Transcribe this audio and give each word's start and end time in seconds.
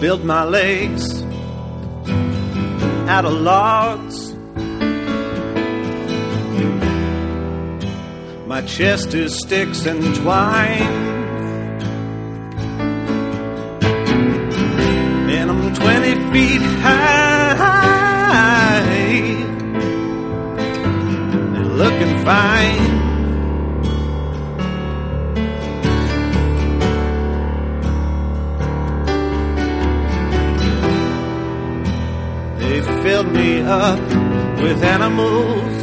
build 0.00 0.24
my 0.24 0.44
legs 0.44 1.22
out 3.06 3.26
of 3.26 3.34
logs. 3.34 4.32
My 8.46 8.62
chest 8.62 9.12
is 9.12 9.38
sticks 9.38 9.84
and 9.84 10.14
twine. 10.16 10.82
And 15.28 15.50
I'm 15.50 15.74
20 15.74 16.32
feet 16.32 16.62
high. 16.80 17.60
Looking 21.76 22.24
fine. 22.24 22.99
Up 33.70 34.00
with 34.60 34.82
animals. 34.82 35.82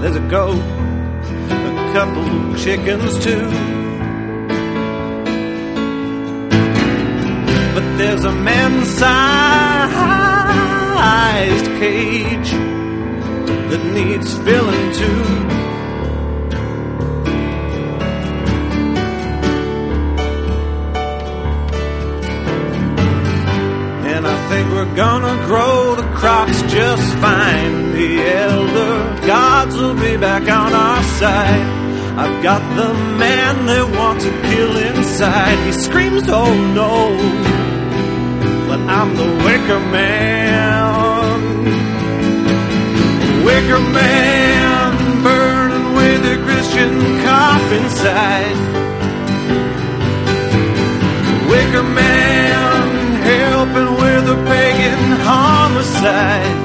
There's 0.00 0.14
a 0.14 0.26
goat, 0.30 0.62
a 1.50 1.90
couple 1.92 2.54
chickens 2.56 3.18
too. 3.24 3.50
But 7.74 7.96
there's 7.98 8.24
a 8.24 8.32
man-sized 8.32 9.00
cage 11.80 12.50
that 13.70 13.82
needs 13.92 14.38
filling 14.38 14.92
too. 14.92 15.57
Gonna 24.98 25.46
grow 25.46 25.94
the 25.94 26.02
crops 26.18 26.60
just 26.62 27.14
fine. 27.18 27.92
The 27.92 28.20
elder 28.20 29.26
gods 29.28 29.76
will 29.76 29.94
be 29.94 30.16
back 30.16 30.42
on 30.42 30.72
our 30.72 31.02
side. 31.20 31.68
I've 32.18 32.42
got 32.42 32.60
the 32.74 32.92
man 33.16 33.66
they 33.66 33.84
want 33.96 34.20
to 34.22 34.30
kill 34.50 34.76
inside. 34.76 35.56
He 35.66 35.72
screams, 35.72 36.24
oh 36.26 36.52
no. 36.80 36.96
But 38.66 38.80
I'm 38.98 39.14
the 39.14 39.28
wicker 39.44 39.80
man. 39.94 41.38
Wicker 43.44 43.82
man, 44.00 45.22
burning 45.22 45.94
with 45.94 46.22
a 46.34 46.42
Christian 46.44 46.92
cop 47.22 47.62
inside. 47.70 48.58
Wicker 51.48 51.84
man, 51.84 52.67
homicide. 55.78 56.56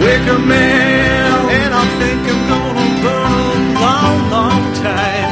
Wicker 0.00 0.38
man, 0.38 1.50
and 1.58 1.74
I 1.74 1.84
think 2.00 2.20
I'm 2.32 2.42
gonna 2.52 2.88
burn 3.04 3.32
a 3.42 3.80
long, 3.84 4.16
long 4.30 4.62
time. 4.88 5.30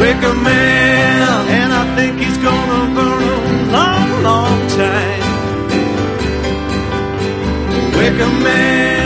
Wicker 0.00 0.34
man, 0.34 1.46
and 1.58 1.72
I 1.72 1.84
think 1.96 2.12
he's 2.20 2.38
gonna 2.38 2.94
burn 2.94 3.22
a 3.22 3.72
long, 3.76 4.22
long 4.22 4.58
time. 4.82 5.22
Wicker 7.96 8.32
man, 8.44 8.97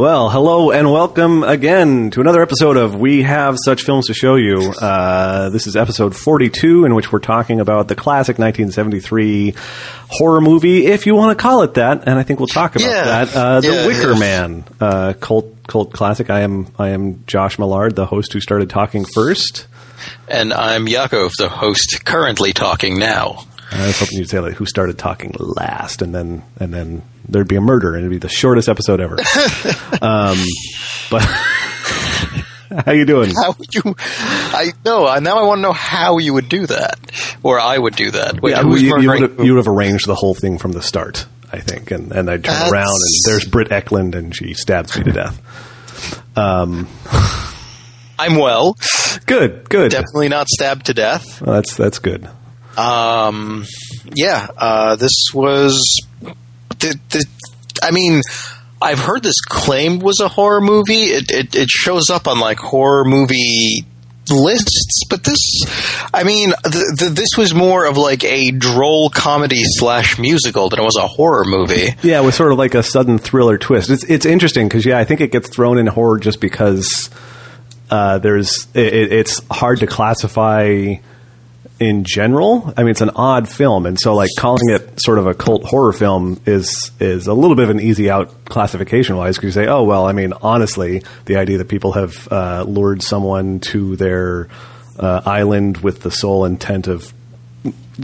Well, 0.00 0.30
hello 0.30 0.70
and 0.70 0.90
welcome 0.90 1.42
again 1.42 2.10
to 2.12 2.22
another 2.22 2.40
episode 2.40 2.78
of 2.78 2.94
We 2.94 3.22
Have 3.22 3.56
Such 3.62 3.82
Films 3.82 4.06
to 4.06 4.14
Show 4.14 4.36
You. 4.36 4.70
Uh, 4.72 5.50
this 5.50 5.66
is 5.66 5.76
episode 5.76 6.16
42, 6.16 6.86
in 6.86 6.94
which 6.94 7.12
we're 7.12 7.18
talking 7.18 7.60
about 7.60 7.86
the 7.88 7.94
classic 7.94 8.38
1973 8.38 9.52
horror 10.08 10.40
movie, 10.40 10.86
if 10.86 11.04
you 11.04 11.14
want 11.14 11.36
to 11.36 11.42
call 11.42 11.64
it 11.64 11.74
that, 11.74 12.08
and 12.08 12.18
I 12.18 12.22
think 12.22 12.40
we'll 12.40 12.46
talk 12.46 12.76
about 12.76 12.88
Yeah. 12.88 13.04
that. 13.24 13.36
Uh, 13.36 13.60
the 13.60 13.66
Yeah, 13.68 13.86
Wicker 13.86 14.12
yeah. 14.12 14.18
Man, 14.18 14.64
uh, 14.80 15.12
cult 15.20 15.66
cult 15.66 15.92
classic. 15.92 16.30
I 16.30 16.40
am 16.40 16.68
I 16.78 16.88
am 16.90 17.22
Josh 17.26 17.58
Millard, 17.58 17.94
the 17.94 18.06
host 18.06 18.32
who 18.32 18.40
started 18.40 18.70
talking 18.70 19.04
first. 19.04 19.66
And 20.28 20.54
I'm 20.54 20.88
Yakov, 20.88 21.32
the 21.36 21.50
host 21.50 22.06
currently 22.06 22.54
talking 22.54 22.98
now. 22.98 23.44
I 23.70 23.86
was 23.88 23.98
hoping 24.00 24.16
you'd 24.18 24.30
say 24.30 24.40
like 24.40 24.54
who 24.54 24.64
started 24.64 24.96
talking 24.96 25.34
last, 25.38 26.00
and 26.00 26.14
then 26.14 26.42
and 26.58 26.72
then 26.72 27.02
there'd 27.30 27.48
be 27.48 27.56
a 27.56 27.60
murder, 27.60 27.94
and 27.94 28.00
it'd 28.00 28.10
be 28.10 28.18
the 28.18 28.28
shortest 28.28 28.68
episode 28.68 29.00
ever. 29.00 29.16
um, 30.02 30.38
but 31.10 31.22
how 32.86 32.92
you 32.92 33.04
doing? 33.04 33.30
How 33.34 33.54
you? 33.72 33.94
I 33.96 34.72
know. 34.84 35.18
Now 35.18 35.38
I 35.38 35.42
want 35.44 35.58
to 35.58 35.62
know 35.62 35.72
how 35.72 36.18
you 36.18 36.34
would 36.34 36.48
do 36.48 36.66
that, 36.66 36.98
or 37.42 37.58
I 37.60 37.76
would 37.78 37.96
do 37.96 38.10
that. 38.12 38.40
Wait, 38.40 38.52
Yeah, 38.52 38.62
you, 38.62 38.76
you 38.76 39.08
would 39.10 39.22
have, 39.22 39.44
you 39.44 39.52
would 39.54 39.64
have 39.64 39.68
arranged 39.74 40.06
the 40.06 40.14
whole 40.14 40.34
thing 40.34 40.58
from 40.58 40.72
the 40.72 40.82
start, 40.82 41.26
I 41.52 41.58
think, 41.60 41.90
and 41.90 42.12
and 42.12 42.30
I'd 42.30 42.44
turn 42.44 42.54
That's- 42.54 42.72
around 42.72 42.86
and 42.88 43.10
there's 43.26 43.44
Britt 43.48 43.68
Ekland, 43.70 44.14
and 44.14 44.34
she 44.34 44.54
stabs 44.54 44.96
me 44.96 45.04
to 45.04 45.12
death. 45.12 46.36
Um, 46.36 46.88
I'm 48.18 48.36
well. 48.36 48.76
good, 49.26 49.68
good. 49.68 49.90
Definitely 49.90 50.28
not 50.28 50.48
stabbed 50.48 50.86
to 50.86 50.94
death. 50.94 51.40
Well, 51.40 51.54
that's 51.54 51.74
that's 51.76 51.98
good. 51.98 52.28
Um, 52.76 53.64
yeah. 54.14 54.46
Uh, 54.56 54.96
this 54.96 55.12
was. 55.34 56.02
The, 56.80 56.98
the, 57.10 57.24
I 57.82 57.90
mean, 57.90 58.20
I've 58.82 58.98
heard 58.98 59.22
this 59.22 59.40
claim 59.40 59.98
was 60.00 60.20
a 60.20 60.28
horror 60.28 60.60
movie. 60.60 61.04
It, 61.04 61.30
it 61.30 61.54
it 61.54 61.68
shows 61.70 62.10
up 62.10 62.26
on 62.26 62.40
like 62.40 62.58
horror 62.58 63.04
movie 63.04 63.84
lists, 64.32 65.02
but 65.10 65.24
this, 65.24 65.60
I 66.14 66.22
mean, 66.22 66.50
the, 66.62 66.96
the, 67.00 67.10
this 67.10 67.30
was 67.36 67.52
more 67.52 67.84
of 67.86 67.96
like 67.96 68.22
a 68.22 68.52
droll 68.52 69.10
comedy 69.10 69.58
slash 69.62 70.18
musical 70.20 70.68
than 70.68 70.78
it 70.78 70.84
was 70.84 70.96
a 70.96 71.06
horror 71.08 71.44
movie. 71.44 71.88
Yeah, 72.02 72.20
it 72.20 72.24
was 72.24 72.36
sort 72.36 72.52
of 72.52 72.58
like 72.58 72.74
a 72.74 72.82
sudden 72.82 73.18
thriller 73.18 73.58
twist. 73.58 73.90
It's 73.90 74.04
it's 74.04 74.24
interesting 74.26 74.68
because 74.68 74.86
yeah, 74.86 74.98
I 74.98 75.04
think 75.04 75.20
it 75.20 75.32
gets 75.32 75.48
thrown 75.48 75.78
in 75.78 75.86
horror 75.88 76.18
just 76.18 76.40
because 76.40 77.10
uh, 77.90 78.18
there's 78.18 78.68
it, 78.74 78.86
it- 78.94 79.12
it's 79.12 79.42
hard 79.50 79.80
to 79.80 79.86
classify 79.86 80.94
in 81.80 82.04
general. 82.04 82.72
I 82.76 82.82
mean, 82.82 82.90
it's 82.90 83.00
an 83.00 83.10
odd 83.16 83.48
film, 83.48 83.86
and 83.86 83.98
so 83.98 84.14
like 84.14 84.28
calling 84.38 84.68
it 84.68 85.00
sort 85.00 85.18
of 85.18 85.26
a 85.26 85.34
cult 85.34 85.64
horror 85.64 85.94
film 85.94 86.40
is 86.46 86.92
is 87.00 87.26
a 87.26 87.34
little 87.34 87.56
bit 87.56 87.64
of 87.64 87.70
an 87.70 87.80
easy 87.80 88.10
out 88.10 88.44
classification 88.44 89.16
wise 89.16 89.36
because 89.36 89.56
you 89.56 89.62
say, 89.62 89.66
oh 89.66 89.82
well, 89.82 90.06
I 90.06 90.12
mean, 90.12 90.34
honestly, 90.42 91.02
the 91.24 91.36
idea 91.36 91.58
that 91.58 91.68
people 91.68 91.92
have 91.92 92.28
uh, 92.30 92.64
lured 92.68 93.02
someone 93.02 93.60
to 93.60 93.96
their 93.96 94.48
uh, 94.98 95.22
island 95.24 95.78
with 95.78 96.02
the 96.02 96.10
sole 96.10 96.44
intent 96.44 96.86
of 96.86 97.12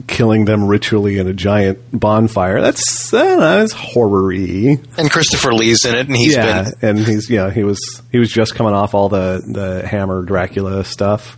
killing 0.06 0.44
them 0.44 0.66
ritually 0.66 1.18
in 1.18 1.26
a 1.26 1.32
giant 1.34 1.78
bonfire. 1.92 2.60
That's 2.60 3.12
uh, 3.12 3.36
that's 3.36 3.72
horror-y. 3.72 4.78
And 4.96 5.10
Christopher 5.10 5.52
Lee's 5.52 5.84
in 5.84 5.94
it, 5.94 6.06
and 6.06 6.16
he's 6.16 6.34
yeah, 6.34 6.70
been 6.80 6.88
and 6.88 6.98
he's 6.98 7.28
yeah 7.28 7.50
he 7.50 7.62
was 7.62 8.02
he 8.10 8.18
was 8.18 8.30
just 8.30 8.54
coming 8.54 8.72
off 8.72 8.94
all 8.94 9.10
the 9.10 9.42
the 9.46 9.86
Hammer 9.86 10.22
Dracula 10.22 10.82
stuff. 10.82 11.36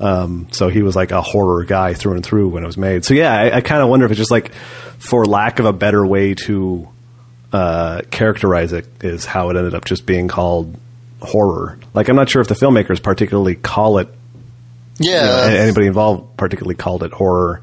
Um, 0.00 0.48
so 0.50 0.68
he 0.68 0.82
was 0.82 0.96
like 0.96 1.12
a 1.12 1.20
horror 1.20 1.64
guy 1.64 1.92
through 1.94 2.14
and 2.14 2.24
through 2.24 2.48
when 2.48 2.62
it 2.62 2.66
was 2.66 2.78
made. 2.78 3.04
So 3.04 3.14
yeah, 3.14 3.32
I, 3.32 3.58
I 3.58 3.60
kind 3.60 3.82
of 3.82 3.88
wonder 3.88 4.06
if 4.06 4.12
it's 4.12 4.18
just 4.18 4.30
like, 4.30 4.52
for 4.98 5.26
lack 5.26 5.58
of 5.58 5.66
a 5.66 5.72
better 5.72 6.04
way 6.04 6.34
to 6.46 6.88
uh, 7.52 8.00
characterize 8.10 8.72
it, 8.72 8.86
is 9.04 9.26
how 9.26 9.50
it 9.50 9.56
ended 9.56 9.74
up 9.74 9.84
just 9.84 10.06
being 10.06 10.26
called 10.26 10.74
horror. 11.20 11.78
Like 11.92 12.08
I'm 12.08 12.16
not 12.16 12.30
sure 12.30 12.40
if 12.40 12.48
the 12.48 12.54
filmmakers 12.54 13.02
particularly 13.02 13.54
call 13.54 13.98
it 13.98 14.08
you 15.00 15.12
know, 15.12 15.46
yeah. 15.46 15.60
anybody 15.60 15.86
involved 15.86 16.36
particularly 16.36 16.74
called 16.74 17.02
it 17.02 17.12
horror. 17.12 17.62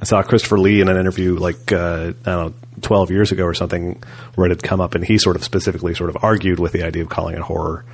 I 0.00 0.04
saw 0.04 0.22
Christopher 0.22 0.58
Lee 0.58 0.80
in 0.80 0.88
an 0.88 0.96
interview 0.96 1.36
like 1.36 1.70
uh, 1.70 2.12
I 2.26 2.30
don't 2.30 2.46
know, 2.50 2.54
twelve 2.80 3.10
years 3.10 3.30
ago 3.30 3.44
or 3.44 3.54
something, 3.54 4.02
where 4.34 4.46
it 4.46 4.50
had 4.50 4.62
come 4.62 4.80
up, 4.80 4.94
and 4.94 5.04
he 5.04 5.18
sort 5.18 5.36
of 5.36 5.44
specifically 5.44 5.94
sort 5.94 6.10
of 6.10 6.18
argued 6.22 6.58
with 6.58 6.72
the 6.72 6.82
idea 6.82 7.02
of 7.02 7.08
calling 7.08 7.36
it 7.36 7.40
horror. 7.40 7.84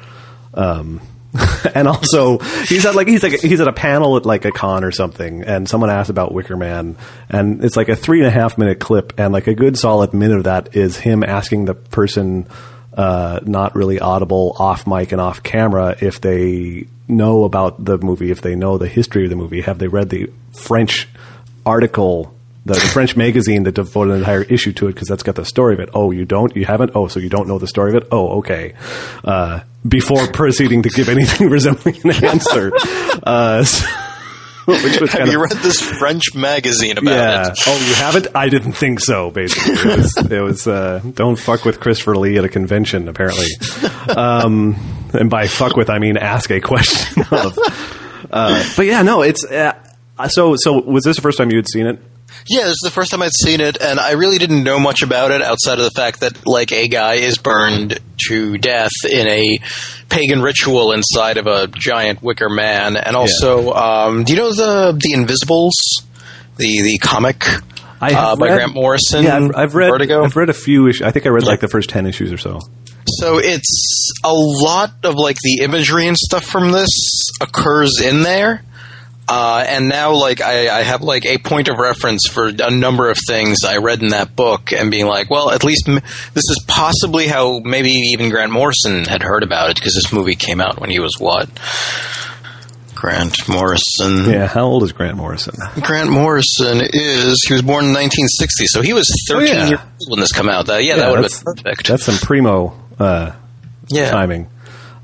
Um, 0.54 1.02
and 1.74 1.86
also, 1.86 2.38
he's 2.38 2.86
at 2.86 2.94
like 2.94 3.06
he's 3.06 3.22
like 3.22 3.40
he's 3.40 3.60
at 3.60 3.68
a 3.68 3.72
panel 3.72 4.16
at 4.16 4.24
like 4.24 4.44
a 4.44 4.52
con 4.52 4.82
or 4.84 4.90
something, 4.90 5.42
and 5.42 5.68
someone 5.68 5.90
asked 5.90 6.10
about 6.10 6.32
Wicker 6.32 6.56
Man, 6.56 6.96
and 7.28 7.64
it's 7.64 7.76
like 7.76 7.88
a 7.88 7.96
three 7.96 8.18
and 8.18 8.26
a 8.26 8.30
half 8.30 8.56
minute 8.56 8.80
clip, 8.80 9.18
and 9.18 9.32
like 9.32 9.46
a 9.46 9.54
good 9.54 9.76
solid 9.76 10.14
minute 10.14 10.38
of 10.38 10.44
that 10.44 10.74
is 10.74 10.96
him 10.96 11.22
asking 11.22 11.66
the 11.66 11.74
person 11.74 12.46
uh, 12.94 13.40
not 13.44 13.74
really 13.76 14.00
audible 14.00 14.56
off 14.58 14.86
mic 14.86 15.12
and 15.12 15.20
off 15.20 15.42
camera 15.42 15.96
if 16.00 16.20
they 16.20 16.86
know 17.06 17.44
about 17.44 17.84
the 17.84 17.98
movie, 17.98 18.30
if 18.30 18.40
they 18.40 18.54
know 18.54 18.78
the 18.78 18.88
history 18.88 19.24
of 19.24 19.30
the 19.30 19.36
movie, 19.36 19.60
have 19.60 19.78
they 19.78 19.88
read 19.88 20.08
the 20.10 20.30
French 20.52 21.08
article, 21.64 22.34
the, 22.68 22.74
the 22.74 22.80
French 22.80 23.16
magazine 23.16 23.64
that 23.64 23.72
devoted 23.72 24.12
an 24.12 24.18
entire 24.18 24.42
issue 24.42 24.72
to 24.74 24.86
it 24.86 24.94
because 24.94 25.08
that's 25.08 25.22
got 25.22 25.34
the 25.34 25.44
story 25.44 25.74
of 25.74 25.80
it. 25.80 25.90
Oh, 25.94 26.10
you 26.10 26.24
don't? 26.24 26.54
You 26.54 26.64
haven't? 26.64 26.92
Oh, 26.94 27.08
so 27.08 27.18
you 27.20 27.28
don't 27.28 27.48
know 27.48 27.58
the 27.58 27.66
story 27.66 27.90
of 27.96 28.02
it? 28.02 28.08
Oh, 28.12 28.38
okay. 28.38 28.74
Uh, 29.24 29.60
before 29.86 30.26
proceeding 30.32 30.82
to 30.82 30.88
give 30.90 31.08
anything 31.08 31.50
resembling 31.50 31.96
an 32.04 32.24
answer. 32.24 32.70
Uh, 33.22 33.64
so- 33.64 33.86
which 34.68 35.00
was 35.00 35.10
Have 35.12 35.28
you 35.28 35.42
of 35.42 35.50
read 35.50 35.62
this 35.62 35.80
French 35.80 36.34
magazine 36.34 36.98
about 36.98 37.10
yeah. 37.10 37.48
it? 37.48 37.58
Oh, 37.66 37.86
you 37.88 37.94
haven't? 37.94 38.26
I 38.34 38.50
didn't 38.50 38.74
think 38.74 39.00
so. 39.00 39.30
Basically, 39.30 39.72
it 39.72 39.96
was, 39.96 40.16
it 40.30 40.40
was 40.42 40.66
uh, 40.68 41.00
don't 41.14 41.36
fuck 41.36 41.64
with 41.64 41.80
Christopher 41.80 42.18
Lee 42.18 42.36
at 42.36 42.44
a 42.44 42.50
convention. 42.50 43.08
Apparently, 43.08 43.46
um, 44.14 44.76
and 45.14 45.30
by 45.30 45.46
fuck 45.46 45.74
with 45.74 45.88
I 45.88 45.98
mean 45.98 46.18
ask 46.18 46.50
a 46.50 46.60
question 46.60 47.24
of. 47.30 47.56
Uh, 48.30 48.62
but 48.76 48.84
yeah, 48.84 49.00
no, 49.00 49.22
it's 49.22 49.42
uh, 49.42 49.72
so. 50.28 50.54
So 50.58 50.82
was 50.82 51.04
this 51.04 51.16
the 51.16 51.22
first 51.22 51.38
time 51.38 51.50
you 51.50 51.56
had 51.56 51.68
seen 51.68 51.86
it? 51.86 51.98
Yeah, 52.48 52.62
this 52.62 52.70
is 52.72 52.80
the 52.82 52.90
first 52.90 53.10
time 53.10 53.22
I'd 53.22 53.30
seen 53.44 53.60
it, 53.60 53.78
and 53.80 53.98
I 54.00 54.12
really 54.12 54.38
didn't 54.38 54.62
know 54.64 54.78
much 54.78 55.02
about 55.02 55.30
it 55.30 55.42
outside 55.42 55.78
of 55.78 55.84
the 55.84 55.90
fact 55.90 56.20
that, 56.20 56.46
like, 56.46 56.72
a 56.72 56.88
guy 56.88 57.14
is 57.14 57.36
burned 57.38 57.98
to 58.28 58.58
death 58.58 58.90
in 59.08 59.26
a 59.28 59.58
pagan 60.08 60.40
ritual 60.40 60.92
inside 60.92 61.36
of 61.36 61.46
a 61.46 61.66
giant 61.68 62.22
wicker 62.22 62.48
man, 62.48 62.96
and 62.96 63.16
also, 63.16 63.72
um, 63.72 64.24
do 64.24 64.32
you 64.32 64.38
know 64.38 64.52
the 64.52 64.92
the 64.98 65.12
Invisibles, 65.12 65.74
the 66.56 66.82
the 66.82 66.98
comic 66.98 67.44
I 68.00 68.12
uh, 68.14 68.36
by 68.36 68.46
read- 68.48 68.54
Grant 68.56 68.74
Morrison? 68.74 69.24
Yeah, 69.24 69.36
I've, 69.36 69.56
I've 69.56 69.74
read. 69.74 69.90
Vertigo. 69.90 70.24
I've 70.24 70.36
read 70.36 70.48
a 70.48 70.54
few. 70.54 70.86
Issues. 70.88 71.02
I 71.02 71.10
think 71.10 71.26
I 71.26 71.30
read 71.30 71.44
like 71.44 71.60
the 71.60 71.68
first 71.68 71.90
ten 71.90 72.06
issues 72.06 72.32
or 72.32 72.38
so. 72.38 72.60
So 73.20 73.38
it's 73.38 74.10
a 74.22 74.32
lot 74.32 74.92
of 75.02 75.14
like 75.14 75.38
the 75.42 75.62
imagery 75.62 76.06
and 76.06 76.16
stuff 76.16 76.44
from 76.44 76.72
this 76.72 76.90
occurs 77.40 78.00
in 78.02 78.22
there. 78.22 78.62
Uh, 79.30 79.62
and 79.68 79.88
now, 79.90 80.14
like, 80.14 80.40
I, 80.40 80.78
I 80.78 80.82
have 80.82 81.02
like 81.02 81.26
a 81.26 81.36
point 81.36 81.68
of 81.68 81.76
reference 81.78 82.26
for 82.28 82.46
a 82.48 82.70
number 82.70 83.10
of 83.10 83.18
things 83.28 83.58
I 83.66 83.76
read 83.76 84.02
in 84.02 84.08
that 84.10 84.34
book, 84.34 84.72
and 84.72 84.90
being 84.90 85.06
like, 85.06 85.28
well, 85.30 85.50
at 85.50 85.64
least 85.64 85.86
m- 85.88 85.96
this 86.32 86.44
is 86.48 86.64
possibly 86.66 87.26
how 87.26 87.58
maybe 87.58 87.90
even 87.90 88.30
Grant 88.30 88.52
Morrison 88.52 89.04
had 89.04 89.22
heard 89.22 89.42
about 89.42 89.70
it 89.70 89.76
because 89.76 89.94
this 89.94 90.12
movie 90.12 90.34
came 90.34 90.60
out 90.62 90.80
when 90.80 90.88
he 90.90 90.98
was 90.98 91.16
what? 91.18 91.48
Grant 92.94 93.48
Morrison. 93.48 94.24
Yeah, 94.28 94.46
how 94.48 94.64
old 94.64 94.82
is 94.82 94.92
Grant 94.92 95.16
Morrison? 95.16 95.54
Grant 95.82 96.10
Morrison 96.10 96.80
is 96.82 97.44
he 97.46 97.52
was 97.54 97.62
born 97.62 97.84
in 97.84 97.92
1960, 97.92 98.66
so 98.66 98.82
he 98.82 98.92
was 98.92 99.06
13 99.28 99.46
Oh, 99.46 99.52
yeah. 99.54 99.68
years 99.68 99.80
old 99.80 100.10
when 100.10 100.20
this 100.20 100.32
came 100.32 100.48
out. 100.48 100.68
Uh, 100.68 100.76
yeah, 100.78 100.96
that 100.96 101.10
would 101.10 101.22
have 101.22 101.44
been 101.44 101.54
perfect. 101.54 101.86
That's 101.86 102.04
some 102.04 102.16
primo 102.16 102.74
uh, 102.98 103.32
yeah. 103.88 104.10
timing. 104.10 104.48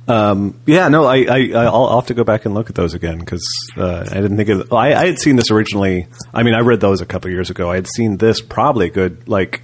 Um, 0.06 0.60
yeah, 0.66 0.88
no, 0.88 1.04
I, 1.06 1.24
I, 1.24 1.50
I'll, 1.54 1.86
I'll 1.86 2.00
have 2.00 2.08
to 2.08 2.14
go 2.14 2.24
back 2.24 2.44
and 2.44 2.54
look 2.54 2.68
at 2.68 2.74
those 2.76 2.92
again 2.92 3.18
because 3.18 3.42
uh, 3.76 4.06
I 4.10 4.14
didn't 4.14 4.36
think 4.36 4.50
of. 4.50 4.72
I, 4.72 4.94
I 4.94 5.06
had 5.06 5.18
seen 5.18 5.36
this 5.36 5.50
originally. 5.50 6.06
I 6.32 6.42
mean, 6.42 6.54
I 6.54 6.60
read 6.60 6.80
those 6.80 7.00
a 7.00 7.06
couple 7.06 7.30
years 7.30 7.48
ago. 7.50 7.70
I 7.70 7.76
had 7.76 7.86
seen 7.86 8.18
this 8.18 8.40
probably 8.42 8.88
a 8.88 8.90
good 8.90 9.26
like 9.28 9.62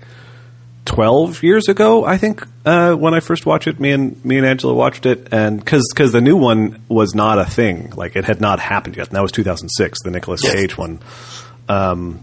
twelve 0.86 1.42
years 1.42 1.68
ago. 1.68 2.04
I 2.06 2.16
think 2.16 2.42
uh, 2.64 2.94
when 2.94 3.12
I 3.12 3.20
first 3.20 3.44
watched 3.44 3.66
it, 3.66 3.78
me 3.78 3.90
and 3.92 4.24
me 4.24 4.38
and 4.38 4.46
Angela 4.46 4.72
watched 4.72 5.04
it, 5.04 5.28
and 5.30 5.58
because 5.62 5.84
the 5.94 6.20
new 6.22 6.36
one 6.36 6.82
was 6.88 7.14
not 7.14 7.38
a 7.38 7.44
thing, 7.44 7.90
like 7.90 8.16
it 8.16 8.24
had 8.24 8.40
not 8.40 8.60
happened 8.60 8.96
yet. 8.96 9.08
And 9.08 9.16
that 9.16 9.22
was 9.22 9.32
two 9.32 9.44
thousand 9.44 9.68
six, 9.68 9.98
the 10.02 10.10
Nicolas 10.10 10.40
Yeah. 10.42 10.54
Cage 10.54 10.78
one. 10.78 11.00
Um, 11.68 12.20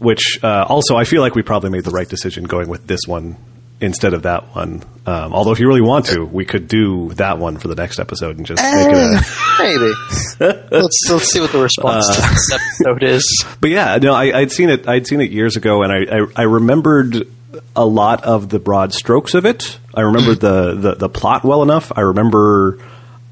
which 0.00 0.38
uh, 0.42 0.64
also 0.68 0.96
I 0.96 1.04
feel 1.04 1.22
like 1.22 1.34
we 1.34 1.42
probably 1.42 1.70
made 1.70 1.84
the 1.84 1.90
right 1.90 2.08
decision 2.08 2.44
going 2.44 2.68
with 2.68 2.86
this 2.86 3.00
one 3.06 3.36
instead 3.80 4.14
of 4.14 4.22
that 4.22 4.54
one. 4.54 4.82
Um, 5.06 5.32
although 5.32 5.52
if 5.52 5.60
you 5.60 5.66
really 5.66 5.80
want 5.80 6.06
to, 6.06 6.24
we 6.24 6.44
could 6.44 6.68
do 6.68 7.14
that 7.14 7.38
one 7.38 7.56
for 7.56 7.68
the 7.68 7.74
next 7.74 7.98
episode 7.98 8.36
and 8.36 8.46
just 8.46 8.62
make 8.62 8.88
it 8.88 8.94
a. 8.94 9.22
Maybe. 9.58 10.62
let's 10.70 10.98
let's 11.08 11.32
see 11.32 11.40
what 11.40 11.52
the 11.52 11.62
response 11.62 12.06
to 12.14 12.20
this 12.20 12.52
episode 12.52 13.02
is. 13.02 13.44
But 13.60 13.70
yeah, 13.70 13.96
no, 13.96 14.14
I, 14.14 14.38
I'd 14.38 14.52
seen 14.52 14.68
it. 14.68 14.86
I'd 14.86 15.06
seen 15.06 15.20
it 15.20 15.30
years 15.30 15.56
ago, 15.56 15.82
and 15.82 15.92
I, 15.92 16.18
I, 16.18 16.26
I 16.36 16.42
remembered 16.42 17.26
a 17.74 17.86
lot 17.86 18.24
of 18.24 18.48
the 18.48 18.58
broad 18.58 18.92
strokes 18.92 19.34
of 19.34 19.46
it. 19.46 19.78
I 19.94 20.02
remembered 20.02 20.40
the, 20.40 20.74
the, 20.74 20.94
the 20.94 21.08
plot 21.08 21.44
well 21.44 21.62
enough. 21.62 21.90
I 21.96 22.02
remember 22.02 22.78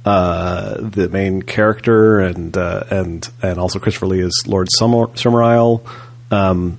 uh, 0.04 0.76
the 0.80 1.08
main 1.08 1.42
character 1.42 2.20
and 2.20 2.56
uh, 2.56 2.84
and 2.90 3.28
and 3.42 3.58
also 3.58 3.78
Christopher 3.78 4.06
Lee 4.06 4.20
as 4.20 4.32
Lord 4.46 4.68
Summer, 4.70 5.08
Summerisle. 5.08 5.86
Um, 6.30 6.78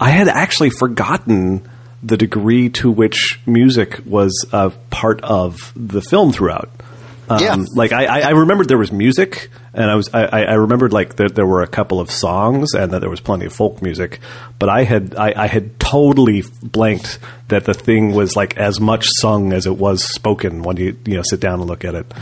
I 0.00 0.10
had 0.10 0.28
actually 0.28 0.70
forgotten 0.70 1.68
the 2.02 2.16
degree 2.16 2.68
to 2.70 2.90
which 2.90 3.38
music 3.46 4.00
was 4.04 4.46
a 4.52 4.70
part 4.90 5.20
of 5.22 5.72
the 5.76 6.00
film 6.02 6.32
throughout. 6.32 6.68
Um, 7.30 7.40
Yeah. 7.42 7.56
like 7.76 7.92
I, 7.92 8.22
I 8.22 8.30
remembered 8.30 8.68
there 8.68 8.76
was 8.76 8.90
music, 8.92 9.48
and 9.72 9.88
I 9.90 9.94
was 9.94 10.10
I, 10.12 10.24
I 10.26 10.54
remembered 10.54 10.92
like 10.92 11.16
that 11.16 11.34
there 11.36 11.46
were 11.46 11.62
a 11.62 11.66
couple 11.68 12.00
of 12.00 12.10
songs, 12.10 12.74
and 12.74 12.92
that 12.92 12.98
there 13.00 13.08
was 13.08 13.20
plenty 13.20 13.46
of 13.46 13.52
folk 13.52 13.80
music. 13.80 14.18
But 14.58 14.68
I 14.68 14.82
had 14.84 15.14
I, 15.16 15.32
I 15.36 15.46
had 15.46 15.78
totally 15.78 16.42
blanked 16.62 17.20
that 17.48 17.64
the 17.64 17.74
thing 17.74 18.12
was 18.12 18.34
like 18.36 18.56
as 18.58 18.80
much 18.80 19.06
sung 19.20 19.52
as 19.52 19.66
it 19.66 19.76
was 19.76 20.02
spoken 20.04 20.62
when 20.62 20.76
you 20.76 20.96
you 21.06 21.14
know 21.16 21.22
sit 21.24 21.38
down 21.40 21.60
and 21.60 21.68
look 21.68 21.84
at 21.84 21.94
it. 21.94 22.12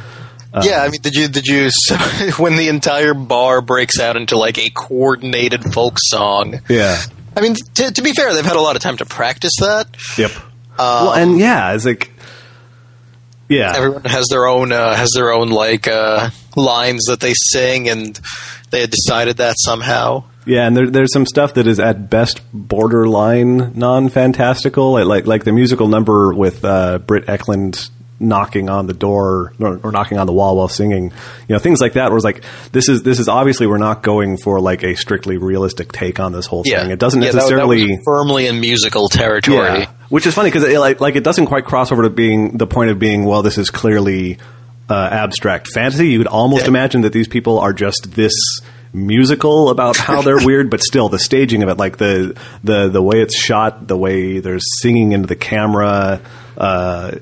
yeah, 0.63 0.83
I 0.83 0.91
mean, 0.91 1.01
did 1.01 1.15
you 1.15 1.29
did 1.29 1.47
you 1.47 1.71
when 2.37 2.57
the 2.57 2.69
entire 2.69 3.15
bar 3.15 3.63
breaks 3.63 3.99
out 3.99 4.17
into 4.17 4.37
like 4.37 4.59
a 4.59 4.69
coordinated 4.71 5.65
folk 5.73 5.95
song? 5.99 6.61
Yeah. 6.69 7.01
I 7.37 7.41
mean, 7.41 7.55
to, 7.55 7.93
to 7.93 8.03
be 8.03 8.13
fair, 8.13 8.35
they've 8.35 8.45
had 8.45 8.57
a 8.57 8.61
lot 8.61 8.77
of 8.77 8.83
time 8.83 8.97
to 8.99 9.07
practice 9.07 9.53
that. 9.61 9.89
Yep. 10.19 10.33
well, 10.79 11.13
and 11.13 11.39
yeah, 11.39 11.75
it's 11.75 11.85
like 11.85 12.13
yeah. 13.51 13.73
Everyone 13.77 14.05
has 14.05 14.27
their 14.31 14.47
own 14.47 14.73
uh, 14.73 14.95
has 14.95 15.11
their 15.15 15.33
own 15.33 15.49
like 15.49 15.89
uh, 15.89 16.31
lines 16.55 17.05
that 17.07 17.19
they 17.21 17.35
sing, 17.35 17.89
and 17.89 18.19
they 18.71 18.81
had 18.81 18.91
decided 18.91 19.39
that 19.39 19.57
somehow. 19.59 20.25
Yeah, 20.47 20.67
and 20.67 20.77
there, 20.77 20.89
there's 20.89 21.13
some 21.13 21.27
stuff 21.27 21.55
that 21.55 21.67
is 21.67 21.79
at 21.81 22.09
best 22.09 22.41
borderline 22.53 23.73
non-fantastical, 23.77 24.93
like 24.93 25.05
like, 25.05 25.27
like 25.27 25.45
the 25.45 25.53
musical 25.53 25.89
number 25.89 26.33
with 26.33 26.65
uh, 26.65 26.99
Britt 26.99 27.27
Ekland 27.27 27.91
knocking 28.21 28.69
on 28.69 28.87
the 28.87 28.93
door 28.93 29.53
or, 29.59 29.81
or 29.83 29.91
knocking 29.93 30.19
on 30.19 30.27
the 30.27 30.33
wall 30.33 30.57
while 30.57 30.69
singing. 30.69 31.05
You 31.05 31.55
know, 31.55 31.59
things 31.59 31.81
like 31.81 31.95
that. 31.95 32.11
Where 32.11 32.17
it's 32.19 32.25
like 32.25 32.45
this 32.73 32.89
is 32.89 33.03
this 33.03 33.19
is 33.19 33.29
obviously 33.29 33.67
we're 33.67 33.79
not 33.79 34.03
going 34.03 34.37
for 34.37 34.61
like 34.61 34.83
a 34.85 34.95
strictly 34.95 35.39
realistic 35.39 35.91
take 35.93 36.21
on 36.21 36.33
this 36.33 36.47
whole 36.47 36.63
Yeah, 36.67 36.83
thing. 36.83 36.91
It 36.91 36.99
doesn't 36.99 37.21
Yeah, 37.23 37.29
that- 37.29 37.33
that 37.33 37.51
necessarily. 37.51 37.99
firmly 38.05 38.47
in 38.47 38.61
musical 38.61 39.09
territory. 39.09 39.81
Yeah. 39.81 39.91
Which 40.11 40.27
is 40.27 40.35
funny 40.35 40.49
because 40.51 40.65
it, 40.65 40.79
like, 40.79 41.01
like 41.01 41.17
it 41.17 41.25
doesn't 41.25 41.47
quite 41.47 41.65
cross 41.65 41.91
over 41.93 42.03
to 42.03 42.11
being 42.11 42.59
the 42.59 42.67
point 42.67 42.91
of 42.91 42.99
being 42.99 43.25
well, 43.25 43.43
this 43.43 43.57
is 43.59 43.71
clearly 43.71 44.39
uh, 44.91 44.95
abstract 45.13 45.69
fantasy. 45.69 46.09
You 46.09 46.19
would 46.19 46.27
almost 46.27 46.67
imagine 46.67 47.03
that 47.03 47.13
these 47.13 47.29
people 47.29 47.59
are 47.61 47.73
just 47.73 48.13
this 48.13 48.33
musical 48.93 49.71
about 49.71 49.97
how 49.97 50.21
they're 50.23 50.37
weird, 50.45 50.69
but 50.69 50.83
still 50.83 51.09
the 51.09 51.19
staging 51.19 51.63
of 51.63 51.69
it, 51.69 51.77
like 51.79 51.97
the 51.99 52.37
the 52.65 52.89
the 52.89 53.01
way 53.03 53.21
it's 53.21 53.37
shot, 53.37 53.87
the 53.87 53.97
way 53.97 54.41
there's 54.41 54.65
singing 54.83 55.13
into 55.13 55.27
the 55.29 55.37
camera. 55.37 56.21
Uh, 56.59 57.13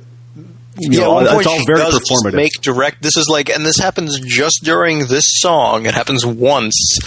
you 0.81 0.91
Yeah, 0.93 1.01
know, 1.07 1.21
at 1.21 1.25
one 1.25 1.27
point 1.35 1.47
it's 1.47 1.47
all 1.47 1.65
very 1.67 1.81
performative. 1.81 2.35
Make 2.35 2.53
direct. 2.63 3.03
This 3.03 3.17
is 3.17 3.29
like, 3.29 3.49
and 3.51 3.65
this 3.65 3.79
happens 3.79 4.19
just 4.21 4.61
during 4.65 5.07
this 5.07 5.25
song. 5.41 5.87
It 5.87 5.95
happens 5.95 6.25
once, 6.25 6.99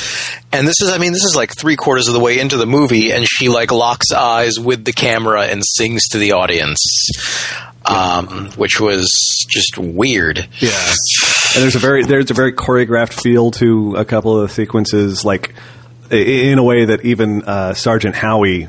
and 0.52 0.68
this 0.68 0.82
is, 0.82 0.90
I 0.92 0.98
mean, 0.98 1.14
this 1.14 1.24
is 1.24 1.36
like 1.36 1.56
three 1.56 1.76
quarters 1.76 2.08
of 2.08 2.14
the 2.14 2.20
way 2.20 2.40
into 2.40 2.58
the 2.58 2.66
movie, 2.66 3.12
and 3.12 3.26
she 3.28 3.50
like 3.50 3.72
locks 3.72 4.12
eyes 4.12 4.60
with 4.60 4.84
the 4.86 4.94
camera 4.94 5.44
and 5.46 5.62
sings 5.66 6.08
to 6.10 6.18
the 6.18 6.34
audience, 6.34 6.80
um, 7.86 8.50
which 8.56 8.80
was 8.80 9.10
just 9.50 9.78
weird. 9.78 10.38
Yeah, 10.60 10.94
and 11.56 11.64
there's 11.64 11.76
a 11.76 11.80
very 11.80 12.04
there's 12.06 12.32
a 12.32 12.34
very 12.36 12.54
choreographed 12.54 13.22
feel 13.22 13.52
to 13.52 13.96
a 13.96 14.06
couple 14.06 14.40
of 14.40 14.48
the 14.48 14.54
sequences, 14.54 15.26
like 15.26 15.54
in 16.10 16.58
a 16.60 16.64
way 16.64 16.86
that 16.86 17.06
even 17.06 17.44
uh, 17.44 17.74
Sergeant 17.74 18.16
Howie 18.16 18.68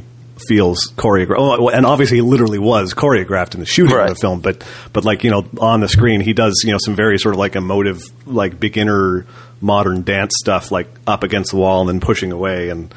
feels 0.49 0.93
choreographed. 0.97 1.37
Oh, 1.39 1.69
and 1.69 1.85
obviously, 1.87 2.19
he 2.19 2.23
literally 2.23 2.59
was 2.59 2.95
choreographed 2.95 3.55
in 3.55 3.61
the 3.61 3.67
shooting 3.67 3.97
Right. 3.97 4.09
of 4.11 4.17
the 4.17 4.21
film, 4.21 4.41
but 4.41 4.65
but 4.93 5.05
like 5.05 5.25
you 5.25 5.31
know, 5.31 5.45
on 5.61 5.81
the 5.81 5.89
screen, 5.89 6.21
he 6.21 6.33
does 6.33 6.63
you 6.65 6.73
know 6.73 6.79
some 6.85 6.95
very 6.95 7.19
sort 7.19 7.35
of 7.35 7.39
like 7.39 7.57
emotive, 7.57 8.03
like 8.27 8.59
beginner 8.61 9.27
modern 9.61 10.03
dance 10.03 10.33
stuff, 10.39 10.71
like 10.73 10.89
up 11.07 11.23
against 11.23 11.51
the 11.53 11.57
wall 11.57 11.81
and 11.81 11.89
then 11.89 12.01
pushing 12.01 12.33
away 12.33 12.69
and. 12.71 12.93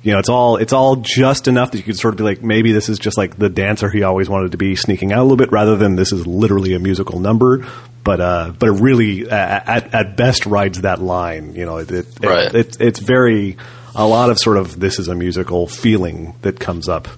You 0.00 0.12
know, 0.12 0.20
it's 0.20 0.28
all 0.28 0.56
it's 0.58 0.72
all 0.72 0.94
just 0.96 1.48
enough 1.48 1.72
that 1.72 1.78
you 1.78 1.82
could 1.82 1.98
sort 1.98 2.14
of 2.14 2.18
be 2.18 2.24
like, 2.24 2.40
maybe 2.40 2.70
this 2.70 2.88
is 2.88 3.00
just 3.00 3.18
like 3.18 3.36
the 3.36 3.48
dancer 3.48 3.90
he 3.90 4.04
always 4.04 4.28
wanted 4.28 4.52
to 4.52 4.56
be, 4.56 4.76
sneaking 4.76 5.12
out 5.12 5.18
a 5.18 5.22
little 5.22 5.36
bit, 5.36 5.50
rather 5.50 5.76
than 5.76 5.96
this 5.96 6.12
is 6.12 6.24
literally 6.24 6.72
a 6.74 6.78
musical 6.78 7.18
number. 7.18 7.66
But 8.04 8.20
uh, 8.20 8.52
but 8.56 8.68
it 8.68 8.80
really, 8.80 9.28
uh, 9.28 9.34
at 9.34 9.92
at 9.92 10.16
best, 10.16 10.46
rides 10.46 10.82
that 10.82 11.00
line. 11.02 11.56
You 11.56 11.66
know, 11.66 11.78
it, 11.78 11.90
it, 11.90 12.06
Right. 12.22 12.46
it, 12.46 12.54
it's 12.54 12.76
it's 12.78 13.00
very 13.00 13.56
a 13.98 14.06
lot 14.06 14.30
of 14.30 14.38
sort 14.38 14.56
of 14.56 14.78
this 14.80 14.98
is 14.98 15.08
a 15.08 15.14
musical 15.14 15.66
feeling 15.66 16.34
that 16.42 16.58
comes 16.60 16.88
up 16.88 17.08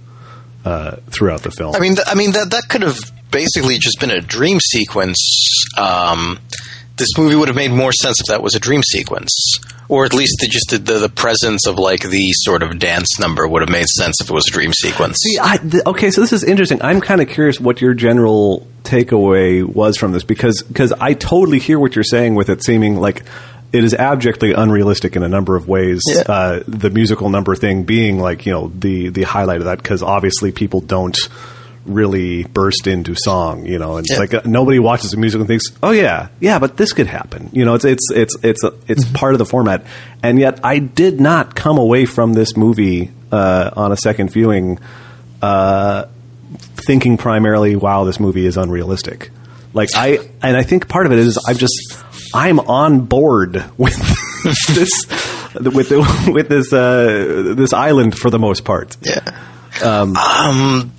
uh, 0.64 0.96
throughout 1.10 1.42
the 1.42 1.50
film. 1.50 1.75
I 1.76 1.78
mean, 1.78 1.94
th- 1.94 2.06
I 2.10 2.14
mean 2.14 2.32
that 2.32 2.50
that 2.50 2.68
could 2.68 2.82
have 2.82 2.99
basically 3.30 3.78
just 3.78 4.00
been 4.00 4.10
a 4.10 4.20
dream 4.20 4.58
sequence. 4.58 5.64
Um, 5.76 6.40
this 6.96 7.08
movie 7.16 7.37
would 7.37 7.49
have 7.49 7.56
made 7.56 7.70
more 7.70 7.92
sense 7.92 8.20
if 8.20 8.26
that 8.26 8.42
was 8.42 8.54
a 8.54 8.58
dream 8.58 8.82
sequence, 8.82 9.58
or 9.88 10.04
at 10.04 10.12
least 10.12 10.37
the, 10.40 10.49
just 10.49 10.70
the, 10.70 10.78
the 10.78 10.99
the 11.00 11.08
presence 11.08 11.66
of 11.66 11.78
like 11.78 12.02
the 12.02 12.28
sort 12.32 12.62
of 12.62 12.78
dance 12.78 13.18
number 13.20 13.46
would 13.46 13.62
have 13.62 13.70
made 13.70 13.87
sense 13.87 14.20
if 14.20 14.30
it 14.30 14.32
was 14.32 14.46
a 14.49 14.52
dream 14.52 14.72
sequence. 14.72 15.18
See, 15.20 15.38
I, 15.40 15.58
th- 15.58 15.84
okay, 15.87 16.10
so 16.10 16.22
this 16.22 16.32
is 16.32 16.44
interesting. 16.44 16.82
I'm 16.82 17.00
kind 17.00 17.20
of 17.20 17.28
curious 17.28 17.60
what 17.60 17.80
your 17.80 17.94
general 17.94 18.66
takeaway 18.84 19.64
was 19.64 19.99
from 19.99 20.12
this 20.12 20.25
because 20.25 20.62
because 20.62 20.92
I 20.92 21.12
totally 21.12 21.58
hear 21.58 21.78
what 21.78 21.94
you're 21.94 22.04
saying 22.04 22.34
with 22.34 22.49
it 22.49 22.64
seeming 22.64 22.96
like 22.96 23.22
it 23.72 23.84
is 23.84 23.94
abjectly 23.94 24.52
unrealistic 24.52 25.16
in 25.16 25.22
a 25.22 25.28
number 25.28 25.56
of 25.56 25.68
ways. 25.68 26.02
Yeah. 26.06 26.22
Uh, 26.22 26.62
the 26.66 26.90
musical 26.90 27.30
number 27.30 27.54
thing 27.54 27.84
being 27.84 28.18
like 28.18 28.46
you 28.46 28.52
know 28.52 28.68
the 28.68 29.08
the 29.10 29.22
highlight 29.22 29.58
of 29.58 29.64
that 29.64 29.78
because 29.78 30.02
obviously 30.02 30.52
people 30.52 30.80
don't 30.80 31.16
really 31.86 32.44
burst 32.44 32.86
into 32.86 33.14
song. 33.14 33.66
You 33.66 33.78
know, 33.78 33.96
and 33.96 34.06
it's 34.08 34.18
like 34.18 34.34
uh, 34.34 34.42
nobody 34.44 34.78
watches 34.78 35.10
the 35.12 35.16
musical 35.16 35.42
and 35.42 35.48
thinks, 35.48 35.66
"Oh 35.82 35.90
yeah, 35.90 36.28
yeah," 36.40 36.58
but 36.58 36.76
this 36.76 36.92
could 36.92 37.06
happen. 37.06 37.50
You 37.52 37.64
know, 37.64 37.74
it's 37.74 37.84
it's 37.84 38.10
it's 38.10 38.36
it's 38.42 38.64
a, 38.64 38.74
it's 38.88 39.04
part 39.12 39.34
of 39.34 39.38
the 39.38 39.46
format. 39.46 39.84
And 40.22 40.38
yet, 40.38 40.60
I 40.64 40.78
did 40.78 41.20
not 41.20 41.54
come 41.54 41.78
away 41.78 42.06
from 42.06 42.32
this 42.32 42.56
movie 42.56 43.10
uh, 43.30 43.70
on 43.76 43.92
a 43.92 43.96
second 43.96 44.30
viewing 44.30 44.78
uh, 45.42 46.06
thinking 46.74 47.16
primarily, 47.16 47.76
"Wow, 47.76 48.04
this 48.04 48.20
movie 48.20 48.46
is 48.46 48.56
unrealistic." 48.56 49.30
Like 49.72 49.90
I, 49.94 50.18
and 50.42 50.56
I 50.56 50.64
think 50.64 50.88
part 50.88 51.06
of 51.06 51.12
it 51.12 51.18
is 51.18 51.38
I've 51.46 51.58
just 51.58 52.02
I'm 52.34 52.60
on 52.60 53.06
board 53.06 53.64
with 53.76 53.96
this 54.68 55.06
with 55.54 55.88
the, 55.88 56.30
with 56.32 56.49
this 56.49 56.72
uh, 56.72 57.54
this 57.56 57.72
island 57.72 58.16
for 58.18 58.30
the 58.30 58.38
most 58.38 58.64
part. 58.64 58.96
Yeah. 59.02 59.20
Um, 59.82 60.14
I- 60.16 60.90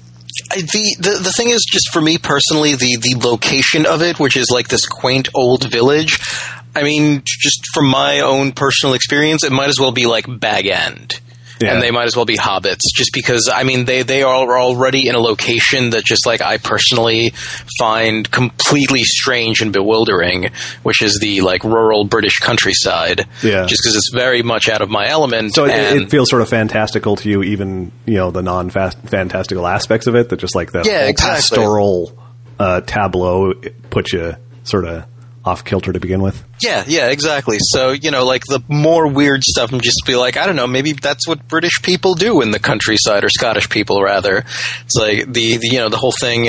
the, 0.61 0.95
the 0.99 1.19
the 1.23 1.33
thing 1.35 1.49
is, 1.49 1.65
just 1.69 1.89
for 1.93 2.01
me 2.01 2.17
personally, 2.17 2.75
the 2.75 2.97
the 3.01 3.27
location 3.27 3.85
of 3.85 4.01
it, 4.01 4.19
which 4.19 4.35
is 4.37 4.49
like 4.51 4.67
this 4.67 4.85
quaint 4.87 5.29
old 5.33 5.69
village. 5.69 6.19
I 6.75 6.83
mean, 6.83 7.21
just 7.25 7.61
from 7.73 7.87
my 7.89 8.21
own 8.21 8.53
personal 8.53 8.93
experience, 8.93 9.43
it 9.43 9.51
might 9.51 9.67
as 9.69 9.79
well 9.79 9.91
be 9.91 10.05
like 10.07 10.25
Bag 10.27 10.67
End. 10.67 11.19
Yeah. 11.61 11.73
And 11.73 11.81
they 11.83 11.91
might 11.91 12.05
as 12.05 12.15
well 12.15 12.25
be 12.25 12.37
hobbits, 12.37 12.79
just 12.95 13.11
because 13.13 13.49
I 13.53 13.63
mean 13.63 13.85
they 13.85 14.01
they 14.03 14.23
are 14.23 14.57
already 14.59 15.07
in 15.07 15.15
a 15.15 15.19
location 15.19 15.91
that 15.91 16.03
just 16.03 16.25
like 16.25 16.41
I 16.41 16.57
personally 16.57 17.33
find 17.79 18.29
completely 18.29 19.03
strange 19.03 19.61
and 19.61 19.71
bewildering, 19.71 20.49
which 20.83 21.01
is 21.01 21.19
the 21.21 21.41
like 21.41 21.63
rural 21.63 22.03
British 22.05 22.39
countryside. 22.39 23.27
Yeah. 23.43 23.65
just 23.67 23.81
because 23.83 23.95
it's 23.95 24.11
very 24.13 24.41
much 24.43 24.69
out 24.69 24.81
of 24.81 24.89
my 24.89 25.07
element. 25.07 25.53
So 25.53 25.65
it, 25.65 25.71
it 26.01 26.09
feels 26.09 26.29
sort 26.29 26.41
of 26.41 26.49
fantastical 26.49 27.15
to 27.17 27.29
you, 27.29 27.43
even 27.43 27.91
you 28.05 28.15
know 28.15 28.31
the 28.31 28.41
non-fantastical 28.41 29.67
aspects 29.67 30.07
of 30.07 30.15
it. 30.15 30.29
That 30.29 30.37
just 30.37 30.55
like 30.55 30.71
the 30.71 30.83
Yeah, 30.85 31.01
whole 31.01 31.09
exactly. 31.09 31.57
pastoral 31.57 32.17
uh, 32.59 32.81
tableau 32.81 33.53
puts 33.89 34.13
you 34.13 34.35
sort 34.63 34.85
of 34.85 35.05
off 35.43 35.65
kilter 35.65 35.91
to 35.91 35.99
begin 35.99 36.21
with. 36.21 36.43
Yeah, 36.61 36.83
yeah, 36.87 37.07
exactly. 37.09 37.57
So, 37.59 37.91
you 37.91 38.11
know, 38.11 38.25
like 38.25 38.43
the 38.45 38.61
more 38.67 39.07
weird 39.07 39.43
stuff, 39.43 39.71
and 39.71 39.81
just 39.81 40.03
be 40.05 40.15
like, 40.15 40.37
I 40.37 40.45
don't 40.45 40.55
know, 40.55 40.67
maybe 40.67 40.93
that's 40.93 41.27
what 41.27 41.47
British 41.47 41.81
people 41.81 42.13
do 42.13 42.41
in 42.41 42.51
the 42.51 42.59
countryside, 42.59 43.23
or 43.23 43.29
Scottish 43.29 43.69
people 43.69 44.01
rather. 44.01 44.37
It's 44.85 44.95
like 44.95 45.25
the, 45.31 45.57
the 45.57 45.67
you 45.67 45.79
know, 45.79 45.89
the 45.89 45.97
whole 45.97 46.13
thing, 46.19 46.45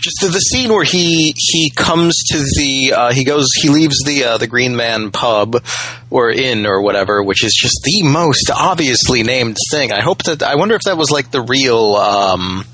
just 0.00 0.16
the, 0.20 0.28
the 0.28 0.38
scene 0.38 0.70
where 0.70 0.84
he 0.84 1.34
he 1.36 1.70
comes 1.70 2.14
to 2.30 2.38
the 2.38 2.92
uh, 2.96 3.12
he 3.12 3.24
goes 3.24 3.48
he 3.60 3.68
leaves 3.68 3.96
the 4.06 4.24
uh, 4.24 4.38
the 4.38 4.46
Green 4.46 4.76
Man 4.76 5.10
pub 5.10 5.64
or 6.10 6.30
inn 6.30 6.66
or 6.66 6.80
whatever, 6.82 7.22
which 7.22 7.44
is 7.44 7.52
just 7.52 7.80
the 7.84 8.02
most 8.04 8.50
obviously 8.54 9.24
named 9.24 9.56
thing. 9.72 9.92
I 9.92 10.02
hope 10.02 10.22
that 10.24 10.42
I 10.42 10.54
wonder 10.54 10.76
if 10.76 10.82
that 10.82 10.96
was 10.96 11.10
like 11.10 11.30
the 11.30 11.42
real. 11.42 11.96
Um, 11.96 12.64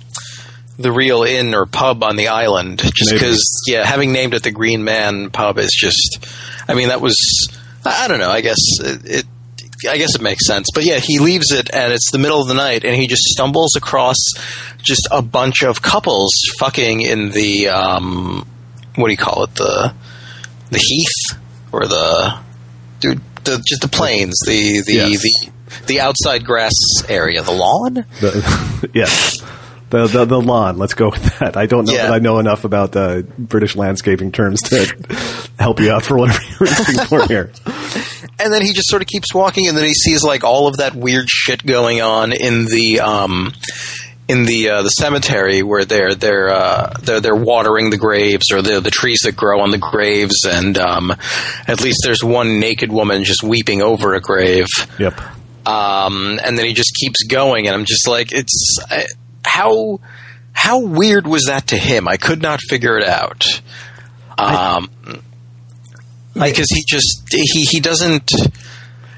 the 0.83 0.93
real 0.93 1.23
inn 1.23 1.55
or 1.55 1.67
pub 1.67 2.03
on 2.03 2.17
the 2.17 2.29
island, 2.29 2.79
just 2.81 3.13
because, 3.13 3.63
yeah, 3.67 3.85
having 3.87 4.13
named 4.13 4.35
it 4.35 4.43
the 4.43 4.51
Green 4.51 4.85
Man 4.85 5.31
Pub 5.31 5.59
is 5.59 5.71
just, 5.77 6.27
I 6.69 6.75
mean, 6.75 6.89
that 6.89 7.01
was, 7.01 7.17
I 7.85 8.09
don't 8.09 8.19
know, 8.21 8.31
I 8.31 8.41
guess 8.41 8.59
it, 8.81 9.01
it, 9.05 9.25
I 9.89 9.97
guess 9.99 10.15
it 10.15 10.21
makes 10.23 10.47
sense. 10.47 10.69
But 10.75 10.85
yeah, 10.85 10.99
he 10.99 11.19
leaves 11.19 11.51
it 11.53 11.71
and 11.73 11.93
it's 11.93 12.11
the 12.13 12.19
middle 12.19 12.41
of 12.41 12.49
the 12.49 12.55
night 12.55 12.85
and 12.85 12.95
he 12.95 13.07
just 13.09 13.23
stumbles 13.25 13.75
across 13.77 14.17
just 14.83 15.09
a 15.11 15.23
bunch 15.23 15.63
of 15.63 15.83
couples 15.83 16.31
fucking 16.59 17.01
in 17.01 17.31
the, 17.31 17.69
um, 17.69 18.47
what 18.97 19.07
do 19.07 19.13
you 19.13 19.17
call 19.17 19.45
it, 19.45 19.55
the, 19.57 19.95
the 20.71 20.79
heath 20.79 21.39
or 21.73 21.87
the, 21.87 22.39
dude, 23.01 23.21
the, 23.45 23.63
just 23.67 23.83
the 23.83 23.89
plains, 23.89 24.39
the, 24.47 24.83
the, 24.87 24.93
Yes. 24.95 25.23
the, 25.23 25.51
the 25.87 26.01
outside 26.01 26.45
grass 26.45 26.73
area, 27.09 27.43
the 27.43 27.51
lawn? 27.53 27.95
The, 28.21 28.91
yes. 28.95 29.41
The, 29.93 30.07
the 30.07 30.25
the 30.25 30.41
lawn. 30.41 30.79
Let's 30.79 30.95
go 30.95 31.11
with 31.11 31.39
that. 31.39 31.57
I 31.57 31.67
don't 31.67 31.87
know 31.87 31.93
Yeah. 31.93 32.07
that 32.07 32.15
I 32.15 32.19
know 32.19 32.39
enough 32.39 32.65
about 32.65 32.97
uh, 32.97 33.23
British 33.39 33.77
landscaping 33.77 34.33
terms 34.33 34.61
to 34.71 34.87
help 35.59 35.81
you 35.81 35.93
out 35.93 36.03
for 36.03 36.17
whatever 36.17 36.41
you're 36.61 36.69
looking 36.71 37.05
for 37.07 37.27
here. 37.29 37.53
and 38.39 38.53
then 38.53 38.63
he 38.63 38.73
just 38.73 38.89
sort 38.89 39.03
of 39.03 39.09
keeps 39.09 39.35
walking 39.35 39.69
and 39.69 39.77
then 39.77 39.85
he 39.85 39.93
sees 39.93 40.25
like 40.25 40.45
all 40.45 40.67
of 40.67 40.79
that 40.79 40.95
weird 40.95 41.29
shit 41.29 41.65
going 41.65 42.01
on 42.01 42.33
in 42.33 42.65
the 42.65 43.01
um 43.01 43.53
in 44.29 44.47
the 44.47 44.71
uh, 44.71 44.83
the 44.83 44.89
cemetery 44.89 45.63
where 45.63 45.85
they're 45.85 46.15
they're 46.15 46.49
uh, 46.49 46.95
they're 47.03 47.21
they're 47.21 47.35
watering 47.37 47.91
the 47.91 47.99
graves 47.99 48.51
or 48.51 48.63
the 48.63 48.81
the 48.81 48.91
trees 48.91 49.21
that 49.25 49.37
grow 49.37 49.61
on 49.61 49.71
the 49.73 49.79
graves 49.79 50.47
and 50.49 50.79
um 50.79 51.11
at 51.69 51.83
least 51.83 51.99
there's 52.03 52.25
one 52.25 52.59
naked 52.61 52.91
woman 52.91 53.25
just 53.25 53.43
weeping 53.43 53.83
over 53.83 54.15
a 54.15 54.21
grave 54.23 54.67
Yep. 54.99 55.21
um 55.67 56.41
and 56.43 56.57
then 56.57 56.65
he 56.65 56.73
just 56.73 56.95
keeps 56.99 57.25
going 57.25 57.67
and 57.67 57.75
I'm 57.77 57.85
just 57.85 58.09
like 58.09 58.33
it's 58.33 58.79
I, 58.91 59.05
how 59.55 60.01
how 60.53 60.81
weird 60.81 61.27
was 61.27 61.45
that 61.47 61.67
to 61.69 61.77
him 61.77 62.09
I 62.09 62.17
could 62.17 62.41
not 62.43 62.61
figure 62.69 62.97
it 62.99 63.05
out 63.05 63.45
um 64.39 64.89
because 66.35 66.69
he 66.71 66.83
just 66.89 67.23
he 67.31 67.63
he 67.71 67.81
doesn't 67.81 68.31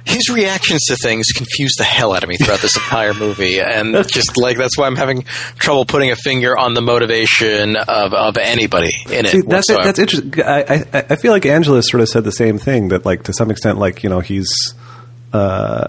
his 0.07 0.29
reactions 0.29 0.83
to 0.89 0.97
things 0.97 1.27
confuse 1.35 1.75
the 1.79 1.85
hell 1.85 2.13
out 2.13 2.23
of 2.23 2.29
me 2.29 2.37
throughout 2.37 2.61
this 2.61 2.77
entire 2.77 3.15
movie 3.15 3.59
and 3.61 3.95
just 4.09 4.37
like 4.37 4.59
that's 4.59 4.77
why 4.77 4.87
i'm 4.87 4.97
having 4.97 5.23
trouble 5.57 5.87
putting 5.87 6.11
a 6.11 6.17
finger 6.17 6.59
on 6.59 6.75
the 6.75 6.83
motivation 6.83 7.77
of, 7.77 8.13
of 8.13 8.37
anybody 8.37 8.91
in 9.11 9.25
it 9.25 9.29
See, 9.29 9.41
that's 9.41 9.69
whatsoever. 9.71 9.85
that's 9.85 9.99
interesting. 9.99 10.45
I, 10.45 10.85
I 10.93 11.05
I 11.11 11.17
feel 11.17 11.33
like 11.33 11.47
Angela 11.47 11.83
sort 11.83 12.01
of 12.03 12.09
said 12.09 12.25
the 12.25 12.33
same 12.33 12.59
thing 12.59 12.89
that 12.89 13.07
like 13.07 13.23
to 13.25 13.33
some 13.33 13.51
extent 13.51 13.79
like 13.79 14.03
you 14.03 14.11
know 14.11 14.21
he's 14.21 14.53
uh 15.33 15.89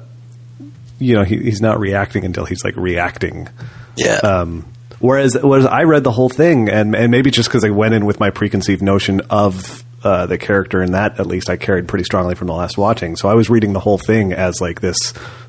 you 0.99 1.15
know 1.15 1.23
he, 1.23 1.37
he's 1.37 1.61
not 1.61 1.79
reacting 1.79 2.23
until 2.23 2.45
he's 2.45 2.63
like 2.63 2.75
reacting. 2.77 3.49
Yeah 3.97 4.17
Um, 4.17 4.65
whereas 4.99 5.37
whereas 5.41 5.65
I 5.65 5.83
read 5.83 6.03
the 6.03 6.11
whole 6.11 6.29
thing 6.29 6.69
and 6.69 6.95
and 6.95 7.11
maybe 7.11 7.31
just 7.31 7.49
because 7.49 7.63
I 7.63 7.69
went 7.69 7.93
in 7.93 8.05
with 8.05 8.19
my 8.19 8.29
preconceived 8.29 8.81
notion 8.81 9.21
of 9.29 9.83
uh, 10.03 10.27
the 10.27 10.37
character 10.37 10.83
in 10.83 10.91
that 10.91 11.19
at 11.19 11.25
least 11.25 11.49
I 11.49 11.57
carried 11.57 11.87
pretty 11.87 12.03
strongly 12.03 12.35
from 12.35 12.47
the 12.47 12.53
last 12.53 12.77
watching. 12.77 13.15
So 13.15 13.27
I 13.27 13.33
was 13.33 13.49
reading 13.49 13.73
the 13.73 13.79
whole 13.79 13.97
thing 13.97 14.33
as 14.33 14.61
like 14.61 14.79
this 14.79 14.97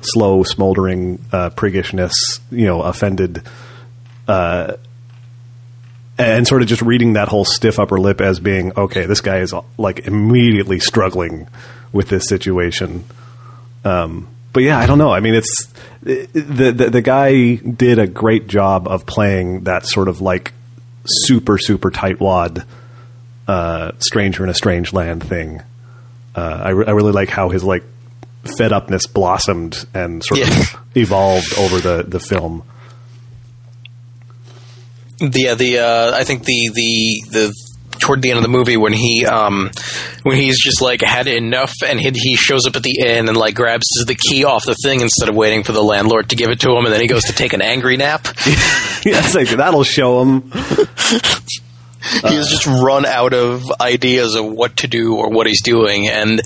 slow 0.01 0.41
smoldering 0.43 1.23
uh, 1.31 1.51
priggishness, 1.51 2.13
you 2.49 2.65
know, 2.65 2.81
offended 2.81 3.43
and 6.17 6.47
sort 6.47 6.61
of 6.61 6.67
just 6.67 6.81
reading 6.81 7.13
that 7.13 7.27
whole 7.27 7.45
stiff 7.45 7.79
upper 7.79 7.99
lip 7.99 8.21
as 8.21 8.39
being 8.39 8.71
okay 8.77 9.05
this 9.05 9.21
guy 9.21 9.37
is 9.37 9.53
like 9.77 10.07
immediately 10.07 10.79
struggling 10.79 11.47
with 11.91 12.09
this 12.09 12.27
situation 12.27 13.03
um, 13.85 14.27
but 14.57 14.63
yeah 14.63 14.79
i 14.79 14.87
don't 14.87 14.97
know. 14.97 15.11
I 15.11 15.19
mean 15.19 15.35
it's 15.35 15.67
the, 16.01 16.25
the 16.71 16.89
the 16.89 17.01
guy 17.03 17.55
did 17.57 17.99
a 17.99 18.07
great 18.07 18.47
job 18.47 18.87
of 18.87 19.05
playing 19.05 19.65
that 19.65 19.85
sort 19.85 20.07
of 20.07 20.19
like 20.19 20.51
super 21.05 21.59
super 21.59 21.91
tightwad 21.91 22.65
uh, 23.47 23.91
stranger 23.99 24.43
in 24.43 24.49
a 24.49 24.53
strange 24.55 24.93
land 24.93 25.23
thing. 25.23 25.61
Uh, 26.35 26.61
I, 26.65 26.69
re- 26.71 26.85
I 26.87 26.91
really 26.91 27.11
like 27.11 27.29
how 27.29 27.49
his 27.49 27.63
like 27.63 27.83
fed 28.57 28.71
upness 28.73 29.05
blossomed 29.05 29.85
and 29.93 30.23
sort 30.23 30.39
Yeah. 30.39 30.47
of 30.59 30.75
evolved 30.95 31.53
over 31.59 31.77
the 31.79 32.03
the 32.07 32.19
film. 32.19 32.63
The 35.19 35.55
the 35.57 35.79
uh, 35.79 36.11
I 36.15 36.23
think 36.23 36.43
the 36.45 36.71
the 36.73 37.23
the 37.31 37.53
toward 38.07 38.21
the 38.21 38.29
end 38.29 38.37
of 38.37 38.43
the 38.43 38.49
movie 38.49 38.77
when 38.77 38.93
he 38.93 39.25
um 39.25 39.69
when 40.23 40.37
he's 40.37 40.63
just 40.63 40.81
like 40.81 41.01
had 41.01 41.27
enough 41.27 41.73
and 41.85 41.99
he, 41.99 42.09
he 42.13 42.35
shows 42.37 42.65
up 42.65 42.75
at 42.75 42.83
the 42.83 42.99
inn 43.05 43.27
and 43.27 43.37
like 43.37 43.53
grabs 43.53 43.85
the 44.05 44.15
key 44.15 44.45
off 44.45 44.63
the 44.65 44.75
thing 44.81 45.01
instead 45.01 45.27
of 45.27 45.35
waiting 45.35 45.63
for 45.63 45.73
the 45.73 45.83
landlord 45.83 46.29
to 46.29 46.35
give 46.35 46.49
it 46.49 46.61
to 46.61 46.71
him 46.71 46.85
and 46.85 46.93
then 46.93 47.01
he 47.01 47.07
goes 47.07 47.23
to 47.23 47.33
take 47.33 47.53
an 47.53 47.61
angry 47.61 47.97
nap. 47.97 48.27
Yeah, 49.05 49.19
it's 49.23 49.35
like 49.35 49.47
that'll 49.49 49.83
show 49.83 50.21
him. 50.21 50.51
He 52.01 52.35
has 52.35 52.49
just 52.49 52.65
run 52.65 53.05
out 53.05 53.33
of 53.33 53.63
ideas 53.81 54.35
of 54.35 54.45
what 54.45 54.77
to 54.77 54.87
do 54.87 55.15
or 55.17 55.29
what 55.29 55.45
he's 55.45 55.61
doing 55.61 56.07
and 56.07 56.41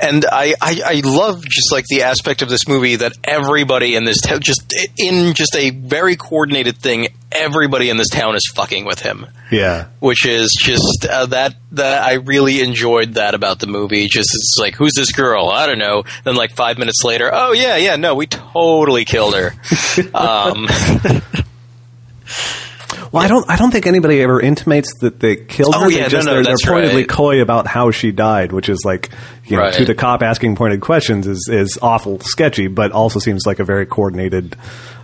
and 0.00 0.24
I, 0.30 0.54
I, 0.60 0.80
I 0.84 1.00
love 1.04 1.42
just 1.44 1.72
like 1.72 1.84
the 1.88 2.02
aspect 2.02 2.42
of 2.42 2.48
this 2.48 2.66
movie 2.68 2.96
that 2.96 3.12
everybody 3.24 3.94
in 3.94 4.04
this 4.04 4.20
town 4.20 4.40
just 4.40 4.74
in 4.96 5.34
just 5.34 5.56
a 5.56 5.70
very 5.70 6.16
coordinated 6.16 6.78
thing 6.78 7.08
everybody 7.30 7.90
in 7.90 7.96
this 7.96 8.08
town 8.08 8.34
is 8.34 8.50
fucking 8.54 8.84
with 8.84 9.00
him 9.00 9.26
yeah 9.50 9.88
which 10.00 10.26
is 10.26 10.56
just 10.58 11.06
uh, 11.10 11.26
that 11.26 11.54
that 11.72 12.02
I 12.02 12.14
really 12.14 12.60
enjoyed 12.60 13.14
that 13.14 13.34
about 13.34 13.58
the 13.60 13.66
movie. 13.66 14.06
Just 14.06 14.30
it's 14.34 14.56
like, 14.58 14.74
who's 14.74 14.94
this 14.94 15.12
girl? 15.12 15.48
I 15.48 15.66
don't 15.66 15.78
know. 15.78 16.04
Then 16.24 16.34
like 16.34 16.52
five 16.52 16.78
minutes 16.78 17.04
later, 17.04 17.30
oh 17.32 17.52
yeah, 17.52 17.76
yeah, 17.76 17.96
no, 17.96 18.14
we 18.14 18.26
totally 18.26 19.04
killed 19.04 19.34
her. 19.34 19.52
um, 20.14 20.66
Well, 23.12 23.22
I 23.22 23.28
don't. 23.28 23.48
I 23.48 23.56
don't 23.56 23.70
think 23.70 23.86
anybody 23.86 24.20
ever 24.22 24.40
intimates 24.40 24.92
that 25.00 25.20
they 25.20 25.36
killed 25.36 25.74
her. 25.74 25.86
Oh, 25.86 25.88
They 25.88 25.96
yeah, 25.96 26.02
no, 26.02 26.08
just, 26.08 26.26
no, 26.26 26.34
they're, 26.34 26.44
that's 26.44 26.64
they're 26.64 26.72
pointedly 26.74 27.02
right. 27.02 27.08
coy 27.08 27.40
about 27.42 27.66
how 27.66 27.90
she 27.90 28.12
died, 28.12 28.52
which 28.52 28.68
is 28.68 28.82
like, 28.84 29.10
you 29.46 29.56
know, 29.56 29.62
Right. 29.62 29.74
to 29.74 29.84
the 29.84 29.94
cop 29.94 30.22
asking 30.22 30.56
pointed 30.56 30.80
questions 30.80 31.26
is 31.26 31.48
is 31.50 31.78
awful 31.80 32.20
sketchy, 32.20 32.66
but 32.68 32.92
also 32.92 33.18
seems 33.18 33.46
like 33.46 33.58
a 33.60 33.64
very 33.64 33.86
coordinated 33.86 34.56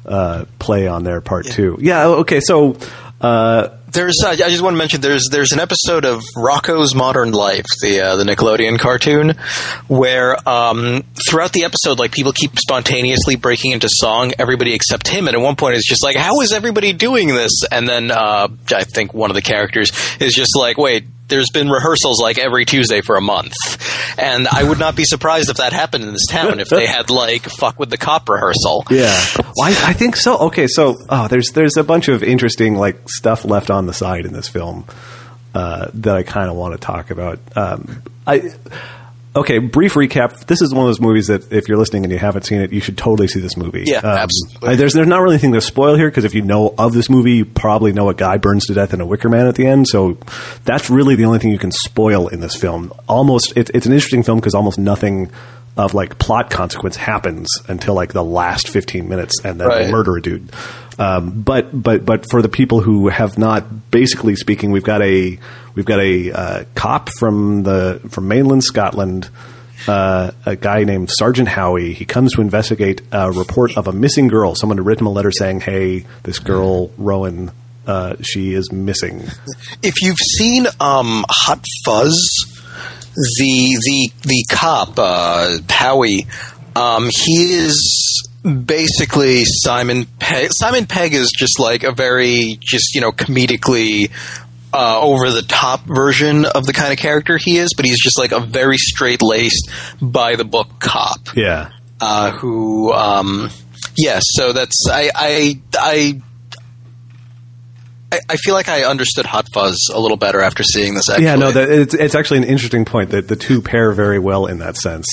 uh, 0.07 0.45
play 0.59 0.87
on 0.87 1.03
their 1.05 1.21
part 1.21 1.47
too. 1.47 1.79
Yeah. 1.81 2.07
Okay. 2.07 2.41
So. 2.41 2.77
Uh, 3.25 3.79
There's. 3.91 4.23
Uh, 4.23 4.31
I 4.31 4.37
just 4.37 4.61
want 4.61 4.75
to 4.75 4.79
mention 4.79 5.01
there's 5.01 5.29
there's 5.31 5.53
an 5.53 5.61
episode 5.61 6.05
of 6.05 6.23
Rocko's 6.37 6.95
Modern 6.95 7.33
Life, 7.33 7.65
the 7.81 8.01
uh, 8.01 8.17
the 8.17 8.25
Nickelodeon 8.25 8.79
cartoon, 8.79 9.31
where 9.89 10.37
um, 10.47 11.05
throughout 11.27 11.55
the 11.55 11.65
episode, 11.65 11.99
like 11.99 12.13
people 12.13 12.33
keep 12.33 12.59
spontaneously 12.59 13.37
breaking 13.37 13.73
into 13.73 13.89
song, 13.91 14.35
everybody 14.39 14.75
except 14.75 15.09
him, 15.09 15.27
and 15.27 15.35
at 15.35 15.41
one 15.41 15.57
point 15.57 15.75
it's 15.75 15.89
just 15.89 16.05
like, 16.05 16.17
how 16.17 16.43
is 16.43 16.53
everybody 16.53 16.93
doing 16.93 17.29
this? 17.29 17.63
And 17.71 17.89
then 17.89 18.11
uh, 18.11 18.49
I 18.75 18.85
think 18.85 19.15
one 19.15 19.31
of 19.31 19.37
the 19.37 19.43
characters 19.43 19.91
is 20.21 20.35
just 20.35 20.51
like, 20.55 20.77
wait, 20.77 21.07
there's 21.29 21.51
been 21.51 21.69
rehearsals 21.69 22.21
like 22.21 22.39
every 22.39 22.65
Tuesday 22.65 23.01
for 23.01 23.17
a 23.17 23.21
month, 23.21 23.55
and 24.19 24.47
I 24.49 24.63
would 24.63 24.79
not 24.79 24.97
be 24.97 25.05
surprised 25.05 25.51
if 25.51 25.57
that 25.57 25.73
happened 25.73 26.05
in 26.05 26.13
this 26.13 26.27
town 26.29 26.61
if 26.61 26.69
they 26.69 26.87
had 26.87 27.11
like 27.11 27.43
fuck 27.43 27.79
with 27.79 27.91
the 27.91 27.97
cop 27.97 28.29
rehearsal. 28.29 28.85
Yeah, 28.91 29.15
well, 29.37 29.53
I, 29.63 29.91
I 29.91 29.93
think 29.93 30.17
so. 30.17 30.39
Okay, 30.47 30.67
so 30.67 30.97
oh, 31.09 31.29
there's 31.29 31.51
there's 31.53 31.77
a 31.77 31.85
bunch 31.85 32.09
of 32.09 32.23
interesting 32.23 32.77
like 32.77 33.09
stuff 33.09 33.45
left 33.45 33.71
on 33.71 33.87
the 33.87 33.93
side 33.95 34.27
in 34.27 34.33
this 34.33 34.49
film 34.49 34.85
uh, 35.55 35.89
that 35.95 36.17
I 36.17 36.23
kind 36.23 36.51
of 36.51 36.57
want 36.57 36.75
to 36.75 36.79
talk 36.79 37.11
about. 37.11 37.39
Um, 37.57 38.03
I 38.27 38.53
okay, 39.37 39.59
brief 39.59 39.95
recap. 39.95 40.47
This 40.47 40.63
is 40.63 40.73
one 40.73 40.85
of 40.85 40.89
those 40.89 41.01
movies 41.01 41.27
that 41.29 41.53
if 41.53 41.69
you're 41.69 41.79
listening 41.79 42.05
and 42.05 42.13
you 42.13 42.19
haven't 42.19 42.45
seen 42.45 42.61
it, 42.61 42.73
you 42.73 42.81
should 42.81 42.97
totally 42.99 43.29
see 43.29 43.41
this 43.41 43.57
movie. 43.57 43.85
Yeah, 43.87 43.99
um, 43.99 44.05
absolutely. 44.07 44.69
I- 44.71 44.77
There's 44.77 44.93
there's 44.93 45.07
not 45.09 45.21
really 45.23 45.35
anything 45.35 45.53
to 45.55 45.61
spoil 45.61 45.97
here 45.97 46.09
because 46.09 46.25
if 46.25 46.35
you 46.35 46.43
know 46.43 46.75
of 46.79 46.93
this 46.93 47.11
movie, 47.11 47.33
you 47.33 47.45
probably 47.45 47.93
know 47.93 48.09
a 48.09 48.15
guy 48.15 48.37
burns 48.37 48.67
to 48.67 48.75
death 48.75 48.95
in 48.95 49.01
a 49.01 49.07
Wicker 49.07 49.29
Man 49.29 49.47
at 49.47 49.55
the 49.55 49.67
end. 49.67 49.89
So 49.89 50.19
that's 50.65 50.89
really 50.91 51.15
the 51.17 51.25
only 51.25 51.39
thing 51.39 51.51
you 51.53 51.59
can 51.59 51.73
spoil 51.73 52.29
in 52.29 52.41
this 52.41 52.55
film. 52.57 52.93
Almost, 53.09 53.57
it, 53.57 53.71
it's 53.75 53.87
an 53.87 53.93
interesting 53.93 54.23
film 54.23 54.39
because 54.39 54.55
almost 54.55 54.79
nothing 54.79 55.31
of 55.77 55.93
like 55.95 56.19
plot 56.19 56.51
consequence 56.51 56.97
happens 56.97 57.49
until 57.69 57.95
like 57.95 58.13
the 58.13 58.23
last 58.23 58.69
15 58.69 59.09
minutes 59.09 59.35
and 59.45 59.59
then 59.61 59.67
Right. 59.69 59.87
they 59.87 59.91
murder 59.93 60.17
a 60.17 60.23
dude. 60.23 60.51
Um, 60.99 61.43
but 61.43 61.71
but 61.73 62.05
but 62.05 62.31
for 62.31 62.41
the 62.43 62.49
people 62.49 62.81
who 62.81 63.09
have 63.09 63.37
not, 63.39 63.91
basically 63.91 64.37
speaking, 64.37 64.71
we've 64.71 64.85
got 64.85 65.03
a 65.03 65.37
we've 65.75 65.85
got 65.85 65.99
a 65.99 66.31
uh, 66.33 66.65
cop 66.77 67.09
from 67.19 67.65
the 67.65 68.01
from 68.11 68.29
mainland 68.29 68.63
Scotland, 68.63 69.29
uh, 69.89 70.31
a 70.47 70.55
guy 70.55 70.85
named 70.85 71.11
Sergeant 71.11 71.49
Howie. 71.49 71.93
He 71.95 72.05
comes 72.05 72.35
to 72.35 72.41
investigate 72.41 73.03
a 73.11 73.33
report 73.33 73.77
of 73.77 73.89
a 73.89 73.93
missing 73.93 74.29
girl. 74.29 74.55
Someone 74.55 74.79
had 74.79 74.87
written 74.87 75.03
him 75.03 75.09
a 75.09 75.11
letter 75.11 75.33
saying, 75.33 75.63
"Hey, 75.63 76.07
this 76.23 76.39
girl 76.39 76.93
Rowan, 76.97 77.51
uh, 77.89 78.15
she 78.23 78.55
is 78.55 78.71
missing." 78.71 79.25
If 79.83 80.01
you've 80.01 80.17
seen 80.39 80.67
um, 80.79 81.25
Hot 81.29 81.65
Fuzz, 81.85 82.54
the 83.15 83.79
the 83.81 84.11
the 84.23 84.45
cop 84.51 84.99
uh, 84.99 85.59
Howie, 85.69 86.27
um, 86.77 87.09
he 87.25 87.53
is 87.55 88.29
basically 88.45 89.43
Simon 89.45 90.07
Pegg. 90.19 90.51
Simon 90.53 90.87
Pegg 90.87 91.15
is 91.15 91.31
just 91.37 91.59
like 91.59 91.83
a 91.85 91.93
very 91.93 92.59
just 92.61 92.95
you 92.95 93.01
know 93.01 93.13
comedically. 93.13 94.11
Uh, 94.77 94.99
over 95.01 95.31
the 95.31 95.43
top 95.43 95.83
version 95.87 96.45
of 96.47 96.67
the 96.67 96.73
kind 96.73 96.93
of 96.93 96.99
character 96.99 97.39
he 97.41 97.59
is, 97.59 97.73
but 97.77 97.85
he's 97.87 98.03
just 98.03 98.19
like 98.19 98.33
a 98.33 98.41
very 98.41 98.77
straight 98.77 99.23
laced, 99.23 99.71
by 100.03 100.35
the 100.35 100.45
book 100.45 100.67
cop 100.81 101.21
Yeah. 101.37 101.71
uh, 102.01 102.33
who 102.33 102.93
um, 102.93 103.51
yes 103.97 104.25
so 104.33 104.53
that's 104.53 104.85
I 104.91 105.11
I 105.15 105.61
I 105.79 106.21
I- 108.15 108.21
I 108.35 108.37
feel 108.37 108.55
like 108.55 108.69
I 108.69 108.83
understood 108.85 109.27
Hot 109.27 109.47
Fuzz 109.53 109.77
a 109.93 109.99
little 110.01 110.17
better 110.17 110.41
after 110.41 110.63
seeing 110.63 110.95
this. 110.95 111.09
Actually, 111.11 111.25
Yeah, 111.27 111.37
no, 111.37 111.51
that, 111.53 111.69
it's 111.71 111.95
it's 111.95 112.15
actually 112.15 112.39
an 112.39 112.45
interesting 112.45 112.85
point 112.85 113.11
that 113.11 113.29
the 113.29 113.37
two 113.37 113.61
pair 113.63 113.93
very 113.93 114.19
well 114.19 114.47
in 114.47 114.59
that 114.59 114.77
sense. 114.77 115.07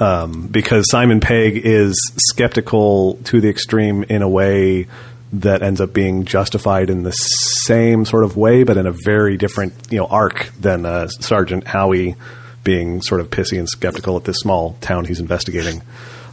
Um, 0.00 0.48
because 0.48 0.90
Simon 0.90 1.20
Pegg 1.20 1.60
is 1.64 1.94
skeptical 2.30 3.14
to 3.24 3.40
the 3.40 3.48
extreme 3.48 4.02
in 4.08 4.22
a 4.22 4.28
way 4.28 4.88
that 5.32 5.62
ends 5.62 5.80
up 5.80 5.92
being 5.92 6.24
justified 6.24 6.90
in 6.90 7.02
the 7.04 7.12
same 7.12 8.04
sort 8.04 8.24
of 8.24 8.36
way, 8.36 8.64
but 8.64 8.76
in 8.76 8.86
a 8.86 8.92
very 9.04 9.36
different 9.36 9.72
you 9.90 9.98
know 9.98 10.06
arc 10.06 10.50
than 10.60 10.84
uh, 10.84 11.06
Sergeant 11.08 11.66
Howie 11.66 12.16
being 12.64 13.02
sort 13.02 13.20
of 13.20 13.30
pissy 13.30 13.58
and 13.58 13.68
skeptical 13.68 14.16
at 14.16 14.24
this 14.24 14.38
small 14.38 14.76
town 14.80 15.04
he's 15.04 15.20
investigating. 15.20 15.82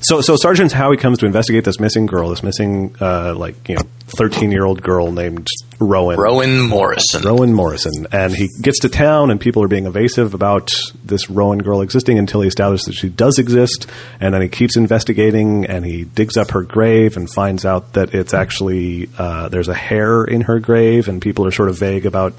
So, 0.03 0.21
so 0.21 0.35
Sergeant 0.35 0.71
Howie 0.71 0.97
comes 0.97 1.19
to 1.19 1.27
investigate 1.27 1.63
this 1.63 1.79
missing 1.79 2.07
girl, 2.07 2.29
this 2.29 2.41
missing 2.41 2.95
uh, 2.99 3.35
like 3.35 3.69
you 3.69 3.75
know 3.75 3.83
thirteen 4.17 4.51
year 4.51 4.65
old 4.65 4.81
girl 4.81 5.11
named 5.11 5.47
Rowan. 5.79 6.19
Rowan 6.19 6.59
Morrison. 6.61 7.21
Rowan 7.21 7.53
Morrison, 7.53 8.07
and 8.11 8.33
he 8.33 8.49
gets 8.61 8.79
to 8.79 8.89
town, 8.89 9.29
and 9.29 9.39
people 9.39 9.61
are 9.61 9.67
being 9.67 9.85
evasive 9.85 10.33
about 10.33 10.71
this 11.03 11.29
Rowan 11.29 11.59
girl 11.59 11.81
existing 11.81 12.17
until 12.17 12.41
he 12.41 12.47
establishes 12.47 12.85
that 12.85 12.93
she 12.93 13.09
does 13.09 13.37
exist, 13.37 13.87
and 14.19 14.33
then 14.33 14.41
he 14.41 14.49
keeps 14.49 14.75
investigating, 14.75 15.65
and 15.65 15.85
he 15.85 16.03
digs 16.03 16.35
up 16.35 16.51
her 16.51 16.63
grave 16.63 17.15
and 17.15 17.29
finds 17.29 17.63
out 17.63 17.93
that 17.93 18.15
it's 18.15 18.33
actually 18.33 19.07
uh, 19.19 19.49
there's 19.49 19.69
a 19.69 19.75
hare 19.75 20.23
in 20.23 20.41
her 20.41 20.59
grave, 20.59 21.07
and 21.09 21.21
people 21.21 21.45
are 21.45 21.51
sort 21.51 21.69
of 21.69 21.77
vague 21.77 22.07
about 22.07 22.33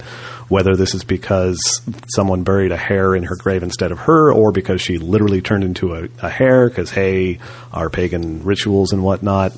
whether 0.53 0.77
this 0.77 0.95
is 0.95 1.03
because 1.03 1.59
someone 2.15 2.43
buried 2.43 2.73
a 2.73 2.77
hare 2.77 3.17
in 3.17 3.23
her 3.23 3.37
grave 3.37 3.63
instead 3.63 3.91
of 3.91 4.01
her, 4.01 4.31
or 4.31 4.53
because 4.53 4.83
she 4.83 4.99
literally 4.99 5.41
turned 5.41 5.65
into 5.65 5.95
a, 5.95 6.09
a 6.21 6.29
hare, 6.29 6.69
because 6.69 6.91
hey, 6.91 7.39
our 7.73 7.89
pagan 7.89 8.45
rituals 8.45 8.93
and 8.93 9.03
whatnot. 9.03 9.55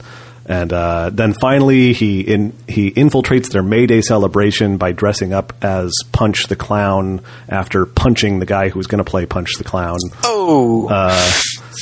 And 0.47 0.73
uh, 0.73 1.11
then 1.11 1.33
finally, 1.33 1.95
he 1.95 2.21
in, 2.21 2.53
he 2.69 2.91
infiltrates 2.91 3.49
their 3.51 3.63
May 3.63 3.87
Day 3.87 4.03
celebration 4.03 4.77
by 4.77 4.93
dressing 4.93 5.33
up 5.33 5.55
as 5.65 5.91
Punch 6.13 6.49
the 6.49 6.57
Clown 6.57 7.23
after 7.49 7.87
punching 7.87 8.41
the 8.41 8.47
guy 8.47 8.69
who 8.69 8.79
was 8.79 8.87
going 8.87 9.03
to 9.03 9.11
play 9.11 9.25
Punch 9.25 9.55
the 9.57 9.65
Clown. 9.65 9.97
oh, 10.23 10.89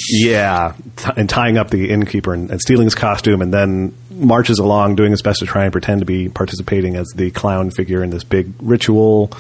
Yeah, 0.08 0.74
t- 0.96 1.10
and 1.16 1.28
tying 1.28 1.58
up 1.58 1.70
the 1.70 1.90
innkeeper 1.90 2.32
and, 2.32 2.50
and 2.50 2.60
stealing 2.60 2.86
his 2.86 2.94
costume, 2.94 3.42
and 3.42 3.52
then 3.52 3.94
marches 4.10 4.58
along 4.58 4.94
doing 4.94 5.10
his 5.10 5.22
best 5.22 5.40
to 5.40 5.46
try 5.46 5.64
and 5.64 5.72
pretend 5.72 6.00
to 6.00 6.06
be 6.06 6.28
participating 6.28 6.94
as 6.96 7.08
the 7.16 7.30
clown 7.32 7.70
figure 7.70 8.02
in 8.02 8.10
this 8.10 8.24
big 8.24 8.52
ritual. 8.60 9.30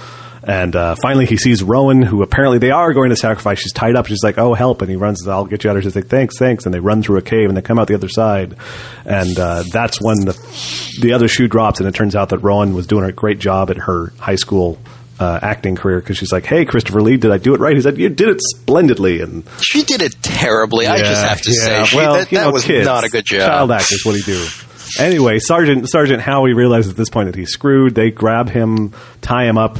And 0.44 0.74
uh, 0.74 0.96
finally, 1.00 1.26
he 1.26 1.36
sees 1.36 1.62
Rowan, 1.62 2.02
who 2.02 2.22
apparently 2.22 2.58
they 2.58 2.72
are 2.72 2.92
going 2.92 3.10
to 3.10 3.16
sacrifice. 3.16 3.60
She's 3.60 3.72
tied 3.72 3.94
up. 3.94 4.06
She's 4.06 4.24
like, 4.24 4.38
"Oh, 4.38 4.54
help!" 4.54 4.82
And 4.82 4.90
he 4.90 4.96
runs. 4.96 5.26
"I'll 5.28 5.44
get 5.44 5.62
you 5.62 5.70
out." 5.70 5.76
of 5.76 5.82
here." 5.82 5.90
She's 5.90 5.96
like, 5.96 6.08
"Thanks, 6.08 6.36
thanks." 6.36 6.64
And 6.66 6.74
they 6.74 6.80
run 6.80 7.02
through 7.02 7.18
a 7.18 7.22
cave, 7.22 7.48
and 7.48 7.56
they 7.56 7.62
come 7.62 7.78
out 7.78 7.86
the 7.86 7.94
other 7.94 8.08
side. 8.08 8.56
And 9.04 9.38
uh, 9.38 9.62
that's 9.72 10.00
when 10.00 10.24
the 10.24 10.32
the 11.00 11.12
other 11.12 11.28
shoe 11.28 11.46
drops, 11.46 11.78
and 11.78 11.88
it 11.88 11.94
turns 11.94 12.16
out 12.16 12.30
that 12.30 12.38
Rowan 12.38 12.74
was 12.74 12.88
doing 12.88 13.04
a 13.04 13.12
great 13.12 13.38
job 13.38 13.70
at 13.70 13.76
her 13.76 14.12
high 14.18 14.34
school 14.34 14.78
uh, 15.20 15.38
acting 15.40 15.76
career 15.76 16.00
because 16.00 16.18
she's 16.18 16.32
like, 16.32 16.44
"Hey, 16.44 16.64
Christopher 16.64 17.02
Lee, 17.02 17.16
did 17.16 17.30
I 17.30 17.38
do 17.38 17.54
it 17.54 17.60
right?" 17.60 17.76
He 17.76 17.82
said, 17.82 17.96
"You 17.98 18.08
did 18.08 18.28
it 18.28 18.40
splendidly." 18.40 19.20
And 19.20 19.44
she 19.62 19.84
did 19.84 20.02
it 20.02 20.16
terribly. 20.22 20.88
I 20.88 20.98
just 20.98 21.22
have 21.22 21.40
to 21.42 21.52
yeah. 21.52 21.64
say, 21.64 21.84
she, 21.84 21.96
well, 21.96 22.14
that, 22.14 22.30
that 22.30 22.44
know, 22.46 22.50
was 22.50 22.64
kids, 22.64 22.84
not 22.84 23.04
a 23.04 23.08
good 23.08 23.24
job. 23.24 23.48
Child 23.48 23.70
actors, 23.70 24.02
what 24.04 24.12
do 24.12 24.18
you 24.18 24.24
do? 24.24 24.48
Anyway, 24.98 25.38
Sergeant 25.38 25.88
Sergeant 25.88 26.20
Howie 26.20 26.52
realizes 26.52 26.90
at 26.90 26.96
this 26.96 27.10
point 27.10 27.26
that 27.26 27.36
he's 27.36 27.50
screwed. 27.50 27.94
They 27.94 28.10
grab 28.10 28.50
him, 28.50 28.92
tie 29.20 29.44
him 29.44 29.56
up, 29.56 29.78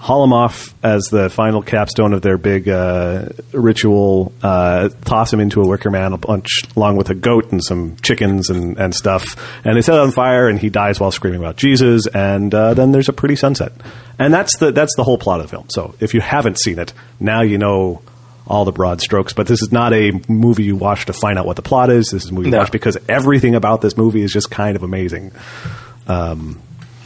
haul 0.00 0.24
him 0.24 0.32
off 0.32 0.74
as 0.82 1.02
the 1.10 1.28
final 1.28 1.60
capstone 1.60 2.14
of 2.14 2.22
their 2.22 2.38
big 2.38 2.68
uh, 2.68 3.28
ritual. 3.52 4.32
Uh, 4.42 4.88
toss 5.04 5.30
him 5.30 5.40
into 5.40 5.60
a 5.60 5.68
wicker 5.68 5.90
man 5.90 6.14
a 6.14 6.16
bunch, 6.16 6.62
along 6.74 6.96
with 6.96 7.10
a 7.10 7.14
goat 7.14 7.52
and 7.52 7.62
some 7.62 7.96
chickens 7.96 8.48
and, 8.48 8.78
and 8.78 8.94
stuff. 8.94 9.36
And 9.62 9.76
they 9.76 9.82
set 9.82 9.94
it 9.94 10.00
on 10.00 10.10
fire, 10.10 10.48
and 10.48 10.58
he 10.58 10.70
dies 10.70 10.98
while 10.98 11.12
screaming 11.12 11.38
about 11.38 11.56
Jesus. 11.56 12.06
And 12.06 12.52
uh, 12.54 12.72
then 12.72 12.92
there's 12.92 13.10
a 13.10 13.12
pretty 13.12 13.36
sunset, 13.36 13.72
and 14.18 14.32
that's 14.32 14.56
the 14.56 14.72
that's 14.72 14.96
the 14.96 15.04
whole 15.04 15.18
plot 15.18 15.40
of 15.40 15.46
the 15.46 15.50
film. 15.50 15.66
So 15.68 15.94
if 16.00 16.14
you 16.14 16.22
haven't 16.22 16.58
seen 16.58 16.78
it, 16.78 16.94
now 17.20 17.42
you 17.42 17.58
know 17.58 18.00
all 18.46 18.64
the 18.64 18.72
broad 18.72 19.02
strokes. 19.02 19.34
But 19.34 19.48
this 19.48 19.60
is 19.60 19.70
not 19.70 19.92
a 19.92 20.12
movie 20.28 20.64
you 20.64 20.76
watch 20.76 21.06
to 21.06 21.12
find 21.12 21.38
out 21.38 21.44
what 21.44 21.56
the 21.56 21.62
plot 21.62 21.90
is. 21.90 22.08
This 22.10 22.24
is 22.24 22.30
a 22.30 22.34
movie 22.34 22.48
you 22.48 22.56
watch 22.56 22.72
because 22.72 22.96
everything 23.06 23.54
about 23.54 23.82
this 23.82 23.98
movie 23.98 24.22
is 24.22 24.32
just 24.32 24.50
kind 24.50 24.76
of 24.76 24.82
amazing. 24.82 25.30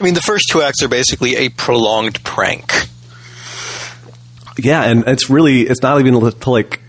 I 0.00 0.02
mean, 0.02 0.14
the 0.14 0.22
first 0.22 0.46
two 0.50 0.62
acts 0.62 0.83
are 0.83 0.88
basically 0.88 1.37
a 1.37 1.48
prolonged 1.48 2.22
prank. 2.24 2.88
Yeah, 4.59 4.83
and 4.85 5.04
it's 5.07 5.30
really 5.30 5.62
it's 5.62 5.83
not 5.83 6.00
even 6.00 6.14
to 6.20 6.50
like 6.50 6.80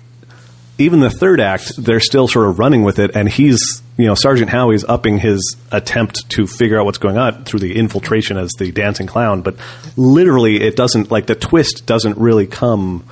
even 0.78 1.00
the 1.00 1.10
third 1.10 1.39
act. 1.39 1.74
They're 1.78 2.00
still 2.00 2.28
sort 2.28 2.48
of 2.48 2.60
running 2.60 2.84
with 2.84 3.00
it, 3.00 3.15
and 3.15 3.30
he's 3.30 3.82
you 3.98 4.06
know 4.06 4.15
Sergeant 4.15 4.50
Howie's 4.50 4.84
upping 4.84 5.20
his 5.20 5.56
attempt 5.72 6.30
to 6.32 6.48
figure 6.48 6.80
out 6.80 6.86
what's 6.86 6.98
going 6.98 7.18
on 7.18 7.46
through 7.46 7.62
the 7.62 7.76
infiltration 7.76 8.38
as 8.38 8.52
the 8.58 8.72
dancing 8.72 9.08
clown. 9.08 9.41
But 9.41 9.56
literally, 9.96 10.62
it 10.62 10.76
doesn't 10.76 11.12
like 11.12 11.28
the 11.28 11.36
twist 11.36 11.86
doesn't 11.86 12.18
really 12.18 12.48
come 12.48 13.06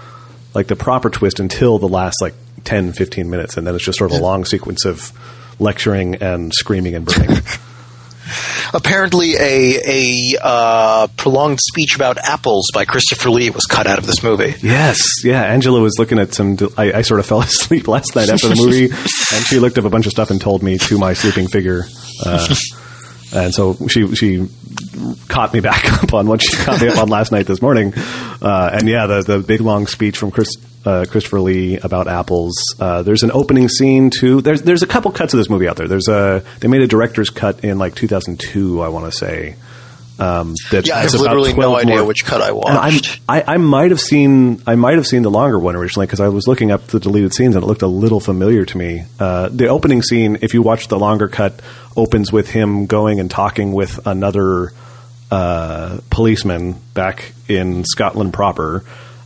like 0.54 0.68
the 0.68 0.76
proper 0.76 1.10
twist 1.10 1.40
until 1.40 1.80
the 1.80 1.88
last 1.88 2.22
like 2.22 2.36
10, 2.64 2.94
15 2.94 3.30
minutes, 3.30 3.58
and 3.58 3.66
then 3.66 3.76
it's 3.76 3.86
just 3.86 3.98
sort 3.98 4.12
of 4.12 4.20
a 4.20 4.22
long 4.22 4.46
sequence 4.46 4.86
of 4.86 5.12
lecturing 5.60 6.16
and 6.16 6.54
screaming 6.54 6.96
and 6.96 7.06
burning. 7.06 7.38
Apparently, 8.74 9.36
a 9.36 9.80
a 9.86 10.38
uh, 10.42 11.08
prolonged 11.16 11.60
speech 11.60 11.96
about 11.96 12.18
apples 12.18 12.70
by 12.74 12.86
Christopher 12.86 13.30
Lee 13.30 13.52
was 13.52 13.66
cut 13.66 13.86
out 13.86 14.00
of 14.00 14.08
this 14.08 14.24
movie. 14.24 14.56
Yes, 14.62 15.00
yeah. 15.24 15.44
Angela 15.44 15.80
was 15.80 16.00
looking 16.00 16.18
at 16.18 16.34
some. 16.34 16.58
I, 16.76 16.92
I 16.92 17.02
sort 17.04 17.20
of 17.20 17.26
fell 17.28 17.42
asleep 17.42 17.88
last 17.88 18.16
night 18.16 18.30
after 18.30 18.50
the 18.50 18.56
movie, 18.56 18.86
and 19.36 19.46
she 19.46 19.60
looked 19.60 19.78
up 19.78 19.86
a 19.86 19.90
bunch 19.90 20.08
of 20.08 20.12
stuff 20.12 20.32
and 20.32 20.42
told 20.42 20.64
me 20.64 20.78
to 20.80 20.98
my 20.98 21.14
sleeping 21.14 21.48
figure. 21.48 21.84
Uh, 22.26 22.56
and 23.34 23.54
so 23.54 23.76
she 23.88 24.14
she 24.16 24.48
caught 25.28 25.54
me 25.54 25.60
back 25.60 25.92
up 26.04 26.14
on 26.14 26.28
what 26.28 26.42
she 26.42 26.56
caught 26.58 26.82
me 26.82 26.88
up 26.88 26.98
on 26.98 27.10
last 27.10 27.32
night 27.32 27.46
this 27.46 27.62
morning. 27.62 27.94
Uh, 27.96 28.72
and 28.74 28.88
yeah, 28.88 29.06
the 29.06 29.22
the 29.22 29.40
big 29.40 29.62
long 29.62 29.88
speech 29.88 30.18
from 30.18 30.32
Chris. 30.32 30.50
Uh, 30.86 31.06
Christopher 31.10 31.40
Lee 31.40 31.78
about 31.78 32.08
apples. 32.08 32.54
Uh, 32.80 33.04
there's 33.04 33.24
an 33.24 33.32
opening 33.32 33.70
scene 33.70 34.10
too. 34.10 34.42
There's 34.42 34.62
there's 34.64 34.84
a 34.84 34.88
couple 34.88 35.12
cuts 35.12 35.34
of 35.34 35.38
this 35.38 35.50
movie 35.50 35.68
out 35.68 35.78
there. 35.78 35.88
There's 35.88 36.08
a 36.10 36.44
they 36.60 36.68
made 36.68 36.82
a 36.82 36.88
director's 36.88 37.30
cut 37.30 37.64
in 37.64 37.78
like 37.78 37.96
2002, 37.96 38.82
I 38.82 38.90
want 38.90 39.06
to 39.06 39.12
say, 39.18 39.56
Um, 40.20 40.54
that 40.72 40.86
Yeah, 40.86 40.98
I 40.98 41.02
have 41.04 41.14
literally 41.14 41.52
no 41.54 41.56
12 41.56 41.76
idea 41.78 41.96
more- 41.98 42.06
which 42.06 42.26
cut 42.26 42.42
I 42.42 42.52
watched. 42.52 43.22
I, 43.30 43.44
I 43.48 43.58
might 43.58 43.92
have 43.92 44.02
seen 44.02 44.62
I 44.68 44.76
might 44.76 44.96
have 44.96 45.08
seen 45.08 45.22
the 45.24 45.32
longer 45.32 45.58
one 45.58 45.76
originally 45.78 46.06
because 46.06 46.20
I 46.20 46.28
was 46.28 46.48
looking 46.48 46.70
up 46.72 46.86
the 46.88 47.00
deleted 47.00 47.34
scenes 47.34 47.56
and 47.56 47.64
it 47.64 47.68
looked 47.68 47.82
a 47.82 47.88
little 47.88 48.20
familiar 48.20 48.66
to 48.66 48.78
me. 48.78 49.06
Uh, 49.20 49.48
the 49.50 49.68
opening 49.70 50.02
scene, 50.02 50.38
if 50.42 50.54
you 50.54 50.62
watch 50.62 50.90
the 50.90 51.00
longer 51.00 51.30
cut, 51.30 51.62
opens 51.96 52.32
with 52.34 52.50
him 52.50 52.88
going 52.88 53.20
and 53.22 53.32
talking 53.32 53.72
with 53.72 54.06
another 54.06 54.74
uh, 55.32 56.00
policeman 56.10 56.76
back 56.94 57.32
in 57.48 57.84
Scotland 57.86 58.34
proper, 58.34 58.84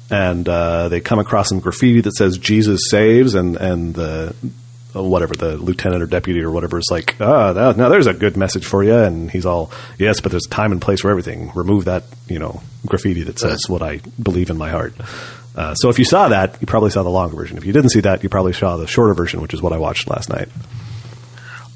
and 0.09 0.47
uh, 0.47 0.89
they 0.89 0.99
come 0.99 1.19
across 1.19 1.49
some 1.49 1.59
graffiti 1.59 2.01
that 2.01 2.13
says 2.13 2.37
"Jesus 2.37 2.89
saves," 2.89 3.33
and 3.33 3.57
and 3.57 3.93
the 3.93 4.35
uh, 4.95 5.03
whatever 5.03 5.35
the 5.35 5.57
lieutenant 5.57 6.01
or 6.01 6.05
deputy 6.05 6.41
or 6.41 6.51
whatever 6.51 6.77
is 6.77 6.87
like, 6.89 7.15
ah, 7.19 7.53
that, 7.53 7.77
now 7.77 7.89
there's 7.89 8.07
a 8.07 8.13
good 8.13 8.37
message 8.37 8.65
for 8.65 8.83
you, 8.83 8.95
and 8.95 9.29
he's 9.29 9.45
all, 9.45 9.71
yes, 9.97 10.21
but 10.21 10.31
there's 10.31 10.45
a 10.45 10.49
time 10.49 10.71
and 10.71 10.81
place 10.81 11.01
for 11.01 11.09
everything. 11.09 11.51
Remove 11.55 11.85
that, 11.85 12.03
you 12.27 12.39
know, 12.39 12.61
graffiti 12.85 13.23
that 13.23 13.37
says 13.37 13.67
what 13.67 13.81
I 13.81 13.99
believe 14.21 14.49
in 14.49 14.57
my 14.57 14.69
heart. 14.69 14.93
Uh, 15.55 15.73
so 15.75 15.89
if 15.89 15.99
you 15.99 16.05
saw 16.05 16.29
that, 16.29 16.57
you 16.61 16.67
probably 16.67 16.91
saw 16.91 17.03
the 17.03 17.09
longer 17.09 17.35
version. 17.35 17.57
If 17.57 17.65
you 17.65 17.73
didn't 17.73 17.89
see 17.89 18.01
that, 18.01 18.23
you 18.23 18.29
probably 18.29 18.53
saw 18.53 18.77
the 18.77 18.87
shorter 18.87 19.13
version, 19.13 19.41
which 19.41 19.53
is 19.53 19.61
what 19.61 19.73
I 19.73 19.77
watched 19.77 20.09
last 20.09 20.29
night. 20.29 20.49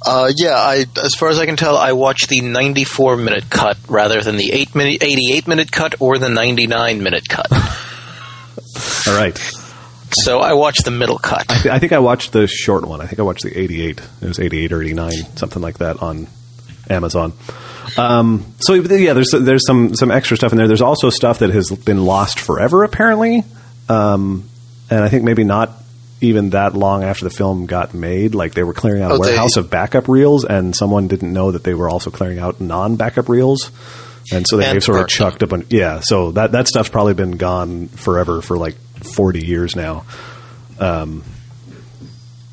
Uh, 0.06 0.32
yeah, 0.36 0.56
I, 0.56 0.86
as 1.04 1.14
far 1.16 1.30
as 1.30 1.38
I 1.38 1.46
can 1.46 1.58
tell, 1.58 1.78
I 1.78 1.92
watched 1.92 2.30
the 2.30 2.42
94 2.42 3.18
minute 3.18 3.50
cut 3.50 3.78
rather 3.88 4.22
than 4.22 4.38
the 4.38 4.52
8 4.52 4.76
minute, 4.76 5.04
88 5.04 5.48
minute 5.48 5.72
cut 5.72 5.96
or 6.00 6.18
the 6.18 6.30
99 6.30 7.04
minute 7.04 7.28
cut. 7.28 7.52
All 9.08 9.16
right. 9.18 9.38
so 10.24 10.40
I 10.40 10.54
watched 10.54 10.86
the 10.86 10.92
middle 10.92 11.18
cut. 11.18 11.46
I, 11.50 11.56
th- 11.56 11.74
I 11.76 11.80
think 11.80 11.92
I 11.92 12.00
watched 12.00 12.32
the 12.34 12.48
short 12.48 12.86
one. 12.86 13.02
I 13.02 13.06
think 13.08 13.20
I 13.20 13.24
watched 13.24 13.44
the 13.44 13.58
88. 13.58 14.02
It 14.22 14.28
was 14.28 14.40
88 14.40 14.72
or 14.74 14.82
89, 14.82 15.12
something 15.38 15.62
like 15.62 15.78
that 15.80 16.02
on 16.02 16.28
Amazon. 16.90 17.34
Um, 17.98 18.46
so 18.60 18.74
yeah, 18.76 19.14
there's 19.14 19.32
there's 19.32 19.66
some 19.66 19.96
some 19.96 20.12
extra 20.12 20.38
stuff 20.38 20.52
in 20.52 20.58
there. 20.58 20.68
There's 20.68 20.82
also 20.82 21.10
stuff 21.10 21.40
that 21.40 21.50
has 21.50 21.70
been 21.72 22.06
lost 22.06 22.40
forever, 22.40 22.84
apparently, 22.84 23.44
um, 23.90 24.48
and 24.90 25.04
I 25.04 25.10
think 25.10 25.24
maybe 25.24 25.44
not 25.44 25.72
even 26.22 26.52
that 26.52 26.74
long 26.76 27.04
after 27.04 27.24
the 27.26 27.32
film 27.32 27.66
got 27.66 27.94
made. 27.94 28.36
Like 28.36 28.54
they 28.54 28.64
were 28.64 28.74
clearing 28.74 29.02
out 29.02 29.12
a 29.12 29.16
Oh, 29.16 29.18
they- 29.18 29.30
warehouse 29.32 29.58
of 29.58 29.70
backup 29.70 30.08
reels, 30.08 30.46
and 30.46 30.76
someone 30.76 31.08
didn't 31.08 31.34
know 31.34 31.52
that 31.52 31.64
they 31.64 31.74
were 31.74 31.90
also 31.90 32.12
clearing 32.12 32.40
out 32.40 32.62
non-backup 32.62 33.28
reels. 33.28 33.72
And 34.32 34.48
so 34.48 34.58
they 34.58 34.66
And 34.66 34.84
sort 34.84 35.00
of 35.00 35.08
chucked 35.08 35.44
up, 35.44 35.52
and 35.52 35.72
yeah. 35.72 36.00
So 36.02 36.32
that 36.32 36.52
that 36.54 36.68
stuff's 36.68 36.90
probably 36.90 37.14
been 37.14 37.38
gone 37.38 37.88
forever 37.88 38.42
for 38.42 38.58
like 38.58 38.76
forty 39.04 39.46
years 39.46 39.76
now. 39.76 40.06
Um, 40.80 41.24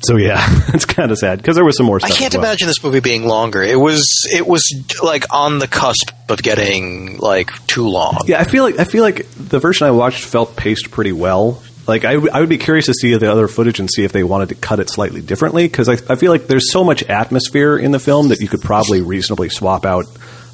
so 0.01 0.15
yeah, 0.17 0.39
it's 0.73 0.85
kind 0.85 1.11
of 1.11 1.17
sad 1.17 1.39
because 1.39 1.55
there 1.55 1.65
was 1.65 1.77
some 1.77 1.85
more. 1.85 1.99
I 2.01 2.09
can't 2.09 2.33
well. 2.33 2.43
imagine 2.43 2.67
this 2.67 2.83
movie 2.83 3.01
being 3.01 3.25
longer. 3.25 3.61
It 3.61 3.79
was 3.79 4.03
it 4.31 4.47
was 4.47 4.63
like 5.03 5.33
on 5.33 5.59
the 5.59 5.67
cusp 5.67 6.11
of 6.29 6.41
getting 6.41 7.17
like 7.17 7.51
too 7.67 7.87
long. 7.87 8.21
Yeah, 8.25 8.39
I 8.39 8.45
feel 8.45 8.63
like 8.63 8.79
I 8.79 8.85
feel 8.85 9.03
like 9.03 9.29
the 9.31 9.59
version 9.59 9.87
I 9.87 9.91
watched 9.91 10.23
felt 10.23 10.55
paced 10.55 10.91
pretty 10.91 11.11
well. 11.11 11.61
Like 11.87 12.05
I, 12.05 12.13
I 12.13 12.39
would 12.39 12.49
be 12.49 12.59
curious 12.59 12.85
to 12.85 12.93
see 12.93 13.15
the 13.15 13.31
other 13.31 13.47
footage 13.47 13.79
and 13.79 13.89
see 13.89 14.03
if 14.03 14.11
they 14.11 14.23
wanted 14.23 14.49
to 14.49 14.55
cut 14.55 14.79
it 14.79 14.89
slightly 14.89 15.21
differently 15.21 15.67
because 15.67 15.89
I, 15.89 15.93
I 16.11 16.15
feel 16.15 16.31
like 16.31 16.45
there's 16.45 16.71
so 16.71 16.83
much 16.83 17.03
atmosphere 17.03 17.77
in 17.77 17.91
the 17.91 17.99
film 17.99 18.27
that 18.29 18.41
you 18.41 18.47
could 18.47 18.61
probably 18.61 19.01
reasonably 19.01 19.49
swap 19.49 19.85
out 19.85 20.05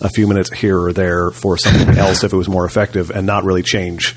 a 0.01 0.09
few 0.09 0.27
minutes 0.27 0.51
here 0.51 0.79
or 0.79 0.93
there 0.93 1.31
for 1.31 1.57
something 1.57 1.97
else 1.97 2.23
if 2.23 2.33
it 2.33 2.37
was 2.37 2.49
more 2.49 2.65
effective 2.65 3.09
and 3.11 3.25
not 3.25 3.43
really 3.43 3.63
change 3.63 4.15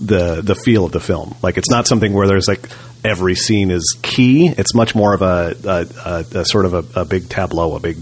the 0.00 0.40
the 0.42 0.54
feel 0.54 0.84
of 0.84 0.92
the 0.92 1.00
film. 1.00 1.34
Like 1.42 1.56
it's 1.56 1.70
not 1.70 1.86
something 1.86 2.12
where 2.12 2.26
there's 2.26 2.48
like 2.48 2.68
every 3.04 3.34
scene 3.34 3.70
is 3.70 3.96
key. 4.02 4.48
It's 4.48 4.74
much 4.74 4.94
more 4.94 5.14
of 5.14 5.22
a, 5.22 5.54
a, 5.64 5.86
a, 6.36 6.40
a 6.40 6.44
sort 6.44 6.64
of 6.66 6.96
a, 6.96 7.04
big 7.04 7.28
tableau, 7.28 7.76
a 7.76 7.80
big 7.80 7.98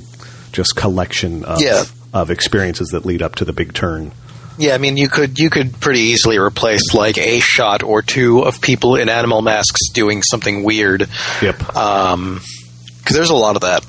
just 0.52 0.74
collection 0.76 1.44
of 1.44 1.61
Yeah. 1.61 1.85
of 2.14 2.30
experiences 2.30 2.88
that 2.88 3.04
lead 3.04 3.20
up 3.22 3.35
to 3.37 3.44
the 3.44 3.52
big 3.52 3.74
turn. 3.74 4.12
Yeah, 4.58 4.74
I 4.74 4.78
mean 4.78 4.96
you 4.96 5.08
could 5.08 5.38
you 5.38 5.48
could 5.50 5.80
pretty 5.80 6.00
easily 6.00 6.38
replace 6.38 6.92
like 6.94 7.18
a 7.18 7.40
shot 7.40 7.82
or 7.82 8.02
two 8.02 8.40
of 8.40 8.61
people 8.61 8.96
in 8.96 9.08
animal 9.08 9.40
masks 9.42 9.88
doing 9.92 10.22
something 10.22 10.62
weird. 10.62 11.08
Yep. 11.40 11.76
Um 11.76 12.40
'cause 13.04 13.16
there's 13.16 13.30
a 13.30 13.35
lot 13.35 13.56
of 13.56 13.62
that. 13.62 13.85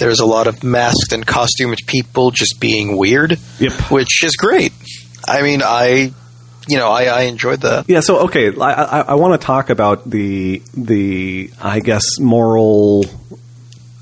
There's 0.00 0.18
a 0.18 0.26
lot 0.26 0.48
of 0.48 0.64
masked 0.64 1.12
and 1.12 1.24
costumed 1.24 1.78
people 1.86 2.32
just 2.32 2.58
being 2.58 2.96
weird. 2.96 3.38
Yep. 3.60 3.72
Which 3.92 4.24
is 4.24 4.34
great. 4.34 4.72
I 5.28 5.42
mean, 5.42 5.60
I, 5.62 6.12
you 6.66 6.76
know, 6.78 6.88
I, 6.88 7.04
I 7.04 7.20
enjoyed 7.22 7.60
that. 7.60 7.88
Yeah, 7.88 8.00
so 8.00 8.20
okay, 8.24 8.48
I, 8.58 8.72
I, 8.72 9.00
I 9.02 9.14
want 9.14 9.40
to 9.40 9.46
talk 9.46 9.70
about 9.70 10.08
the 10.10 10.60
the 10.76 11.50
I 11.60 11.80
guess 11.80 12.18
moral 12.18 13.04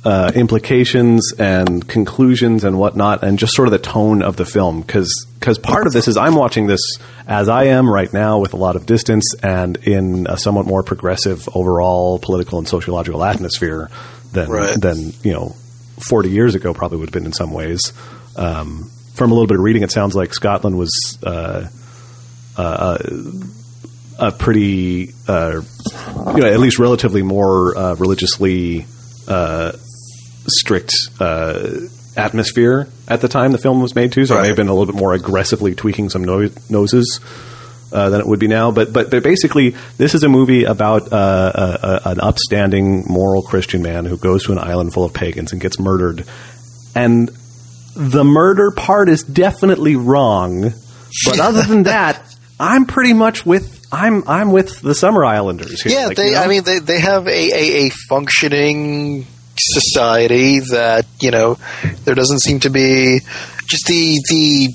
uh, 0.04 0.32
implications 0.34 1.32
and 1.38 1.86
conclusions 1.86 2.64
and 2.64 2.78
whatnot, 2.78 3.22
and 3.22 3.38
just 3.38 3.54
sort 3.54 3.68
of 3.68 3.72
the 3.72 3.78
tone 3.78 4.22
of 4.22 4.36
the 4.36 4.46
film, 4.46 4.80
because 4.80 5.26
part 5.62 5.86
of 5.86 5.92
this 5.92 6.08
is 6.08 6.16
I'm 6.16 6.34
watching 6.34 6.66
this 6.66 6.80
as 7.26 7.48
I 7.48 7.64
am 7.64 7.90
right 7.90 8.10
now 8.12 8.38
with 8.38 8.54
a 8.54 8.56
lot 8.56 8.76
of 8.76 8.86
distance 8.86 9.24
and 9.42 9.76
in 9.78 10.26
a 10.28 10.38
somewhat 10.38 10.66
more 10.66 10.82
progressive 10.82 11.48
overall 11.54 12.18
political 12.20 12.58
and 12.58 12.68
sociological 12.68 13.22
atmosphere 13.24 13.90
than 14.32 14.48
Right. 14.48 14.80
than 14.80 15.12
you 15.22 15.32
know 15.32 15.56
40 15.98 16.30
years 16.30 16.54
ago 16.54 16.74
probably 16.74 16.98
would 16.98 17.08
have 17.08 17.14
been 17.14 17.26
in 17.26 17.32
some 17.32 17.52
ways. 17.52 17.92
Um, 18.36 18.90
from 19.14 19.32
a 19.32 19.34
little 19.34 19.48
bit 19.48 19.56
of 19.56 19.62
reading, 19.62 19.82
it 19.82 19.90
sounds 19.90 20.14
like 20.14 20.32
Scotland 20.34 20.78
was. 20.78 21.18
Uh, 21.22 21.68
a 24.18 24.32
pretty, 24.32 25.12
uh, 25.28 25.60
you 26.34 26.40
know, 26.40 26.46
at 26.46 26.58
least 26.58 26.78
relatively 26.78 27.22
more 27.22 27.76
uh, 27.76 27.94
religiously 27.94 28.84
uh, 29.28 29.72
strict 30.46 30.92
uh, 31.20 31.68
atmosphere 32.16 32.88
at 33.06 33.20
the 33.20 33.28
time 33.28 33.52
the 33.52 33.58
film 33.58 33.80
was 33.80 33.94
made 33.94 34.12
too. 34.12 34.26
So 34.26 34.36
it 34.36 34.42
may 34.42 34.48
have 34.48 34.56
been 34.56 34.68
a 34.68 34.74
little 34.74 34.92
bit 34.92 35.00
more 35.00 35.12
aggressively 35.12 35.74
tweaking 35.74 36.10
some 36.10 36.24
no- 36.24 36.50
noses. 36.68 37.20
Uh, 37.90 38.10
than 38.10 38.20
it 38.20 38.26
would 38.26 38.38
be 38.38 38.48
now, 38.48 38.70
but 38.70 38.92
but 38.92 39.10
but 39.10 39.22
basically, 39.22 39.74
this 39.96 40.14
is 40.14 40.22
a 40.22 40.28
movie 40.28 40.64
about 40.64 41.10
uh, 41.10 41.52
a, 41.54 41.88
a, 42.06 42.10
an 42.10 42.20
upstanding, 42.20 43.04
moral 43.08 43.40
Christian 43.40 43.80
man 43.80 44.04
who 44.04 44.18
goes 44.18 44.44
to 44.44 44.52
an 44.52 44.58
island 44.58 44.92
full 44.92 45.04
of 45.04 45.14
pagans 45.14 45.52
and 45.52 45.60
gets 45.60 45.78
murdered, 45.78 46.24
and 46.94 47.30
the 47.96 48.24
murder 48.24 48.70
part 48.72 49.08
is 49.08 49.22
definitely 49.22 49.96
wrong. 49.96 50.72
But 51.24 51.40
other 51.40 51.62
than 51.62 51.84
that, 51.84 52.22
I'm 52.60 52.84
pretty 52.84 53.14
much 53.14 53.46
with 53.46 53.86
I'm 53.90 54.26
I'm 54.28 54.52
with 54.52 54.80
the 54.80 54.94
Summer 54.94 55.24
Islanders 55.24 55.80
here. 55.82 55.92
Yeah, 55.92 56.06
Like, 56.08 56.16
they. 56.18 56.26
you 56.26 56.32
know? 56.32 56.42
I 56.42 56.46
mean, 56.46 56.64
they 56.64 56.78
they 56.80 57.00
have 57.00 57.26
a, 57.26 57.30
a, 57.30 57.86
a 57.86 57.90
functioning 58.08 59.26
society 59.58 60.60
that 60.60 61.06
you 61.20 61.30
know 61.30 61.58
there 62.04 62.14
doesn't 62.14 62.40
seem 62.40 62.60
to 62.60 62.70
be 62.70 63.20
just 63.66 63.86
the 63.86 64.14
the. 64.28 64.68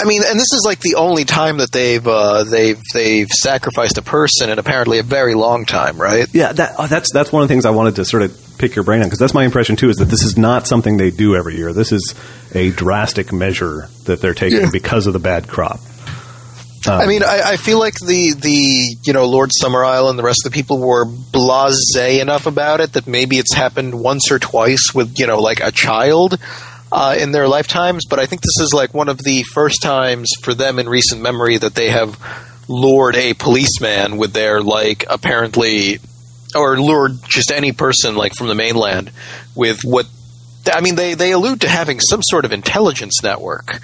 I 0.00 0.04
mean, 0.04 0.22
and 0.24 0.38
this 0.38 0.52
is 0.52 0.62
like 0.64 0.80
the 0.80 0.94
only 0.96 1.24
time 1.24 1.58
that 1.58 1.72
they've 1.72 2.06
uh, 2.06 2.44
they've 2.44 2.80
they've 2.94 3.28
sacrificed 3.28 3.98
a 3.98 4.02
person 4.02 4.50
in 4.50 4.58
apparently 4.58 4.98
a 4.98 5.02
very 5.02 5.34
long 5.34 5.64
time, 5.66 6.00
right? 6.00 6.26
yeah, 6.32 6.52
that 6.52 6.74
oh, 6.78 6.86
that's 6.86 7.12
that's 7.12 7.32
one 7.32 7.42
of 7.42 7.48
the 7.48 7.52
things 7.52 7.64
I 7.64 7.70
wanted 7.70 7.96
to 7.96 8.04
sort 8.04 8.22
of 8.22 8.36
pick 8.58 8.74
your 8.74 8.84
brain 8.84 9.00
on 9.02 9.06
because 9.06 9.18
that's 9.18 9.34
my 9.34 9.44
impression 9.44 9.76
too. 9.76 9.88
Is 9.88 9.96
that 9.96 10.06
this 10.06 10.22
is 10.24 10.36
not 10.38 10.66
something 10.66 10.96
they 10.96 11.10
do 11.10 11.34
every 11.36 11.56
year. 11.56 11.72
This 11.72 11.92
is 11.92 12.14
a 12.54 12.70
drastic 12.70 13.32
measure 13.32 13.88
that 14.04 14.20
they're 14.20 14.34
taking 14.34 14.60
Yeah. 14.60 14.70
because 14.72 15.06
of 15.06 15.12
the 15.12 15.18
bad 15.18 15.48
crop. 15.48 15.80
I 16.86 17.06
mean, 17.06 17.22
I, 17.22 17.40
I 17.44 17.56
feel 17.56 17.78
like 17.78 17.94
the 17.98 18.32
the 18.32 18.96
you 19.04 19.12
know 19.12 19.26
Lord 19.26 19.50
Summerisle 19.50 20.08
and 20.10 20.18
the 20.18 20.22
rest 20.22 20.46
of 20.46 20.52
the 20.52 20.56
people 20.56 20.78
were 20.78 21.04
blasé 21.04 22.20
enough 22.20 22.46
about 22.46 22.80
it 22.80 22.94
that 22.94 23.06
maybe 23.06 23.36
it's 23.36 23.52
happened 23.54 24.00
once 24.00 24.30
or 24.30 24.38
twice 24.38 24.94
with 24.94 25.18
you 25.18 25.26
know 25.26 25.40
like 25.40 25.60
a 25.60 25.70
child 25.72 26.38
uh, 26.90 27.16
in 27.18 27.32
their 27.32 27.48
lifetimes. 27.48 28.04
But 28.08 28.18
I 28.18 28.26
think 28.26 28.42
this 28.42 28.60
is 28.60 28.72
like 28.74 28.94
one 28.94 29.08
of 29.08 29.18
the 29.18 29.42
first 29.42 29.82
times 29.82 30.28
for 30.42 30.54
them 30.54 30.78
in 30.78 30.88
recent 30.88 31.22
memory 31.22 31.58
that 31.58 31.74
they 31.74 31.90
have 31.90 32.18
lured 32.68 33.16
a 33.16 33.34
policeman 33.34 34.16
with 34.16 34.32
their 34.32 34.60
like 34.60 35.04
apparently 35.08 35.98
or 36.54 36.78
lured 36.78 37.12
just 37.26 37.50
any 37.50 37.72
person 37.72 38.14
like 38.14 38.34
from 38.34 38.48
the 38.48 38.54
mainland 38.54 39.10
with 39.54 39.80
what 39.82 40.06
I 40.70 40.82
mean 40.82 40.94
they 40.94 41.14
they 41.14 41.32
allude 41.32 41.62
to 41.62 41.68
having 41.68 41.98
some 41.98 42.20
sort 42.22 42.44
of 42.44 42.52
intelligence 42.52 43.22
network 43.22 43.80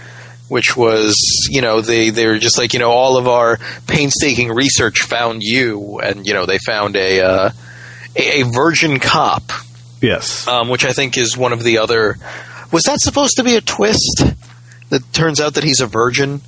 which 0.49 0.77
was 0.77 1.15
you 1.49 1.63
know 1.63 1.81
they 1.81 2.11
they're 2.11 2.39
just 2.39 2.59
like 2.59 2.75
you 2.75 2.79
know 2.79 2.91
all 2.91 3.17
of 3.17 3.27
our 3.27 3.59
painstaking 3.87 4.51
research 4.51 5.01
found 5.01 5.43
you 5.43 5.99
and 6.01 6.27
you 6.27 6.35
know 6.35 6.45
they 6.45 6.59
found 6.59 6.95
a 6.97 7.23
uh, 7.23 7.51
a, 8.17 8.43
a 8.43 8.45
virgin 8.45 9.01
cop 9.01 9.43
Yes, 10.05 10.47
um, 10.47 10.69
which 10.69 10.85
I 10.85 10.93
think 10.93 11.17
is 11.17 11.35
one 11.35 11.55
of 11.55 11.63
the 11.63 11.79
other 11.79 12.19
was 12.75 12.83
that 12.83 12.99
supposed 13.01 13.37
to 13.37 13.43
be 13.45 13.55
a 13.57 13.61
twist 13.63 14.25
that 14.91 15.01
turns 15.13 15.41
out 15.41 15.55
that 15.55 15.65
he's 15.65 15.81
a 15.81 15.87
virgin 15.87 16.41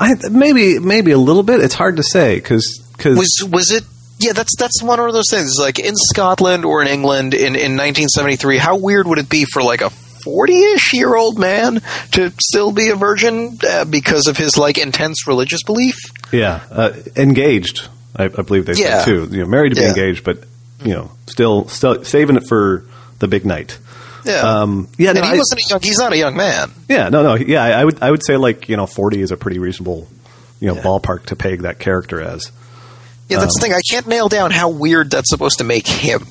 I, 0.00 0.14
maybe 0.30 0.78
maybe 0.78 1.10
a 1.10 1.18
little 1.18 1.42
bit. 1.42 1.60
It's 1.60 1.74
hard 1.74 1.96
to 1.96 2.04
say 2.04 2.36
because 2.36 2.64
was 3.04 3.44
was 3.50 3.72
it 3.72 3.82
yeah 4.20 4.32
that's 4.32 4.54
that's 4.56 4.80
one 4.82 5.00
of 5.00 5.12
those 5.12 5.28
things 5.30 5.56
like 5.58 5.78
in 5.80 5.94
Scotland 5.96 6.64
or 6.64 6.80
in 6.82 6.86
England 6.88 7.34
in 7.34 7.56
in 7.56 7.76
1973 7.76 8.58
how 8.58 8.76
weird 8.76 9.08
would 9.08 9.18
it 9.18 9.28
be 9.28 9.44
for 9.52 9.60
like 9.60 9.80
a 9.80 9.90
40ish 10.24 10.92
year 10.92 11.16
old 11.16 11.38
man 11.38 11.80
to 12.12 12.32
still 12.40 12.70
be 12.70 12.90
a 12.90 12.94
virgin 12.96 13.58
uh, 13.68 13.84
because 13.86 14.26
of 14.28 14.36
his 14.36 14.56
like 14.56 14.78
intense 14.78 15.26
religious 15.26 15.62
belief 15.64 15.96
yeah, 16.32 16.60
uh, 16.70 16.92
engaged. 17.16 17.88
I, 18.14 18.24
I 18.24 18.28
believe 18.42 18.66
they 18.66 18.74
Yeah. 18.74 19.02
said 19.02 19.04
too. 19.06 19.28
You 19.30 19.38
know, 19.42 19.46
married 19.46 19.70
to 19.70 19.76
be 19.76 19.82
Yeah. 19.82 19.88
engaged, 19.88 20.22
but 20.24 20.44
you 20.84 20.92
know, 20.94 21.10
still 21.26 21.66
still 21.68 22.04
saving 22.04 22.36
it 22.36 22.46
for 22.46 22.84
the 23.18 23.26
big 23.28 23.44
night. 23.46 23.78
Yeah, 24.28 24.40
Um, 24.62 24.88
yeah, 24.98 25.10
and 25.10 25.18
no, 25.20 25.24
he 25.24 25.30
I- 25.34 25.36
wasn't 25.38 25.60
a 25.60 25.68
young. 25.70 25.80
He's 25.82 25.98
not 25.98 26.12
a 26.12 26.16
young 26.18 26.36
man. 26.36 26.70
Yeah, 26.88 27.08
no, 27.08 27.22
no, 27.22 27.34
yeah, 27.34 27.62
I 27.64 27.70
I 27.80 27.84
would 27.84 28.02
I 28.02 28.10
would 28.10 28.24
say 28.24 28.36
like 28.36 28.68
you 28.68 28.76
know 28.76 28.86
forty 28.86 29.20
is 29.20 29.30
a 29.30 29.36
pretty 29.36 29.58
reasonable 29.58 30.06
you 30.60 30.68
know 30.68 30.74
Yeah. 30.76 30.82
ballpark 30.82 31.26
to 31.26 31.36
peg 31.36 31.62
that 31.62 31.78
character 31.78 32.20
as. 32.20 32.50
Yeah, 33.28 33.40
that's 33.40 33.54
the 33.58 33.60
thing. 33.62 33.74
I 33.74 33.80
can't 33.90 34.06
nail 34.06 34.28
down 34.28 34.50
how 34.50 34.70
weird 34.70 35.10
that's 35.10 35.28
supposed 35.30 35.58
to 35.58 35.64
make 35.64 35.86
him. 35.86 36.26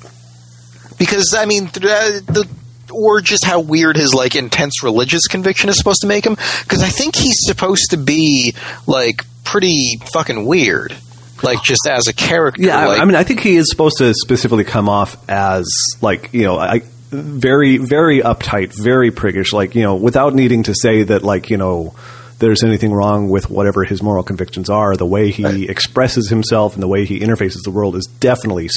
Because 0.98 1.36
I 1.38 1.46
mean, 1.46 1.68
th- 1.68 1.86
uh, 1.86 2.32
the 2.32 2.48
or 2.92 3.22
just 3.22 3.46
how 3.46 3.60
weird 3.60 3.98
his 3.98 4.14
like 4.14 4.36
intense 4.36 4.82
religious 4.84 5.28
conviction 5.28 5.70
is 5.70 5.78
supposed 5.78 6.02
to 6.02 6.08
make 6.08 6.26
him. 6.26 6.36
Because 6.64 6.82
I 6.82 6.90
think 6.90 7.16
he's 7.16 7.36
supposed 7.46 7.92
to 7.92 7.98
be 7.98 8.56
like 8.88 9.24
pretty 9.44 10.00
fucking 10.12 10.46
weird, 10.46 10.96
like 11.44 11.62
just 11.64 11.88
as 11.88 12.08
a 12.08 12.14
character. 12.14 12.64
Yeah, 12.64 12.80
I- 12.80 12.86
like, 12.88 13.02
I 13.02 13.06
mean, 13.06 13.16
I 13.16 13.24
think 13.24 13.42
he 13.42 13.56
is 13.58 13.70
supposed 13.70 13.98
to 14.00 14.12
specifically 14.16 14.64
come 14.64 14.90
off 14.90 15.18
as 15.30 15.68
like 16.02 16.34
you 16.34 16.44
know, 16.46 16.58
I, 16.58 16.82
very, 17.10 17.78
very 17.78 18.20
uptight, 18.20 18.74
very 18.74 19.12
priggish, 19.12 19.54
like 19.54 19.76
you 19.76 19.84
know, 19.84 19.96
without 19.96 20.34
needing 20.34 20.64
to 20.64 20.74
say 20.76 21.04
that 21.04 21.24
like 21.24 21.50
you 21.50 21.58
know. 21.58 21.96
There's 22.40 22.64
anything 22.64 22.94
wrong 22.94 23.30
with 23.30 23.50
whatever 23.50 23.84
his 23.84 24.04
moral 24.04 24.22
convictions 24.22 24.70
are. 24.70 24.96
The 24.96 25.08
way 25.08 25.32
he 25.32 25.68
expresses 25.68 26.30
himself 26.30 26.76
and 26.76 26.84
the 26.84 26.88
way 26.88 27.04
he 27.04 27.20
interfaces 27.20 27.64
the 27.64 27.72
world 27.72 27.96
is 27.96 28.06
definitely 28.20 28.70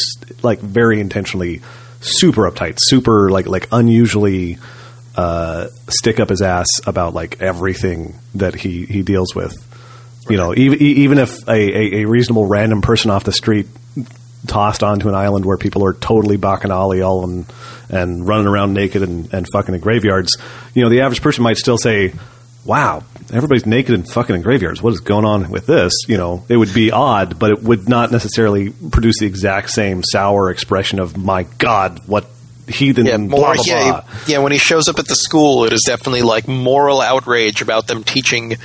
like 0.43 0.61
very 0.61 0.99
intentionally 0.99 1.61
super 2.01 2.51
uptight, 2.51 2.79
super 2.79 3.31
like 3.31 3.47
like 3.47 3.69
unusually 3.71 4.57
uh, 5.17 5.69
stick 5.89 6.21
up 6.21 6.29
his 6.29 6.43
ass 6.43 6.69
about 6.87 7.15
like 7.15 7.41
everything 7.43 8.15
that 8.35 8.55
he 8.55 8.87
he 8.87 9.03
deals 9.03 9.35
with. 9.35 9.55
You 10.29 10.37
know, 10.37 10.55
even 10.55 10.81
even 10.81 11.19
if 11.19 11.47
a, 11.49 11.53
a, 11.53 12.03
a 12.03 12.05
reasonable 12.07 12.47
random 12.47 12.83
person 12.83 13.11
off 13.11 13.25
the 13.25 13.33
street 13.33 13.67
tossed 14.47 14.83
onto 14.83 15.09
an 15.09 15.15
island 15.15 15.45
where 15.45 15.59
people 15.59 15.85
are 15.85 15.93
totally 15.93 16.39
bacchanali 16.39 17.07
all 17.07 17.25
and 17.25 17.47
and 17.91 18.27
running 18.27 18.47
around 18.47 18.75
naked 18.75 19.03
and, 19.03 19.33
and 19.33 19.47
fucking 19.53 19.75
in 19.75 19.81
graveyards, 19.81 20.37
you 20.75 20.83
know, 20.83 20.89
the 20.89 21.01
average 21.01 21.23
person 21.23 21.43
might 21.43 21.57
still 21.57 21.79
say, 21.79 22.13
"Wow, 22.65 23.03
everybody's 23.33 23.67
naked 23.67 23.95
and 23.95 24.09
fucking 24.11 24.35
in 24.37 24.43
graveyards. 24.43 24.83
What 24.83 24.93
is 24.93 25.01
going 25.01 25.25
on 25.25 25.51
with 25.51 25.67
this?" 25.67 25.93
You 26.09 26.17
know, 26.17 26.45
it 26.49 26.57
would 26.57 26.73
be 26.75 26.91
odd, 26.93 27.39
but 27.39 27.51
it 27.51 27.63
would 27.63 27.89
not 27.89 28.11
necessarily 28.13 28.71
produce 28.91 29.19
the 29.21 29.27
exact 29.27 29.71
same 29.71 30.03
sour 30.05 30.51
expression 30.51 30.99
of 31.01 31.17
"My 31.17 31.45
God, 31.59 32.01
what 32.07 32.27
heathen." 32.69 33.07
yeah, 33.07 33.17
blah, 33.17 33.27
more. 33.27 33.55
blah, 33.55 33.65
yeah, 33.67 33.91
blah." 33.91 34.05
yeah. 34.27 34.39
When 34.39 34.53
he 34.53 34.59
shows 34.59 34.89
up 34.89 34.99
at 34.99 35.07
the 35.09 35.17
school, 35.17 35.65
it 35.65 35.73
is 35.73 35.83
definitely 35.87 36.23
like 36.23 36.47
moral 36.49 37.01
outrage 37.01 37.61
about 37.63 37.87
them 37.89 38.05
teaching 38.05 38.57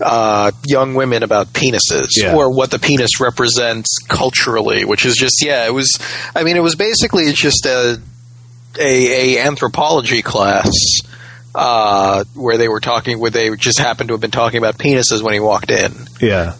uh, 0.00 0.52
young 0.64 0.94
women 0.94 1.24
about 1.24 1.48
penises 1.52 2.06
Yeah. 2.16 2.36
or 2.36 2.54
what 2.54 2.70
the 2.70 2.78
penis 2.78 3.18
represents 3.20 3.98
culturally, 4.08 4.84
which 4.84 5.04
is 5.04 5.16
just 5.16 5.44
yeah. 5.44 5.66
It 5.66 5.74
was. 5.74 5.90
I 6.36 6.44
mean, 6.44 6.56
it 6.56 6.62
was 6.62 6.76
basically 6.76 7.32
just 7.32 7.66
a 7.66 8.00
a, 8.78 9.36
a 9.38 9.44
anthropology 9.46 10.22
class. 10.22 10.70
Uh, 11.54 12.22
where 12.34 12.56
they 12.56 12.68
were 12.68 12.78
talking, 12.78 13.18
where 13.18 13.30
they 13.30 13.56
just 13.56 13.78
happened 13.78 14.08
to 14.08 14.14
have 14.14 14.20
been 14.20 14.30
talking 14.30 14.58
about 14.58 14.76
penises 14.78 15.22
when 15.22 15.34
he 15.34 15.40
walked 15.40 15.70
in. 15.70 15.92
Yeah. 16.20 16.54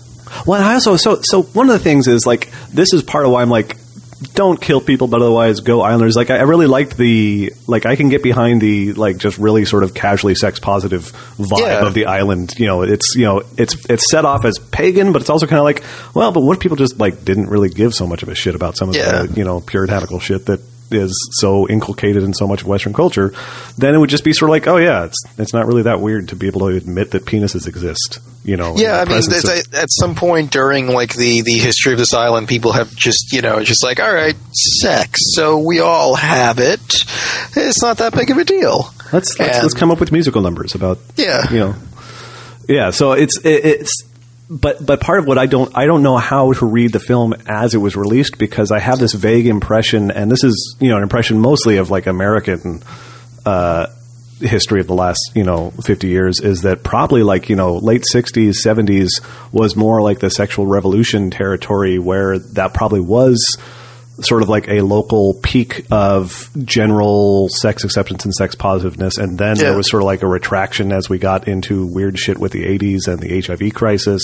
Well, 0.46 0.61
I 0.61 0.74
also 0.74 0.96
so 0.96 1.20
so 1.22 1.42
one 1.42 1.68
of 1.68 1.72
the 1.74 1.78
things 1.78 2.09
is 2.09 2.26
like 2.26 2.50
this 2.72 2.92
is 2.92 3.02
part 3.02 3.24
of 3.24 3.31
why 3.31 3.42
I'm 3.42 3.50
like 3.50 3.76
don't 4.35 4.61
kill 4.61 4.81
people, 4.81 5.07
but 5.07 5.20
otherwise 5.22 5.61
go 5.61 5.83
Islanders. 5.83 6.16
Like 6.16 6.31
I, 6.31 6.38
I 6.38 6.42
really 6.42 6.66
liked 6.66 6.96
the 6.96 7.52
like 7.68 7.87
I 7.87 7.94
can 7.94 8.09
get 8.09 8.22
behind 8.24 8.61
the 8.61 8.94
like 8.94 9.18
just 9.18 9.38
really 9.38 9.64
sort 9.66 9.85
of 9.85 9.94
casually 9.94 10.35
sex 10.35 10.59
positive 10.59 11.12
vibe 11.37 11.61
Yeah. 11.61 11.87
of 11.87 11.94
the 11.94 12.07
island. 12.07 12.54
You 12.59 12.66
know, 12.66 12.83
it's 12.83 13.14
you 13.14 13.24
know 13.24 13.42
it's 13.57 13.88
it's 13.88 14.11
set 14.11 14.24
off 14.24 14.44
as 14.44 14.59
pagan, 14.59 15.12
but 15.12 15.20
it's 15.20 15.31
also 15.31 15.46
kind 15.46 15.59
of 15.61 15.64
like 15.64 15.85
well, 16.14 16.33
but 16.33 16.40
what 16.42 16.57
if 16.57 16.61
people 16.61 16.76
just 16.78 16.98
like 16.98 17.24
didn't 17.24 17.48
really 17.50 17.68
give 17.68 17.94
so 17.94 18.07
much 18.07 18.24
of 18.24 18.31
a 18.31 18.35
shit 18.35 18.57
about 18.57 18.76
some 18.76 18.88
of 18.88 18.96
Yeah. 18.96 19.22
the 19.26 19.35
you 19.37 19.44
know 19.44 19.61
puritanical 19.61 20.18
shit 20.18 20.46
that 20.46 20.61
is 20.90 21.12
so 21.40 21.68
inculcated 21.68 22.22
in 22.22 22.33
so 22.35 22.46
much 22.46 22.62
of 22.62 22.66
Western 22.68 22.92
culture, 22.92 23.33
then 23.77 23.94
it 23.94 23.98
would 23.98 24.11
just 24.11 24.24
be 24.24 24.33
sort 24.33 24.48
of 24.48 24.53
like, 24.53 24.66
oh 24.66 24.77
yeah, 24.77 25.05
it's 25.05 25.16
it's 25.38 25.53
not 25.53 25.66
really 25.66 25.83
that 25.83 26.01
weird 26.01 26.29
to 26.29 26.37
be 26.37 26.46
able 26.46 26.61
to 26.61 26.77
admit 26.77 27.11
that 27.12 27.24
penises 27.24 27.66
exist. 27.66 28.18
You 28.44 28.57
know, 28.57 28.77
Yeah, 28.77 28.94
I 28.96 28.98
mean, 29.01 29.07
presence 29.09 29.42
there's 29.42 29.66
of- 29.66 29.74
a- 29.74 29.79
at 29.83 29.88
some 29.90 30.14
point 30.14 30.51
during 30.51 30.88
like 30.88 31.12
the 31.14 31.42
the 31.42 31.59
history 31.59 31.92
of 31.92 31.98
this 31.98 32.14
island, 32.14 32.48
people 32.48 32.72
have 32.72 32.94
just 32.96 33.33
you 33.33 33.42
know 33.42 33.62
just 33.62 33.85
like, 33.85 34.01
all 34.01 34.12
right, 34.12 34.37
sex. 34.53 35.18
So 35.35 35.59
we 35.59 35.81
all 35.81 36.14
have 36.14 36.59
it. 36.59 36.81
It's 37.57 37.83
not 37.83 37.98
that 37.98 38.14
big 38.14 38.31
of 38.31 38.38
a 38.38 38.44
deal. 38.44 38.90
Let's 39.12 39.38
let's, 39.38 39.40
And- 39.57 39.62
let's 39.62 39.74
come 39.74 39.90
up 39.90 40.01
with 40.01 40.12
musical 40.12 40.40
numbers 40.42 40.74
about 40.74 40.98
Yeah. 41.16 41.51
you 41.53 41.59
know 41.59 41.74
yeah. 42.68 42.90
So 42.90 43.12
it's 43.12 43.38
it, 43.44 43.64
it's 43.64 44.05
but 44.50 44.84
but 44.84 45.00
part 45.00 45.18
of 45.18 45.26
what 45.26 45.38
I 45.38 45.46
don't 45.46 45.76
I 45.76 45.87
don't 45.87 46.02
know 46.02 46.16
how 46.16 46.52
to 46.52 46.66
read 46.66 46.92
the 46.92 47.00
film 47.00 47.34
as 47.46 47.74
it 47.74 47.78
was 47.78 47.96
released 47.96 48.38
because 48.38 48.70
I 48.70 48.78
have 48.78 48.98
this 48.98 49.12
vague 49.12 49.46
impression, 49.46 50.11
and 50.11 50.30
this 50.30 50.44
is 50.44 50.76
you 50.80 50.88
know 50.88 50.96
an 50.96 51.02
impression 51.02 51.38
mostly 51.38 51.76
of 51.76 51.90
like 51.90 52.06
American. 52.06 52.82
Uh, 53.44 53.87
history 54.40 54.80
of 54.80 54.87
the 54.87 54.94
last 54.94 55.32
you 55.34 55.42
know 55.42 55.72
50 55.82 56.06
years 56.06 56.38
is 56.38 56.62
that 56.62 56.84
probably 56.84 57.24
like 57.24 57.48
you 57.48 57.56
know 57.56 57.76
late 57.78 58.04
60s 58.14 58.54
70s 58.64 59.08
was 59.50 59.74
more 59.74 60.00
like 60.00 60.20
the 60.20 60.30
sexual 60.30 60.64
revolution 60.64 61.30
territory 61.32 61.98
where 61.98 62.38
that 62.38 62.72
probably 62.72 63.00
was 63.00 63.58
sort 64.20 64.42
of 64.42 64.48
like 64.48 64.68
a 64.68 64.81
local 64.81 65.35
peak 65.42 65.87
of 65.90 66.50
general 66.64 67.48
sex 67.50 67.85
acceptance 67.85 68.24
and 68.24 68.35
sex 68.35 68.54
positiveness 68.54 69.16
and 69.16 69.38
then 69.38 69.57
Yeah. 69.57 69.64
there 69.64 69.76
was 69.76 69.88
sort 69.88 70.02
of 70.02 70.07
like 70.07 70.22
a 70.22 70.26
retraction 70.26 70.92
as 70.92 71.09
we 71.09 71.18
got 71.18 71.46
into 71.46 71.87
weird 71.87 72.18
shit 72.18 72.38
with 72.38 72.50
the 72.52 72.64
80s 72.64 73.07
and 73.07 73.20
the 73.20 73.40
HIV 73.40 73.74
crisis 73.74 74.22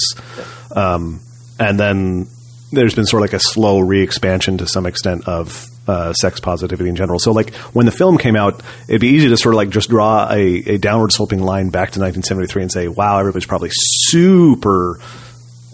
um, 0.74 1.20
and 1.60 1.78
then 1.78 2.26
there's 2.72 2.94
been 2.94 3.06
sort 3.06 3.22
of 3.22 3.30
like 3.30 3.34
a 3.34 3.40
slow 3.40 3.78
re-expansion 3.78 4.58
to 4.58 4.66
some 4.66 4.84
extent 4.86 5.28
of 5.28 5.68
uh, 5.86 6.12
sex 6.14 6.40
positivity 6.40 6.88
in 6.88 6.96
general. 6.96 7.18
So, 7.20 7.30
like 7.30 7.54
when 7.72 7.86
the 7.86 7.92
film 7.92 8.18
came 8.18 8.34
out, 8.36 8.62
it'd 8.88 9.00
be 9.02 9.08
easy 9.10 9.28
to 9.28 9.36
sort 9.36 9.54
of 9.54 9.58
like 9.58 9.68
just 9.68 9.90
draw 9.90 10.26
a, 10.28 10.40
a 10.74 10.78
downward 10.78 11.12
sloping 11.12 11.40
line 11.40 11.68
back 11.68 11.90
to 11.92 12.00
1973 12.00 12.62
and 12.62 12.72
say, 12.72 12.88
"Wow, 12.88 13.18
everybody's 13.20 13.46
probably 13.46 13.68
super 13.72 14.98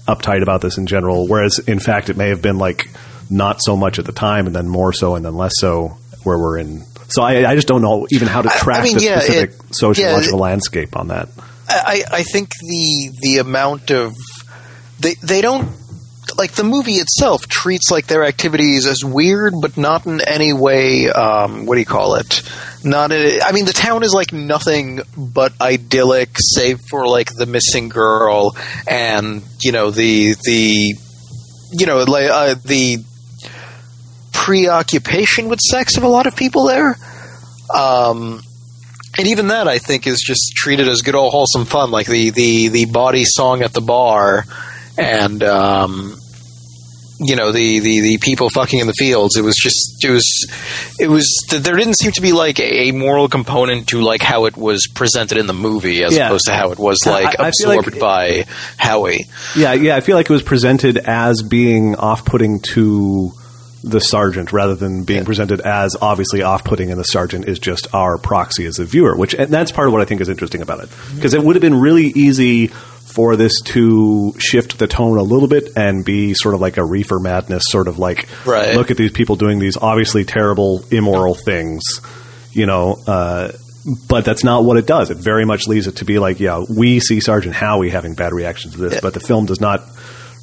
uptight 0.09 0.43
about 0.43 0.61
this 0.61 0.77
in 0.79 0.87
general." 0.87 1.27
Whereas, 1.29 1.59
in 1.61 1.79
fact, 1.79 2.11
it 2.11 2.17
may 2.17 2.29
have 2.31 2.43
been 2.43 2.59
like 2.59 2.89
not 3.31 3.63
so 3.63 3.77
much 3.77 3.99
at 3.99 4.05
the 4.05 4.13
time, 4.13 4.47
and 4.47 4.55
then 4.55 4.69
more 4.69 4.93
so, 4.93 5.15
and 5.15 5.25
then 5.25 5.35
less 5.37 5.53
so, 5.57 5.97
where 6.25 6.39
we're 6.39 6.59
in. 6.59 6.83
So, 7.09 7.23
I, 7.23 7.51
I 7.51 7.55
just 7.55 7.67
don't 7.69 7.83
know 7.83 8.07
even 8.11 8.29
how 8.29 8.43
to 8.43 8.49
I- 8.51 8.55
I 8.55 8.59
track 8.59 8.85
mean, 8.85 8.97
the 8.99 9.05
yeah, 9.05 9.21
specific 9.21 9.51
it- 9.51 9.75
sociological 9.75 10.39
yeah, 10.39 10.43
landscape 10.43 10.97
on 10.97 11.09
that. 11.09 11.29
I, 11.69 12.03
I 12.11 12.23
think 12.25 12.51
the 12.61 13.11
the 13.21 13.39
amount 13.39 13.93
of 13.93 14.17
they 14.99 15.15
they 15.23 15.41
don't 15.41 15.71
like 16.37 16.53
the 16.53 16.65
movie 16.65 16.95
itself 16.95 17.47
treats 17.49 17.91
like 17.93 18.07
their 18.09 18.25
activities 18.25 18.87
as 18.87 19.05
weird, 19.05 19.55
but 19.63 19.77
not 19.77 20.05
in 20.07 20.21
any 20.21 20.53
way. 20.53 21.09
Um, 21.11 21.67
what 21.67 21.75
do 21.75 21.81
you 21.81 21.87
call 21.87 22.17
it? 22.17 22.43
Not. 22.83 23.13
A, 23.13 23.41
I 23.43 23.53
mean, 23.53 23.67
the 23.67 23.73
town 23.73 24.03
is 24.03 24.13
like 24.15 24.33
nothing 24.33 25.01
but 25.17 25.53
idyllic, 25.61 26.31
save 26.41 26.81
for 26.91 27.07
like 27.07 27.29
the 27.35 27.47
missing 27.47 27.89
girl 27.89 28.57
and 28.89 29.43
you 29.61 29.71
know 29.73 29.91
the 29.93 30.35
the 30.45 30.95
you 31.73 31.87
know 31.87 32.03
like 32.03 32.31
uh, 32.31 32.55
the 32.65 32.99
preoccupation 34.45 35.49
with 35.49 35.61
sex 35.61 35.97
of 35.97 36.03
a 36.03 36.09
lot 36.09 36.27
of 36.27 36.35
people 36.35 36.67
there. 36.67 36.97
Um, 37.75 38.43
and 39.19 39.29
even 39.29 39.49
that, 39.49 39.69
I 39.69 39.79
think, 39.79 40.07
is 40.07 40.21
just 40.25 40.53
treated 40.57 40.89
as 40.89 41.03
good 41.03 41.15
old 41.15 41.33
wholesome 41.33 41.65
fun, 41.67 41.91
like 41.91 42.07
the 42.07 42.31
the 42.31 42.69
the 42.69 42.85
body 42.87 43.25
song 43.25 43.63
at 43.63 43.73
the 43.73 43.81
bar, 43.81 44.45
and 44.97 45.43
um, 45.43 46.17
you 47.21 47.37
know 47.37 47.53
the, 47.53 47.81
the 47.81 48.01
the 48.01 48.19
people 48.19 48.49
fucking 48.51 48.79
in 48.81 48.87
the 48.87 48.95
fields. 48.95 49.37
It 49.37 49.43
was 49.43 49.57
just 49.57 50.03
it 50.05 50.11
was 50.11 50.25
it 50.99 51.09
was 51.09 51.27
there 51.51 51.77
didn't 51.77 51.99
seem 51.99 52.13
to 52.13 52.23
be 52.23 52.33
like 52.33 52.61
a 52.61 52.93
moral 52.93 53.29
component 53.29 53.89
to 53.89 54.01
like 54.01 54.23
how 54.23 54.47
it 54.47 54.57
was 54.57 54.87
presented 54.95 55.37
in 55.39 55.47
the 55.47 55.53
movie, 55.55 56.03
as 56.05 56.17
Yeah. 56.17 56.27
opposed 56.29 56.47
to 56.47 56.53
how 56.53 56.71
it 56.71 56.79
was 56.79 56.99
I- 57.07 57.11
like 57.11 57.41
I 57.41 57.51
feel 57.51 57.69
like- 57.69 57.79
absorbed 57.81 58.01
by 58.01 58.47
Howie. 58.79 59.27
Yeah, 59.57 59.75
yeah, 59.75 59.97
I 59.97 60.01
feel 60.01 60.17
like 60.17 60.31
it 60.31 60.33
was 60.33 60.43
presented 60.43 60.97
as 60.99 61.43
being 61.43 61.95
off-putting 61.97 62.61
to 62.75 63.33
the 63.83 64.01
sergeant 64.01 64.53
rather 64.53 64.75
than 64.75 65.05
being 65.05 65.25
presented 65.25 65.61
as 65.63 65.97
obviously 66.03 66.43
off-putting 66.43 66.91
and 66.91 67.01
the 67.01 67.05
sergeant 67.05 67.47
is 67.49 67.59
just 67.59 67.87
our 67.95 68.19
proxy 68.19 68.67
as 68.67 68.79
a 68.79 68.85
viewer, 68.85 69.17
which 69.17 69.35
and 69.35 69.51
that's 69.51 69.73
part 69.73 69.87
of 69.87 69.93
what 69.93 70.03
I 70.03 70.05
think 70.05 70.21
is 70.21 70.29
interesting 70.29 70.61
about 70.63 70.81
it. 70.85 70.91
Because 71.15 71.33
it 71.35 71.43
would 71.43 71.57
have 71.57 71.63
been 71.63 71.81
really 71.81 72.07
easy 72.09 72.67
for 72.67 73.35
this 73.37 73.61
to 73.63 74.35
shift 74.39 74.79
the 74.79 74.87
tone 74.87 75.19
a 75.19 75.23
little 75.23 75.49
bit 75.49 75.71
and 75.77 76.05
be 76.05 76.33
sort 76.35 76.55
of 76.55 76.61
like 76.61 76.77
a 76.77 76.85
reefer 76.85 77.19
madness 77.19 77.63
sort 77.69 77.89
of 77.89 77.99
like 77.99 78.29
Right. 78.47 78.75
look 78.77 78.91
at 78.91 78.97
these 78.97 79.11
people 79.13 79.35
doing 79.37 79.59
these 79.59 79.77
obviously 79.77 80.25
terrible 80.25 80.85
immoral 80.91 81.35
things, 81.35 81.83
you 82.53 82.67
know, 82.67 82.97
uh 83.07 83.51
but 84.09 84.27
that's 84.27 84.45
not 84.45 84.63
what 84.63 84.77
it 84.77 84.87
does. 84.87 85.11
It 85.11 85.17
very 85.17 85.47
much 85.47 85.67
leaves 85.67 85.87
it 85.87 85.97
to 85.97 86.05
be 86.05 86.19
like, 86.19 86.39
yeah, 86.39 86.63
we 86.69 87.01
see 87.01 87.19
Sergeant 87.19 87.55
Howie 87.55 87.89
having 87.89 88.13
bad 88.13 88.35
reactions 88.35 88.75
to 88.75 88.79
this, 88.81 88.93
Yeah. 88.93 89.01
but 89.03 89.15
the 89.15 89.21
film 89.21 89.47
does 89.47 89.59
not 89.61 89.83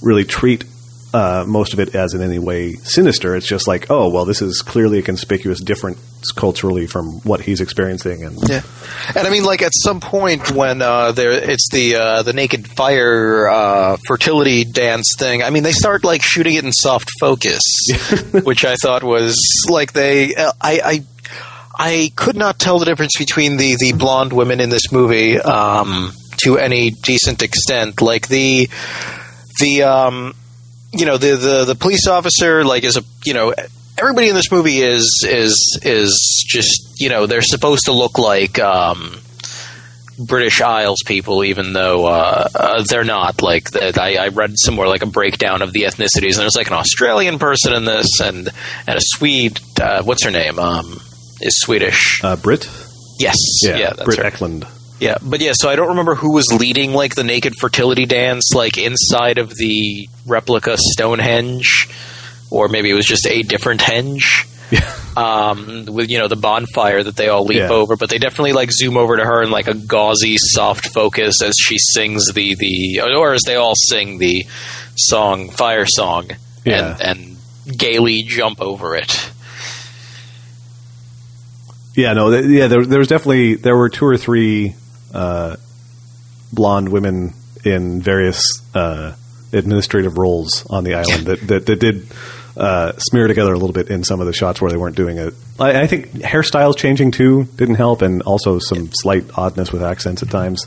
really 0.02 0.26
treat 0.26 0.65
uh, 1.13 1.45
most 1.47 1.73
of 1.73 1.79
it 1.79 1.95
as 1.95 2.13
in 2.13 2.21
any 2.21 2.39
way 2.39 2.73
sinister. 2.83 3.35
It's 3.35 3.47
just 3.47 3.67
like, 3.67 3.89
oh, 3.89 4.09
well, 4.09 4.25
this 4.25 4.41
is 4.41 4.61
clearly 4.61 4.99
a 4.99 5.01
conspicuous 5.01 5.61
difference 5.61 6.31
culturally 6.35 6.87
from 6.87 7.19
what 7.21 7.41
he's 7.41 7.61
experiencing, 7.61 8.23
and 8.23 8.37
Yeah, 8.47 8.61
and 9.15 9.27
I 9.27 9.29
mean, 9.29 9.43
like 9.43 9.61
at 9.61 9.71
some 9.73 9.99
point 9.99 10.51
when 10.51 10.81
uh, 10.81 11.11
there, 11.13 11.31
it's 11.31 11.69
the 11.71 11.95
uh, 11.95 12.23
the 12.23 12.33
naked 12.33 12.67
fire 12.67 13.47
uh, 13.47 13.97
fertility 14.05 14.65
dance 14.65 15.13
thing. 15.17 15.43
I 15.43 15.49
mean, 15.49 15.63
they 15.63 15.71
start 15.71 16.03
like 16.03 16.21
shooting 16.23 16.55
it 16.55 16.65
in 16.65 16.71
soft 16.71 17.09
focus, 17.19 17.61
which 18.43 18.65
I 18.65 18.75
thought 18.75 19.03
was 19.03 19.37
like 19.69 19.93
they. 19.93 20.35
Uh, 20.35 20.51
I, 20.59 20.81
I 20.83 21.03
I 21.79 22.11
could 22.15 22.35
not 22.35 22.59
tell 22.59 22.79
the 22.79 22.85
difference 22.85 23.17
between 23.17 23.57
the 23.57 23.75
the 23.79 23.93
blonde 23.93 24.33
women 24.33 24.59
in 24.59 24.69
this 24.69 24.91
movie 24.91 25.39
um, 25.39 26.11
to 26.43 26.57
any 26.57 26.91
decent 26.91 27.41
extent. 27.43 28.01
Like 28.01 28.27
the 28.27 28.67
the 29.59 29.83
um, 29.83 30.33
you 30.97 31.05
know 31.05 31.17
the, 31.17 31.36
the 31.36 31.65
the 31.65 31.75
police 31.75 32.07
officer 32.07 32.63
like 32.63 32.83
is 32.83 32.97
a 32.97 33.03
you 33.25 33.33
know 33.33 33.53
everybody 33.97 34.29
in 34.29 34.36
this 34.36 34.51
movie 34.51 34.79
is 34.81 35.25
is 35.27 35.79
is 35.83 36.45
just 36.47 36.99
you 36.99 37.10
know 37.10 37.25
they're 37.25 37.41
supposed 37.41 37.86
to 37.86 37.91
look 37.93 38.17
like 38.19 38.60
um, 38.60 39.19
British 40.19 40.62
Isles 40.62 41.03
people, 41.05 41.43
even 41.43 41.73
though 41.73 42.05
uh, 42.07 42.47
uh, 42.55 42.83
they're 42.89 43.03
not. 43.03 43.41
Like 43.43 43.69
that, 43.71 43.99
I, 43.99 44.15
I 44.15 44.27
read 44.29 44.53
somewhere 44.55 44.88
like 44.88 45.03
a 45.03 45.07
breakdown 45.07 45.62
of 45.62 45.73
the 45.73 45.83
ethnicities, 45.83 46.33
and 46.33 46.39
there's 46.41 46.55
like 46.55 46.67
an 46.67 46.73
Australian 46.73 47.38
person 47.39 47.73
in 47.73 47.86
this, 47.86 48.19
and 48.19 48.49
and 48.88 48.97
a 48.97 49.01
Swede. 49.01 49.60
Uh, 49.79 50.01
what's 50.03 50.23
her 50.23 50.31
name? 50.31 50.57
Um, 50.57 50.99
is 51.39 51.60
Swedish. 51.60 52.19
Uh, 52.23 52.36
Britt? 52.36 52.67
Yes. 53.19 53.36
Yeah, 53.63 53.77
Yeah. 53.77 53.93
that's 53.93 54.15
Britt. 54.15 54.33
Ekland. 54.33 54.67
Yeah, 54.99 55.17
but 55.21 55.41
yeah, 55.41 55.51
so 55.53 55.69
I 55.69 55.75
don't 55.75 55.89
remember 55.89 56.15
who 56.15 56.33
was 56.33 56.45
leading 56.51 56.91
like 56.93 57.13
the 57.15 57.23
naked 57.23 57.53
fertility 57.60 58.05
dance, 58.05 58.51
like 58.55 58.77
inside 58.79 59.38
of 59.38 59.49
the 59.55 60.10
replica 60.25 60.75
Stonehenge, 60.77 61.88
or 62.49 62.67
maybe 62.67 62.89
it 62.89 62.95
was 62.95 63.05
just 63.05 63.27
a 63.27 63.43
different 63.43 63.81
henge. 63.81 64.45
Yeah. 64.69 64.91
Um, 65.15 65.86
with 65.86 66.10
you 66.10 66.17
know 66.17 66.27
the 66.27 66.36
bonfire 66.36 67.01
that 67.01 67.15
they 67.15 67.29
all 67.29 67.45
leap 67.45 67.57
Yeah. 67.60 67.69
over, 67.69 67.95
but 67.95 68.10
they 68.10 68.17
definitely 68.17 68.51
like 68.53 68.69
zoom 68.71 68.97
over 68.97 69.15
to 69.15 69.23
her 69.23 69.41
in 69.41 69.49
like 69.49 69.67
a 69.67 69.73
gauzy, 69.73 70.36
soft 70.38 70.89
focus 70.93 71.41
as 71.41 71.53
she 71.57 71.77
sings 71.77 72.33
the 72.33 72.55
the 72.55 73.01
or 73.15 73.33
as 73.33 73.43
they 73.45 73.55
all 73.55 73.75
sing 73.75 74.17
the 74.17 74.45
song 74.95 75.51
"Fire 75.51 75.86
Song" 75.86 76.31
Yeah. 76.65 76.97
and 77.01 77.38
and 77.69 77.77
gaily 77.77 78.23
jump 78.23 78.60
over 78.62 78.95
it. 78.95 79.31
Yeah, 81.95 82.13
no, 82.13 82.29
th- 82.29 82.45
yeah. 82.45 82.67
There, 82.67 82.86
there 82.86 82.99
was 82.99 83.07
definitely 83.07 83.55
there 83.55 83.75
were 83.75 83.89
two 83.89 84.05
or 84.05 84.17
three 84.17 84.75
uh, 85.13 85.55
blonde 86.53 86.89
women 86.89 87.33
in 87.63 88.01
various 88.01 88.43
uh, 88.73 89.13
administrative 89.53 90.17
roles 90.17 90.65
on 90.69 90.83
the 90.83 90.95
island 90.95 91.27
that 91.27 91.47
that, 91.47 91.65
that 91.65 91.79
did 91.79 92.07
uh, 92.57 92.93
smear 92.97 93.27
together 93.27 93.53
a 93.53 93.57
little 93.57 93.73
bit 93.73 93.89
in 93.89 94.03
some 94.03 94.19
of 94.19 94.25
the 94.25 94.33
shots 94.33 94.59
where 94.61 94.71
they 94.71 94.77
weren't 94.77 94.95
doing 94.95 95.17
it. 95.17 95.33
I, 95.59 95.81
I 95.81 95.87
think 95.87 96.07
hairstyles 96.13 96.77
changing 96.77 97.11
too 97.11 97.45
didn't 97.55 97.75
help, 97.75 98.01
and 98.01 98.21
also 98.23 98.59
some 98.59 98.89
slight 98.93 99.25
oddness 99.35 99.71
with 99.71 99.83
accents 99.83 100.23
at 100.23 100.29
times. 100.29 100.65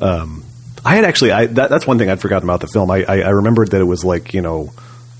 Um, 0.00 0.44
I 0.84 0.94
had 0.94 1.04
actually 1.04 1.32
I, 1.32 1.46
that, 1.46 1.68
that's 1.68 1.86
one 1.86 1.98
thing 1.98 2.08
I'd 2.08 2.20
forgotten 2.20 2.48
about 2.48 2.60
the 2.60 2.68
film. 2.68 2.90
I, 2.90 3.04
I, 3.04 3.20
I 3.20 3.30
remembered 3.30 3.72
that 3.72 3.80
it 3.80 3.84
was 3.84 4.04
like 4.04 4.34
you 4.34 4.40
know 4.40 4.72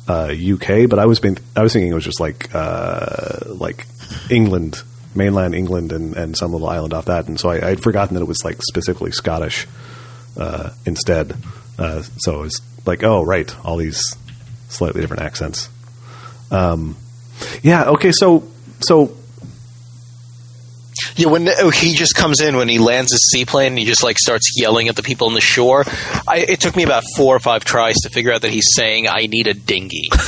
uh, 0.09 0.33
UK, 0.33 0.89
but 0.89 0.99
I 0.99 1.07
was 1.07 1.21
been 1.21 1.39
I 1.57 1.63
was 1.63 1.73
thinking 1.73 1.91
it 1.91 1.95
was 1.95 2.05
just 2.05 2.21
like 2.21 2.55
uh, 2.55 3.41
like 3.47 3.87
England, 4.31 4.83
mainland 5.15 5.55
England, 5.55 5.93
and, 5.93 6.17
and 6.17 6.37
some 6.37 6.53
little 6.53 6.69
island 6.69 6.95
off 6.95 7.07
that. 7.07 7.27
And 7.29 7.39
so 7.39 7.51
I, 7.51 7.71
I'd 7.71 7.83
forgotten 7.83 8.15
that 8.15 8.23
it 8.23 8.29
was 8.29 8.45
like 8.45 8.61
specifically 8.63 9.11
Scottish 9.13 9.67
uh, 10.37 10.71
instead. 10.87 11.35
Uh, 11.79 12.03
so 12.19 12.41
it 12.41 12.43
was 12.43 12.61
like, 12.87 13.03
oh 13.03 13.23
right, 13.23 13.55
all 13.65 13.77
these 13.77 14.03
slightly 14.69 15.01
different 15.01 15.23
accents. 15.23 15.69
Um, 16.51 16.97
yeah. 17.63 17.91
Okay. 17.91 18.13
So 18.13 18.45
so 18.81 19.17
Yeah, 21.17 21.29
when 21.29 21.47
he 21.73 21.95
just 21.95 22.15
comes 22.15 22.41
in 22.41 22.57
when 22.57 22.69
he 22.69 22.79
lands 22.79 23.13
his 23.13 23.31
seaplane 23.31 23.69
and 23.73 23.79
he 23.79 23.85
just 23.85 24.03
like 24.03 24.19
starts 24.19 24.53
yelling 24.57 24.89
at 24.89 24.97
the 24.97 25.03
people 25.03 25.27
on 25.27 25.35
the 25.35 25.41
shore. 25.41 25.85
I, 26.29 26.39
it 26.49 26.61
took 26.61 26.77
me 26.77 26.83
about 26.83 27.05
four 27.17 27.35
or 27.35 27.41
five 27.41 27.65
tries 27.65 27.97
to 28.03 28.11
figure 28.11 28.33
out 28.33 28.43
that 28.43 28.51
he's 28.51 28.69
saying, 28.75 29.09
"I 29.09 29.27
need 29.27 29.47
a 29.47 29.55
dinghy." 29.55 30.09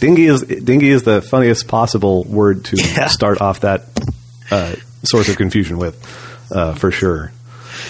Dingy 0.00 0.26
is 0.26 0.42
dingy 0.42 0.88
is 0.90 1.02
the 1.04 1.22
funniest 1.22 1.68
possible 1.68 2.24
word 2.24 2.64
to 2.66 2.76
Yeah. 2.80 3.06
start 3.08 3.40
off 3.40 3.60
that 3.60 3.82
uh, 4.50 4.74
source 5.04 5.28
of 5.28 5.36
confusion 5.36 5.78
with, 5.78 5.96
uh, 6.52 6.74
for 6.74 6.90
sure. 6.90 7.32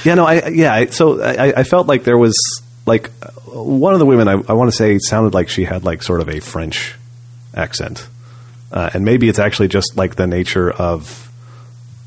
Yeah, 0.05 0.15
no, 0.15 0.25
I 0.27 0.49
yeah, 0.49 0.73
I, 0.75 0.87
so 0.87 1.23
I, 1.23 1.61
I 1.61 1.63
felt 1.65 1.87
like 1.87 2.05
there 2.05 2.19
was 2.19 2.35
like 2.87 3.11
uh, 3.23 3.31
one 3.53 3.93
of 3.95 3.99
the 3.99 4.07
women 4.07 4.29
I, 4.29 4.33
I 4.49 4.53
want 4.53 4.71
to 4.71 4.77
say 4.77 4.99
sounded 4.99 5.35
like 5.35 5.49
she 5.49 5.65
had 5.65 5.85
like 5.85 6.03
sort 6.03 6.21
of 6.21 6.29
a 6.29 6.41
French 6.41 6.95
accent, 7.55 8.07
uh, 8.73 8.91
and 8.95 9.05
maybe 9.05 9.29
it's 9.29 9.39
actually 9.39 9.69
just 9.69 9.97
like 9.97 10.17
the 10.17 10.27
nature 10.27 10.71
of 10.71 11.31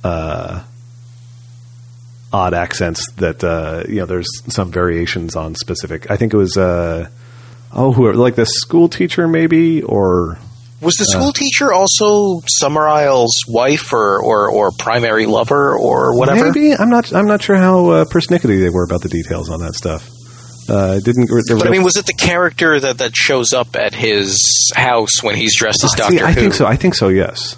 uh, 0.03 0.63
odd 2.31 2.53
accents 2.53 3.09
that 3.13 3.43
uh, 3.43 3.83
you 3.87 3.95
know. 3.97 4.05
There's 4.05 4.29
some 4.53 4.71
variations 4.71 5.35
on 5.35 5.55
specific. 5.55 6.09
I 6.11 6.17
think 6.17 6.33
it 6.33 6.37
was. 6.37 6.57
Uh, 7.71 7.75
Oh, 7.75 7.91
who 7.91 8.11
like 8.13 8.35
the 8.35 8.45
school 8.45 8.89
teacher, 8.89 9.27
maybe, 9.27 9.83
or 9.83 10.37
Was 10.81 10.95
the 10.95 11.05
school 11.05 11.31
teacher 11.31 11.71
also 11.71 12.41
Summerisle's 12.47 13.43
wife 13.47 13.93
or, 13.93 14.21
or, 14.23 14.49
or 14.49 14.71
primary 14.71 15.25
lover 15.25 15.77
or 15.77 16.17
whatever? 16.17 16.45
maybe 16.51 16.73
I'm 16.73 16.89
not. 16.89 17.13
I'm 17.13 17.27
not 17.27 17.41
sure 17.43 17.55
how 17.57 17.89
uh, 17.89 18.05
persnickety 18.05 18.59
they 18.59 18.69
were 18.69 18.83
about 18.83 19.01
the 19.01 19.09
details 19.09 19.49
on 19.49 19.59
that 19.59 19.75
stuff. 19.75 20.09
Uh, 20.67 20.99
didn't. 20.99 21.29
But 21.29 21.67
I 21.67 21.69
mean, 21.71 21.83
was 21.83 21.97
it 21.97 22.05
the 22.05 22.13
character 22.13 22.79
that, 22.79 22.99
that 22.99 23.15
shows 23.15 23.53
up 23.53 23.75
at 23.75 23.93
his 23.93 24.71
house 24.75 25.21
when 25.23 25.35
he's 25.35 25.57
dressed 25.57 25.83
as 25.83 25.91
Oh, 25.95 25.97
Doctor 25.97 26.17
see, 26.17 26.23
I 26.23 26.31
Who? 26.31 26.41
think 26.41 26.53
so. 26.53 26.65
I 26.67 26.75
think 26.75 26.93
so. 26.95 27.07
Yes. 27.09 27.55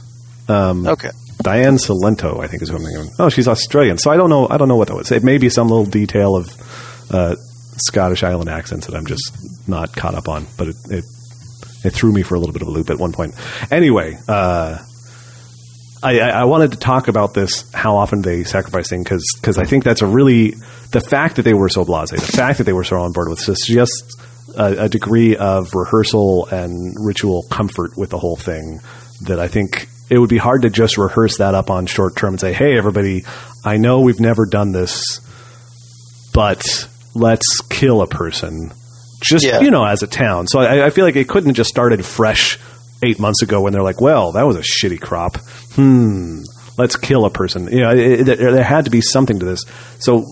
Okay. 0.50 1.10
Diane 1.42 1.76
Cilento, 1.78 2.40
I 2.44 2.48
think 2.48 2.62
is 2.62 2.70
who 2.70 2.76
I'm 2.76 2.84
thinking. 2.84 3.02
of. 3.02 3.10
Oh, 3.20 3.30
she's 3.30 3.48
Australian. 3.48 3.98
So 3.98 4.12
I 4.12 4.18
don't 4.18 4.30
know. 4.30 4.48
I 4.50 4.58
don't 4.58 4.68
know 4.68 4.76
what 4.76 4.90
that 4.90 4.96
was. 4.96 5.12
It 5.12 5.24
may 5.24 5.38
be 5.38 5.50
some 5.50 5.68
little 5.68 5.86
detail 5.86 6.36
of 6.36 6.50
uh, 7.12 7.36
Scottish 7.78 8.24
Island 8.24 8.50
accents 8.50 8.86
that 8.88 8.96
I'm 8.96 9.06
just 9.06 9.32
not 9.68 9.96
caught 9.96 10.16
up 10.16 10.28
on. 10.28 10.48
But 10.58 10.70
it, 10.70 10.76
it 10.90 11.06
it 11.84 11.90
threw 11.92 12.12
me 12.12 12.24
for 12.24 12.36
a 12.36 12.40
little 12.40 12.54
bit 12.54 12.62
of 12.62 12.68
a 12.68 12.72
loop 12.72 12.90
at 12.90 12.98
one 12.98 13.12
point. 13.12 13.36
Anyway, 13.72 14.18
uh, 14.28 14.78
I, 16.04 16.20
I, 16.20 16.46
wanted 16.46 16.72
to 16.72 16.78
talk 16.78 17.08
about 17.08 17.34
this 17.34 17.72
how 17.74 17.98
often 17.98 18.22
they 18.22 18.44
sacrifice 18.44 18.90
thing 18.90 19.04
because 19.04 19.58
I 19.58 19.66
think 19.66 19.84
that's 19.84 20.02
a 20.02 20.08
really 20.08 20.56
the 20.92 21.02
fact 21.02 21.36
that 21.36 21.44
they 21.44 21.54
were 21.54 21.70
so 21.70 21.84
blasé, 21.84 22.16
the 22.16 22.22
fact 22.22 22.58
that 22.58 22.64
they 22.64 22.74
were 22.74 22.84
so 22.84 22.98
on 22.98 23.12
board 23.12 23.30
with 23.30 23.46
this 23.46 23.66
suggests 23.66 24.16
a, 24.58 24.86
a 24.86 24.90
degree 24.90 25.36
of 25.36 25.74
rehearsal 25.76 26.48
and 26.48 26.96
ritual 27.00 27.44
comfort 27.52 27.98
with 27.98 28.10
the 28.10 28.18
whole 28.18 28.36
thing 28.36 28.80
that 29.22 29.40
I 29.40 29.48
think 29.48 29.88
it 30.10 30.18
would 30.18 30.30
be 30.30 30.38
hard 30.38 30.64
to 30.64 30.70
just 30.70 30.98
rehearse 30.98 31.38
that 31.38 31.54
up 31.54 31.70
on 31.70 31.86
short 31.86 32.16
term 32.16 32.34
and 32.34 32.40
say, 32.40 32.54
"Hey, 32.54 32.78
everybody, 32.78 33.24
I 33.64 33.78
know 33.78 34.02
we've 34.02 34.20
never 34.20 34.46
done 34.46 34.72
this, 34.72 35.22
but 36.34 36.64
let's 37.14 37.62
kill 37.62 38.02
a 38.02 38.08
person." 38.08 38.74
Just 39.22 39.46
Yeah. 39.46 39.60
you 39.62 39.72
know, 39.72 39.86
as 39.86 40.02
a 40.04 40.08
town. 40.08 40.48
So 40.48 40.60
I, 40.60 40.88
I 40.88 40.90
feel 40.90 41.06
like 41.06 41.16
it 41.16 41.28
couldn't 41.30 41.50
have 41.50 41.56
just 41.56 41.70
started 41.70 42.04
fresh 42.06 42.58
eight 43.04 43.20
months 43.20 43.42
ago 43.42 43.62
when 43.62 43.74
they're 43.74 43.84
like, 43.84 44.02
"Well, 44.02 44.32
that 44.34 44.46
was 44.48 44.56
a 44.58 44.62
shitty 44.62 45.00
crop." 45.00 45.38
Hmm. 45.76 46.42
Let's 46.78 46.96
kill 46.96 47.26
a 47.26 47.30
person. 47.30 47.68
You 47.72 47.82
know, 47.82 47.92
it, 47.92 48.28
it, 48.28 48.38
there 48.40 48.64
had 48.64 48.86
to 48.86 48.92
be 48.92 49.02
something 49.02 49.40
to 49.40 49.46
this. 49.46 49.66
So 50.00 50.26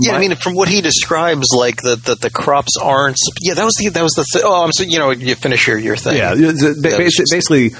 Yeah, 0.00 0.12
I 0.14 0.18
mean, 0.18 0.34
from 0.36 0.54
what 0.54 0.68
he 0.68 0.80
describes, 0.80 1.46
like 1.56 1.76
that 1.82 2.04
the, 2.04 2.14
the 2.16 2.30
crops 2.30 2.76
aren't. 2.80 3.16
Yeah, 3.40 3.54
that 3.54 3.64
was 3.64 3.74
the 3.78 3.88
that 3.90 4.02
was 4.02 4.12
the. 4.12 4.26
Th- 4.32 4.44
oh, 4.46 4.64
I'm 4.64 4.72
so 4.72 4.84
you 4.84 4.98
know 4.98 5.10
you 5.10 5.34
finish 5.34 5.66
your 5.66 5.78
your 5.78 5.96
thing. 5.96 6.16
Yeah, 6.16 6.32
it's- 6.32 6.62
it- 6.62 6.82
That 6.82 6.98
was 6.98 7.14
basi- 7.14 7.16
just- 7.18 7.32
basically, 7.32 7.70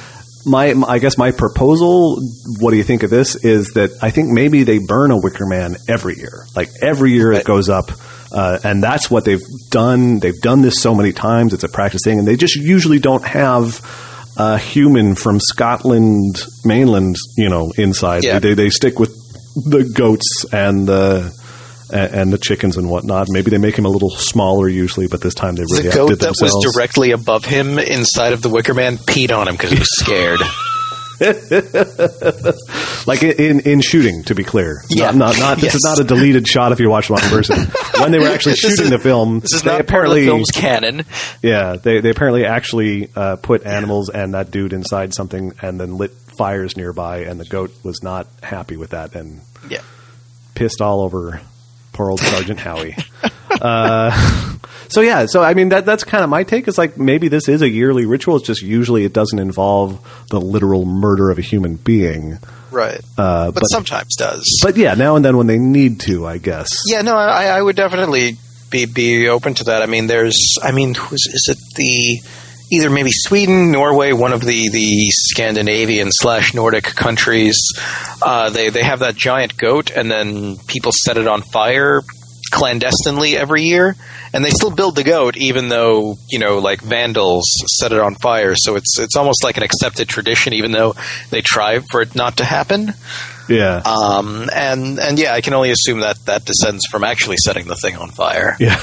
my, 0.47 0.75
my- 0.75 0.89
I 0.89 0.99
guess 0.99 1.19
my 1.19 1.31
proposal. 1.33 2.17
What 2.61 2.71
do 2.71 2.77
you 2.77 2.85
think 2.85 3.03
of 3.03 3.11
this? 3.11 3.35
Is 3.45 3.73
that 3.75 3.91
I 4.03 4.11
think 4.11 4.29
maybe 4.31 4.63
they 4.63 4.79
burn 4.79 5.11
a 5.11 5.17
wicker 5.19 5.47
man 5.47 5.77
every 5.89 6.17
year. 6.17 6.47
Like 6.57 6.71
every 6.81 7.13
year 7.13 7.31
Right. 7.33 7.41
it 7.41 7.47
goes 7.47 7.69
up, 7.69 7.91
uh, 8.33 8.59
and 8.65 8.83
that's 8.83 9.11
what 9.11 9.25
they've 9.25 9.43
done. 9.71 10.19
They've 10.19 10.41
done 10.41 10.63
this 10.63 10.81
so 10.81 10.95
many 10.95 11.13
times. 11.13 11.53
It's 11.53 11.65
a 11.65 11.69
practice 11.69 12.03
thing, 12.05 12.19
and 12.19 12.27
they 12.27 12.37
just 12.37 12.57
usually 12.57 12.99
don't 12.99 13.25
have. 13.25 13.81
A 14.35 14.57
human 14.57 15.15
from 15.15 15.39
Scotland 15.41 16.47
mainland, 16.65 17.17
you 17.37 17.51
know, 17.51 17.71
inside. 17.77 18.25
Yeah. 18.25 18.39
They, 18.39 18.55
they 18.55 18.71
stick 18.71 18.99
with 18.99 19.15
the 19.55 19.85
goats 19.95 20.47
and 20.51 20.89
the 20.89 21.39
and, 21.93 22.33
the 22.33 22.39
chickens 22.39 22.77
and 22.77 22.89
whatnot. 22.89 23.27
Maybe 23.31 23.51
they 23.51 23.59
make 23.59 23.77
him 23.77 23.85
a 23.85 23.91
little 23.91 24.11
smaller 24.11 24.69
usually, 24.69 25.07
but 25.07 25.21
this 25.21 25.35
time 25.35 25.57
they 25.57 25.65
really 25.71 25.89
The 25.89 25.95
goat 25.95 26.19
that 26.21 26.35
was 26.41 26.73
directly 26.73 27.11
above 27.11 27.45
him 27.45 27.79
inside 27.79 28.33
of 28.33 28.43
the 28.43 28.49
Wicker 28.49 28.75
Man 28.75 28.97
peed 28.97 29.37
on 29.37 29.49
him 29.49 29.55
because 29.55 29.71
he 29.71 29.79
was 29.79 29.99
scared. 29.99 30.41
like 33.07 33.23
in 33.23 33.61
in 33.61 33.81
shooting 33.81 34.23
to 34.25 34.35
be 34.35 34.45
clear 34.45 34.83
Yeah. 34.89 35.07
not 35.13 35.17
not, 35.17 35.39
not 35.39 35.59
this 35.59 35.75
is 35.75 35.83
not 35.85 35.99
a 35.99 36.05
deleted 36.05 36.47
shot 36.49 36.73
if 36.73 36.81
you 36.81 36.89
watch 36.91 37.09
one 37.11 37.21
person 37.23 37.59
when 38.01 38.13
they 38.13 38.19
were 38.19 38.29
actually 38.29 38.53
This 38.53 38.65
is- 38.65 38.77
shooting 38.77 38.91
the 38.91 38.99
film 38.99 39.41
This 39.41 39.55
is 39.55 39.63
they 39.63 39.71
not 39.79 39.87
part 39.87 40.07
of 40.07 40.13
apparently 40.13 40.21
the 40.25 40.27
film's 40.31 40.51
canon. 40.51 41.05
yeah 41.43 41.77
they, 41.77 42.01
they 42.01 42.11
apparently 42.11 42.45
actually 42.45 43.09
uh, 43.15 43.37
put 43.37 43.65
animals 43.67 44.09
and 44.11 44.35
that 44.35 44.51
dude 44.51 44.73
inside 44.73 45.15
something 45.15 45.53
and 45.63 45.79
then 45.81 45.97
lit 45.97 46.11
fires 46.13 46.77
nearby 46.77 47.19
and 47.21 47.39
the 47.39 47.45
goat 47.45 47.71
was 47.83 48.03
not 48.03 48.27
happy 48.43 48.77
with 48.77 48.91
that 48.91 49.15
and 49.15 49.41
Yeah. 49.69 49.81
pissed 50.55 50.81
all 50.81 51.01
over 51.03 51.41
poor 51.93 52.11
old 52.11 52.21
Sergeant 52.21 52.59
Howie. 52.59 52.97
Uh, 53.61 54.11
so 54.89 55.01
yeah, 55.01 55.27
so 55.27 55.43
I 55.43 55.55
mean 55.55 55.69
that 55.71 55.85
that's 55.87 56.05
kind 56.05 56.25
of 56.25 56.31
my 56.31 56.43
take. 56.43 56.69
Is 56.69 56.79
like 56.79 56.97
maybe 56.99 57.29
this 57.29 57.49
is 57.49 57.63
a 57.63 57.69
yearly 57.69 58.07
ritual. 58.07 58.37
It's 58.37 58.47
just 58.47 58.63
usually 58.63 59.05
it 59.05 59.13
doesn't 59.13 59.39
involve 59.39 60.01
the 60.31 60.41
literal 60.41 60.85
murder 60.85 61.31
of 61.31 61.39
a 61.39 61.43
human 61.43 61.77
being. 61.77 62.39
Right. 62.71 63.01
Uh, 63.19 63.51
but, 63.53 63.61
but- 63.61 63.67
sometimes 63.67 64.17
does. 64.17 64.61
But 64.63 64.77
yeah, 64.77 64.95
now 64.95 65.17
and 65.17 65.25
then 65.25 65.37
when 65.37 65.47
they 65.47 65.59
need 65.59 66.01
to, 66.01 66.27
I 66.27 66.39
guess. 66.39 66.69
yeah, 66.87 67.03
no, 67.03 67.15
I, 67.15 67.45
I 67.47 67.61
would 67.63 67.77
definitely 67.77 68.37
be 68.71 68.87
be 68.87 69.29
open 69.29 69.53
to 69.55 69.65
that. 69.65 69.83
I 69.83 69.87
mean, 69.87 70.07
there's, 70.07 70.57
I 70.63 70.73
mean, 70.73 70.95
who's 70.95 71.27
is 71.27 71.47
it 71.51 71.59
the 71.77 72.21
either 72.73 72.91
maybe 72.91 73.11
Sweden, 73.13 73.71
Norway, 73.71 74.13
one 74.13 74.33
of 74.33 74.41
the, 74.41 74.69
the 74.71 75.11
Scandinavian 75.11 76.09
slash 76.11 76.55
Nordic 76.55 76.85
countries. 76.85 77.57
Uh, 78.21 78.51
they 78.51 78.71
they 78.71 78.83
have 78.83 79.01
that 79.01 79.15
giant 79.15 79.57
goat, 79.57 79.91
and 79.91 80.11
then 80.11 80.57
people 80.67 80.93
set 81.05 81.17
it 81.17 81.27
on 81.27 81.43
fire 81.43 82.03
clandestinely 82.51 83.37
every 83.37 83.63
year, 83.63 83.97
and 84.33 84.45
they 84.45 84.51
still 84.51 84.71
build 84.71 84.95
the 84.95 85.03
goat, 85.05 85.37
even 85.37 85.69
though 85.69 86.17
you 86.31 86.39
know, 86.39 86.59
like 86.59 86.81
vandals 86.81 87.45
set 87.79 87.93
it 87.93 87.99
on 87.99 88.15
fire. 88.17 88.55
So 88.57 88.77
it's 88.77 88.99
it's 88.99 89.17
almost 89.17 89.45
like 89.45 89.57
an 89.57 89.63
accepted 89.63 90.09
tradition, 90.09 90.53
even 90.53 90.73
though 90.73 90.95
they 91.31 91.41
try 91.43 91.81
for 91.91 92.03
it 92.03 92.15
not 92.15 92.39
to 92.39 92.45
happen. 92.45 92.95
Yeah. 93.49 93.83
Um, 93.85 94.49
and 94.55 94.99
and 94.99 95.19
yeah, 95.19 95.35
I 95.35 95.41
can 95.41 95.55
only 95.55 95.71
assume 95.71 96.01
that 96.01 96.25
that 96.27 96.45
descends 96.45 96.87
from 96.91 97.05
actually 97.05 97.37
setting 97.39 97.67
the 97.67 97.77
thing 97.77 97.97
on 97.97 98.11
fire. 98.11 98.57
yeah. 98.61 98.81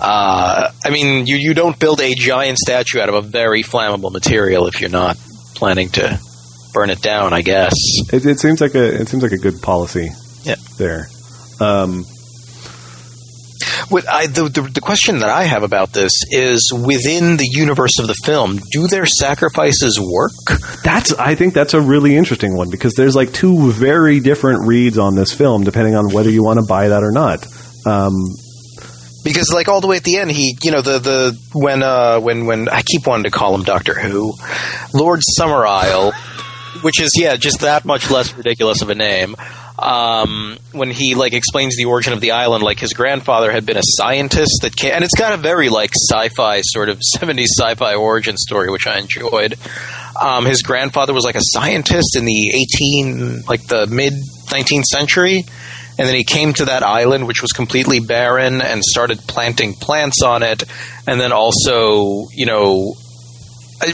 Uh, 0.00 0.70
I 0.84 0.90
mean, 0.90 1.26
you 1.26 1.36
you 1.36 1.54
don't 1.54 1.78
build 1.78 2.00
a 2.00 2.14
giant 2.14 2.58
statue 2.58 3.00
out 3.00 3.08
of 3.08 3.14
a 3.16 3.20
very 3.22 3.62
flammable 3.62 4.12
material 4.12 4.66
if 4.68 4.80
you're 4.80 4.90
not 4.90 5.16
planning 5.54 5.88
to 5.90 6.20
burn 6.74 6.90
it 6.90 7.02
down. 7.02 7.32
I 7.32 7.42
guess. 7.42 7.74
It, 8.12 8.24
it 8.26 8.38
seems 8.38 8.60
like 8.60 8.74
a 8.74 9.00
it 9.00 9.08
seems 9.08 9.22
like 9.22 9.32
a 9.32 9.38
good 9.38 9.60
policy 9.62 10.10
Yeah. 10.44 10.56
there. 10.76 11.08
Um, 11.60 12.04
What 13.88 14.06
I, 14.08 14.26
the, 14.26 14.48
the 14.48 14.62
the 14.62 14.80
question 14.80 15.18
that 15.20 15.30
I 15.30 15.44
have 15.44 15.62
about 15.62 15.92
this 15.92 16.12
is 16.30 16.70
within 16.72 17.36
the 17.38 17.48
universe 17.50 17.98
of 17.98 18.06
the 18.06 18.14
film, 18.24 18.58
do 18.70 18.86
their 18.86 19.06
sacrifices 19.06 19.98
work? 19.98 20.32
That's 20.84 21.12
I 21.14 21.34
think 21.34 21.54
that's 21.54 21.74
a 21.74 21.80
really 21.80 22.14
interesting 22.16 22.54
one 22.56 22.70
because 22.70 22.94
there's 22.94 23.16
like 23.16 23.32
two 23.32 23.72
very 23.72 24.20
different 24.20 24.66
reads 24.68 24.98
on 24.98 25.14
this 25.16 25.32
film 25.32 25.64
depending 25.64 25.94
on 25.96 26.12
whether 26.12 26.30
you 26.30 26.44
want 26.44 26.60
to 26.60 26.66
buy 26.66 26.88
that 26.88 27.02
or 27.02 27.10
not. 27.12 27.46
Um, 27.86 28.12
Because 29.28 29.50
like 29.52 29.68
all 29.68 29.80
the 29.80 29.86
way 29.86 29.96
at 29.96 30.04
the 30.04 30.16
end, 30.16 30.30
he 30.30 30.56
you 30.62 30.70
know 30.70 30.80
the 30.80 30.98
the 30.98 31.38
when 31.52 31.82
uh 31.82 32.18
when 32.18 32.46
when 32.46 32.68
I 32.68 32.82
keep 32.82 33.06
wanting 33.06 33.24
to 33.24 33.30
call 33.30 33.54
him 33.54 33.62
Doctor 33.62 33.94
Who, 33.94 34.34
Lord 34.94 35.20
Summerisle, 35.38 36.14
which 36.82 37.00
is 37.00 37.12
yeah 37.16 37.36
just 37.36 37.60
that 37.60 37.84
much 37.84 38.10
less 38.10 38.34
ridiculous 38.34 38.82
of 38.82 38.90
a 38.90 38.94
name. 38.94 39.36
Um, 39.78 40.58
when 40.72 40.90
he 40.90 41.14
like 41.14 41.34
explains 41.34 41.76
the 41.76 41.84
origin 41.84 42.12
of 42.12 42.20
the 42.20 42.32
island, 42.32 42.64
like 42.64 42.80
his 42.80 42.94
grandfather 42.94 43.52
had 43.52 43.64
been 43.64 43.76
a 43.76 43.82
scientist 43.84 44.60
that 44.62 44.74
came, 44.74 44.92
and 44.92 45.04
it's 45.04 45.16
got 45.16 45.32
a 45.32 45.36
very 45.36 45.68
like 45.68 45.92
sci-fi 45.94 46.62
sort 46.62 46.88
of 46.88 47.00
'70s 47.16 47.46
sci-fi 47.56 47.94
origin 47.94 48.36
story, 48.36 48.70
which 48.70 48.86
I 48.86 48.98
enjoyed. 48.98 49.56
Um, 50.20 50.46
his 50.46 50.62
grandfather 50.62 51.12
was 51.12 51.24
like 51.24 51.36
a 51.36 51.42
scientist 51.42 52.16
in 52.16 52.24
the 52.24 52.66
18 52.76 53.42
like 53.46 53.66
the 53.66 53.86
mid 53.86 54.14
19th 54.48 54.84
century 54.84 55.44
and 55.98 56.06
then 56.06 56.14
he 56.14 56.24
came 56.24 56.52
to 56.52 56.66
that 56.66 56.82
island 56.82 57.26
which 57.26 57.42
was 57.42 57.52
completely 57.52 58.00
barren 58.00 58.60
and 58.62 58.82
started 58.84 59.18
planting 59.26 59.74
plants 59.74 60.22
on 60.22 60.42
it 60.42 60.62
and 61.06 61.20
then 61.20 61.32
also 61.32 62.28
you 62.32 62.46
know 62.46 62.94
I, 63.80 63.92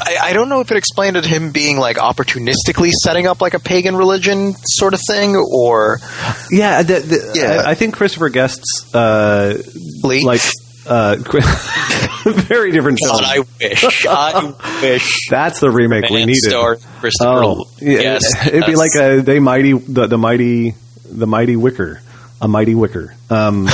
I, 0.00 0.16
I 0.28 0.32
don't 0.32 0.48
know 0.48 0.60
if 0.60 0.70
it 0.70 0.76
explained 0.76 1.16
it 1.16 1.24
him 1.24 1.52
being 1.52 1.78
like 1.78 1.96
opportunistically 1.96 2.90
setting 2.90 3.26
up 3.26 3.40
like 3.40 3.54
a 3.54 3.60
pagan 3.60 3.96
religion 3.96 4.54
sort 4.64 4.94
of 4.94 5.00
thing 5.06 5.36
or 5.36 5.98
yeah, 6.50 6.82
the, 6.82 7.00
the, 7.00 7.32
Yeah. 7.34 7.62
I, 7.66 7.70
I 7.70 7.74
think 7.74 7.94
Christopher 7.94 8.28
Guest's 8.30 8.94
uh, 8.94 9.62
Lee? 10.02 10.24
like 10.24 10.40
uh, 10.86 11.16
very 12.24 12.72
different 12.72 12.98
film. 13.00 13.18
God, 13.20 13.24
I 13.24 13.38
wish 13.60 14.06
I 14.06 14.54
wish 14.82 15.28
That's 15.30 15.60
the 15.60 15.70
remake 15.70 16.10
we 16.10 16.16
Man 16.18 16.26
needed. 16.28 16.50
star 16.50 16.76
Christopher 17.00 17.44
Oh, 17.44 17.66
yes, 17.80 18.24
it'd 18.46 18.66
be 18.66 18.74
like 18.74 18.90
a 18.98 19.20
they 19.20 19.38
mighty 19.38 19.74
the, 19.74 20.06
the 20.08 20.18
mighty 20.18 20.74
the 21.18 21.26
mighty 21.26 21.56
wicker, 21.56 22.00
a 22.40 22.48
mighty 22.48 22.74
wicker. 22.74 23.14
Um, 23.30 23.68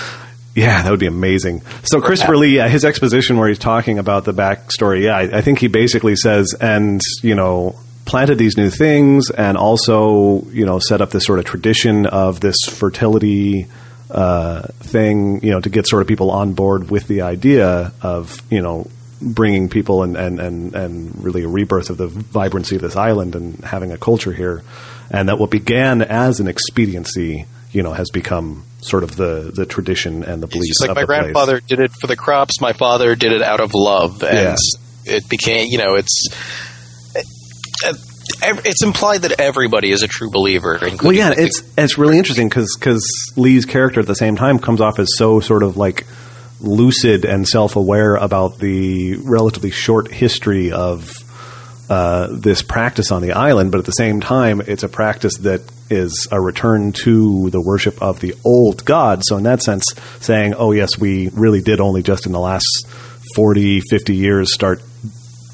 yeah, 0.54 0.82
that 0.82 0.90
would 0.90 1.00
be 1.00 1.06
amazing. 1.06 1.62
So 1.84 2.00
Christopher 2.00 2.36
Lee, 2.36 2.56
yeah, 2.56 2.68
his 2.68 2.84
exposition 2.84 3.38
where 3.38 3.48
he's 3.48 3.58
talking 3.58 3.98
about 3.98 4.24
the 4.24 4.32
backstory, 4.32 5.02
yeah, 5.02 5.16
I, 5.16 5.38
I 5.38 5.40
think 5.40 5.58
he 5.58 5.68
basically 5.68 6.16
says, 6.16 6.54
and 6.60 7.00
you 7.22 7.34
know, 7.34 7.78
planted 8.04 8.38
these 8.38 8.56
new 8.56 8.70
things, 8.70 9.30
and 9.30 9.56
also 9.56 10.42
you 10.50 10.66
know, 10.66 10.78
set 10.78 11.00
up 11.00 11.10
this 11.10 11.24
sort 11.24 11.38
of 11.38 11.44
tradition 11.44 12.06
of 12.06 12.40
this 12.40 12.56
fertility 12.68 13.66
uh, 14.10 14.62
thing, 14.80 15.42
you 15.42 15.50
know, 15.50 15.60
to 15.60 15.68
get 15.68 15.86
sort 15.86 16.02
of 16.02 16.08
people 16.08 16.30
on 16.30 16.54
board 16.54 16.90
with 16.90 17.06
the 17.08 17.22
idea 17.22 17.92
of 18.02 18.42
you 18.50 18.62
know 18.62 18.90
bringing 19.20 19.68
people 19.68 20.02
and, 20.02 20.16
and, 20.16 20.40
and, 20.40 20.74
and 20.74 21.24
really 21.24 21.42
a 21.42 21.48
rebirth 21.48 21.90
of 21.90 21.96
the 21.96 22.06
vibrancy 22.06 22.76
of 22.76 22.82
this 22.82 22.96
island 22.96 23.34
and 23.34 23.62
having 23.64 23.92
a 23.92 23.98
culture 23.98 24.32
here. 24.32 24.62
And 25.10 25.28
that 25.28 25.38
what 25.38 25.50
began 25.50 26.02
as 26.02 26.38
an 26.40 26.48
expediency, 26.48 27.46
you 27.72 27.82
know, 27.82 27.92
has 27.92 28.08
become 28.12 28.64
sort 28.80 29.02
of 29.02 29.16
the, 29.16 29.50
the 29.54 29.66
tradition 29.66 30.22
and 30.22 30.42
the 30.42 30.46
beliefs 30.46 30.78
just 30.80 30.88
like 30.88 30.94
my 30.94 31.02
the 31.02 31.06
place. 31.06 31.20
grandfather 31.22 31.60
did 31.60 31.80
it 31.80 31.90
for 32.00 32.06
the 32.06 32.14
crops 32.16 32.60
my 32.60 32.72
father 32.72 33.16
did 33.16 33.32
it 33.32 33.42
out 33.42 33.58
of 33.58 33.72
love 33.74 34.22
and 34.22 34.56
it 35.04 35.28
became 35.28 35.66
you 35.68 35.78
know 35.78 35.96
it's 35.96 36.28
it- 37.84 37.96
it's 38.64 38.82
implied 38.82 39.22
that 39.22 39.40
everybody 39.40 39.90
is 39.90 40.02
a 40.02 40.08
true 40.08 40.30
believer 40.30 40.78
Well, 41.02 41.12
yeah, 41.12 41.32
it's 41.36 41.62
it's 41.76 41.98
really 41.98 42.18
interesting 42.18 42.48
because 42.48 42.76
because 42.78 43.04
Lee's 43.36 43.64
character 43.64 44.00
at 44.00 44.06
the 44.06 44.14
same 44.14 44.36
time 44.36 44.58
comes 44.58 44.80
off 44.80 44.98
as 44.98 45.08
so 45.16 45.40
sort 45.40 45.62
of 45.62 45.76
like 45.76 46.06
lucid 46.60 47.24
and 47.24 47.48
self 47.48 47.74
aware 47.76 48.14
about 48.16 48.58
the 48.58 49.16
relatively 49.24 49.70
short 49.70 50.10
history 50.12 50.70
of 50.72 51.10
uh, 51.88 52.28
this 52.30 52.62
practice 52.62 53.10
on 53.10 53.22
the 53.22 53.32
island, 53.32 53.72
but 53.72 53.78
at 53.78 53.86
the 53.86 53.92
same 53.92 54.20
time, 54.20 54.60
it's 54.60 54.82
a 54.82 54.88
practice 54.88 55.36
that 55.38 55.62
is 55.90 56.28
a 56.30 56.40
return 56.40 56.92
to 56.92 57.48
the 57.50 57.60
worship 57.60 58.00
of 58.02 58.20
the 58.20 58.34
old 58.44 58.84
god. 58.84 59.22
So, 59.24 59.36
in 59.36 59.44
that 59.44 59.62
sense, 59.62 59.84
saying, 60.20 60.54
oh, 60.54 60.72
yes, 60.72 60.98
we 60.98 61.28
really 61.28 61.62
did 61.62 61.80
only 61.80 62.02
just 62.02 62.26
in 62.26 62.32
the 62.32 62.40
last 62.40 62.86
40, 63.34 63.80
50 63.88 64.14
years 64.14 64.52
start 64.52 64.82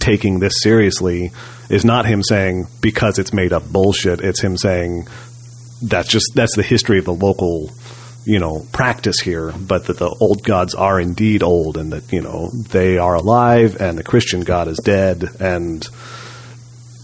taking 0.00 0.38
this 0.40 0.54
seriously 0.60 1.30
is 1.70 1.84
not 1.84 2.04
him 2.04 2.22
saying 2.22 2.66
because 2.80 3.18
it's 3.18 3.32
made 3.32 3.52
up 3.52 3.64
bullshit. 3.70 4.20
It's 4.20 4.42
him 4.42 4.56
saying 4.56 5.06
that's 5.82 6.08
just 6.08 6.32
that's 6.34 6.56
the 6.56 6.62
history 6.62 6.98
of 6.98 7.04
the 7.04 7.14
local 7.14 7.70
you 8.24 8.38
know 8.38 8.66
practice 8.72 9.20
here 9.20 9.52
but 9.52 9.86
that 9.86 9.98
the 9.98 10.08
old 10.08 10.42
gods 10.42 10.74
are 10.74 10.98
indeed 10.98 11.42
old 11.42 11.76
and 11.76 11.92
that 11.92 12.10
you 12.10 12.22
know 12.22 12.48
they 12.70 12.96
are 12.96 13.14
alive 13.14 13.76
and 13.80 13.98
the 13.98 14.02
christian 14.02 14.40
god 14.40 14.66
is 14.66 14.78
dead 14.78 15.24
and 15.40 15.88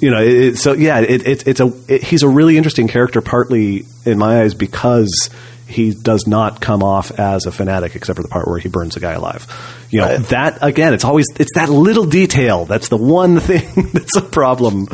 you 0.00 0.10
know 0.10 0.20
it, 0.22 0.56
so 0.56 0.72
yeah 0.72 1.00
it, 1.00 1.26
it, 1.26 1.46
it's 1.46 1.60
a 1.60 1.68
he's 1.98 2.22
a 2.22 2.28
really 2.28 2.56
interesting 2.56 2.88
character 2.88 3.20
partly 3.20 3.84
in 4.04 4.18
my 4.18 4.42
eyes 4.42 4.54
because 4.54 5.30
he 5.66 5.94
does 5.94 6.26
not 6.26 6.60
come 6.60 6.82
off 6.82 7.12
as 7.18 7.46
a 7.46 7.52
fanatic 7.52 7.94
except 7.94 8.16
for 8.16 8.22
the 8.22 8.28
part 8.28 8.48
where 8.48 8.58
he 8.58 8.68
burns 8.68 8.96
a 8.96 9.00
guy 9.00 9.12
alive 9.12 9.46
you 9.90 10.00
know 10.00 10.06
Right. 10.08 10.26
that 10.28 10.58
again 10.62 10.94
it's 10.94 11.04
always 11.04 11.26
it's 11.38 11.52
that 11.54 11.68
little 11.68 12.06
detail 12.06 12.64
that's 12.64 12.88
the 12.88 12.96
one 12.96 13.38
thing 13.48 13.90
that's 13.92 14.16
a 14.16 14.22
problem 14.22 14.88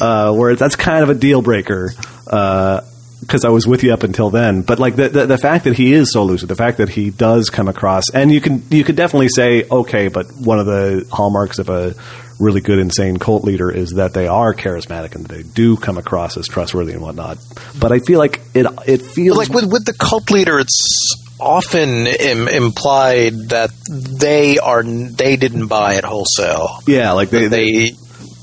uh, 0.00 0.32
where 0.34 0.54
that's 0.56 0.76
kind 0.76 1.02
of 1.02 1.10
a 1.10 1.14
deal 1.14 1.42
breaker 1.42 1.92
uh, 2.28 2.82
because 3.20 3.44
I 3.44 3.50
was 3.50 3.66
with 3.66 3.82
you 3.84 3.92
up 3.92 4.02
until 4.02 4.30
then. 4.30 4.62
But 4.62 4.78
like 4.78 4.96
the, 4.96 5.10
the 5.10 5.26
the 5.26 5.36
fact 5.36 5.64
that 5.64 5.74
he 5.76 5.92
is 5.92 6.10
so 6.10 6.24
lucid, 6.24 6.48
the 6.48 6.56
fact 6.56 6.78
that 6.78 6.88
he 6.88 7.10
does 7.10 7.50
come 7.50 7.68
across, 7.68 8.04
and 8.14 8.32
you 8.32 8.40
can 8.40 8.62
you 8.70 8.82
could 8.82 8.96
definitely 8.96 9.28
say, 9.28 9.64
okay, 9.70 10.08
but 10.08 10.32
one 10.32 10.58
of 10.58 10.64
the 10.64 11.06
hallmarks 11.12 11.58
of 11.58 11.68
a 11.68 11.94
really 12.40 12.60
good 12.60 12.78
insane 12.78 13.18
cult 13.18 13.44
leader 13.44 13.70
is 13.70 13.90
that 13.92 14.14
they 14.14 14.26
are 14.26 14.54
charismatic 14.54 15.14
and 15.14 15.26
they 15.26 15.42
do 15.42 15.76
come 15.76 15.98
across 15.98 16.36
as 16.36 16.46
trustworthy 16.46 16.92
and 16.92 17.02
whatnot. 17.02 17.38
But 17.78 17.92
I 17.92 17.98
feel 18.00 18.18
like 18.18 18.40
it 18.54 18.66
it 18.86 19.02
feels 19.02 19.36
like 19.36 19.50
with 19.50 19.70
with 19.70 19.84
the 19.84 19.92
cult 19.92 20.30
leader 20.30 20.58
it's 20.58 21.16
often 21.38 22.06
Im- 22.06 22.48
implied 22.48 23.32
that 23.50 23.70
they 23.88 24.58
are 24.58 24.82
they 24.82 25.36
didn't 25.36 25.68
buy 25.68 25.94
it 25.94 26.04
wholesale 26.04 26.80
yeah, 26.86 27.12
like 27.12 27.30
they 27.30 27.48
they 27.48 27.72
they 27.72 27.90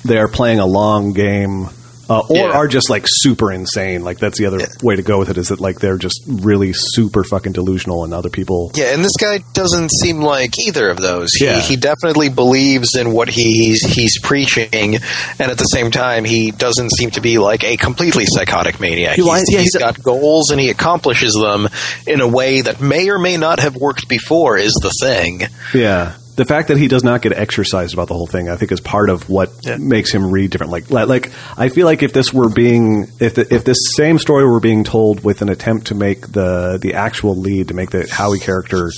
they 0.05 0.17
are 0.17 0.27
playing 0.27 0.59
a 0.59 0.65
long 0.65 1.13
game. 1.13 1.67
Uh, 2.09 2.19
or 2.29 2.37
Yeah. 2.37 2.51
are 2.51 2.67
just 2.67 2.89
like 2.89 3.03
super 3.05 3.51
insane. 3.51 4.03
Like 4.03 4.17
that's 4.19 4.37
the 4.37 4.45
other 4.45 4.59
way 4.81 4.95
to 4.95 5.01
go 5.03 5.19
with 5.19 5.29
it. 5.29 5.37
Is 5.37 5.49
that 5.49 5.59
like 5.59 5.79
they're 5.79 5.97
just 5.97 6.21
really 6.27 6.71
super 6.73 7.23
fucking 7.23 7.51
delusional, 7.53 8.03
and 8.03 8.13
other 8.13 8.29
people 8.29 8.71
Yeah, 8.75 8.93
and 8.93 9.03
this 9.03 9.15
guy 9.19 9.39
doesn't 9.53 9.91
seem 9.91 10.21
like 10.21 10.57
either 10.59 10.89
of 10.89 10.97
those. 10.97 11.29
Yeah. 11.39 11.59
He, 11.59 11.73
he 11.73 11.75
definitely 11.75 12.29
believes 12.29 12.95
in 12.95 13.11
what 13.11 13.29
he's 13.29 13.81
he's 13.81 14.19
preaching, 14.21 14.95
and 15.39 15.51
at 15.51 15.57
the 15.57 15.65
same 15.65 15.91
time, 15.91 16.23
he 16.25 16.51
doesn't 16.51 16.91
seem 16.97 17.11
to 17.11 17.21
be 17.21 17.37
like 17.37 17.63
a 17.63 17.77
completely 17.77 18.25
psychotic 18.25 18.79
maniac. 18.79 19.15
He- 19.15 19.23
He's, 19.27 19.43
yeah, 19.51 19.59
he's 19.59 19.73
he's 19.73 19.75
a- 19.75 19.79
got 19.79 20.01
goals, 20.01 20.49
and 20.51 20.59
he 20.59 20.69
accomplishes 20.69 21.33
them 21.33 21.67
in 22.07 22.21
a 22.21 22.27
way 22.27 22.61
that 22.61 22.79
may 22.81 23.09
or 23.09 23.19
may 23.19 23.37
not 23.37 23.59
have 23.59 23.75
worked 23.75 24.07
before. 24.07 24.57
Is 24.57 24.73
the 24.81 24.91
thing. 25.01 25.41
Yeah. 25.73 26.13
The 26.37 26.45
fact 26.45 26.69
that 26.69 26.77
he 26.77 26.87
does 26.87 27.03
not 27.03 27.21
get 27.21 27.33
exercised 27.33 27.93
about 27.93 28.07
the 28.07 28.13
whole 28.13 28.27
thing, 28.27 28.47
I 28.47 28.55
think, 28.55 28.71
is 28.71 28.79
part 28.79 29.09
of 29.09 29.27
what 29.27 29.51
Yeah. 29.63 29.77
makes 29.77 30.11
him 30.13 30.31
read 30.31 30.51
different. 30.51 30.71
Like, 30.71 30.89
like, 30.89 31.31
I 31.57 31.69
feel 31.69 31.85
like 31.85 32.03
if 32.03 32.13
this 32.13 32.31
were 32.33 32.47
being, 32.49 33.07
if 33.19 33.33
the, 33.35 33.53
if 33.53 33.63
this 33.65 33.77
same 33.95 34.17
story 34.19 34.45
were 34.47 34.59
being 34.59 34.83
told 34.83 35.23
with 35.23 35.41
an 35.41 35.49
attempt 35.49 35.87
to 35.87 35.95
make 35.95 36.31
the 36.31 36.77
the 36.81 36.93
actual 36.93 37.35
lead, 37.35 37.67
to 37.69 37.73
make 37.73 37.89
the 37.89 38.07
Howie 38.09 38.39
character 38.39 38.91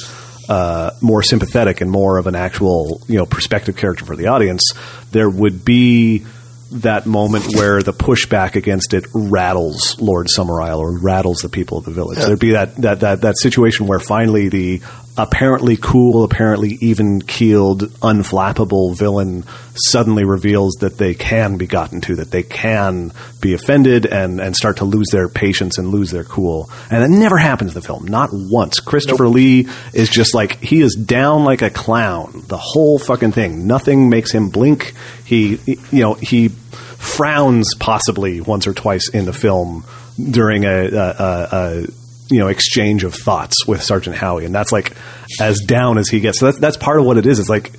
uh, 0.49 0.91
more 1.01 1.23
sympathetic 1.23 1.79
and 1.81 1.89
more 1.89 2.17
of 2.17 2.27
an 2.27 2.35
actual, 2.35 3.01
you 3.07 3.17
know, 3.17 3.25
perspective 3.25 3.75
character 3.75 4.03
for 4.05 4.15
the 4.15 4.27
audience, 4.27 4.73
there 5.11 5.29
would 5.29 5.63
be 5.63 6.25
that 6.71 7.05
moment 7.07 7.55
where 7.55 7.81
the 7.81 7.93
pushback 7.93 8.55
against 8.55 8.93
it 8.93 9.05
rattles 9.13 9.99
Lord 9.99 10.27
Summerisle 10.27 10.77
or 10.79 10.99
rattles 10.99 11.39
the 11.39 11.49
people 11.49 11.77
of 11.79 11.85
the 11.85 11.91
village. 11.91 12.19
There'd 12.19 12.39
be 12.39 12.51
that, 12.51 12.75
that, 12.77 12.99
that, 12.99 13.21
that 13.21 13.37
situation 13.39 13.87
where 13.87 13.99
finally 13.99 14.49
the 14.49 14.81
apparently 15.17 15.77
cool, 15.77 16.23
apparently 16.23 16.77
even 16.81 17.21
keeled, 17.21 17.81
unflappable 17.99 18.95
villain 18.97 19.43
suddenly 19.75 20.23
reveals 20.23 20.75
that 20.79 20.97
they 20.97 21.13
can 21.13 21.57
be 21.57 21.67
gotten 21.67 22.01
to, 22.01 22.15
that 22.15 22.31
they 22.31 22.43
can 22.43 23.11
be 23.41 23.53
offended 23.53 24.05
and, 24.05 24.39
and 24.39 24.55
start 24.55 24.77
to 24.77 24.85
lose 24.85 25.07
their 25.11 25.27
patience 25.29 25.77
and 25.77 25.89
lose 25.89 26.11
their 26.11 26.23
cool. 26.23 26.69
And 26.89 27.03
that 27.03 27.09
never 27.09 27.37
happens 27.37 27.71
in 27.71 27.75
the 27.75 27.85
film, 27.85 28.05
not 28.05 28.29
once. 28.31 28.79
Christopher 28.79 29.25
nope. 29.25 29.35
Lee 29.35 29.67
is 29.93 30.09
just 30.09 30.33
like, 30.33 30.59
he 30.61 30.81
is 30.81 30.95
down 30.95 31.43
like 31.43 31.61
a 31.61 31.69
clown, 31.69 32.43
the 32.47 32.57
whole 32.57 32.99
fucking 32.99 33.31
thing. 33.31 33.67
Nothing 33.67 34.09
makes 34.09 34.31
him 34.31 34.49
blink. 34.49 34.93
He, 35.25 35.59
you 35.65 36.01
know, 36.01 36.13
he 36.13 36.49
frowns 36.49 37.75
possibly 37.75 38.41
once 38.41 38.67
or 38.67 38.73
twice 38.73 39.09
in 39.09 39.25
the 39.25 39.33
film 39.33 39.85
during 40.31 40.65
a, 40.65 40.85
a, 40.87 41.47
a, 41.51 41.85
you 42.29 42.39
know 42.39 42.47
exchange 42.47 43.03
of 43.03 43.13
thoughts 43.13 43.65
with 43.65 43.81
Sergeant 43.81 44.15
Howie, 44.15 44.45
and 44.45 44.53
that's 44.53 44.71
like 44.71 44.93
as 45.39 45.59
down 45.59 45.97
as 45.97 46.09
he 46.09 46.19
gets. 46.19 46.39
So 46.39 46.45
that's 46.47 46.59
that's 46.59 46.77
part 46.77 46.99
of 46.99 47.05
what 47.05 47.17
it 47.17 47.25
is. 47.25 47.39
It's 47.39 47.49
like 47.49 47.71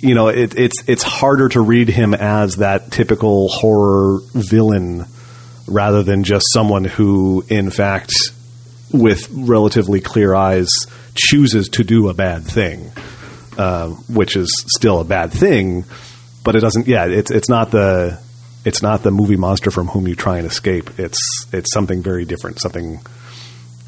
you 0.00 0.14
know 0.14 0.28
it, 0.28 0.58
it's 0.58 0.88
it's 0.88 1.02
harder 1.02 1.48
to 1.50 1.60
read 1.60 1.88
him 1.88 2.14
as 2.14 2.56
that 2.56 2.90
typical 2.90 3.48
horror 3.48 4.20
villain 4.32 5.06
rather 5.66 6.02
than 6.02 6.24
just 6.24 6.46
someone 6.52 6.84
who, 6.84 7.44
in 7.48 7.70
fact, 7.70 8.12
with 8.92 9.28
relatively 9.30 10.00
clear 10.00 10.34
eyes, 10.34 10.70
chooses 11.14 11.68
to 11.70 11.84
do 11.84 12.08
a 12.08 12.14
bad 12.14 12.44
thing, 12.44 12.92
uh, 13.58 13.88
which 13.88 14.36
is 14.36 14.52
still 14.76 15.00
a 15.00 15.04
bad 15.04 15.32
thing. 15.32 15.84
But 16.44 16.56
it 16.56 16.60
doesn't. 16.60 16.86
Yeah, 16.86 17.06
it's 17.06 17.30
it's 17.30 17.48
not 17.48 17.70
the 17.70 18.20
it's 18.64 18.82
not 18.82 19.02
the 19.02 19.10
movie 19.12 19.36
monster 19.36 19.70
from 19.70 19.86
whom 19.88 20.08
you 20.08 20.16
try 20.16 20.38
and 20.38 20.46
escape. 20.46 20.98
It's 20.98 21.18
it's 21.52 21.72
something 21.72 22.02
very 22.02 22.24
different, 22.24 22.60
something 22.60 23.00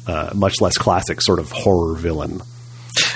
uh, 0.09 0.31
much 0.33 0.59
less 0.61 0.77
classic 0.77 1.21
sort 1.21 1.39
of 1.39 1.51
horror 1.51 1.95
villain. 1.95 2.41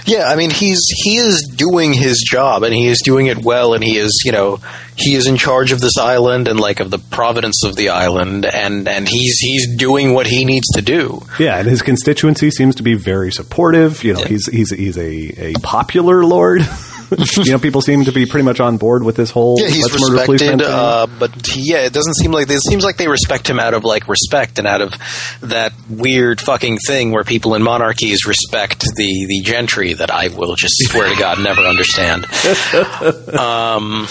Yeah, 0.05 0.25
I 0.25 0.35
mean 0.35 0.49
he's 0.49 0.81
he 0.89 1.17
is 1.17 1.51
doing 1.55 1.93
his 1.93 2.23
job 2.29 2.63
and 2.63 2.73
he 2.73 2.87
is 2.87 3.01
doing 3.03 3.27
it 3.27 3.37
well 3.37 3.73
and 3.73 3.83
he 3.83 3.97
is, 3.97 4.21
you 4.25 4.31
know, 4.31 4.59
he 4.95 5.15
is 5.15 5.27
in 5.27 5.37
charge 5.37 5.71
of 5.71 5.79
this 5.79 5.97
island 5.97 6.47
and 6.47 6.59
like 6.59 6.79
of 6.79 6.91
the 6.91 6.99
providence 6.99 7.63
of 7.65 7.75
the 7.75 7.89
island 7.89 8.45
and 8.45 8.87
and 8.87 9.07
he's 9.07 9.39
he's 9.39 9.75
doing 9.75 10.13
what 10.13 10.27
he 10.27 10.45
needs 10.45 10.67
to 10.75 10.81
do. 10.81 11.25
Yeah, 11.39 11.57
and 11.57 11.67
his 11.67 11.81
constituency 11.81 12.51
seems 12.51 12.75
to 12.75 12.83
be 12.83 12.93
very 12.93 13.31
supportive. 13.31 14.03
You 14.03 14.13
know, 14.13 14.19
yeah. 14.21 14.27
he's 14.27 14.47
he's 14.47 14.69
he's 14.71 14.97
a, 14.97 15.51
a 15.51 15.53
popular 15.61 16.23
lord. 16.23 16.61
you 17.37 17.51
know, 17.51 17.59
people 17.59 17.81
seem 17.81 18.05
to 18.05 18.11
be 18.11 18.25
pretty 18.25 18.43
much 18.43 18.59
on 18.59 18.77
board 18.77 19.03
with 19.03 19.15
this 19.15 19.31
whole. 19.31 19.59
Yeah, 19.59 19.67
he's 19.67 19.91
respected, 19.91 20.61
uh, 20.61 21.07
but 21.19 21.45
he, 21.45 21.71
yeah, 21.71 21.85
it 21.85 21.93
doesn't 21.93 22.15
seem 22.15 22.31
like 22.31 22.49
it 22.49 22.61
seems 22.67 22.83
like 22.83 22.97
they 22.97 23.07
respect 23.07 23.49
him 23.49 23.59
out 23.59 23.73
of 23.73 23.83
like 23.83 24.07
respect 24.07 24.59
and 24.59 24.67
out 24.67 24.81
of 24.81 24.93
that 25.41 25.73
weird 25.89 26.41
fucking 26.41 26.77
thing 26.85 27.11
where 27.11 27.23
people 27.23 27.55
in 27.55 27.63
monarchies 27.63 28.25
respect 28.25 28.81
the 28.95 29.25
the 29.27 29.41
gentry 29.41 29.93
that 29.93 30.11
I 30.11 30.29
will 30.29 30.55
just 30.55 30.75
swear 30.87 31.09
to 31.09 31.19
God 31.19 31.39
never 31.39 31.61
understand. 31.61 32.25
um, 33.37 34.07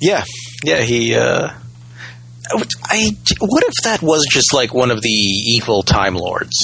yeah, 0.00 0.24
yeah, 0.64 0.82
he. 0.82 1.14
Uh, 1.14 1.50
I 2.84 3.16
what 3.40 3.64
if 3.64 3.74
that 3.84 4.02
was 4.02 4.26
just 4.30 4.54
like 4.54 4.72
one 4.72 4.90
of 4.90 5.02
the 5.02 5.08
evil 5.08 5.82
Time 5.82 6.14
Lords? 6.14 6.56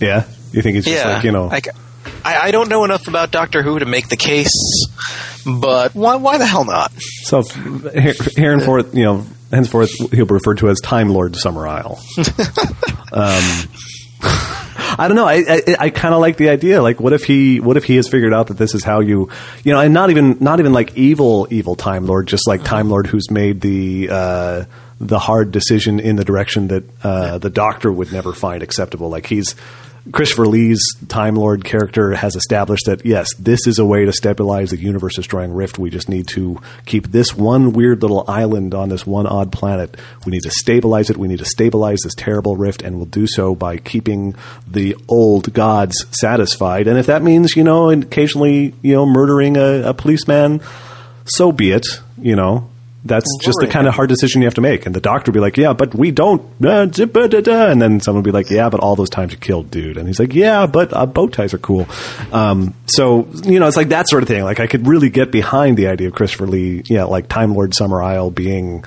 Yeah, 0.00 0.24
you 0.52 0.62
think 0.62 0.78
it's 0.78 0.86
just 0.86 1.04
yeah, 1.04 1.14
like 1.16 1.24
you 1.24 1.32
know. 1.32 1.46
Like, 1.46 1.68
I, 2.24 2.48
I, 2.48 2.50
don't 2.50 2.68
know 2.68 2.84
enough 2.84 3.08
about 3.08 3.30
Doctor 3.30 3.62
Who 3.62 3.78
to 3.78 3.86
make 3.86 4.08
the 4.08 4.16
case, 4.16 4.52
but 5.44 5.94
why, 5.94 6.16
why 6.16 6.38
the 6.38 6.46
hell 6.46 6.64
not? 6.64 6.92
So, 7.00 7.42
henceforth, 7.42 8.94
you 8.94 9.04
know, 9.04 9.26
henceforth 9.50 9.90
he'll 10.12 10.26
be 10.26 10.34
referred 10.34 10.58
to 10.58 10.68
as 10.68 10.80
Time 10.80 11.10
Lord 11.10 11.32
Summerisle. 11.34 11.98
um, 13.12 13.68
I 14.98 15.08
don't 15.08 15.16
know. 15.16 15.26
I 15.26 15.44
I, 15.48 15.76
I 15.78 15.90
kind 15.90 16.14
of 16.14 16.20
like 16.20 16.36
the 16.36 16.48
idea. 16.48 16.82
Like, 16.82 17.00
what 17.00 17.12
if 17.12 17.24
he 17.24 17.60
what 17.60 17.76
if 17.76 17.84
he 17.84 17.96
has 17.96 18.08
figured 18.08 18.34
out 18.34 18.48
that 18.48 18.58
this 18.58 18.74
is 18.74 18.84
how 18.84 19.00
you 19.00 19.30
you 19.64 19.72
know, 19.72 19.80
and 19.80 19.94
not 19.94 20.10
even 20.10 20.38
not 20.40 20.60
even 20.60 20.72
like 20.72 20.96
evil 20.96 21.48
evil 21.50 21.74
Time 21.74 22.06
Lord, 22.06 22.26
just 22.26 22.46
like 22.46 22.64
Time 22.64 22.90
Lord 22.90 23.06
who's 23.06 23.30
made 23.30 23.60
the. 23.60 24.08
Uh, 24.10 24.64
the 25.02 25.18
hard 25.18 25.50
decision 25.50 25.98
in 25.98 26.16
the 26.16 26.24
direction 26.24 26.68
that 26.68 26.84
uh, 27.02 27.38
the 27.38 27.48
doctor 27.48 27.90
would 27.90 28.12
never 28.12 28.34
find 28.34 28.62
acceptable. 28.62 29.08
Like 29.08 29.24
he's 29.24 29.56
Christopher 30.12 30.46
Lee's 30.46 30.80
Time 31.08 31.36
Lord 31.36 31.64
character 31.64 32.14
has 32.14 32.36
established 32.36 32.86
that 32.86 33.04
yes, 33.04 33.34
this 33.38 33.66
is 33.66 33.78
a 33.78 33.84
way 33.84 34.04
to 34.04 34.12
stabilize 34.12 34.70
the 34.70 34.76
universe 34.76 35.14
destroying 35.16 35.52
rift. 35.52 35.78
We 35.78 35.90
just 35.90 36.08
need 36.08 36.28
to 36.28 36.60
keep 36.86 37.08
this 37.08 37.34
one 37.36 37.72
weird 37.72 38.02
little 38.02 38.24
island 38.28 38.74
on 38.74 38.88
this 38.88 39.06
one 39.06 39.26
odd 39.26 39.52
planet. 39.52 39.96
We 40.26 40.32
need 40.32 40.42
to 40.42 40.50
stabilize 40.50 41.10
it. 41.10 41.16
We 41.16 41.28
need 41.28 41.38
to 41.38 41.44
stabilize 41.44 41.98
this 42.02 42.14
terrible 42.14 42.56
rift, 42.56 42.82
and 42.82 42.96
we'll 42.96 43.06
do 43.06 43.26
so 43.26 43.54
by 43.54 43.76
keeping 43.76 44.34
the 44.66 44.96
old 45.08 45.52
gods 45.52 46.06
satisfied. 46.12 46.86
And 46.86 46.98
if 46.98 47.06
that 47.06 47.22
means, 47.22 47.56
you 47.56 47.64
know, 47.64 47.90
occasionally, 47.90 48.74
you 48.82 48.94
know, 48.94 49.06
murdering 49.06 49.56
a, 49.56 49.88
a 49.88 49.94
policeman, 49.94 50.60
so 51.24 51.52
be 51.52 51.72
it. 51.72 51.86
You 52.20 52.36
know, 52.36 52.70
that's 53.04 53.26
just 53.42 53.56
the 53.60 53.66
kind 53.66 53.86
of 53.86 53.94
hard 53.94 54.10
decision 54.10 54.42
you 54.42 54.46
have 54.46 54.54
to 54.54 54.60
make. 54.60 54.84
And 54.84 54.94
the 54.94 55.00
doctor 55.00 55.30
would 55.30 55.34
be 55.34 55.40
like, 55.40 55.56
yeah, 55.56 55.72
but 55.72 55.94
we 55.94 56.10
don't. 56.10 56.42
And 56.62 57.80
then 57.80 58.00
someone 58.00 58.22
would 58.22 58.28
be 58.28 58.32
like, 58.32 58.50
yeah, 58.50 58.68
but 58.68 58.80
all 58.80 58.94
those 58.94 59.08
times 59.08 59.32
you 59.32 59.38
killed 59.38 59.70
dude. 59.70 59.96
And 59.96 60.06
he's 60.06 60.18
like, 60.18 60.34
yeah, 60.34 60.66
but 60.66 60.92
uh, 60.92 61.06
bow 61.06 61.28
ties 61.28 61.54
are 61.54 61.58
cool. 61.58 61.86
Um, 62.30 62.74
so, 62.86 63.26
you 63.44 63.58
know, 63.58 63.66
it's 63.68 63.76
like 63.76 63.88
that 63.88 64.08
sort 64.08 64.22
of 64.22 64.28
thing. 64.28 64.44
Like 64.44 64.60
I 64.60 64.66
could 64.66 64.86
really 64.86 65.08
get 65.08 65.30
behind 65.32 65.78
the 65.78 65.86
idea 65.86 66.08
of 66.08 66.14
Christopher 66.14 66.46
Lee, 66.46 66.82
yeah, 66.86 67.04
like 67.04 67.28
Time 67.28 67.54
Lord 67.54 67.72
Summerisle 67.72 68.34
being 68.34 68.84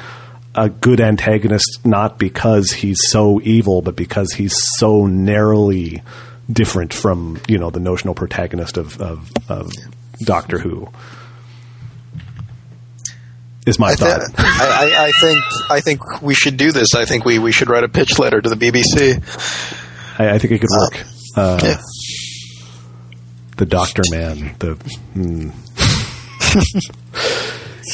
a 0.53 0.69
good 0.69 1.01
antagonist, 1.01 1.79
not 1.83 2.19
because 2.19 2.71
he's 2.71 2.99
so 3.09 3.41
evil, 3.41 3.81
but 3.81 3.95
because 3.95 4.31
he's 4.31 4.53
so 4.77 5.07
narrowly 5.07 6.03
different 6.51 6.93
from, 6.93 7.39
you 7.47 7.57
know, 7.57 7.71
the 7.71 7.79
notional 7.79 8.13
protagonist 8.13 8.77
of, 8.77 9.01
of, 9.01 9.31
of 9.49 9.71
Doctor 10.23 10.59
Who 10.59 10.87
is 13.65 13.79
my 13.79 13.89
I 13.89 13.95
thought. 13.95 14.19
Th- 14.19 14.31
I, 14.37 14.43
I, 14.43 15.05
I, 15.05 15.11
think 15.21 15.41
I 15.69 15.79
think 15.81 16.21
we 16.21 16.35
should 16.35 16.57
do 16.57 16.71
this. 16.71 16.95
I 16.95 17.05
think 17.05 17.25
we, 17.25 17.39
we 17.39 17.51
should 17.51 17.69
write 17.69 17.83
a 17.83 17.89
pitch 17.89 18.19
letter 18.19 18.41
to 18.41 18.49
the 18.49 18.55
BBC. 18.55 19.21
I, 20.19 20.35
I 20.35 20.37
think 20.37 20.53
it 20.53 20.59
could 20.59 20.69
work. 20.77 21.05
Uh, 21.35 21.41
uh, 21.41 21.59
yeah. 21.63 21.77
The 23.57 23.65
Doctor 23.65 24.01
Man. 24.11 24.55
The 24.59 24.73
hmm. 25.13 25.49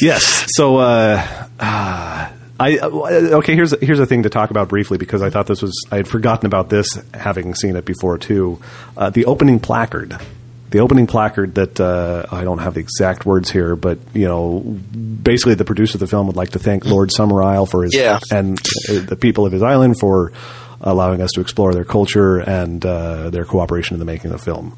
yes. 0.00 0.46
So 0.54 0.76
uh, 0.78 1.48
uh 1.58 2.30
I 2.60 2.76
uh, 2.76 2.88
okay. 3.38 3.54
Here's 3.54 3.74
here's 3.80 4.00
a 4.00 4.06
thing 4.06 4.24
to 4.24 4.28
talk 4.28 4.50
about 4.50 4.68
briefly 4.68 4.98
because 4.98 5.22
I 5.22 5.30
thought 5.30 5.46
this 5.46 5.62
was 5.62 5.72
I 5.90 5.96
had 5.96 6.06
forgotten 6.06 6.46
about 6.46 6.68
this 6.68 6.86
having 7.14 7.54
seen 7.54 7.74
it 7.74 7.86
before 7.86 8.18
too. 8.18 8.60
Uh, 8.98 9.08
the 9.08 9.24
opening 9.24 9.60
placard 9.60 10.20
the 10.70 10.80
opening 10.80 11.06
placard 11.06 11.56
that 11.56 11.80
uh, 11.80 12.26
I 12.30 12.44
don't 12.44 12.58
have 12.58 12.74
the 12.74 12.80
exact 12.80 13.26
words 13.26 13.50
here, 13.50 13.76
but 13.76 13.98
you 14.14 14.26
know, 14.26 14.60
basically 14.60 15.54
the 15.54 15.64
producer 15.64 15.96
of 15.96 16.00
the 16.00 16.06
film 16.06 16.26
would 16.28 16.36
like 16.36 16.50
to 16.50 16.58
thank 16.58 16.84
Lord 16.84 17.10
Summerisle 17.10 17.68
for 17.68 17.82
his 17.82 17.94
yeah. 17.94 18.20
and 18.30 18.58
uh, 18.88 19.00
the 19.00 19.16
people 19.16 19.46
of 19.46 19.52
his 19.52 19.62
island 19.62 19.98
for 19.98 20.32
allowing 20.80 21.20
us 21.20 21.30
to 21.32 21.40
explore 21.40 21.74
their 21.74 21.84
culture 21.84 22.38
and 22.38 22.84
uh, 22.86 23.30
their 23.30 23.44
cooperation 23.44 23.94
in 23.94 23.98
the 23.98 24.04
making 24.04 24.30
of 24.32 24.38
the 24.38 24.44
film. 24.44 24.76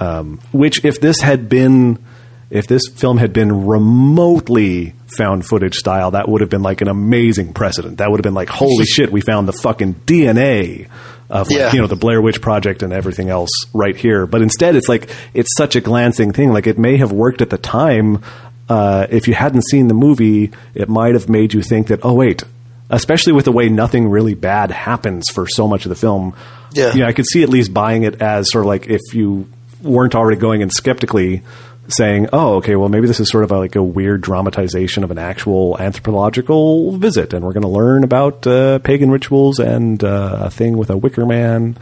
Um, 0.00 0.40
which, 0.52 0.84
if 0.84 1.00
this 1.00 1.20
had 1.20 1.48
been, 1.48 2.04
if 2.50 2.66
this 2.66 2.82
film 2.94 3.18
had 3.18 3.32
been 3.32 3.66
remotely 3.66 4.94
found 5.16 5.46
footage 5.46 5.76
style, 5.76 6.12
that 6.12 6.28
would 6.28 6.40
have 6.40 6.50
been 6.50 6.62
like 6.62 6.80
an 6.80 6.88
amazing 6.88 7.52
precedent. 7.52 7.98
That 7.98 8.10
would 8.10 8.18
have 8.18 8.24
been 8.24 8.34
like, 8.34 8.48
holy 8.48 8.84
shit, 8.84 9.12
we 9.12 9.20
found 9.20 9.46
the 9.46 9.52
fucking 9.52 9.94
DNA 9.94 10.88
of 11.30 11.48
like, 11.48 11.58
yeah. 11.58 11.72
you 11.72 11.80
know 11.80 11.86
the 11.86 11.96
Blair 11.96 12.20
Witch 12.20 12.40
Project 12.40 12.82
and 12.82 12.92
everything 12.92 13.28
else 13.28 13.50
right 13.72 13.96
here. 13.96 14.26
But 14.26 14.42
instead, 14.42 14.76
it's 14.76 14.88
like 14.88 15.10
it's 15.34 15.54
such 15.56 15.76
a 15.76 15.80
glancing 15.80 16.32
thing. 16.32 16.52
Like 16.52 16.66
it 16.66 16.78
may 16.78 16.96
have 16.98 17.12
worked 17.12 17.42
at 17.42 17.50
the 17.50 17.58
time. 17.58 18.22
Uh, 18.68 19.06
if 19.10 19.28
you 19.28 19.34
hadn't 19.34 19.62
seen 19.62 19.88
the 19.88 19.94
movie, 19.94 20.50
it 20.74 20.88
might 20.88 21.14
have 21.14 21.28
made 21.28 21.52
you 21.52 21.62
think 21.62 21.88
that 21.88 22.00
oh 22.04 22.14
wait, 22.14 22.42
especially 22.90 23.32
with 23.32 23.44
the 23.44 23.52
way 23.52 23.68
nothing 23.68 24.08
really 24.08 24.34
bad 24.34 24.70
happens 24.70 25.28
for 25.30 25.46
so 25.46 25.66
much 25.66 25.84
of 25.84 25.88
the 25.88 25.96
film. 25.96 26.34
Yeah, 26.72 26.92
you 26.92 27.00
know, 27.00 27.06
I 27.06 27.12
could 27.12 27.26
see 27.26 27.42
at 27.42 27.48
least 27.48 27.74
buying 27.74 28.02
it 28.02 28.22
as 28.22 28.50
sort 28.50 28.64
of 28.64 28.66
like 28.66 28.88
if 28.88 29.00
you 29.14 29.48
weren't 29.82 30.14
already 30.14 30.38
going 30.38 30.60
in 30.60 30.70
skeptically 30.70 31.42
saying, 31.88 32.28
"Oh, 32.32 32.56
okay, 32.56 32.76
well 32.76 32.88
maybe 32.88 33.06
this 33.06 33.20
is 33.20 33.30
sort 33.30 33.44
of 33.44 33.52
a, 33.52 33.58
like 33.58 33.76
a 33.76 33.82
weird 33.82 34.20
dramatization 34.20 35.04
of 35.04 35.10
an 35.10 35.18
actual 35.18 35.76
anthropological 35.78 36.92
visit, 36.92 37.32
and 37.32 37.44
we're 37.44 37.52
going 37.52 37.62
to 37.62 37.68
learn 37.68 38.04
about 38.04 38.46
uh, 38.46 38.78
pagan 38.80 39.10
rituals 39.10 39.58
and 39.58 40.02
uh, 40.02 40.38
a 40.42 40.50
thing 40.50 40.76
with 40.76 40.90
a 40.90 40.96
Wicker 40.96 41.26
Man." 41.26 41.76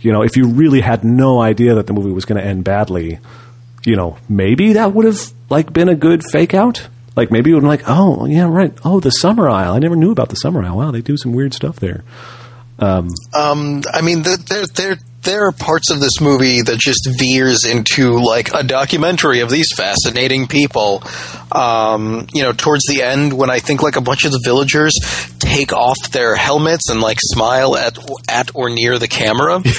You 0.00 0.12
know, 0.12 0.22
if 0.22 0.36
you 0.36 0.48
really 0.48 0.82
had 0.82 1.02
no 1.02 1.40
idea 1.40 1.76
that 1.76 1.86
the 1.86 1.94
movie 1.94 2.12
was 2.12 2.26
going 2.26 2.38
to 2.38 2.46
end 2.46 2.62
badly, 2.62 3.20
you 3.86 3.96
know, 3.96 4.18
maybe 4.28 4.74
that 4.74 4.92
would 4.92 5.06
have 5.06 5.32
like 5.48 5.72
been 5.72 5.88
a 5.88 5.94
good 5.94 6.22
fake 6.30 6.52
out. 6.52 6.88
Like 7.16 7.30
maybe 7.30 7.50
it 7.50 7.54
would 7.54 7.62
have 7.62 7.70
like, 7.70 7.84
oh 7.86 8.26
yeah, 8.26 8.44
right. 8.44 8.76
Oh, 8.84 9.00
the 9.00 9.10
Summer 9.10 9.48
Isle. 9.48 9.72
I 9.72 9.78
never 9.78 9.96
knew 9.96 10.10
about 10.10 10.28
the 10.28 10.36
Summer 10.36 10.62
Isle. 10.62 10.76
Wow, 10.76 10.90
they 10.90 11.00
do 11.00 11.16
some 11.16 11.32
weird 11.32 11.54
stuff 11.54 11.76
there. 11.76 12.04
Um, 12.78 13.08
um 13.34 13.82
I 13.92 14.02
mean, 14.02 14.22
they're 14.22 14.96
there 15.24 15.46
are 15.46 15.52
parts 15.52 15.90
of 15.90 16.00
this 16.00 16.20
movie 16.20 16.62
that 16.62 16.78
just 16.78 17.08
veers 17.18 17.64
into 17.64 18.18
like 18.18 18.54
a 18.54 18.62
documentary 18.62 19.40
of 19.40 19.50
these 19.50 19.68
fascinating 19.74 20.46
people. 20.46 21.02
Um, 21.52 22.26
you 22.32 22.42
know, 22.42 22.52
towards 22.52 22.84
the 22.88 23.02
end, 23.02 23.32
when 23.32 23.50
I 23.50 23.58
think 23.58 23.82
like 23.82 23.96
a 23.96 24.00
bunch 24.00 24.24
of 24.24 24.32
the 24.32 24.40
villagers 24.44 24.92
take 25.38 25.72
off 25.72 25.96
their 26.10 26.36
helmets 26.36 26.88
and 26.90 27.00
like 27.00 27.18
smile 27.20 27.76
at 27.76 27.98
at 28.28 28.50
or 28.54 28.70
near 28.70 28.98
the 28.98 29.08
camera. 29.08 29.62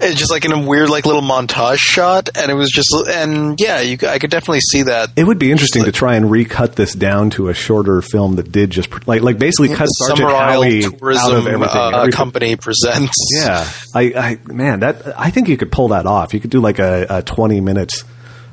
It's 0.00 0.14
just 0.18 0.30
like 0.30 0.44
in 0.44 0.52
a 0.52 0.60
weird, 0.66 0.90
like 0.90 1.06
little 1.06 1.22
montage 1.22 1.78
shot, 1.78 2.28
and 2.36 2.50
it 2.50 2.54
was 2.54 2.70
just, 2.70 2.88
and 3.08 3.60
yeah, 3.60 3.80
you, 3.80 3.98
I 4.06 4.18
could 4.18 4.30
definitely 4.30 4.60
see 4.60 4.82
that. 4.84 5.10
It 5.16 5.24
would 5.24 5.38
be 5.38 5.50
interesting 5.50 5.84
to 5.84 5.92
try 5.92 6.14
and 6.14 6.30
recut 6.30 6.76
this 6.76 6.94
down 6.94 7.30
to 7.30 7.48
a 7.48 7.54
shorter 7.54 8.00
film 8.00 8.36
that 8.36 8.52
did 8.52 8.70
just 8.70 9.06
like 9.08 9.22
like 9.22 9.38
basically 9.38 9.74
cut 9.74 9.86
Sergeant 9.86 10.30
Howie 10.30 10.84
out 10.84 11.32
of 11.32 11.46
everything. 11.46 11.62
uh, 11.76 11.88
Everything- 11.94 12.12
Company 12.12 12.56
presents. 12.56 13.12
Yeah, 13.40 13.68
I, 13.94 14.38
I 14.46 14.52
man, 14.52 14.80
that 14.80 15.18
I 15.18 15.30
think 15.30 15.48
you 15.48 15.56
could 15.56 15.72
pull 15.72 15.88
that 15.88 16.06
off. 16.06 16.32
You 16.34 16.40
could 16.40 16.50
do 16.50 16.60
like 16.60 16.78
a, 16.78 17.06
a 17.10 17.22
twenty 17.22 17.60
minute 17.60 17.92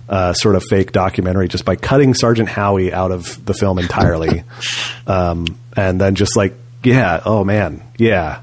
uh, 0.09 0.33
sort 0.33 0.55
of 0.55 0.63
fake 0.69 0.91
documentary 0.91 1.47
just 1.47 1.65
by 1.65 1.75
cutting 1.75 2.13
Sergeant 2.13 2.49
Howie 2.49 2.91
out 2.93 3.11
of 3.11 3.43
the 3.45 3.53
film 3.53 3.77
entirely, 3.79 4.43
um, 5.07 5.45
and 5.75 5.99
then 6.01 6.15
just 6.15 6.35
like, 6.35 6.53
yeah, 6.83 7.21
oh 7.25 7.43
man, 7.43 7.83
yeah. 7.97 8.41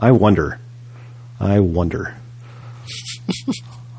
I 0.00 0.12
wonder, 0.12 0.60
I 1.40 1.58
wonder. 1.58 2.14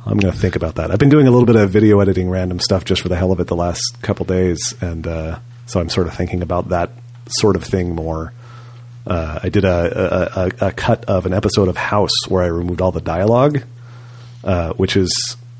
I'm 0.05 0.17
going 0.17 0.33
to 0.33 0.39
think 0.39 0.55
about 0.55 0.75
that. 0.75 0.91
I've 0.91 0.99
been 0.99 1.09
doing 1.09 1.27
a 1.27 1.31
little 1.31 1.45
bit 1.45 1.55
of 1.55 1.69
video 1.69 1.99
editing, 1.99 2.29
random 2.29 2.59
stuff, 2.59 2.85
just 2.85 3.01
for 3.01 3.09
the 3.09 3.15
hell 3.15 3.31
of 3.31 3.39
it, 3.39 3.47
the 3.47 3.55
last 3.55 3.81
couple 4.01 4.25
days, 4.25 4.73
and 4.81 5.05
uh, 5.05 5.39
so 5.65 5.79
I'm 5.79 5.89
sort 5.89 6.07
of 6.07 6.15
thinking 6.15 6.41
about 6.41 6.69
that 6.69 6.91
sort 7.27 7.55
of 7.55 7.63
thing 7.63 7.93
more. 7.93 8.33
Uh, 9.05 9.39
I 9.43 9.49
did 9.49 9.65
a, 9.65 9.69
a, 9.69 10.65
a, 10.65 10.67
a 10.67 10.71
cut 10.71 11.05
of 11.05 11.25
an 11.25 11.33
episode 11.33 11.67
of 11.67 11.77
House 11.77 12.27
where 12.27 12.43
I 12.43 12.47
removed 12.47 12.81
all 12.81 12.91
the 12.91 13.01
dialogue, 13.01 13.61
uh, 14.43 14.73
which 14.73 14.95
is 14.95 15.11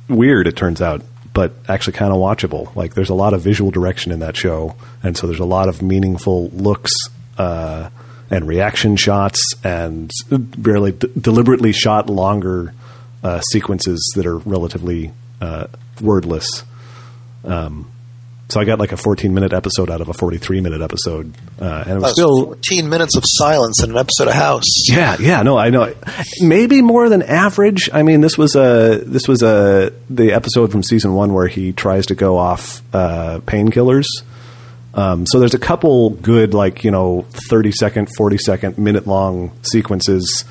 weird, 0.07 0.47
it 0.47 0.55
turns 0.55 0.81
out, 0.81 1.03
but 1.33 1.53
actually 1.67 1.93
kind 1.93 2.11
of 2.11 2.19
watchable. 2.19 2.73
Like, 2.75 2.93
there's 2.95 3.09
a 3.09 3.15
lot 3.15 3.33
of 3.33 3.41
visual 3.41 3.71
direction 3.71 4.11
in 4.11 4.19
that 4.19 4.35
show, 4.35 4.75
and 5.03 5.15
so 5.15 5.27
there's 5.27 5.39
a 5.39 5.45
lot 5.45 5.69
of 5.69 5.81
meaningful 5.81 6.49
looks 6.49 6.91
uh, 7.37 7.89
and 8.31 8.47
reaction 8.47 8.95
shots, 8.95 9.53
and 9.63 10.11
really 10.57 10.93
d- 10.93 11.09
deliberately 11.19 11.71
shot 11.71 12.09
longer 12.09 12.73
uh, 13.23 13.39
sequences 13.51 14.13
that 14.15 14.25
are 14.25 14.37
relatively 14.37 15.11
uh, 15.41 15.67
wordless. 16.01 16.63
Um, 17.43 17.91
so 18.49 18.59
I 18.59 18.65
got 18.65 18.79
like 18.79 18.91
a 18.91 18.97
14 18.97 19.31
minute 19.33 19.53
episode 19.53 19.91
out 19.91 20.01
of 20.01 20.09
a 20.09 20.13
43 20.13 20.59
minute 20.61 20.81
episode, 20.81 21.35
uh, 21.61 21.83
and 21.85 21.91
it 21.91 21.93
was 21.95 22.03
That's 22.03 22.13
still 22.13 22.45
14 22.45 22.89
minutes 22.89 23.15
of 23.15 23.23
silence 23.25 23.83
in 23.83 23.91
an 23.91 23.97
episode 23.97 24.27
of 24.27 24.33
House. 24.33 24.63
yeah, 24.89 25.17
yeah, 25.19 25.43
no, 25.43 25.55
I 25.55 25.69
know. 25.69 25.93
Maybe 26.41 26.81
more 26.81 27.09
than 27.09 27.21
average. 27.21 27.91
I 27.93 28.01
mean, 28.01 28.21
this 28.21 28.39
was 28.39 28.55
a 28.55 29.03
this 29.05 29.27
was 29.27 29.43
a 29.43 29.93
the 30.09 30.31
episode 30.33 30.71
from 30.71 30.81
season 30.81 31.13
one 31.13 31.31
where 31.33 31.47
he 31.47 31.73
tries 31.73 32.07
to 32.07 32.15
go 32.15 32.37
off 32.37 32.81
uh, 32.91 33.39
painkillers. 33.45 34.05
Um, 34.95 35.27
so 35.27 35.39
there's 35.39 35.53
a 35.53 35.59
couple 35.59 36.09
good, 36.09 36.55
like 36.55 36.83
you 36.83 36.89
know, 36.89 37.27
thirty 37.51 37.71
second, 37.71 38.09
forty 38.17 38.39
second, 38.39 38.79
minute 38.79 39.05
long 39.05 39.51
sequences 39.61 40.43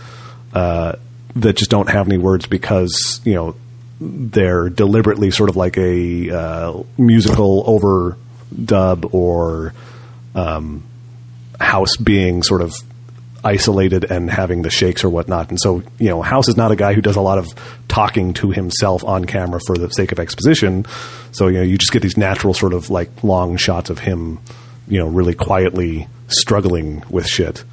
uh, 0.54 0.92
that 1.36 1.56
just 1.56 1.70
don't 1.70 1.88
have 1.88 2.06
any 2.06 2.18
words 2.18 2.46
because 2.46 3.20
you 3.24 3.34
know 3.34 3.54
they're 4.00 4.68
deliberately 4.68 5.30
sort 5.30 5.50
of 5.50 5.56
like 5.56 5.76
a 5.76 6.30
uh, 6.30 6.82
musical 6.96 7.64
overdub 7.64 9.12
or 9.12 9.74
um, 10.34 10.84
House 11.60 11.96
being 11.96 12.42
sort 12.42 12.62
of 12.62 12.74
isolated 13.44 14.04
and 14.04 14.30
having 14.30 14.62
the 14.62 14.70
shakes 14.70 15.04
or 15.04 15.08
whatnot. 15.08 15.50
And 15.50 15.60
so, 15.60 15.82
you 15.98 16.08
know, 16.08 16.22
House 16.22 16.48
is 16.48 16.56
not 16.56 16.70
a 16.70 16.76
guy 16.76 16.94
who 16.94 17.00
does 17.00 17.16
a 17.16 17.20
lot 17.20 17.38
of 17.38 17.48
talking 17.88 18.34
to 18.34 18.50
himself 18.50 19.04
on 19.04 19.24
camera 19.24 19.60
for 19.66 19.76
the 19.76 19.88
sake 19.90 20.12
of 20.12 20.20
exposition. 20.20 20.86
So, 21.32 21.48
you 21.48 21.58
know, 21.58 21.62
you 21.62 21.78
just 21.78 21.92
get 21.92 22.02
these 22.02 22.16
natural 22.16 22.54
sort 22.54 22.72
of 22.72 22.90
like 22.90 23.24
long 23.24 23.56
shots 23.56 23.90
of 23.90 23.98
him, 23.98 24.38
you 24.86 24.98
know, 24.98 25.06
really 25.06 25.34
quietly 25.34 26.08
struggling 26.28 27.02
with 27.10 27.26
shit. 27.26 27.64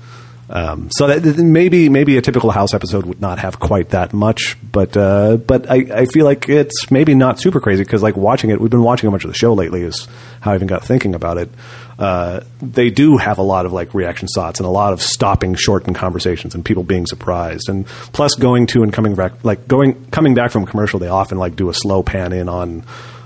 Um, 0.48 0.89
so 0.91 1.08
that 1.08 1.38
maybe 1.38 1.89
maybe 1.89 2.18
a 2.18 2.22
typical 2.22 2.52
House 2.52 2.76
episode 2.76 3.06
would 3.06 3.20
not 3.20 3.39
have 3.39 3.60
quite 3.60 3.89
that 3.89 4.14
much, 4.14 4.56
but 4.72 4.96
uh, 4.96 5.38
but 5.38 5.70
I, 5.70 6.02
I 6.02 6.06
feel 6.06 6.24
like 6.24 6.48
it's 6.48 6.91
maybe 6.91 7.16
not 7.16 7.39
super 7.39 7.60
crazy 7.60 7.84
because 7.84 8.04
like 8.04 8.16
watching 8.16 8.52
it, 8.52 8.62
we've 8.62 8.70
been 8.70 8.84
watching 8.84 9.08
a 9.08 9.12
bunch 9.12 9.24
of 9.24 9.32
the 9.32 9.38
show 9.38 9.54
lately. 9.54 9.82
Is 9.82 10.08
how 10.41 10.52
I 10.52 10.56
even 10.56 10.68
got 10.68 10.84
thinking 10.84 11.16
about 11.16 11.39
it. 11.39 11.50
Uh, 11.98 12.41
they 12.62 12.91
do 12.91 13.18
have 13.18 13.39
a 13.39 13.41
lot 13.41 13.66
of 13.66 13.74
like 13.74 13.96
reaction 13.96 14.28
shots 14.34 14.60
and 14.60 14.68
a 14.68 14.70
lot 14.70 14.93
of 14.93 15.02
stopping 15.02 15.56
short 15.56 15.88
in 15.88 15.96
conversations 15.96 16.54
and 16.54 16.64
people 16.64 16.84
being 16.84 17.08
surprised, 17.08 17.68
and 17.68 17.88
plus 17.88 18.36
going 18.36 18.68
to 18.68 18.84
and 18.84 18.93
coming 18.93 19.16
back 19.16 19.43
like 19.43 19.68
going 19.68 20.06
coming 20.12 20.36
back 20.36 20.52
from 20.52 20.68
commercial, 20.68 21.00
they 21.00 21.08
often 21.08 21.39
like 21.39 21.56
do 21.56 21.70
a 21.70 21.74
slow 21.74 22.04
pan 22.04 22.34
in 22.34 22.50
on. 22.50 22.84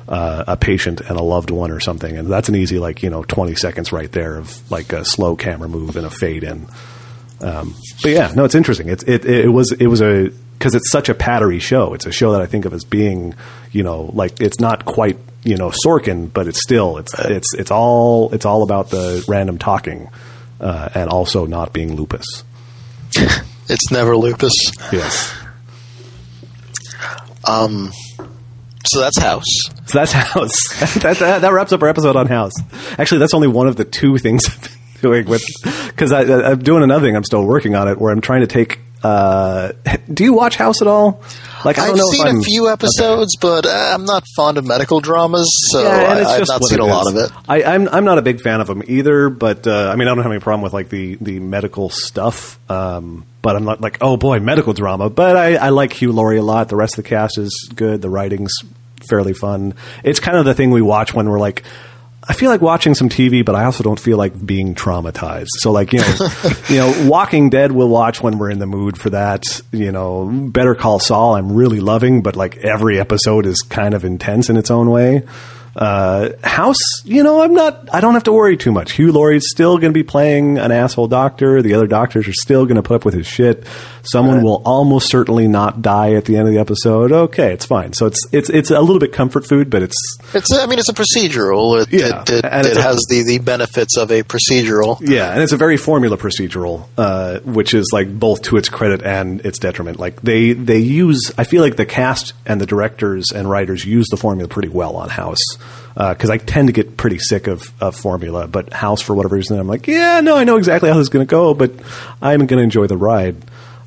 Uh, 0.07 0.43
a 0.47 0.57
patient 0.57 1.01
and 1.01 1.19
a 1.19 1.21
loved 1.21 1.51
one 1.51 1.69
or 1.69 1.79
something, 1.79 2.17
and 2.17 2.27
that's 2.31 2.49
an 2.49 2.55
easy 2.55 2.79
like 2.79 3.03
you 3.03 3.11
know 3.11 3.21
twenty 3.21 3.53
seconds 3.53 3.91
right 3.91 4.11
there 4.11 4.37
of 4.37 4.71
like 4.71 4.91
a 4.91 5.05
slow 5.05 5.35
camera 5.35 5.69
move 5.69 5.95
and 5.97 6.03
a 6.07 6.09
fade 6.09 6.43
in. 6.43 6.67
Um, 7.41 7.75
but 8.01 8.11
yeah, 8.11 8.31
no, 8.35 8.43
it's 8.45 8.55
interesting. 8.55 8.89
It's 8.89 9.03
it 9.03 9.25
it 9.25 9.49
was 9.49 9.71
it 9.71 9.87
was 9.87 10.01
a 10.01 10.29
because 10.53 10.75
it's 10.75 10.91
such 10.91 11.07
a 11.09 11.13
pattery 11.15 11.59
show. 11.61 11.93
It's 11.93 12.05
a 12.05 12.11
show 12.11 12.33
that 12.33 12.41
I 12.41 12.45
think 12.45 12.65
of 12.65 12.73
as 12.73 12.83
being 12.83 13.33
you 13.71 13.83
know 13.83 14.09
like 14.13 14.41
it's 14.41 14.59
not 14.59 14.85
quite 14.85 15.17
you 15.43 15.55
know 15.57 15.71
Sorkin, 15.85 16.31
but 16.33 16.47
it's 16.47 16.61
still 16.61 16.97
it's 16.97 17.17
it's 17.17 17.53
it's 17.53 17.71
all 17.71 18.29
it's 18.33 18.45
all 18.45 18.63
about 18.63 18.89
the 18.89 19.23
random 19.27 19.57
talking 19.57 20.09
uh, 20.59 20.89
and 20.93 21.09
also 21.09 21.45
not 21.45 21.71
being 21.73 21.95
lupus. 21.95 22.25
It's 23.71 23.91
never 23.91 24.17
lupus. 24.17 24.51
Yes, 24.91 25.31
Um, 27.45 27.91
so 28.85 28.99
that's 28.99 29.19
House. 29.19 29.45
so 29.85 29.99
that's 29.99 30.11
House. 30.11 30.69
that, 31.01 31.17
that 31.19 31.41
that 31.41 31.53
wraps 31.53 31.71
up 31.71 31.81
our 31.83 31.87
episode 31.89 32.15
on 32.15 32.25
House. 32.25 32.53
Actually, 32.97 33.19
that's 33.19 33.35
only 33.35 33.47
one 33.47 33.67
of 33.67 33.75
the 33.75 33.85
two 33.85 34.17
things 34.17 34.43
I've 34.49 34.61
been 34.63 34.71
doing 35.01 35.25
with 35.27 35.43
because 35.87 36.11
I'm 36.11 36.59
doing 36.59 36.83
another 36.83 37.05
thing. 37.05 37.15
I'm 37.15 37.23
still 37.23 37.45
working 37.45 37.75
on 37.75 37.87
it 37.87 37.99
where 37.99 38.11
I'm 38.11 38.21
trying 38.21 38.41
to 38.41 38.47
take. 38.47 38.79
Uh, 39.01 39.71
do 40.13 40.23
you 40.23 40.33
watch 40.33 40.55
House 40.57 40.81
at 40.81 40.87
all? 40.87 41.21
Like 41.65 41.77
I 41.77 41.87
don't 41.87 41.91
I've 41.91 41.97
know 41.97 42.09
if 42.11 42.17
seen 42.17 42.37
a 42.37 42.41
few 42.41 42.69
episodes, 42.69 43.35
but 43.37 43.65
uh, 43.65 43.91
I'm 43.93 44.05
not 44.05 44.23
fond 44.35 44.57
of 44.57 44.65
medical 44.65 45.01
dramas, 45.01 45.49
so 45.71 45.83
Yeah, 45.83 45.89
I, 45.89 46.35
I've 46.35 46.47
not 46.47 46.63
seen 46.65 46.79
a 46.79 46.85
lot 46.85 47.07
of 47.07 47.17
it. 47.17 47.31
I, 47.47 47.63
I'm 47.63 47.87
I'm 47.89 48.05
not 48.05 48.17
a 48.17 48.21
big 48.21 48.41
fan 48.41 48.61
of 48.61 48.67
them 48.67 48.83
either, 48.87 49.29
but 49.29 49.67
uh, 49.67 49.89
I 49.91 49.95
mean 49.95 50.07
I 50.07 50.15
don't 50.15 50.23
have 50.23 50.31
any 50.31 50.41
problem 50.41 50.61
with 50.61 50.73
like 50.73 50.89
the 50.89 51.15
the 51.19 51.39
medical 51.39 51.89
stuff. 51.89 52.59
Um, 52.69 53.25
but 53.41 53.55
I'm 53.55 53.65
not 53.65 53.81
like 53.81 53.97
oh 54.01 54.17
boy 54.17 54.39
medical 54.39 54.73
drama. 54.73 55.09
But 55.09 55.35
I, 55.35 55.55
I 55.55 55.69
like 55.69 55.93
Hugh 55.93 56.11
Laurie 56.11 56.37
a 56.37 56.43
lot. 56.43 56.69
The 56.69 56.75
rest 56.75 56.97
of 56.97 57.03
the 57.03 57.09
cast 57.09 57.37
is 57.37 57.69
good. 57.73 58.01
The 58.01 58.09
writing's 58.09 58.53
fairly 59.09 59.33
fun. 59.33 59.73
It's 60.03 60.19
kind 60.19 60.37
of 60.37 60.45
the 60.45 60.53
thing 60.53 60.71
we 60.71 60.81
watch 60.81 61.13
when 61.13 61.29
we're 61.29 61.39
like. 61.39 61.63
I 62.29 62.33
feel 62.33 62.51
like 62.51 62.61
watching 62.61 62.93
some 62.93 63.09
TV, 63.09 63.43
but 63.43 63.55
I 63.55 63.65
also 63.65 63.83
don't 63.83 63.99
feel 63.99 64.15
like 64.15 64.45
being 64.45 64.75
traumatized. 64.75 65.47
So, 65.57 65.71
like 65.71 65.91
you 65.91 65.99
know, 65.99 66.27
you 66.69 66.77
know, 66.77 67.09
Walking 67.09 67.49
Dead 67.49 67.71
we'll 67.71 67.89
watch 67.89 68.21
when 68.21 68.37
we're 68.37 68.51
in 68.51 68.59
the 68.59 68.67
mood 68.67 68.99
for 68.99 69.09
that. 69.09 69.43
You 69.71 69.91
know, 69.91 70.25
Better 70.25 70.75
Call 70.75 70.99
Saul 70.99 71.35
I'm 71.35 71.53
really 71.53 71.79
loving, 71.79 72.21
but 72.21 72.35
like 72.35 72.57
every 72.57 72.99
episode 72.99 73.47
is 73.47 73.61
kind 73.63 73.95
of 73.95 74.05
intense 74.05 74.47
in 74.47 74.57
its 74.57 74.69
own 74.69 74.91
way. 74.91 75.23
Uh, 75.75 76.29
House, 76.43 76.77
you 77.05 77.23
know, 77.23 77.41
I'm 77.41 77.53
not. 77.53 77.89
I 77.93 78.01
don't 78.01 78.13
have 78.13 78.23
to 78.23 78.31
worry 78.33 78.57
too 78.57 78.71
much. 78.71 78.93
Hugh 78.93 79.11
Laurie's 79.11 79.45
still 79.49 79.77
going 79.77 79.93
to 79.93 79.97
be 79.97 80.03
playing 80.03 80.57
an 80.57 80.71
asshole 80.71 81.07
doctor. 81.07 81.61
The 81.61 81.73
other 81.75 81.87
doctors 81.87 82.27
are 82.27 82.33
still 82.33 82.65
going 82.65 82.75
to 82.75 82.83
put 82.83 82.95
up 82.95 83.05
with 83.05 83.13
his 83.13 83.27
shit. 83.27 83.65
Someone 84.03 84.41
will 84.43 84.61
almost 84.65 85.09
certainly 85.09 85.47
not 85.47 85.81
die 85.81 86.13
at 86.13 86.25
the 86.25 86.37
end 86.37 86.47
of 86.47 86.53
the 86.53 86.59
episode. 86.59 87.11
Okay, 87.11 87.53
it's 87.53 87.65
fine. 87.65 87.93
So 87.93 88.05
it's 88.07 88.25
it's 88.31 88.49
it's 88.49 88.71
a 88.71 88.79
little 88.81 88.99
bit 88.99 89.13
comfort 89.13 89.45
food, 89.47 89.69
but 89.69 89.83
it's 89.83 89.95
It's, 90.33 90.51
I 90.53 90.65
mean, 90.65 90.79
it's 90.79 90.89
a 90.89 90.93
procedural. 90.93 91.81
It, 91.81 91.91
Yeah, 91.93 92.21
it, 92.23 92.29
it, 92.29 92.45
and 92.45 92.65
it 92.65 92.77
a- 92.77 92.81
has 92.81 93.05
the, 93.09 93.23
the 93.23 93.37
benefits 93.39 93.97
of 93.97 94.11
a 94.11 94.23
procedural. 94.23 94.99
Yeah, 95.01 95.31
and 95.31 95.41
it's 95.43 95.51
a 95.53 95.57
very 95.57 95.77
formula 95.77 96.17
procedural, 96.17 96.87
uh, 96.97 97.39
which 97.41 97.73
is 97.73 97.89
like 97.93 98.17
both 98.19 98.41
to 98.43 98.57
its 98.57 98.69
credit 98.69 99.03
and 99.03 99.45
its 99.45 99.59
detriment. 99.59 99.99
Like 99.99 100.21
they 100.21 100.53
they 100.53 100.79
use, 100.79 101.31
I 101.37 101.43
feel 101.43 101.61
like 101.61 101.75
the 101.75 101.85
cast 101.85 102.33
and 102.45 102.59
the 102.59 102.65
directors 102.65 103.25
and 103.33 103.49
writers 103.49 103.85
use 103.85 104.07
the 104.09 104.17
formula 104.17 104.47
pretty 104.49 104.69
well 104.69 104.95
on 104.95 105.09
House 105.09 105.39
because 105.99 106.29
I 106.29 106.37
tend 106.37 106.69
to 106.69 106.73
get 106.73 106.95
pretty 106.95 107.19
sick 107.19 107.47
of, 107.47 107.73
of 107.81 107.93
formula. 107.93 108.47
But 108.47 108.71
House, 108.71 109.01
for 109.01 109.13
whatever 109.13 109.35
reason, 109.35 109.59
I'm 109.59 109.67
like, 109.67 109.85
yeah, 109.85 110.21
no, 110.21 110.37
I 110.37 110.45
know 110.45 110.55
exactly 110.55 110.89
how 110.89 110.95
this 110.95 111.03
is 111.03 111.09
going 111.09 111.27
to 111.27 111.29
go, 111.29 111.53
but 111.53 111.73
I'm 112.21 112.45
going 112.45 112.59
to 112.59 112.63
enjoy 112.63 112.87
the 112.87 112.95
ride. 112.95 113.35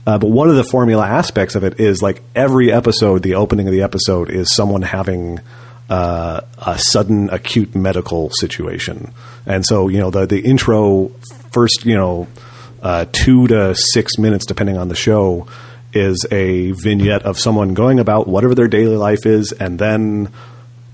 Uh, 0.06 0.18
but 0.18 0.28
one 0.28 0.50
of 0.50 0.56
the 0.56 0.64
formula 0.64 1.06
aspects 1.06 1.54
of 1.54 1.64
it 1.64 1.80
is 1.80 2.02
like 2.02 2.22
every 2.34 2.70
episode, 2.70 3.22
the 3.22 3.36
opening 3.36 3.66
of 3.66 3.72
the 3.72 3.80
episode 3.80 4.28
is 4.28 4.54
someone 4.54 4.82
having 4.82 5.40
uh, 5.88 6.42
a 6.58 6.78
sudden 6.78 7.30
acute 7.30 7.74
medical 7.74 8.28
situation. 8.30 9.14
And 9.46 9.64
so, 9.64 9.88
you 9.88 9.98
know, 9.98 10.10
the, 10.10 10.26
the 10.26 10.40
intro 10.40 11.08
first, 11.50 11.86
you 11.86 11.94
know, 11.94 12.28
uh, 12.82 13.06
two 13.10 13.46
to 13.46 13.74
six 13.74 14.18
minutes, 14.18 14.44
depending 14.44 14.76
on 14.76 14.88
the 14.88 14.94
show, 14.94 15.46
is 15.94 16.26
a 16.30 16.72
vignette 16.72 17.22
of 17.22 17.38
someone 17.38 17.72
going 17.74 18.00
about 18.00 18.26
whatever 18.26 18.54
their 18.54 18.68
daily 18.68 18.96
life 18.96 19.24
is, 19.24 19.52
and 19.52 19.78
then 19.78 20.30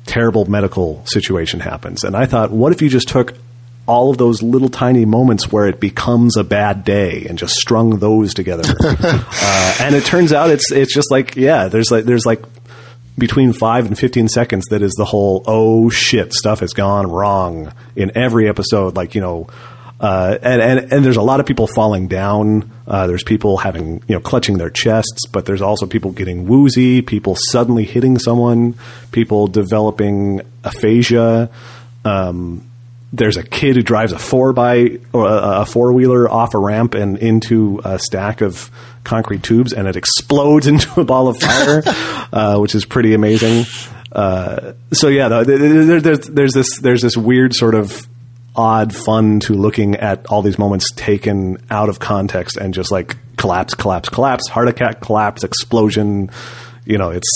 terrible 0.09 0.47
medical 0.47 1.05
situation 1.07 1.61
happens. 1.61 2.03
And 2.03 2.17
I 2.17 2.27
thought, 2.27 2.51
what 2.51 2.73
if 2.73 2.83
you 2.83 2.89
just 2.89 3.09
took 3.09 3.35
all 3.87 4.11
of 4.11 4.19
those 4.19 4.43
little 4.43 4.69
tiny 4.69 5.05
moments 5.05 5.51
where 5.53 5.67
it 5.67 5.81
becomes 5.81 6.37
a 6.37 6.45
bad 6.45 6.85
day 6.85 7.27
and 7.29 7.39
just 7.39 7.55
strung 7.55 7.99
those 7.99 8.35
together? 8.35 8.65
uh, 8.85 9.75
and 9.81 9.95
it 9.95 10.05
turns 10.05 10.33
out 10.33 10.51
it's 10.51 10.73
it's 10.73 10.93
just 10.93 11.11
like 11.11 11.37
yeah, 11.37 11.69
there's 11.69 11.91
like 11.91 12.05
there's 12.05 12.27
like 12.27 12.43
between 13.17 13.53
five 13.53 13.87
and 13.87 13.99
15 13.99 14.29
seconds 14.29 14.65
that 14.71 14.81
is 14.81 14.93
the 14.93 15.05
whole 15.05 15.43
oh 15.47 15.91
shit 15.91 16.33
stuff 16.33 16.61
has 16.61 16.73
gone 16.73 17.07
wrong 17.07 17.73
in 17.97 18.17
every 18.17 18.49
episode 18.49 18.95
like 18.95 19.17
you 19.17 19.21
know 19.21 19.49
Uh, 20.01 20.39
and, 20.43 20.63
and 20.63 20.93
and 20.93 21.05
there's 21.05 21.17
a 21.17 21.23
lot 21.23 21.41
of 21.41 21.47
people 21.47 21.67
falling 21.67 22.07
down. 22.07 22.71
Uh, 22.87 23.07
there's 23.09 23.25
people 23.25 23.57
having 23.57 24.01
you 24.07 24.15
know 24.15 24.21
clutching 24.21 24.57
their 24.57 24.71
chests, 24.71 25.27
but 25.33 25.45
there's 25.45 25.63
also 25.63 25.87
people 25.87 26.13
getting 26.13 26.47
woozy, 26.47 27.03
people 27.03 27.37
suddenly 27.51 27.85
hitting 27.85 28.19
someone, 28.19 28.75
people 29.11 29.49
developing 29.49 30.41
aphasia. 30.63 31.51
Um, 32.05 32.65
there's 33.13 33.37
a 33.37 33.43
kid 33.43 33.75
who 33.75 33.83
drives 33.83 34.13
a 34.13 34.19
four 34.19 34.53
by 34.53 34.99
or 35.13 35.27
a, 35.27 35.63
a 35.63 35.67
four 35.67 35.93
wheeler 35.93 36.29
off 36.31 36.55
a 36.55 36.59
ramp 36.59 36.95
and 36.95 37.19
into 37.19 37.81
a 37.85 37.99
stack 37.99 38.41
of 38.41 38.71
concrete 39.03 39.43
tubes, 39.43 39.73
and 39.73 39.89
it 39.89 39.97
explodes 39.97 40.67
into 40.69 41.01
a 41.01 41.05
ball 41.05 41.27
of 41.27 41.39
fire, 41.39 41.83
uh, 42.33 42.59
which 42.59 42.77
is 42.77 42.85
pretty 42.85 43.15
amazing. 43.15 43.65
Uh, 44.13 44.75
so 44.93 45.09
yeah, 45.09 45.29
the, 45.29 45.45
there, 45.45 46.01
there's, 46.01 46.21
there's 46.29 46.53
this 46.53 46.79
there's 46.79 47.03
this 47.03 47.17
weird 47.17 47.53
sort 47.53 47.75
of 47.75 48.07
odd 48.59 48.95
fun 48.95 49.39
to 49.39 49.55
looking 49.55 49.95
at 49.97 50.27
all 50.27 50.43
these 50.43 50.59
moments 50.59 50.91
taken 50.93 51.57
out 51.71 51.89
of 51.89 52.01
context 52.01 52.57
and 52.57 52.75
just 52.75 52.91
like 52.91 53.17
collapse, 53.37 53.75
collapse, 53.75 54.09
collapse, 54.09 54.49
heart 54.49 54.69
attack, 54.69 55.01
collapse, 55.01 55.45
explosion. 55.45 56.29
You 56.85 56.99
know, 56.99 57.11
it's 57.11 57.31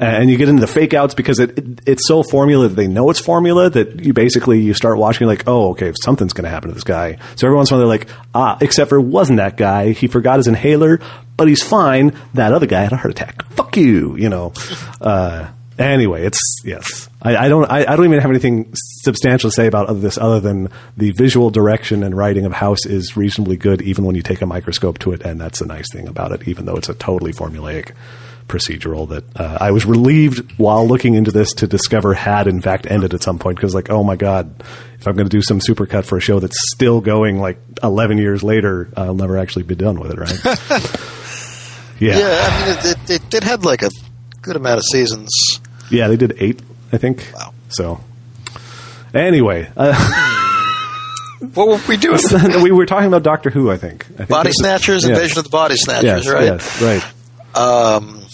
and 0.00 0.28
you 0.28 0.36
get 0.36 0.48
into 0.48 0.60
the 0.60 0.66
fake 0.66 0.92
outs 0.92 1.14
because 1.14 1.38
it, 1.38 1.56
it, 1.56 1.80
it's 1.86 2.08
so 2.08 2.22
formula 2.22 2.68
that 2.68 2.74
they 2.74 2.88
know 2.88 3.10
it's 3.10 3.20
formula 3.20 3.70
that 3.70 4.04
you 4.04 4.12
basically 4.12 4.60
you 4.60 4.74
start 4.74 4.98
watching 4.98 5.26
like 5.26 5.44
oh 5.46 5.70
okay 5.70 5.88
if 5.88 5.94
something's 6.02 6.32
going 6.32 6.44
to 6.44 6.50
happen 6.50 6.68
to 6.68 6.74
this 6.74 6.84
guy. 6.84 7.18
So 7.36 7.46
every 7.46 7.56
once 7.56 7.70
in 7.70 7.76
a 7.76 7.78
while 7.78 7.88
they're 7.88 7.98
like 7.98 8.08
ah 8.34 8.58
except 8.60 8.88
for 8.88 9.00
wasn't 9.00 9.36
that 9.36 9.56
guy. 9.56 9.92
He 9.92 10.08
forgot 10.08 10.38
his 10.38 10.48
inhaler 10.48 11.00
but 11.36 11.48
he's 11.48 11.62
fine. 11.62 12.18
That 12.34 12.52
other 12.52 12.66
guy 12.66 12.82
had 12.82 12.92
a 12.92 12.96
heart 12.96 13.12
attack. 13.12 13.44
Fuck 13.52 13.76
you 13.76 14.16
you 14.16 14.28
know. 14.28 14.52
Uh, 15.00 15.48
anyway 15.88 16.24
it's 16.24 16.40
yes. 16.64 17.08
I, 17.22 17.36
I 17.36 17.48
don't 17.48 17.70
I, 17.70 17.80
I, 17.80 17.96
don't 17.96 18.04
even 18.04 18.20
have 18.20 18.30
anything 18.30 18.72
substantial 18.74 19.50
to 19.50 19.54
say 19.54 19.66
about 19.66 19.88
this 20.00 20.18
other 20.18 20.40
than 20.40 20.70
the 20.96 21.10
visual 21.12 21.50
direction 21.50 22.02
and 22.02 22.16
writing 22.16 22.44
of 22.44 22.52
House 22.52 22.86
is 22.86 23.16
reasonably 23.16 23.56
good 23.56 23.82
even 23.82 24.04
when 24.04 24.14
you 24.14 24.22
take 24.22 24.40
a 24.42 24.46
microscope 24.46 24.98
to 25.00 25.12
it 25.12 25.22
and 25.22 25.40
that's 25.40 25.60
a 25.60 25.66
nice 25.66 25.90
thing 25.92 26.08
about 26.08 26.32
it 26.32 26.46
even 26.48 26.64
though 26.64 26.76
it's 26.76 26.88
a 26.88 26.94
totally 26.94 27.32
formulaic 27.32 27.92
procedural 28.50 29.08
that 29.08 29.24
uh, 29.40 29.58
I 29.60 29.70
was 29.70 29.86
relieved 29.86 30.58
while 30.58 30.86
looking 30.86 31.14
into 31.14 31.30
this 31.30 31.52
to 31.54 31.66
discover 31.66 32.14
had 32.14 32.48
in 32.48 32.60
fact 32.60 32.86
ended 32.90 33.14
at 33.14 33.22
some 33.22 33.38
point 33.38 33.56
because 33.56 33.74
like 33.74 33.90
oh 33.90 34.02
my 34.02 34.16
god 34.16 34.64
if 34.98 35.06
I'm 35.06 35.14
going 35.14 35.28
to 35.28 35.34
do 35.34 35.40
some 35.40 35.60
supercut 35.60 36.04
for 36.04 36.18
a 36.18 36.20
show 36.20 36.40
that's 36.40 36.58
still 36.74 37.00
going 37.00 37.38
like 37.38 37.58
11 37.82 38.18
years 38.18 38.42
later 38.42 38.90
I'll 38.96 39.14
never 39.14 39.38
actually 39.38 39.62
be 39.62 39.76
done 39.76 40.00
with 40.00 40.10
it 40.12 40.18
right? 40.18 41.06
Yeah. 42.00 42.18
Yeah 42.18 42.38
I 42.40 42.66
mean 42.66 42.78
it, 42.78 43.10
it, 43.10 43.34
it, 43.34 43.44
had 43.44 43.62
like 43.66 43.82
a 43.82 43.90
good 44.40 44.56
amount 44.56 44.78
of 44.78 44.84
seasons 44.90 45.60
yeah 45.90 46.08
they 46.08 46.16
did 46.16 46.34
eight 46.38 46.60
I 46.92 46.98
think 46.98 47.30
wow 47.34 47.52
so 47.68 48.00
anyway 49.14 49.70
uh, 49.76 50.36
What 51.54 51.68
were 51.68 51.80
we 51.88 51.96
doing? 51.96 52.18
we 52.62 52.70
were 52.70 52.84
talking 52.84 53.08
about 53.08 53.22
Doctor 53.22 53.48
Who, 53.48 53.70
I 53.70 53.78
think. 53.78 54.04
I 54.12 54.16
think 54.18 54.28
body 54.28 54.50
Snatchers, 54.52 55.04
yes. 55.04 55.10
Invasion 55.10 55.38
of 55.38 55.44
the 55.44 55.50
Body 55.50 55.74
Snatchers, 55.74 56.26
yes, 56.26 56.28
right? 56.28 56.44
Yes, 56.44 56.82
right. 56.82 57.56
Um, 57.56 58.26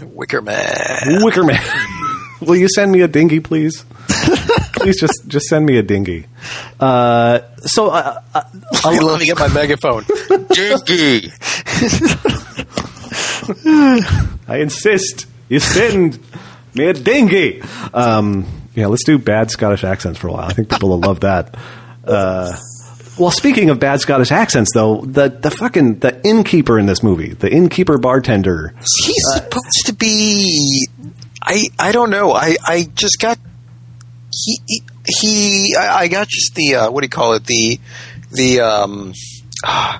Wicker 0.00 0.40
Man. 0.40 1.24
Wicker 1.24 1.42
Man. 1.42 1.60
Will 2.40 2.56
you 2.56 2.68
send 2.68 2.92
me 2.92 3.00
a 3.00 3.08
dinghy, 3.08 3.40
please? 3.40 3.84
please 4.74 5.00
just 5.00 5.26
just 5.26 5.46
send 5.46 5.66
me 5.66 5.76
a 5.76 5.82
dinghy. 5.82 6.26
Uh, 6.78 7.40
so 7.58 7.88
uh, 7.90 8.20
uh, 8.32 8.42
let 8.84 9.18
me 9.18 9.26
get 9.26 9.38
my 9.38 9.48
megaphone. 9.48 10.04
dinghy. 10.50 11.32
I 14.48 14.58
insist. 14.58 15.26
You 15.48 15.58
send 15.58 16.18
dinghy. 16.74 17.62
Um, 17.92 18.46
yeah, 18.74 18.86
let's 18.86 19.04
do 19.04 19.18
bad 19.18 19.50
Scottish 19.50 19.84
accents 19.84 20.18
for 20.18 20.28
a 20.28 20.32
while. 20.32 20.48
I 20.48 20.52
think 20.52 20.70
people 20.70 20.88
will 20.88 21.00
love 21.00 21.20
that. 21.20 21.56
Uh, 22.04 22.56
well, 23.18 23.30
speaking 23.30 23.70
of 23.70 23.78
bad 23.78 24.00
Scottish 24.00 24.32
accents, 24.32 24.70
though, 24.74 25.02
the 25.02 25.28
the 25.28 25.50
fucking 25.50 25.98
the 25.98 26.20
innkeeper 26.24 26.78
in 26.78 26.86
this 26.86 27.02
movie, 27.02 27.34
the 27.34 27.52
innkeeper 27.52 27.98
bartender, 27.98 28.74
he's 29.04 29.24
uh, 29.34 29.40
supposed 29.40 29.86
to 29.86 29.92
be. 29.92 30.86
I 31.42 31.64
I 31.78 31.92
don't 31.92 32.10
know. 32.10 32.32
I 32.32 32.56
I 32.66 32.88
just 32.94 33.18
got 33.20 33.38
he 34.32 34.60
he, 34.66 34.82
he 35.20 35.76
I, 35.78 36.02
I, 36.02 36.08
got 36.08 36.28
just 36.28 36.54
the 36.54 36.76
uh, 36.76 36.90
what 36.90 37.02
do 37.02 37.04
you 37.04 37.10
call 37.10 37.34
it 37.34 37.44
the 37.44 37.78
the 38.30 38.60
um. 38.60 39.12
Uh, 39.64 39.98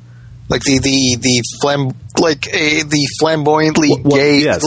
like 0.48 0.62
the 0.62 0.78
the 0.78 1.16
the 1.20 1.42
flam 1.60 1.92
like 2.18 2.46
a, 2.48 2.82
the 2.82 3.08
flamboyantly 3.18 3.88
well, 4.04 4.16
gay 4.16 4.40
yes. 4.40 4.62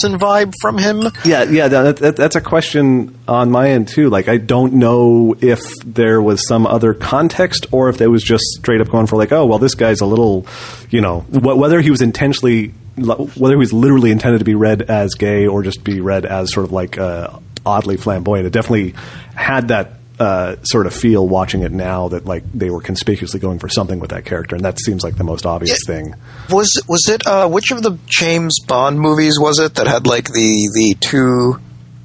Person 0.00 0.18
vibe 0.18 0.54
from 0.60 0.78
him. 0.78 1.12
Yeah, 1.24 1.44
yeah, 1.44 1.68
that, 1.68 1.96
that, 1.96 2.16
that's 2.16 2.36
a 2.36 2.40
question 2.40 3.18
on 3.26 3.50
my 3.50 3.70
end 3.70 3.88
too. 3.88 4.10
Like, 4.10 4.28
I 4.28 4.36
don't 4.36 4.74
know 4.74 5.34
if 5.40 5.60
there 5.84 6.22
was 6.22 6.46
some 6.46 6.66
other 6.66 6.94
context 6.94 7.66
or 7.72 7.88
if 7.88 7.98
they 7.98 8.06
was 8.06 8.22
just 8.22 8.44
straight 8.58 8.80
up 8.80 8.88
going 8.88 9.06
for 9.06 9.16
like, 9.16 9.32
oh, 9.32 9.46
well, 9.46 9.58
this 9.58 9.74
guy's 9.74 10.00
a 10.00 10.06
little, 10.06 10.46
you 10.90 11.00
know, 11.00 11.20
wh- 11.20 11.56
whether 11.58 11.80
he 11.80 11.90
was 11.90 12.00
intentionally, 12.02 12.68
whether 12.96 13.54
he 13.54 13.58
was 13.58 13.72
literally 13.72 14.10
intended 14.10 14.38
to 14.38 14.44
be 14.44 14.54
read 14.54 14.82
as 14.82 15.14
gay 15.14 15.46
or 15.46 15.62
just 15.62 15.82
be 15.84 16.00
read 16.00 16.24
as 16.26 16.52
sort 16.52 16.64
of 16.64 16.72
like 16.72 16.98
uh, 16.98 17.38
oddly 17.66 17.96
flamboyant. 17.96 18.46
It 18.46 18.52
definitely 18.52 18.94
had 19.34 19.68
that 19.68 19.94
uh, 20.18 20.56
sort 20.62 20.86
of 20.86 20.94
feel 20.94 21.26
watching 21.26 21.62
it 21.62 21.72
now 21.72 22.08
that 22.08 22.24
like 22.24 22.44
they 22.52 22.70
were 22.70 22.80
conspicuously 22.80 23.40
going 23.40 23.58
for 23.58 23.68
something 23.68 24.00
with 24.00 24.10
that 24.10 24.24
character, 24.24 24.56
and 24.56 24.64
that 24.64 24.78
seems 24.80 25.04
like 25.04 25.16
the 25.16 25.24
most 25.24 25.46
obvious 25.46 25.78
thing. 25.86 26.14
Was 26.50 26.68
was 26.88 27.08
it 27.08 27.26
uh, 27.26 27.48
which 27.48 27.70
of 27.70 27.82
the 27.82 27.98
James 28.06 28.58
Bond 28.66 28.98
movies 29.00 29.38
was 29.40 29.58
it 29.58 29.76
that 29.76 29.86
had 29.86 30.06
like 30.06 30.26
the 30.32 30.68
the 30.74 30.96
two 31.00 31.60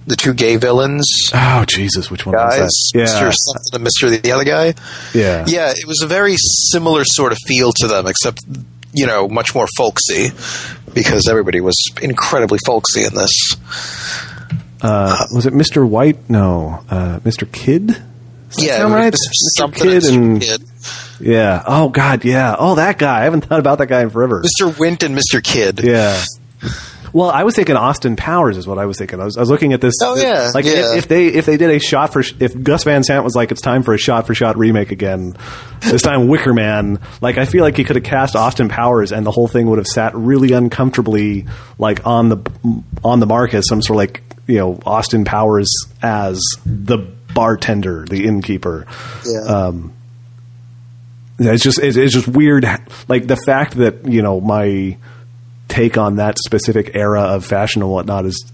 the 0.06 0.16
two 0.16 0.34
gay 0.34 0.58
villains? 0.58 1.06
Oh 1.34 1.66
Jesus, 1.68 2.12
which 2.12 2.26
one 2.26 2.36
guys, 2.36 2.60
was 2.60 2.92
that? 2.94 3.00
Yeah, 3.00 3.32
Mr. 3.32 3.76
And 3.76 3.88
Mr. 3.88 4.22
The 4.22 4.32
other 4.32 4.44
guy. 4.44 4.74
Yeah, 5.14 5.46
yeah, 5.48 5.72
it 5.76 5.88
was 5.88 6.02
a 6.04 6.08
very 6.08 6.36
similar 6.38 7.04
sort 7.06 7.32
of 7.32 7.38
feel 7.48 7.72
to 7.78 7.88
them, 7.88 8.08
except 8.08 8.40
you 8.94 9.08
know 9.08 9.28
much 9.28 9.56
more 9.56 9.68
folksy 9.78 10.30
because 10.94 11.28
everybody 11.28 11.62
was 11.62 11.76
incredibly 12.02 12.60
folksy 12.66 13.04
in 13.04 13.16
this. 13.16 13.56
Uh, 14.84 15.26
was 15.34 15.46
it 15.46 15.54
Mr. 15.54 15.88
White? 15.88 16.30
No, 16.30 16.84
uh, 16.90 17.20
Mr. 17.22 17.50
Kidd. 17.50 18.04
yeah, 18.58 18.84
right. 18.84 19.14
Mr. 19.14 19.74
Kidd 19.74 20.04
and 20.04 20.42
Kid. 20.42 20.62
yeah. 21.20 21.64
Oh 21.66 21.90
God, 21.90 22.26
yeah. 22.26 22.56
Oh, 22.60 22.76
that 22.76 23.00
guy. 23.00 23.22
I 23.22 23.24
haven't 23.24 23.46
thought 23.46 23.60
about 23.60 23.78
that 23.78 23.88
guy 23.88 24.02
in 24.02 24.10
forever. 24.10 24.44
Mr. 24.44 24.78
Wint 24.78 25.04
and 25.04 25.18
Mr. 25.18 25.42
Kidd. 25.42 25.80
Yeah. 25.84 26.22
Well, 27.14 27.30
I 27.30 27.44
was 27.44 27.56
thinking 27.56 27.76
Austin 27.76 28.16
Powers 28.16 28.58
is 28.58 28.66
what 28.66 28.80
I 28.80 28.88
was 28.88 28.98
thinking. 28.98 29.22
I 29.22 29.26
was, 29.26 29.38
I 29.38 29.42
was 29.42 29.50
looking 29.52 29.72
at 29.74 29.82
this. 29.82 29.94
Oh 30.02 30.16
yeah, 30.16 30.50
like 30.56 30.66
yeah. 30.66 30.94
If, 30.94 30.98
if, 30.98 31.08
they 31.08 31.28
if 31.28 31.46
they 31.46 31.58
did 31.58 31.70
a 31.70 31.80
shot 31.80 32.12
for 32.12 32.24
if 32.40 32.60
Gus 32.62 32.84
Van 32.86 33.04
Sant 33.04 33.24
was 33.24 33.36
like 33.36 33.52
it's 33.52 33.62
time 33.62 33.84
for 33.84 33.94
a 33.94 34.00
shot 34.00 34.26
for 34.26 34.34
shot 34.34 34.58
remake 34.58 34.92
again, 34.92 35.38
this 35.80 36.02
time 36.02 36.28
Wicker 36.28 36.54
Man. 36.54 37.00
Like 37.22 37.38
I 37.38 37.46
feel 37.46 37.64
like 37.64 37.78
he 37.78 37.84
could 37.84 37.98
have 37.98 38.04
cast 38.04 38.36
Austin 38.36 38.68
Powers 38.68 39.12
and 39.12 39.28
the 39.28 39.32
whole 39.32 39.48
thing 39.48 39.68
would 39.68 39.78
have 39.78 39.88
sat 39.88 40.16
really 40.16 40.54
uncomfortably 40.54 41.46
like 41.78 42.06
on 42.06 42.30
the 42.30 42.84
on 43.04 43.20
the 43.20 43.28
mark 43.28 43.54
as 43.54 43.68
some 43.68 43.84
sort 43.84 43.96
of 43.96 43.98
like 43.98 44.24
you 44.48 44.58
know 44.58 44.80
Austin 44.86 45.26
Powers 45.26 45.72
as 46.02 46.42
the 46.66 46.98
bartender, 47.34 48.06
the 48.06 48.26
innkeeper. 48.26 48.86
Yeah. 49.26 49.42
Um, 49.42 49.94
it's 51.40 51.64
just 51.64 51.80
it's, 51.80 51.98
it's 51.98 52.14
just 52.14 52.28
weird, 52.28 52.66
like 53.08 53.28
the 53.28 53.36
fact 53.36 53.76
that 53.78 54.08
you 54.08 54.22
know 54.22 54.40
my 54.40 54.98
take 55.68 55.98
on 55.98 56.18
that 56.18 56.38
specific 56.40 56.96
era 56.96 57.22
of 57.22 57.46
fashion 57.46 57.82
and 57.82 57.92
whatnot 57.92 58.26
is 58.26 58.52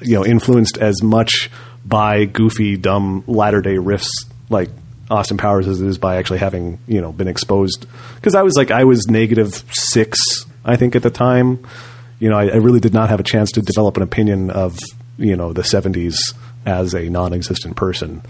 you 0.00 0.14
know 0.14 0.24
influenced 0.24 0.78
as 0.78 1.02
much 1.02 1.50
by 1.84 2.24
goofy, 2.24 2.76
dumb 2.76 3.24
latter 3.26 3.60
day 3.60 3.76
riffs 3.76 4.08
like 4.48 4.70
Austin 5.10 5.36
Powers 5.36 5.68
as 5.68 5.80
it 5.80 5.86
is 5.86 5.98
by 5.98 6.16
actually 6.16 6.38
having 6.38 6.78
you 6.86 7.00
know 7.00 7.12
been 7.12 7.28
exposed. 7.28 7.86
Because 8.16 8.34
I 8.34 8.42
was 8.42 8.54
like 8.56 8.70
I 8.70 8.84
was 8.84 9.06
negative 9.08 9.62
six, 9.70 10.18
I 10.64 10.76
think 10.76 10.96
at 10.96 11.02
the 11.02 11.10
time. 11.10 11.66
You 12.20 12.30
know, 12.30 12.38
I, 12.38 12.44
I 12.44 12.56
really 12.56 12.80
did 12.80 12.94
not 12.94 13.10
have 13.10 13.20
a 13.20 13.24
chance 13.24 13.50
to 13.52 13.60
develop 13.60 13.96
an 13.96 14.02
opinion 14.02 14.50
of 14.50 14.78
you 15.18 15.36
know 15.36 15.52
the 15.52 15.62
70s 15.62 16.16
as 16.66 16.94
a 16.94 17.08
non-existent 17.08 17.76
person. 17.76 18.22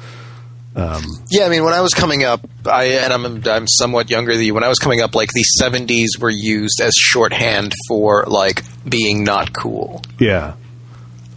Um, 0.77 1.05
yeah, 1.31 1.45
I 1.45 1.51
mean, 1.51 1.63
when 1.63 1.73
I 1.73 1.83
was 1.83 1.95
coming 1.95 2.25
up, 2.25 2.45
I 2.67 2.85
and 2.85 3.13
I'm 3.13 3.43
I'm 3.47 3.69
somewhat 3.69 4.11
younger 4.11 4.35
than 4.35 4.43
you. 4.43 4.55
When 4.55 4.65
I 4.65 4.69
was 4.69 4.81
coming 4.81 5.01
up, 5.01 5.15
like 5.15 5.31
the 5.33 5.45
'70s 5.63 6.21
were 6.21 6.31
used 6.31 6.81
as 6.83 6.95
shorthand 6.97 7.73
for 7.89 8.25
like 8.27 8.65
being 8.89 9.23
not 9.23 9.53
cool. 9.53 10.03
Yeah, 10.19 10.55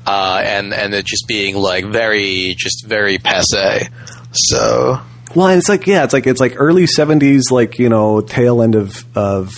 uh, 0.08 0.42
and 0.44 0.74
and 0.74 0.94
it 0.96 1.06
just 1.06 1.28
being 1.28 1.56
like 1.56 1.86
very, 1.86 2.56
just 2.58 2.86
very 2.88 3.20
passe. 3.20 3.90
So, 4.32 5.02
well, 5.36 5.48
it's 5.50 5.70
like 5.70 5.86
yeah, 5.86 6.04
it's 6.04 6.14
like 6.14 6.26
it's 6.26 6.40
like 6.40 6.54
early 6.56 6.86
'70s, 6.86 7.52
like 7.52 7.78
you 7.78 7.90
know, 7.90 8.22
tail 8.22 8.64
end 8.64 8.74
of 8.74 9.06
of 9.16 9.54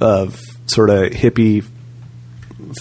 of 0.00 0.40
sort 0.66 0.90
of 0.90 1.10
hippie 1.10 1.64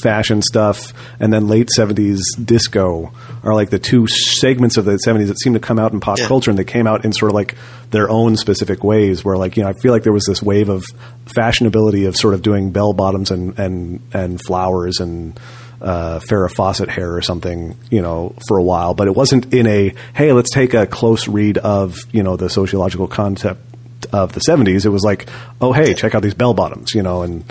fashion 0.01 0.41
stuff 0.41 0.93
and 1.19 1.31
then 1.31 1.47
late 1.47 1.69
70s 1.77 2.19
disco 2.43 3.11
are 3.43 3.53
like 3.53 3.69
the 3.69 3.79
two 3.79 4.07
segments 4.07 4.77
of 4.77 4.85
the 4.85 4.99
70s 5.05 5.27
that 5.27 5.39
seem 5.39 5.53
to 5.53 5.59
come 5.59 5.79
out 5.79 5.93
in 5.93 5.99
pop 5.99 6.19
yeah. 6.19 6.27
culture 6.27 6.49
and 6.49 6.59
they 6.59 6.63
came 6.63 6.87
out 6.87 7.05
in 7.05 7.13
sort 7.13 7.31
of 7.31 7.35
like 7.35 7.55
their 7.91 8.09
own 8.09 8.35
specific 8.35 8.83
ways 8.83 9.23
where 9.23 9.37
like 9.37 9.57
you 9.57 9.63
know 9.63 9.69
I 9.69 9.73
feel 9.73 9.91
like 9.91 10.03
there 10.03 10.13
was 10.13 10.25
this 10.25 10.41
wave 10.41 10.69
of 10.69 10.83
fashionability 11.25 12.07
of 12.07 12.15
sort 12.15 12.33
of 12.33 12.41
doing 12.41 12.71
bell 12.71 12.93
bottoms 12.93 13.31
and 13.31 13.57
and 13.59 14.01
and 14.13 14.41
flowers 14.41 14.99
and 14.99 15.39
uh, 15.79 16.19
Farrah 16.19 16.51
Fawcett 16.51 16.89
hair 16.89 17.15
or 17.15 17.21
something, 17.21 17.77
you 17.91 18.01
know, 18.01 18.35
for 18.47 18.57
a 18.57 18.63
while, 18.63 18.95
but 18.95 19.07
it 19.07 19.15
wasn't 19.15 19.53
in 19.53 19.67
a 19.67 19.93
hey, 20.13 20.33
let's 20.33 20.49
take 20.51 20.73
a 20.73 20.87
close 20.87 21.27
read 21.27 21.57
of 21.57 21.97
you 22.11 22.23
know 22.23 22.35
the 22.35 22.49
sociological 22.49 23.07
concept 23.07 23.61
of 24.11 24.33
the 24.33 24.39
70s. 24.39 24.85
It 24.85 24.89
was 24.89 25.03
like, 25.03 25.29
oh 25.61 25.73
hey, 25.73 25.93
check 25.93 26.15
out 26.15 26.23
these 26.23 26.33
bell 26.33 26.53
bottoms, 26.53 26.93
you 26.93 27.03
know, 27.03 27.21
and 27.21 27.45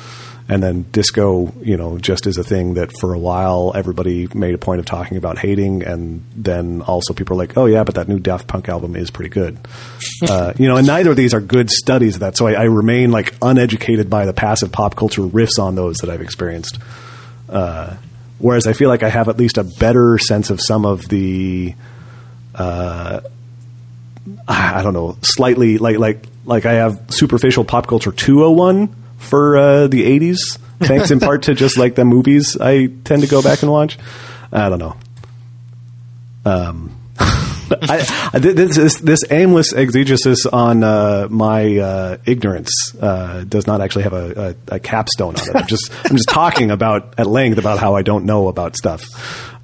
and 0.49 0.63
then 0.63 0.83
disco, 0.93 1.53
you 1.61 1.77
know, 1.77 1.99
just 1.99 2.27
is 2.27 2.39
a 2.39 2.45
thing 2.45 2.75
that 2.75 2.97
for 3.01 3.13
a 3.13 3.19
while 3.19 3.73
everybody 3.75 4.29
made 4.33 4.55
a 4.55 4.59
point 4.59 4.79
of 4.79 4.87
talking 4.87 5.17
about 5.17 5.39
hating, 5.39 5.83
and 5.83 6.25
then 6.37 6.83
also 6.83 7.15
people 7.15 7.37
are 7.37 7.39
like, 7.39 7.57
oh 7.57 7.67
yeah, 7.67 7.83
but 7.83 7.97
that 7.97 8.09
new 8.09 8.21
Daft 8.21 8.47
Punk 8.47 8.69
album 8.69 8.95
is 8.95 9.11
pretty 9.11 9.31
good, 9.31 9.59
uh, 10.29 10.53
you 10.57 10.69
know, 10.69 10.77
and 10.77 10.87
neither 10.87 11.11
of 11.11 11.17
these 11.17 11.35
are 11.35 11.41
good 11.41 11.71
studies 11.71 12.15
of 12.15 12.21
that. 12.21 12.37
So 12.37 12.47
I, 12.47 12.53
I 12.53 12.65
remain 12.65 13.11
like 13.11 13.35
uneducated 13.43 14.09
by 14.09 14.27
the 14.27 14.33
passive 14.33 14.71
pop 14.71 14.95
culture 14.95 15.23
riffs 15.23 15.59
on 15.59 15.75
those 15.75 15.97
that 15.99 16.11
I've 16.11 16.23
experienced. 16.23 16.79
Uh, 17.49 17.97
whereas 18.39 18.67
I 18.67 18.73
feel 18.73 18.89
like 18.89 19.03
I 19.03 19.09
have 19.09 19.29
at 19.29 19.39
least 19.39 19.59
a 19.59 19.65
better 19.65 20.19
sense 20.19 20.51
of 20.51 20.61
some 20.61 20.85
of 20.85 21.09
the, 21.09 21.75
uh, 22.55 23.21
I 24.47 24.83
don't 24.83 24.95
know, 24.95 25.17
slightly 25.23 25.79
like 25.79 25.99
like 25.99 26.25
like 26.45 26.67
I 26.67 26.75
have 26.75 27.07
superficial 27.09 27.65
pop 27.65 27.89
culture 27.89 28.13
201 28.13 28.95
for 29.17 29.57
uh, 29.57 29.87
the 29.87 30.05
80s, 30.19 30.59
thanks 30.81 31.11
in 31.11 31.21
part 31.21 31.45
to 31.45 31.55
just 31.55 31.79
like 31.79 31.95
the 31.95 32.05
movies 32.05 32.57
I 32.61 32.87
tend 33.05 33.23
to 33.23 33.29
go 33.29 33.43
back 33.43 33.63
and 33.63 33.71
watch. 33.71 33.99
I 34.53 34.69
don't 34.69 34.79
know. 34.79 34.97
Um, 36.45 36.97
I, 37.19 38.31
I, 38.33 38.39
this, 38.39 38.77
this, 38.77 38.97
this 39.01 39.21
aimless 39.31 39.73
exegesis 39.73 40.47
on 40.47 40.85
uh, 40.85 41.27
my 41.29 41.77
uh, 41.79 42.17
ignorance 42.25 42.95
uh, 43.01 43.45
does 43.49 43.67
not 43.67 43.81
actually 43.81 44.05
have 44.05 44.13
a, 44.13 44.57
a, 44.71 44.77
a, 44.77 44.81
capstone 44.81 45.35
on 45.35 45.49
it. 45.49 45.57
I'm 45.57 45.67
just 45.67 45.91
I'm 46.05 46.17
just 46.17 46.29
talking 46.29 46.71
about 46.71 47.19
at 47.19 47.27
length 47.27 47.59
about 47.59 47.79
how 47.79 47.97
I 47.97 48.03
don't 48.03 48.25
know 48.25 48.47
about 48.47 48.77
stuff 48.77 49.05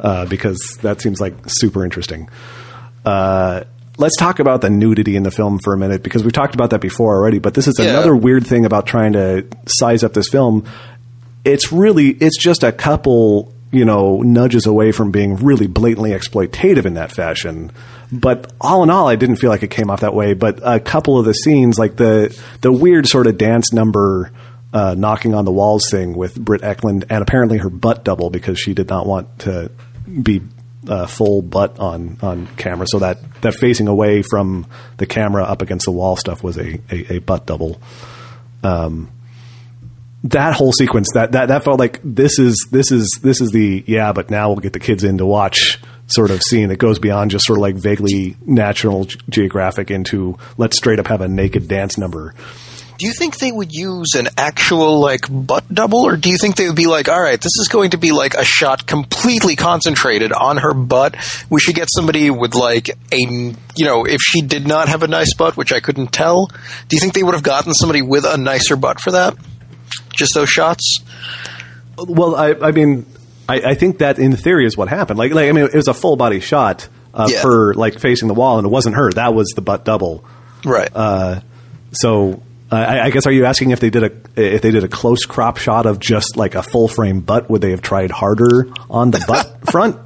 uh, 0.01 0.27
because 0.27 0.59
that 0.83 1.01
seems 1.01 1.21
like 1.21 1.35
super 1.47 1.85
interesting. 1.85 2.29
Let's 3.99 4.17
talk 4.17 4.39
about 4.39 4.63
the 4.63 4.71
nudity 4.71 5.17
in 5.17 5.23
the 5.23 5.31
film 5.31 5.59
for 5.59 5.75
a 5.75 5.79
minute 5.79 6.03
because 6.03 6.25
we've 6.25 6.33
talked 6.33 6.55
about 6.55 6.71
that 6.71 6.81
before 6.81 7.15
already. 7.15 7.39
But 7.39 7.55
this 7.55 7.69
is 7.69 7.79
Yeah. 7.79 7.91
another 7.91 8.17
weird 8.17 8.47
thing 8.47 8.65
about 8.65 8.87
trying 8.87 9.13
to 9.13 9.45
size 9.67 10.03
up 10.03 10.15
this 10.15 10.29
film. 10.29 10.65
It's 11.45 11.73
really 11.73 12.09
it's 12.09 12.39
just 12.39 12.63
a 12.63 12.73
couple 12.73 13.53
you 13.71 13.85
know 13.85 14.21
nudges 14.23 14.67
away 14.67 14.93
from 14.93 15.11
being 15.11 15.37
really 15.37 15.67
blatantly 15.67 16.11
exploitative 16.11 16.85
in 16.87 16.95
that 16.95 17.13
fashion. 17.13 17.71
But 18.11 18.53
all 18.61 18.83
in 18.83 18.91
all, 18.91 19.09
I 19.09 19.17
didn't 19.17 19.37
feel 19.37 19.49
like 19.51 19.63
it 19.63 19.71
came 19.71 19.91
off 19.91 20.01
that 20.01 20.15
way. 20.15 20.35
But 20.35 20.61
a 20.63 20.79
couple 20.81 21.19
of 21.19 21.25
the 21.25 21.33
scenes, 21.35 21.79
like 21.79 21.97
the 21.97 22.37
the 22.63 22.73
weird 22.73 23.07
sort 23.09 23.27
of 23.27 23.37
dance 23.39 23.73
number. 23.73 24.31
Uh, 24.75 24.95
knocking 24.97 25.35
on 25.35 25.45
the 25.45 25.53
walls 25.53 25.83
thing 25.91 26.15
with 26.17 26.35
Britt 26.35 26.63
Ekland 26.63 27.05
and 27.11 27.21
apparently 27.21 27.59
her 27.59 27.69
butt 27.69 28.05
double 28.05 28.31
because 28.31 28.59
she 28.59 28.73
did 28.73 28.89
not 28.89 29.07
want 29.07 29.29
to 29.41 29.71
be 30.23 30.41
uh, 30.89 31.07
full 31.07 31.43
butt 31.43 31.79
on 31.79 32.19
on 32.23 32.47
camera. 32.57 32.87
So 32.89 32.99
that 33.01 33.19
that 33.43 33.55
facing 33.55 33.89
away 33.89 34.23
from 34.23 34.67
the 34.97 35.07
camera 35.07 35.45
up 35.45 35.63
against 35.63 35.87
the 35.87 35.93
wall 35.93 36.17
stuff 36.17 36.43
was 36.43 36.59
a 36.59 36.81
a, 36.91 37.15
a 37.15 37.19
butt 37.19 37.47
double. 37.47 37.81
Um, 38.63 39.11
that 40.25 40.55
whole 40.55 40.73
sequence 40.73 41.09
that, 41.15 41.33
that 41.33 41.49
that 41.49 41.65
felt 41.65 41.81
like 41.81 42.01
this 42.05 42.39
is 42.39 42.69
this 42.71 42.93
is 42.93 43.19
this 43.23 43.41
is 43.41 43.51
the 43.51 43.83
yeah, 43.87 44.13
but 44.13 44.31
now 44.31 44.49
we'll 44.49 44.59
get 44.59 44.73
the 44.73 44.81
kids 44.81 45.03
in 45.03 45.19
to 45.19 45.27
watch 45.27 45.81
sort 46.07 46.31
of 46.31 46.43
scene 46.43 46.69
that 46.69 46.77
goes 46.77 46.99
beyond 46.99 47.31
just 47.31 47.47
sort 47.47 47.59
of 47.59 47.63
like 47.63 47.75
vaguely 47.77 48.37
National 48.45 49.05
Geographic 49.29 49.91
into 49.91 50.39
let's 50.59 50.77
straight 50.77 50.99
up 50.99 51.07
have 51.07 51.21
a 51.21 51.29
naked 51.29 51.69
dance 51.69 51.99
number. 51.99 52.35
Do 53.03 53.09
you 53.09 53.15
think 53.15 53.39
they 53.39 53.51
would 53.51 53.73
use 53.73 54.15
an 54.15 54.29
actual 54.39 55.01
like 55.01 55.23
butt 55.29 55.65
double, 55.75 56.03
or 56.07 56.17
do 56.17 56.31
you 56.31 56.37
think 56.39 56.55
they 56.55 56.69
would 56.69 56.77
be 56.77 56.87
like, 56.87 57.09
all 57.09 57.21
right, 57.21 57.41
this 57.41 57.51
is 57.61 57.67
going 57.69 57.91
to 57.91 57.99
be 57.99 58.13
like 58.13 58.35
a 58.35 58.45
shot 58.45 58.87
completely 58.87 59.57
concentrated 59.57 60.33
on 60.33 60.59
her 60.59 60.73
butt? 60.73 61.17
We 61.51 61.59
should 61.59 61.75
get 61.75 61.89
somebody 61.93 62.31
with 62.31 62.55
like 62.55 62.91
a, 62.91 63.17
you 63.19 63.85
know, 63.85 64.05
if 64.07 64.21
she 64.21 64.41
did 64.41 64.69
not 64.69 64.89
have 64.89 65.03
a 65.03 65.09
nice 65.09 65.35
butt, 65.35 65.57
which 65.57 65.73
I 65.73 65.81
couldn't 65.81 66.13
tell, 66.13 66.47
do 66.47 66.55
you 66.93 67.01
think 67.01 67.15
they 67.15 67.25
would 67.25 67.35
have 67.35 67.43
gotten 67.43 67.75
somebody 67.75 68.03
with 68.03 68.25
a 68.25 68.37
nicer 68.37 68.77
butt 68.77 69.01
for 69.01 69.11
that? 69.11 69.35
Just 70.15 70.35
those 70.37 70.49
shots? 70.49 71.01
Well, 71.99 72.37
I, 72.37 72.53
I 72.55 72.71
mean, 72.71 73.05
I, 73.49 73.71
I 73.71 73.75
think 73.75 73.99
that 73.99 74.21
in 74.21 74.37
theory 74.37 74.65
is 74.65 74.77
what 74.77 74.87
happened. 74.87 75.19
Like, 75.19 75.33
like 75.33 75.49
I 75.49 75.53
mean, 75.53 75.65
it 75.65 75.75
was 75.75 75.89
a 75.89 75.95
full 75.95 76.15
body 76.15 76.39
shot 76.39 76.89
of 77.13 77.33
Yeah. 77.33 77.43
her 77.43 77.75
like 77.75 77.99
facing 77.99 78.29
the 78.29 78.35
wall, 78.35 78.59
and 78.59 78.67
it 78.67 78.71
wasn't 78.71 78.95
her. 78.95 79.11
That 79.11 79.35
was 79.35 79.49
the 79.57 79.61
butt 79.61 79.85
double. 79.85 80.25
Right. 80.65 80.89
Uh, 80.95 81.41
so 81.91 82.41
I, 82.77 83.07
I 83.07 83.11
guess 83.11 83.27
are 83.27 83.33
you 83.33 83.45
asking 83.45 83.71
if 83.71 83.81
they 83.81 83.91
did 83.91 84.05
a 84.05 84.13
if 84.37 84.63
they 84.63 84.71
did 84.71 84.85
a 84.85 84.89
close 84.89 85.25
crop 85.25 85.59
shot 85.59 85.87
of 85.87 85.99
just 85.99 86.37
like 86.37 86.55
a 86.55 86.63
full 86.63 86.89
frame 86.89 87.21
butt, 87.21 87.51
would 87.51 87.61
they 87.61 87.71
have 87.71 87.83
tried 87.83 88.11
harder 88.11 88.69
on 88.89 89.11
the 89.11 89.23
butt 89.27 89.67
front? 89.71 89.99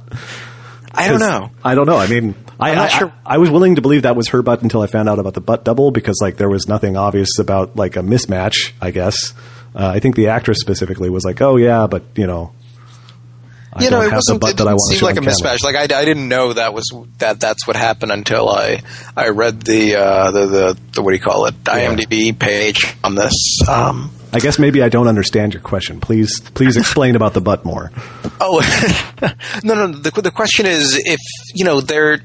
I 0.93 1.07
don't 1.09 1.19
know. 1.19 1.51
I 1.63 1.75
don't 1.75 1.85
know. 1.85 1.97
I 1.97 2.07
mean, 2.07 2.33
I, 2.59 2.75
I, 2.75 2.87
sure. 2.87 3.13
I, 3.25 3.35
I 3.35 3.37
was 3.37 3.49
willing 3.51 3.75
to 3.75 3.81
believe 3.81 4.01
that 4.01 4.15
was 4.15 4.29
her 4.29 4.41
butt 4.41 4.63
until 4.63 4.81
I 4.81 4.87
found 4.87 5.07
out 5.07 5.19
about 5.19 5.35
the 5.35 5.41
butt 5.41 5.63
double 5.63 5.91
because 5.91 6.17
like 6.21 6.37
there 6.37 6.49
was 6.49 6.67
nothing 6.67 6.97
obvious 6.97 7.37
about 7.39 7.75
like 7.75 7.95
a 7.95 8.01
mismatch. 8.01 8.73
I 8.81 8.91
guess 8.91 9.33
uh, 9.75 9.87
I 9.87 9.99
think 9.99 10.15
the 10.15 10.29
actress 10.29 10.59
specifically 10.59 11.09
was 11.09 11.23
like, 11.23 11.41
"Oh 11.41 11.57
yeah, 11.57 11.87
but 11.87 12.03
you 12.15 12.27
know." 12.27 12.51
You 13.79 13.89
know, 13.89 14.01
it 14.01 14.11
wasn't. 14.11 14.43
It 14.43 14.57
that 14.57 14.67
I 14.67 14.71
didn't 14.71 14.75
want 14.75 14.79
to 14.79 14.95
seem 14.95 14.99
show 14.99 15.05
like 15.05 15.17
a 15.17 15.21
mismatch. 15.21 15.63
Like 15.63 15.75
I, 15.75 15.83
I 15.83 16.05
didn't 16.05 16.27
know 16.27 16.53
that 16.53 16.73
was 16.73 16.91
that. 17.19 17.39
That's 17.39 17.67
what 17.67 17.75
happened 17.75 18.11
until 18.11 18.49
I 18.49 18.81
I 19.15 19.29
read 19.29 19.61
the 19.61 19.95
uh, 19.95 20.31
the, 20.31 20.45
the 20.45 20.79
the 20.93 21.01
what 21.01 21.11
do 21.11 21.15
you 21.15 21.21
call 21.21 21.45
it 21.45 21.55
IMDb 21.63 22.37
page 22.37 22.95
on 23.03 23.15
this. 23.15 23.33
Um, 23.67 24.11
I 24.33 24.39
guess 24.39 24.59
maybe 24.59 24.81
I 24.81 24.89
don't 24.89 25.07
understand 25.07 25.53
your 25.53 25.61
question. 25.61 25.99
Please, 25.99 26.39
please 26.41 26.75
explain 26.77 27.15
about 27.15 27.33
the 27.33 27.41
butt 27.41 27.63
more. 27.63 27.91
oh 28.41 28.61
no, 29.63 29.73
no. 29.73 29.87
The, 29.87 30.21
the 30.21 30.31
question 30.31 30.65
is 30.65 31.01
if 31.05 31.19
you 31.55 31.65
know 31.65 31.81
they're 31.81 32.19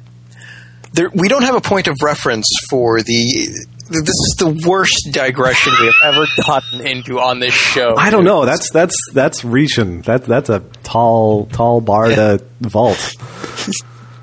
there. 0.92 1.10
We 1.14 1.28
don't 1.28 1.42
have 1.42 1.54
a 1.54 1.60
point 1.60 1.88
of 1.88 1.96
reference 2.02 2.46
for 2.70 3.02
the. 3.02 3.66
This 3.92 4.08
is 4.08 4.36
the 4.38 4.62
worst 4.66 5.08
digression 5.10 5.72
we 5.80 5.86
have 5.86 6.14
ever 6.14 6.26
gotten 6.46 6.86
into 6.86 7.20
on 7.20 7.38
this 7.38 7.54
show. 7.54 7.94
I 7.96 8.10
don't 8.10 8.24
know. 8.24 8.44
That's 8.44 8.70
that's 8.70 8.96
that's 9.12 9.44
reaching. 9.44 10.02
That 10.02 10.24
that's 10.24 10.48
a 10.48 10.60
tall 10.82 11.46
tall 11.46 11.80
bar 11.80 12.08
to 12.08 12.44
vault. 12.60 12.96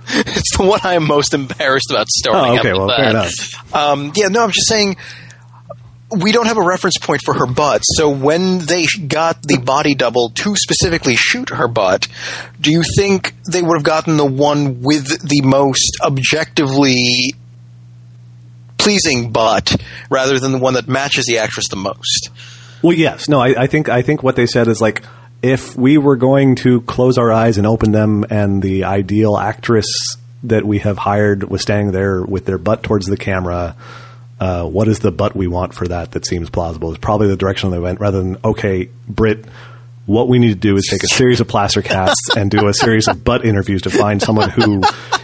it's 0.08 0.58
the 0.58 0.66
one 0.66 0.80
I 0.84 0.96
am 0.96 1.06
most 1.06 1.34
embarrassed 1.34 1.92
about 1.92 2.08
starting. 2.08 2.58
Oh, 2.58 2.60
okay. 2.60 2.74
Well, 2.74 2.90
fair 2.90 3.10
enough. 3.10 3.76
Um, 3.76 4.12
yeah, 4.16 4.28
no, 4.28 4.44
I'm 4.44 4.52
just 4.52 4.68
saying 4.68 4.98
we 6.18 6.32
don't 6.32 6.48
have 6.48 6.58
a 6.58 6.64
reference 6.64 6.98
point 6.98 7.22
for 7.24 7.34
her 7.36 7.46
butt. 7.46 7.82
So 7.84 8.10
when 8.10 8.60
they 8.60 8.88
got 9.08 9.44
the 9.44 9.58
body 9.58 9.94
double 9.94 10.30
to 10.30 10.56
specifically 10.56 11.16
shoot 11.16 11.50
her 11.50 11.68
butt, 11.68 12.08
do 12.60 12.72
you 12.72 12.84
think 12.98 13.36
they 13.52 13.62
would 13.62 13.78
have 13.78 13.84
gotten 13.84 14.18
the 14.18 14.26
one 14.26 14.82
with 14.82 15.08
the 15.28 15.42
most 15.44 15.98
objectively 16.04 17.34
pleasing 18.80 19.32
butt 19.32 19.76
rather 20.10 20.40
than 20.40 20.52
the 20.52 20.58
one 20.58 20.74
that 20.74 20.88
matches 20.88 21.26
the 21.26 21.38
actress 21.38 21.68
the 21.70 21.76
most? 21.76 22.30
Well, 22.82 22.96
yes. 22.96 23.30
No, 23.30 23.40
I, 23.40 23.64
I 23.64 23.68
think 23.68 23.90
I 23.90 24.02
think 24.02 24.24
what 24.24 24.36
they 24.36 24.48
said 24.48 24.68
is 24.68 24.82
like 24.82 25.04
if 25.42 25.76
we 25.76 25.98
were 25.98 26.16
going 26.16 26.56
to 26.56 26.82
close 26.82 27.18
our 27.18 27.32
eyes 27.32 27.58
and 27.58 27.68
open 27.68 27.92
them, 27.92 28.26
and 28.30 28.62
the 28.62 28.86
ideal 28.86 29.38
actress 29.38 29.88
that 30.44 30.66
we 30.66 30.80
have 30.80 30.98
hired 30.98 31.44
was 31.44 31.62
standing 31.62 31.92
there 31.92 32.24
with 32.24 32.46
their 32.46 32.58
butt 32.58 32.84
towards 32.84 33.06
the 33.06 33.18
camera. 33.18 33.76
Uh, 34.40 34.64
what 34.64 34.88
is 34.88 35.00
the 35.00 35.12
butt 35.12 35.36
we 35.36 35.48
want 35.48 35.74
for 35.74 35.86
that 35.88 36.12
that 36.12 36.26
seems 36.26 36.50
plausible? 36.50 36.92
Is 36.92 36.98
probably 36.98 37.28
the 37.28 37.36
direction 37.36 37.72
they 37.72 37.80
went 37.80 38.00
rather 38.00 38.20
than 38.20 38.38
okay, 38.44 38.90
Britt. 39.08 39.46
What 40.06 40.28
we 40.28 40.40
need 40.40 40.50
to 40.50 40.56
do 40.56 40.76
is 40.76 40.88
take 40.90 41.04
a 41.04 41.08
series 41.08 41.40
of 41.40 41.48
plaster 41.48 41.84
casts 41.84 42.36
and 42.36 42.50
do 42.50 42.68
a 42.68 42.74
series 42.74 43.08
of 43.08 43.24
butt 43.24 43.46
interviews 43.46 43.84
to 43.84 43.92
find 43.92 44.20
someone 44.20 44.50
who 44.50 44.82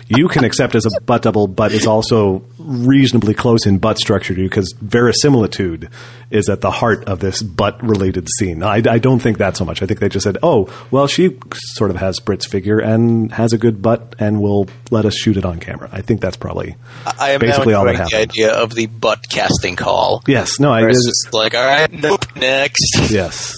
you 0.07 0.27
can 0.27 0.43
accept 0.43 0.75
as 0.75 0.85
a 0.85 1.01
butt 1.01 1.23
double, 1.23 1.47
but 1.47 1.71
is 1.71 1.87
also 1.87 2.43
reasonably 2.59 3.33
close 3.33 3.65
in 3.65 3.79
butt 3.79 3.97
structure 3.97 4.35
to 4.35 4.41
you 4.41 4.49
because 4.49 4.73
verisimilitude 4.73 5.89
is 6.29 6.49
at 6.49 6.61
the 6.61 6.71
heart 6.71 7.05
of 7.05 7.19
this 7.19 7.41
butt 7.41 7.81
related 7.83 8.27
scene. 8.37 8.61
I, 8.61 8.81
I 8.87 8.99
don't 8.99 9.19
think 9.19 9.37
that 9.39 9.57
so 9.57 9.65
much. 9.65 9.81
I 9.81 9.85
think 9.85 9.99
they 9.99 10.09
just 10.09 10.23
said, 10.23 10.37
oh, 10.43 10.69
well, 10.91 11.07
she 11.07 11.37
sort 11.53 11.89
of 11.91 11.97
has 11.97 12.19
Britt's 12.19 12.45
figure 12.45 12.79
and 12.79 13.31
has 13.31 13.53
a 13.53 13.57
good 13.57 13.81
butt 13.81 14.15
and 14.19 14.41
will 14.41 14.67
let 14.91 15.05
us 15.05 15.15
shoot 15.15 15.37
it 15.37 15.45
on 15.45 15.59
camera. 15.59 15.89
I 15.91 16.01
think 16.01 16.21
that's 16.21 16.37
probably 16.37 16.75
I 17.19 17.31
am 17.31 17.39
basically 17.39 17.73
all 17.73 17.85
that 17.85 17.91
enjoying 17.91 18.09
the 18.09 18.17
happened. 18.17 18.31
idea 18.31 18.53
of 18.53 18.73
the 18.75 18.85
butt 18.87 19.27
casting 19.29 19.75
call. 19.75 20.23
Yes, 20.27 20.59
no, 20.59 20.71
I 20.71 20.87
just 20.91 21.33
like, 21.33 21.55
all 21.55 21.65
right, 21.65 21.91
nope, 21.91 22.25
next. 22.35 23.09
Yes, 23.09 23.55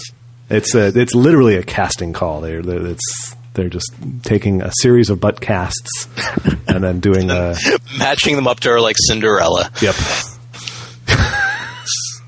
it's 0.49 0.75
a, 0.75 0.87
it's 0.97 1.13
literally 1.13 1.55
a 1.55 1.63
casting 1.63 2.13
call. 2.13 2.41
They're 2.41 2.59
it's 2.59 3.35
they're 3.57 3.67
just 3.67 3.91
taking 4.23 4.61
a 4.61 4.71
series 4.79 5.09
of 5.09 5.19
butt 5.19 5.41
casts 5.41 6.07
and 6.67 6.83
then 6.83 7.01
doing 7.01 7.29
a 7.29 7.55
Matching 7.99 8.37
them 8.37 8.47
up 8.47 8.61
to 8.61 8.69
her 8.69 8.79
like 8.79 8.95
Cinderella. 8.97 9.69
yep. 9.81 9.95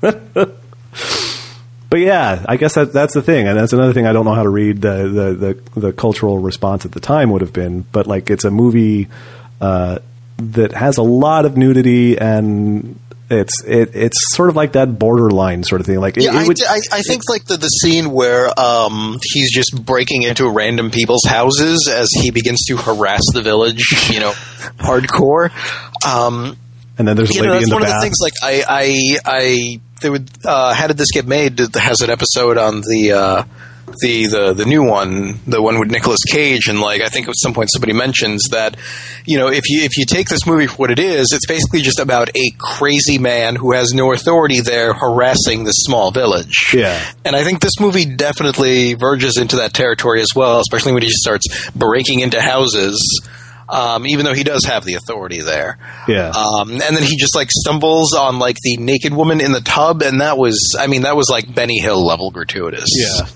but 1.90 1.98
yeah, 1.98 2.44
I 2.48 2.56
guess 2.56 2.74
that 2.74 2.92
that's 2.92 3.14
the 3.14 3.22
thing, 3.22 3.46
and 3.46 3.58
that's 3.58 3.72
another 3.72 3.92
thing 3.92 4.06
I 4.06 4.12
don't 4.12 4.24
know 4.24 4.34
how 4.34 4.42
to 4.42 4.48
read 4.48 4.80
the 4.80 5.08
the 5.08 5.54
the, 5.74 5.80
the 5.80 5.92
cultural 5.92 6.38
response 6.38 6.84
at 6.84 6.92
the 6.92 7.00
time 7.00 7.30
would 7.30 7.42
have 7.42 7.52
been. 7.52 7.82
But 7.92 8.06
like, 8.06 8.30
it's 8.30 8.44
a 8.44 8.50
movie 8.50 9.08
uh, 9.60 9.98
that 10.38 10.72
has 10.72 10.96
a 10.98 11.02
lot 11.02 11.46
of 11.46 11.56
nudity 11.56 12.18
and. 12.18 12.98
It's 13.30 13.62
it, 13.64 13.94
it's 13.94 14.34
sort 14.34 14.48
of 14.48 14.56
like 14.56 14.72
that 14.72 14.98
borderline 14.98 15.62
sort 15.62 15.80
of 15.80 15.86
thing. 15.86 16.00
Like 16.00 16.16
Yeah, 16.16 16.32
it 16.32 16.36
I, 16.36 16.46
would, 16.48 16.62
I, 16.62 16.80
I 16.92 17.02
think 17.02 17.22
like 17.28 17.44
the, 17.44 17.56
the 17.56 17.68
scene 17.68 18.10
where 18.10 18.48
um, 18.58 19.20
he's 19.22 19.52
just 19.54 19.84
breaking 19.84 20.22
into 20.22 20.48
random 20.48 20.90
people's 20.90 21.24
houses 21.24 21.88
as 21.88 22.08
he 22.12 22.32
begins 22.32 22.64
to 22.66 22.76
harass 22.76 23.22
the 23.32 23.42
village, 23.42 24.10
you 24.10 24.18
know, 24.18 24.32
hardcore. 24.78 25.50
Um, 26.04 26.56
and 26.98 27.06
then 27.06 27.16
there's 27.16 27.30
a 27.30 27.34
lady 27.34 27.46
know, 27.46 27.58
in 27.58 27.68
the 27.68 27.74
one 27.76 27.82
bath. 27.82 27.94
of 27.94 28.00
the 28.00 28.04
things. 28.04 28.16
Like 28.20 28.32
I, 28.42 28.64
I, 28.68 29.18
I, 29.24 29.80
there 30.00 30.10
would. 30.10 30.28
Uh, 30.44 30.74
How 30.74 30.88
did 30.88 30.98
this 30.98 31.12
get 31.12 31.26
made? 31.26 31.58
Has 31.74 32.00
an 32.00 32.10
episode 32.10 32.58
on 32.58 32.80
the. 32.80 33.12
Uh, 33.12 33.44
the, 34.00 34.26
the 34.26 34.52
the 34.54 34.64
new 34.64 34.82
one, 34.84 35.38
the 35.46 35.60
one 35.62 35.78
with 35.78 35.90
Nicolas 35.90 36.20
Cage, 36.30 36.68
and 36.68 36.80
like 36.80 37.00
I 37.00 37.08
think 37.08 37.28
at 37.28 37.34
some 37.36 37.52
point 37.54 37.70
somebody 37.72 37.92
mentions 37.92 38.42
that, 38.50 38.76
you 39.26 39.38
know, 39.38 39.48
if 39.48 39.64
you 39.68 39.82
if 39.82 39.96
you 39.98 40.04
take 40.04 40.28
this 40.28 40.46
movie 40.46 40.66
for 40.66 40.76
what 40.76 40.90
it 40.90 40.98
is, 40.98 41.28
it's 41.32 41.46
basically 41.46 41.80
just 41.82 41.98
about 42.00 42.28
a 42.36 42.50
crazy 42.58 43.18
man 43.18 43.56
who 43.56 43.72
has 43.72 43.92
no 43.92 44.12
authority 44.12 44.60
there 44.60 44.92
harassing 44.94 45.64
this 45.64 45.76
small 45.78 46.10
village. 46.10 46.72
Yeah. 46.74 47.00
And 47.24 47.34
I 47.36 47.44
think 47.44 47.60
this 47.60 47.78
movie 47.80 48.04
definitely 48.06 48.94
verges 48.94 49.36
into 49.36 49.56
that 49.56 49.74
territory 49.74 50.20
as 50.20 50.28
well, 50.34 50.60
especially 50.60 50.92
when 50.92 51.02
he 51.02 51.10
starts 51.10 51.70
breaking 51.72 52.20
into 52.20 52.40
houses. 52.40 53.20
Um, 53.68 54.04
even 54.08 54.24
though 54.24 54.34
he 54.34 54.42
does 54.42 54.64
have 54.64 54.84
the 54.84 54.94
authority 54.94 55.42
there, 55.42 55.78
Yeah. 56.08 56.30
um, 56.30 56.72
and 56.72 56.80
then 56.80 57.04
he 57.04 57.16
just 57.16 57.36
like 57.36 57.50
stumbles 57.52 58.14
on 58.14 58.40
like 58.40 58.56
the 58.64 58.76
naked 58.78 59.14
woman 59.14 59.40
in 59.40 59.52
the 59.52 59.60
tub, 59.60 60.02
and 60.02 60.20
that 60.20 60.36
was, 60.36 60.74
I 60.76 60.88
mean, 60.88 61.02
that 61.02 61.14
was 61.14 61.28
like 61.30 61.54
Benny 61.54 61.78
Hill 61.78 62.04
level 62.04 62.32
gratuitous. 62.32 62.88
yeah. 62.92 63.28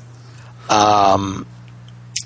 Um, 0.69 1.47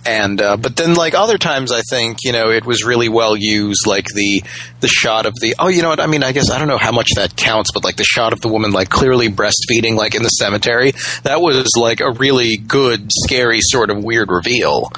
and 0.07 0.41
uh, 0.41 0.57
but 0.57 0.77
then 0.77 0.95
like 0.95 1.15
other 1.15 1.39
times, 1.39 1.71
I 1.73 1.83
think 1.91 2.19
you 2.23 2.33
know 2.33 2.51
it 2.51 2.65
was 2.65 2.85
really 2.85 3.09
well 3.09 3.37
used, 3.37 3.87
like 3.87 4.07
the 4.15 4.43
the 4.81 4.89
shot 4.89 5.27
of 5.27 5.35
the 5.41 5.55
oh, 5.59 5.69
you 5.69 5.83
know 5.83 5.91
what? 5.91 6.01
I 6.01 6.07
mean, 6.07 6.23
I 6.23 6.33
guess 6.33 6.51
I 6.51 6.59
don't 6.59 6.69
know 6.69 6.79
how 6.79 6.93
much 6.93 7.09
that 7.17 7.37
counts, 7.37 7.71
but 7.73 7.85
like 7.85 7.97
the 7.97 8.05
shot 8.05 8.33
of 8.33 8.41
the 8.41 8.49
woman 8.49 8.71
like 8.71 8.89
clearly 8.89 9.29
breastfeeding, 9.29 9.97
like 9.97 10.15
in 10.15 10.23
the 10.23 10.29
cemetery, 10.31 10.93
that 11.25 11.41
was 11.41 11.69
like 11.77 12.01
a 12.01 12.11
really 12.13 12.57
good, 12.57 13.11
scary 13.25 13.61
sort 13.61 13.91
of 13.91 14.03
weird 14.03 14.31
reveal. 14.31 14.91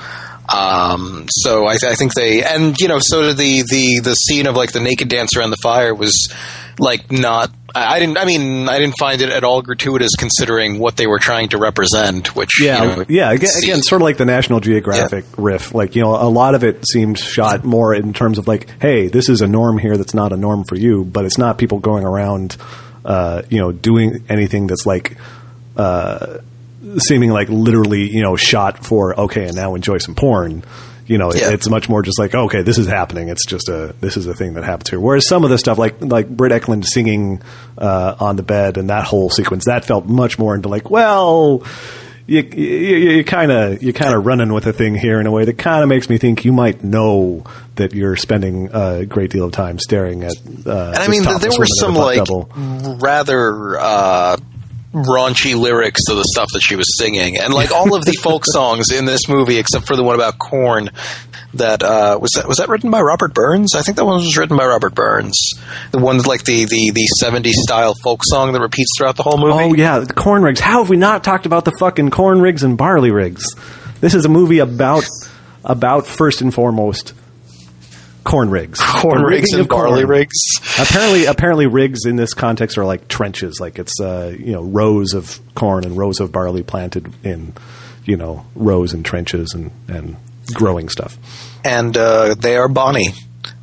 Um, 0.48 1.26
so 1.30 1.66
I, 1.66 1.76
th- 1.76 1.92
I 1.92 1.94
think 1.94 2.14
they, 2.14 2.42
and 2.42 2.76
you 2.80 2.88
know, 2.88 2.98
so 3.00 3.22
did 3.22 3.36
the 3.36 3.62
the 3.62 4.00
the 4.00 4.14
scene 4.14 4.46
of 4.46 4.56
like 4.56 4.72
the 4.72 4.80
naked 4.80 5.08
dance 5.08 5.36
around 5.36 5.50
the 5.50 5.58
fire 5.62 5.94
was 5.94 6.32
like 6.78 7.10
not. 7.10 7.50
I 7.74 7.98
didn't. 7.98 8.18
I 8.18 8.24
mean, 8.24 8.68
I 8.68 8.78
didn't 8.78 8.96
find 8.98 9.20
it 9.20 9.30
at 9.30 9.44
all 9.44 9.62
gratuitous 9.62 10.12
considering 10.18 10.78
what 10.78 10.96
they 10.96 11.06
were 11.06 11.18
trying 11.18 11.50
to 11.50 11.58
represent. 11.58 12.34
Which 12.34 12.62
Yeah, 12.62 12.82
you 12.82 12.96
know, 12.96 13.04
yeah. 13.08 13.30
Again, 13.30 13.50
again, 13.62 13.82
sort 13.82 14.02
of 14.02 14.04
like 14.04 14.16
the 14.16 14.24
National 14.24 14.60
Geographic 14.60 15.24
riff. 15.36 15.74
Like 15.74 15.96
you 15.96 16.02
know, 16.02 16.14
a 16.14 16.28
lot 16.28 16.54
of 16.54 16.64
it 16.64 16.86
seemed 16.86 17.18
shot 17.18 17.64
more 17.64 17.94
in 17.94 18.12
terms 18.12 18.38
of 18.38 18.48
like, 18.48 18.68
hey, 18.80 19.08
this 19.08 19.28
is 19.28 19.40
a 19.40 19.46
norm 19.46 19.78
here 19.78 19.96
that's 19.96 20.14
not 20.14 20.32
a 20.32 20.36
norm 20.36 20.64
for 20.64 20.76
you, 20.76 21.04
but 21.04 21.24
it's 21.24 21.38
not 21.38 21.58
people 21.58 21.78
going 21.78 22.04
around, 22.04 22.56
uh, 23.04 23.42
you 23.50 23.58
know, 23.58 23.72
doing 23.72 24.24
anything 24.28 24.66
that's 24.66 24.86
like. 24.86 25.16
Uh, 25.76 26.38
seeming 26.98 27.30
like 27.30 27.48
literally, 27.48 28.02
you 28.10 28.22
know, 28.22 28.36
shot 28.36 28.84
for 28.84 29.18
okay, 29.18 29.46
and 29.46 29.56
now 29.56 29.74
enjoy 29.74 29.98
some 29.98 30.14
porn. 30.14 30.62
You 31.10 31.18
know, 31.18 31.32
Yeah. 31.34 31.50
it's 31.50 31.68
much 31.68 31.88
more 31.88 32.02
just 32.02 32.20
like 32.20 32.34
okay, 32.36 32.62
this 32.62 32.78
is 32.78 32.86
happening. 32.86 33.28
It's 33.30 33.44
just 33.44 33.68
a 33.68 33.94
this 34.00 34.16
is 34.16 34.26
a 34.28 34.34
thing 34.34 34.54
that 34.54 34.62
happens 34.62 34.90
here. 34.90 35.00
Whereas 35.00 35.26
some 35.26 35.42
of 35.42 35.50
the 35.50 35.58
stuff, 35.58 35.76
like 35.76 35.96
like 36.00 36.28
Britt 36.28 36.52
Ekland 36.52 36.84
singing 36.84 37.42
uh, 37.76 38.14
on 38.20 38.36
the 38.36 38.44
bed 38.44 38.78
and 38.78 38.88
that 38.90 39.04
whole 39.04 39.28
sequence, 39.28 39.64
that 39.64 39.84
felt 39.84 40.06
much 40.06 40.38
more 40.38 40.54
into 40.54 40.68
like, 40.68 40.88
well, 40.88 41.64
you 42.28 42.42
you 42.42 43.24
kind 43.24 43.50
of 43.50 43.82
you 43.82 43.92
kind 43.92 44.14
of 44.14 44.24
running 44.24 44.52
with 44.52 44.68
a 44.68 44.72
thing 44.72 44.94
here 44.94 45.18
in 45.18 45.26
a 45.26 45.32
way 45.32 45.44
that 45.44 45.58
kind 45.58 45.82
of 45.82 45.88
makes 45.88 46.08
me 46.08 46.16
think 46.16 46.44
you 46.44 46.52
might 46.52 46.84
know 46.84 47.42
that 47.74 47.92
you're 47.92 48.14
spending 48.14 48.68
a 48.72 49.04
great 49.04 49.30
deal 49.32 49.46
of 49.46 49.52
time 49.52 49.80
staring 49.80 50.22
at. 50.22 50.36
Uh, 50.64 50.92
and 50.94 50.98
I 50.98 51.08
mean, 51.08 51.24
there 51.24 51.50
were 51.58 51.66
some 51.66 51.96
like 51.96 52.18
double. 52.18 52.48
rather 53.00 53.76
uh, 53.80 54.36
raunchy 54.92 55.58
lyrics 55.58 56.02
to 56.08 56.14
the 56.14 56.24
stuff 56.24 56.48
that 56.52 56.60
she 56.60 56.76
was 56.76 56.98
singing, 56.98 57.38
and 57.38 57.54
like 57.54 57.70
all 57.70 57.94
of 57.94 58.04
the 58.04 58.12
folk 58.22 58.44
songs 58.44 58.90
in 58.90 59.04
this 59.04 59.28
movie, 59.28 59.58
except 59.58 59.86
for 59.86 59.96
the 59.96 60.02
one 60.04 60.14
about 60.14 60.38
corn. 60.38 60.90
That 61.54 61.82
uh, 61.82 62.16
was 62.20 62.30
that 62.36 62.46
was 62.46 62.58
that 62.58 62.68
written 62.68 62.92
by 62.92 63.00
Robert 63.00 63.34
Burns? 63.34 63.74
I 63.74 63.82
think 63.82 63.96
that 63.96 64.04
one 64.04 64.18
was 64.18 64.36
written 64.36 64.56
by 64.56 64.66
Robert 64.66 64.94
Burns. 64.94 65.52
The 65.90 65.98
one 65.98 66.18
like 66.18 66.44
the 66.44 66.64
the 66.64 66.92
the 66.94 67.08
'70s 67.20 67.54
style 67.54 67.94
folk 68.04 68.20
song 68.22 68.52
that 68.52 68.60
repeats 68.60 68.90
throughout 68.96 69.16
the 69.16 69.24
whole 69.24 69.36
movie. 69.36 69.52
Oh 69.52 69.74
yeah, 69.74 69.98
the 69.98 70.12
corn 70.12 70.42
rigs. 70.42 70.60
How 70.60 70.82
have 70.82 70.90
we 70.90 70.96
not 70.96 71.24
talked 71.24 71.46
about 71.46 71.64
the 71.64 71.72
fucking 71.80 72.10
corn 72.10 72.40
rigs 72.40 72.62
and 72.62 72.78
barley 72.78 73.10
rigs? 73.10 73.44
This 74.00 74.14
is 74.14 74.24
a 74.24 74.28
movie 74.28 74.60
about 74.60 75.04
about 75.64 76.06
first 76.06 76.40
and 76.40 76.54
foremost 76.54 77.14
corn 78.24 78.50
rigs. 78.50 78.80
corn 79.00 79.22
rigs 79.22 79.52
and 79.52 79.62
of 79.62 79.68
corn. 79.68 79.86
barley 79.88 80.04
rigs. 80.04 80.36
apparently, 80.78 81.24
apparently, 81.26 81.66
rigs 81.66 82.04
in 82.06 82.16
this 82.16 82.34
context 82.34 82.78
are 82.78 82.84
like 82.84 83.08
trenches. 83.08 83.58
Like 83.60 83.78
it's 83.78 84.00
uh, 84.00 84.34
you 84.38 84.52
know 84.52 84.62
rows 84.62 85.14
of 85.14 85.40
corn 85.54 85.84
and 85.84 85.96
rows 85.96 86.20
of 86.20 86.32
barley 86.32 86.62
planted 86.62 87.12
in 87.24 87.52
you 88.04 88.16
know 88.16 88.44
rows 88.54 88.92
and 88.92 89.04
trenches 89.04 89.52
and 89.54 89.70
and 89.88 90.16
growing 90.54 90.88
stuff. 90.88 91.16
and 91.64 91.96
uh, 91.96 92.34
they 92.34 92.56
are 92.56 92.68
Bonnie, 92.68 93.08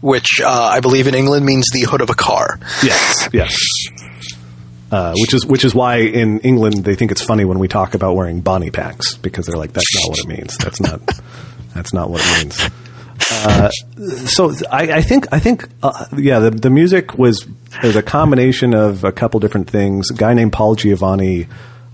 which 0.02 0.40
uh, 0.42 0.70
I 0.74 0.80
believe 0.80 1.08
in 1.08 1.16
England 1.16 1.46
means 1.46 1.66
the 1.74 1.82
hood 1.82 2.02
of 2.02 2.10
a 2.10 2.16
car. 2.16 2.60
Yes, 2.84 3.30
yes. 3.34 3.56
Uh, 4.90 5.14
which 5.18 5.34
is 5.34 5.46
which 5.46 5.66
is 5.66 5.76
why 5.76 5.98
in 5.98 6.40
England 6.40 6.86
they 6.86 6.96
think 6.96 7.12
it's 7.12 7.22
funny 7.22 7.44
when 7.44 7.60
we 7.60 7.68
talk 7.68 7.94
about 7.94 8.16
wearing 8.16 8.40
Bonnie 8.40 8.72
packs 8.72 9.16
because 9.16 9.46
they're 9.46 9.58
like 9.58 9.74
that's 9.74 9.94
not 9.96 10.10
what 10.10 10.20
it 10.20 10.28
means. 10.28 10.58
That's 10.58 10.80
not 10.80 11.02
that's 11.76 11.94
not 11.94 12.10
what 12.10 12.22
it 12.24 12.44
means. 12.44 12.70
Uh, 13.32 13.70
so 13.70 14.54
I, 14.72 14.94
I 14.94 15.02
think 15.02 15.28
I 15.34 15.40
think 15.40 15.68
uh, 15.84 16.06
yeah 16.16 16.40
the 16.40 16.52
the 16.52 16.70
music 16.70 17.18
was 17.18 17.46
was 17.84 17.96
a 17.96 18.04
combination 18.04 18.74
of 18.74 19.04
a 19.04 19.12
couple 19.12 19.40
different 19.40 19.70
things. 19.70 20.12
A 20.12 20.14
guy 20.14 20.34
named 20.34 20.54
Paul 20.54 20.76
Giovanni. 20.76 21.48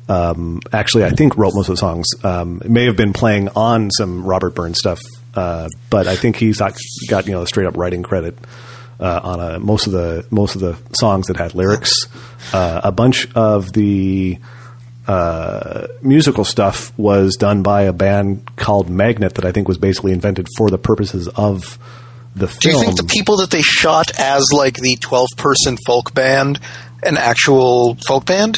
Um, 0.09 0.59
actually, 0.71 1.05
I 1.05 1.11
think 1.11 1.37
wrote 1.37 1.53
most 1.55 1.69
of 1.69 1.73
the 1.73 1.79
songs. 1.79 2.07
Um, 2.23 2.61
may 2.65 2.85
have 2.85 2.97
been 2.97 3.13
playing 3.13 3.49
on 3.55 3.89
some 3.89 4.25
Robert 4.25 4.53
Burns 4.53 4.77
stuff, 4.77 4.99
uh, 5.33 5.69
but 5.89 6.07
I 6.07 6.15
think 6.17 6.35
he's 6.35 6.57
got, 6.57 6.77
got 7.07 7.25
you 7.25 7.31
know 7.31 7.45
straight 7.45 7.65
up 7.65 7.77
writing 7.77 8.03
credit 8.03 8.37
uh, 8.99 9.19
on 9.23 9.39
a, 9.39 9.59
most 9.59 9.87
of 9.87 9.93
the 9.93 10.25
most 10.29 10.55
of 10.55 10.61
the 10.61 10.77
songs 10.93 11.27
that 11.27 11.37
had 11.37 11.55
lyrics. 11.55 12.07
Uh, 12.53 12.81
a 12.83 12.91
bunch 12.91 13.27
of 13.33 13.71
the 13.73 14.37
uh, 15.07 15.87
musical 16.01 16.45
stuff 16.45 16.97
was 16.97 17.35
done 17.35 17.63
by 17.63 17.83
a 17.83 17.93
band 17.93 18.55
called 18.55 18.89
Magnet 18.89 19.35
that 19.35 19.45
I 19.45 19.51
think 19.51 19.67
was 19.67 19.77
basically 19.77 20.11
invented 20.11 20.47
for 20.57 20.69
the 20.69 20.77
purposes 20.77 21.27
of 21.27 21.77
the 22.35 22.47
film. 22.47 22.59
Do 22.59 22.69
you 22.69 22.79
think 22.79 22.97
the 22.97 23.03
people 23.03 23.37
that 23.37 23.51
they 23.51 23.61
shot 23.61 24.19
as 24.19 24.45
like 24.53 24.75
the 24.75 24.95
twelve 24.95 25.29
person 25.37 25.77
folk 25.85 26.13
band, 26.13 26.59
an 27.03 27.17
actual 27.17 27.95
folk 28.07 28.25
band? 28.25 28.57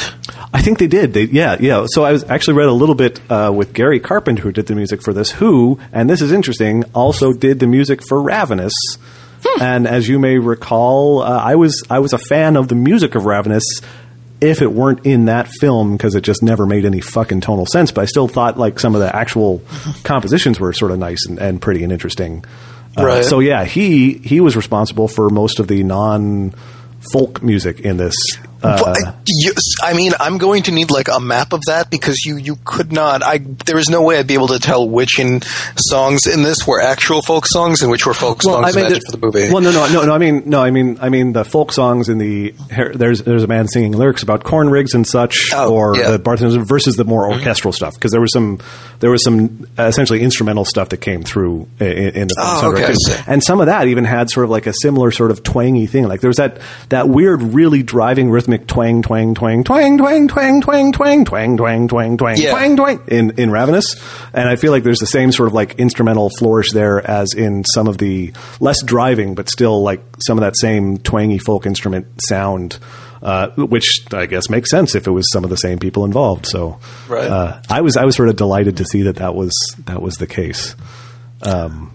I 0.54 0.62
think 0.62 0.80
they 0.80 0.88
did. 0.88 1.14
They, 1.14 1.24
yeah, 1.24 1.58
yeah. 1.60 1.86
So 1.90 2.06
I 2.06 2.12
was 2.14 2.24
actually 2.24 2.54
read 2.54 2.70
a 2.70 2.74
little 2.74 2.96
bit 2.96 3.20
uh, 3.30 3.52
with 3.54 3.74
Gary 3.74 4.00
Carpenter, 4.00 4.44
who 4.44 4.52
did 4.52 4.68
the 4.68 4.76
music 4.76 5.02
for 5.02 5.12
this. 5.14 5.32
Who, 5.32 5.80
and 5.92 6.10
this 6.10 6.22
is 6.22 6.32
interesting, 6.32 6.86
also 6.94 7.34
did 7.34 7.60
the 7.60 7.68
music 7.68 8.02
for 8.08 8.22
Ravenous. 8.22 8.74
And 9.60 9.88
as 9.88 10.08
you 10.08 10.18
may 10.18 10.38
recall, 10.38 11.22
uh, 11.22 11.40
I 11.40 11.56
was 11.56 11.84
I 11.90 12.00
was 12.00 12.14
a 12.14 12.18
fan 12.18 12.56
of 12.56 12.68
the 12.68 12.76
music 12.76 13.16
of 13.16 13.26
Ravenous. 13.26 13.64
If 14.42 14.62
it 14.62 14.72
weren't 14.72 15.06
in 15.06 15.26
that 15.26 15.48
film, 15.48 15.96
because 15.96 16.14
it 16.16 16.22
just 16.22 16.44
never 16.44 16.66
made 16.66 16.86
any 16.86 17.00
fucking 17.00 17.42
tonal 17.42 17.66
sense, 17.66 17.92
but 17.92 18.02
I 18.02 18.06
still 18.06 18.28
thought 18.28 18.58
like 18.58 18.80
some 18.80 18.94
of 18.94 19.02
the 19.02 19.16
actual 19.16 19.62
compositions 20.04 20.60
were 20.60 20.74
sort 20.74 20.92
of 20.92 21.00
nice 21.00 21.26
and, 21.28 21.40
and 21.40 21.62
pretty 21.62 21.84
and 21.84 21.92
interesting. 21.94 22.44
Uh, 22.98 23.06
Right. 23.06 23.26
So 23.26 23.40
yeah, 23.40 23.64
he 23.66 24.14
he 24.14 24.40
was 24.42 24.56
responsible 24.56 25.08
for 25.08 25.30
most 25.30 25.60
of 25.60 25.68
the 25.68 25.84
non 25.84 26.54
folk 27.14 27.42
music 27.44 27.80
in 27.82 27.98
this. 27.98 28.16
Uh, 28.66 28.94
I, 29.06 29.14
you, 29.28 29.54
I 29.82 29.94
mean, 29.94 30.12
I'm 30.20 30.38
going 30.38 30.64
to 30.64 30.72
need 30.72 30.92
like 30.92 31.08
a 31.08 31.20
map 31.20 31.54
of 31.54 31.62
that 31.68 31.90
because 31.90 32.24
you 32.26 32.38
you 32.38 32.58
could 32.66 32.92
not. 32.92 33.24
I 33.24 33.38
there 33.40 33.78
is 33.78 33.90
no 33.90 34.02
way 34.02 34.18
I'd 34.20 34.28
be 34.28 34.34
able 34.34 34.48
to 34.50 34.60
tell 34.60 34.88
which 34.88 35.20
in 35.20 35.42
songs 35.78 36.26
in 36.28 36.44
this 36.44 36.66
were 36.68 36.82
actual 36.82 37.22
folk 37.22 37.46
songs 37.48 37.82
and 37.82 37.92
which 37.92 38.06
were 38.06 38.14
folk 38.14 38.42
songs 38.42 38.76
I 38.76 38.82
mean, 38.82 38.92
for 39.06 39.12
the 39.12 39.20
movie. 39.22 39.52
Well, 39.52 39.62
no, 39.62 39.72
no, 39.72 39.88
no, 39.92 40.06
no. 40.06 40.14
I 40.14 40.18
mean, 40.18 40.44
no, 40.46 40.62
I 40.62 40.72
mean, 40.72 40.98
I 41.02 41.10
mean, 41.10 41.34
the 41.34 41.44
folk 41.46 41.72
songs 41.72 42.10
in 42.10 42.18
the 42.18 42.54
there's 42.96 43.24
there's 43.24 43.44
a 43.44 43.48
man 43.48 43.68
singing 43.68 43.92
lyrics 43.94 44.24
about 44.24 44.44
corn 44.44 44.70
rigs 44.70 44.94
and 44.94 45.06
such, 45.06 45.50
Oh, 45.54 45.74
or 45.74 45.96
yeah. 45.96 46.04
Mm-hmm. 46.04 46.12
the 46.14 46.20
bartenders 46.20 46.56
versus 46.68 46.96
the 46.96 47.04
more 47.06 47.32
orchestral 47.32 47.72
stuff 47.74 47.94
because 47.96 48.12
there 48.12 48.22
was 48.22 48.32
some 48.34 48.60
there 49.00 49.12
was 49.12 49.24
some 49.24 49.68
uh, 49.78 49.84
essentially 49.84 50.22
instrumental 50.22 50.66
stuff 50.66 50.90
that 50.90 50.98
came 51.02 51.24
through 51.24 51.68
in, 51.80 51.88
in 51.88 52.28
the 52.28 52.36
Oh, 52.40 52.62
film 52.62 52.76
okay, 52.76 52.94
too. 52.94 53.16
and 53.28 53.44
some 53.44 53.60
of 53.60 53.68
that 53.68 53.88
even 53.88 54.06
had 54.06 54.30
sort 54.30 54.46
of 54.46 54.50
like 54.50 54.68
a 54.68 54.74
similar 54.82 55.12
sort 55.12 55.32
of 55.32 55.44
twangy 55.44 55.86
thing. 55.88 56.08
Like 56.08 56.22
there 56.22 56.30
was 56.30 56.38
that 56.38 56.60
that 56.90 57.10
weird, 57.10 57.42
really 57.42 57.84
driving 57.84 58.30
rhythmic 58.30 58.55
twang, 58.60 59.02
twang, 59.02 59.36
twang, 59.36 59.64
twang, 59.64 59.98
twang, 59.98 60.28
twang, 60.28 60.62
twang, 60.62 60.92
twang, 60.92 61.24
twang, 61.26 61.58
twang, 61.58 61.88
twang, 61.88 62.18
twang, 62.18 62.18
twang, 62.18 62.76
twang 62.76 63.02
in 63.08 63.32
in 63.40 63.52
Ravenous, 63.52 63.96
and 64.34 64.48
I 64.50 64.56
feel 64.56 64.72
like 64.72 64.84
there's 64.84 65.00
the 65.00 65.06
same 65.06 65.32
sort 65.32 65.48
of 65.48 65.54
like 65.54 65.76
instrumental 65.80 66.30
flourish 66.40 66.72
there 66.72 67.00
as 67.06 67.34
in 67.36 67.64
some 67.74 67.88
of 67.88 67.98
the 67.98 68.34
less 68.60 68.82
driving, 68.84 69.36
but 69.36 69.50
still 69.50 69.82
like 69.84 70.02
some 70.26 70.38
of 70.38 70.42
that 70.44 70.58
same 70.58 70.98
twangy 70.98 71.38
folk 71.38 71.66
instrument 71.66 72.08
sound. 72.28 72.78
Uh, 73.24 73.50
which 73.58 74.06
I 74.14 74.28
guess 74.28 74.52
makes 74.52 74.70
sense 74.70 74.94
if 74.94 75.08
it 75.08 75.12
was 75.12 75.26
some 75.32 75.44
of 75.44 75.50
the 75.50 75.56
same 75.58 75.80
people 75.80 76.06
involved. 76.06 76.46
So, 76.46 76.78
Right. 77.08 77.24
uh, 77.28 77.60
I 77.72 77.82
was 77.82 77.98
I 77.98 78.06
was 78.06 78.16
sort 78.16 78.30
of 78.30 78.36
delighted 78.36 78.78
to 78.78 78.86
see 78.86 79.02
that 79.04 79.16
that 79.16 79.34
was 79.34 79.52
that 79.86 80.00
was 80.00 80.16
the 80.18 80.28
case. 80.28 80.76
Um, 81.42 81.92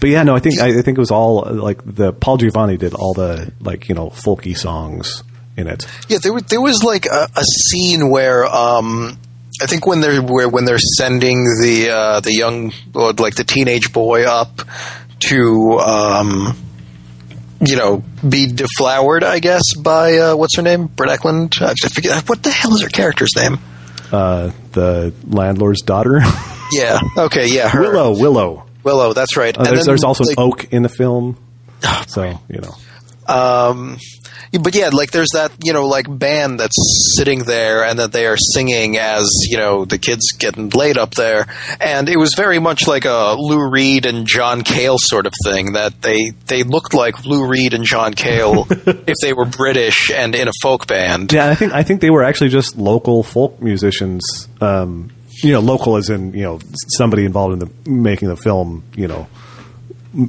but 0.00 0.08
yeah, 0.08 0.22
no, 0.22 0.34
I 0.34 0.38
think 0.40 0.58
I, 0.58 0.78
I 0.78 0.82
think 0.82 0.96
it 0.96 1.00
was 1.00 1.10
all 1.10 1.46
uh, 1.46 1.52
like 1.52 1.80
the 1.84 2.12
Paul 2.14 2.38
Giovanni 2.38 2.78
did 2.78 2.94
all 2.94 3.12
the 3.12 3.52
like 3.60 3.88
you 3.90 3.94
know 3.94 4.08
folky 4.08 4.56
songs 4.56 5.22
in 5.56 5.66
it. 5.66 5.86
Yeah, 6.08 6.18
there 6.22 6.32
was 6.32 6.42
there 6.44 6.60
was 6.60 6.82
like 6.84 7.06
a, 7.06 7.28
a 7.34 7.42
scene 7.44 8.10
where 8.10 8.44
um, 8.44 9.18
I 9.62 9.66
think 9.66 9.86
when 9.86 10.00
they're 10.00 10.22
where 10.22 10.48
when 10.48 10.64
they're 10.64 10.78
sending 10.78 11.44
the 11.62 11.90
uh, 11.90 12.20
the 12.20 12.32
young 12.32 12.72
or 12.94 13.12
like 13.12 13.34
the 13.36 13.44
teenage 13.44 13.92
boy 13.92 14.24
up 14.24 14.62
to 15.28 15.78
um, 15.84 16.56
you 17.66 17.76
know, 17.76 18.04
be 18.28 18.52
deflowered, 18.52 19.24
I 19.24 19.38
guess, 19.38 19.62
by 19.78 20.18
uh, 20.18 20.36
what's 20.36 20.56
her 20.56 20.62
name, 20.62 20.86
Britt 20.88 21.10
Ekland. 21.10 21.62
I 21.62 21.74
forget 21.88 22.28
what 22.28 22.42
the 22.42 22.50
hell 22.50 22.74
is 22.74 22.82
her 22.82 22.88
character's 22.88 23.30
name. 23.34 23.58
Uh, 24.12 24.50
the 24.72 25.12
landlord's 25.26 25.82
daughter, 25.82 26.20
Yeah. 26.72 26.98
Okay. 27.16 27.48
Yeah. 27.48 27.68
Her. 27.68 27.80
Willow. 27.80 28.10
Willow. 28.18 28.66
Willow. 28.82 29.12
That's 29.12 29.36
right. 29.36 29.56
Uh, 29.56 29.60
And 29.60 29.66
there's, 29.66 29.80
then, 29.80 29.86
there's 29.86 30.04
also 30.04 30.24
like, 30.24 30.36
an 30.36 30.42
oak 30.42 30.72
in 30.72 30.82
the 30.82 30.88
film, 30.88 31.36
so 32.06 32.38
you 32.48 32.60
know. 32.60 32.74
Um, 33.32 33.98
but 34.52 34.74
yeah, 34.74 34.90
like 34.92 35.10
there's 35.10 35.30
that 35.32 35.52
you 35.62 35.72
know 35.72 35.86
like 35.86 36.06
band 36.08 36.60
that's 36.60 37.14
sitting 37.16 37.44
there 37.44 37.84
and 37.84 37.98
that 37.98 38.12
they 38.12 38.26
are 38.26 38.36
singing 38.36 38.98
as 38.98 39.28
you 39.48 39.56
know 39.56 39.84
the 39.84 39.98
kids 39.98 40.32
getting 40.38 40.70
laid 40.70 40.98
up 40.98 41.14
there, 41.14 41.46
and 41.80 42.08
it 42.08 42.18
was 42.18 42.34
very 42.36 42.58
much 42.58 42.86
like 42.86 43.04
a 43.04 43.34
Lou 43.38 43.68
Reed 43.68 44.06
and 44.06 44.26
John 44.26 44.62
Cale 44.62 44.96
sort 44.98 45.26
of 45.26 45.32
thing. 45.44 45.72
That 45.72 46.02
they 46.02 46.30
they 46.46 46.62
looked 46.62 46.94
like 46.94 47.24
Lou 47.24 47.46
Reed 47.46 47.74
and 47.74 47.84
John 47.84 48.14
Cale 48.14 48.66
if 48.70 49.16
they 49.22 49.32
were 49.32 49.44
British 49.44 50.10
and 50.10 50.34
in 50.34 50.48
a 50.48 50.52
folk 50.62 50.86
band. 50.86 51.32
Yeah, 51.32 51.48
I 51.48 51.54
think 51.54 51.72
I 51.72 51.82
think 51.82 52.00
they 52.00 52.10
were 52.10 52.24
actually 52.24 52.50
just 52.50 52.76
local 52.76 53.22
folk 53.22 53.60
musicians. 53.60 54.48
Um, 54.60 55.10
you 55.42 55.52
know, 55.52 55.60
local 55.60 55.96
as 55.96 56.08
in 56.08 56.32
you 56.32 56.42
know 56.42 56.60
somebody 56.96 57.24
involved 57.24 57.52
in 57.52 57.58
the 57.58 57.90
making 57.90 58.28
the 58.28 58.36
film. 58.36 58.84
You 58.94 59.08
know, 59.08 59.26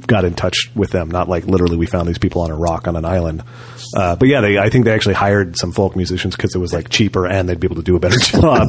got 0.06 0.24
in 0.24 0.34
touch 0.34 0.70
with 0.74 0.90
them. 0.90 1.10
Not 1.10 1.28
like 1.28 1.46
literally 1.46 1.76
we 1.76 1.86
found 1.86 2.08
these 2.08 2.18
people 2.18 2.42
on 2.42 2.50
a 2.50 2.56
rock 2.56 2.86
on 2.86 2.96
an 2.96 3.04
island. 3.04 3.42
Uh, 3.96 4.16
but 4.16 4.28
yeah, 4.28 4.40
they 4.40 4.58
I 4.58 4.68
think 4.68 4.84
they 4.84 4.92
actually 4.92 5.14
hired 5.14 5.56
some 5.56 5.72
folk 5.72 5.96
musicians 5.96 6.36
because 6.36 6.54
it 6.54 6.58
was 6.58 6.72
like 6.72 6.88
cheaper 6.88 7.26
and 7.26 7.48
they'd 7.48 7.60
be 7.60 7.66
able 7.66 7.76
to 7.76 7.82
do 7.82 7.96
a 7.96 8.00
better 8.00 8.18
job. 8.22 8.68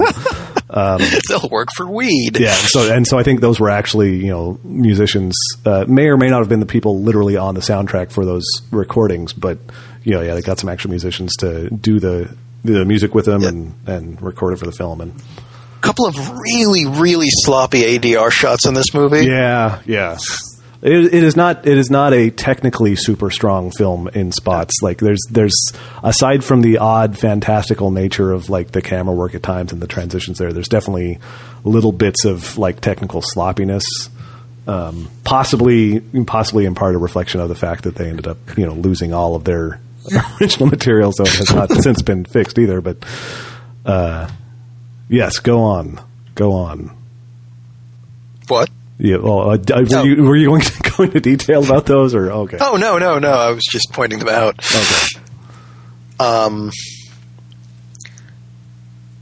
They'll 1.29 1.49
work 1.49 1.69
for 1.75 1.89
weed. 1.89 2.39
Yeah, 2.39 2.49
and 2.49 2.67
so 2.69 2.93
and 2.93 3.07
so 3.07 3.17
I 3.17 3.23
think 3.23 3.41
those 3.41 3.59
were 3.59 3.69
actually 3.69 4.17
you 4.17 4.27
know 4.27 4.59
musicians 4.63 5.35
uh, 5.65 5.85
may 5.87 6.07
or 6.07 6.17
may 6.17 6.27
not 6.27 6.39
have 6.39 6.49
been 6.49 6.59
the 6.59 6.65
people 6.65 7.01
literally 7.01 7.37
on 7.37 7.55
the 7.55 7.61
soundtrack 7.61 8.11
for 8.11 8.23
those 8.23 8.45
recordings, 8.71 9.33
but 9.33 9.57
you 10.03 10.13
know 10.13 10.21
yeah 10.21 10.35
they 10.35 10.41
got 10.41 10.59
some 10.59 10.69
actual 10.69 10.91
musicians 10.91 11.35
to 11.37 11.69
do 11.69 11.99
the 11.99 12.33
the 12.63 12.85
music 12.85 13.15
with 13.15 13.25
them 13.25 13.43
and 13.43 13.73
and 13.87 14.21
record 14.21 14.53
it 14.53 14.57
for 14.57 14.65
the 14.65 14.71
film 14.71 15.01
and 15.01 15.13
couple 15.81 16.05
of 16.05 16.15
really 16.53 16.85
really 16.85 17.29
sloppy 17.29 17.97
ADR 17.97 18.31
shots 18.31 18.67
in 18.67 18.73
this 18.73 18.93
movie. 18.93 19.25
yeah 19.25 19.81
yeah. 19.85 20.17
It, 20.81 21.13
it 21.13 21.23
is 21.23 21.35
not. 21.35 21.67
It 21.67 21.77
is 21.77 21.89
not 21.89 22.13
a 22.13 22.29
technically 22.29 22.95
super 22.95 23.29
strong 23.31 23.71
film 23.71 24.07
in 24.09 24.31
spots. 24.31 24.75
Like 24.81 24.99
there's, 24.99 25.19
there's 25.29 25.73
aside 26.03 26.43
from 26.43 26.61
the 26.61 26.77
odd, 26.77 27.17
fantastical 27.17 27.91
nature 27.91 28.31
of 28.31 28.49
like 28.49 28.71
the 28.71 28.81
camera 28.81 29.13
work 29.13 29.35
at 29.35 29.43
times 29.43 29.73
and 29.73 29.81
the 29.81 29.87
transitions 29.87 30.37
there. 30.37 30.53
There's 30.53 30.69
definitely 30.69 31.19
little 31.65 31.91
bits 31.91 32.23
of 32.23 32.57
like 32.57 32.79
technical 32.79 33.21
sloppiness. 33.21 33.83
um, 34.67 35.09
possibly 35.23 35.99
possibly 36.25 36.65
in 36.65 36.75
part 36.75 36.95
a 36.95 36.97
reflection 36.97 37.41
of 37.41 37.49
the 37.49 37.55
fact 37.55 37.83
that 37.83 37.95
they 37.95 38.07
ended 38.07 38.27
up 38.27 38.37
you 38.57 38.65
know 38.65 38.73
losing 38.73 39.13
all 39.13 39.35
of 39.35 39.43
their 39.43 39.81
original 40.39 40.67
material, 40.69 41.11
so 41.11 41.23
it 41.23 41.33
has 41.35 41.53
not 41.53 41.71
since 41.83 42.01
been 42.01 42.23
fixed 42.23 42.57
either. 42.57 42.79
But 42.79 42.97
uh, 43.85 44.29
yes, 45.09 45.39
go 45.39 45.59
on, 45.61 45.99
go 46.35 46.53
on. 46.53 46.95
What? 48.47 48.69
Yeah, 49.01 49.17
well, 49.17 49.51
uh, 49.51 49.57
were, 49.75 49.83
No. 49.83 50.03
you, 50.03 50.23
were 50.23 50.35
you 50.35 50.47
going 50.47 50.61
to 50.61 50.91
go 50.97 51.03
into 51.03 51.21
detail 51.21 51.63
about 51.63 51.85
those, 51.85 52.13
or 52.13 52.29
okay? 52.31 52.57
Oh 52.59 52.75
no 52.75 52.97
no 52.97 53.17
no! 53.17 53.31
I 53.31 53.51
was 53.51 53.63
just 53.71 53.91
pointing 53.93 54.19
them 54.19 54.27
out. 54.27 54.59
Okay. 54.59 55.23
Um, 56.19 56.69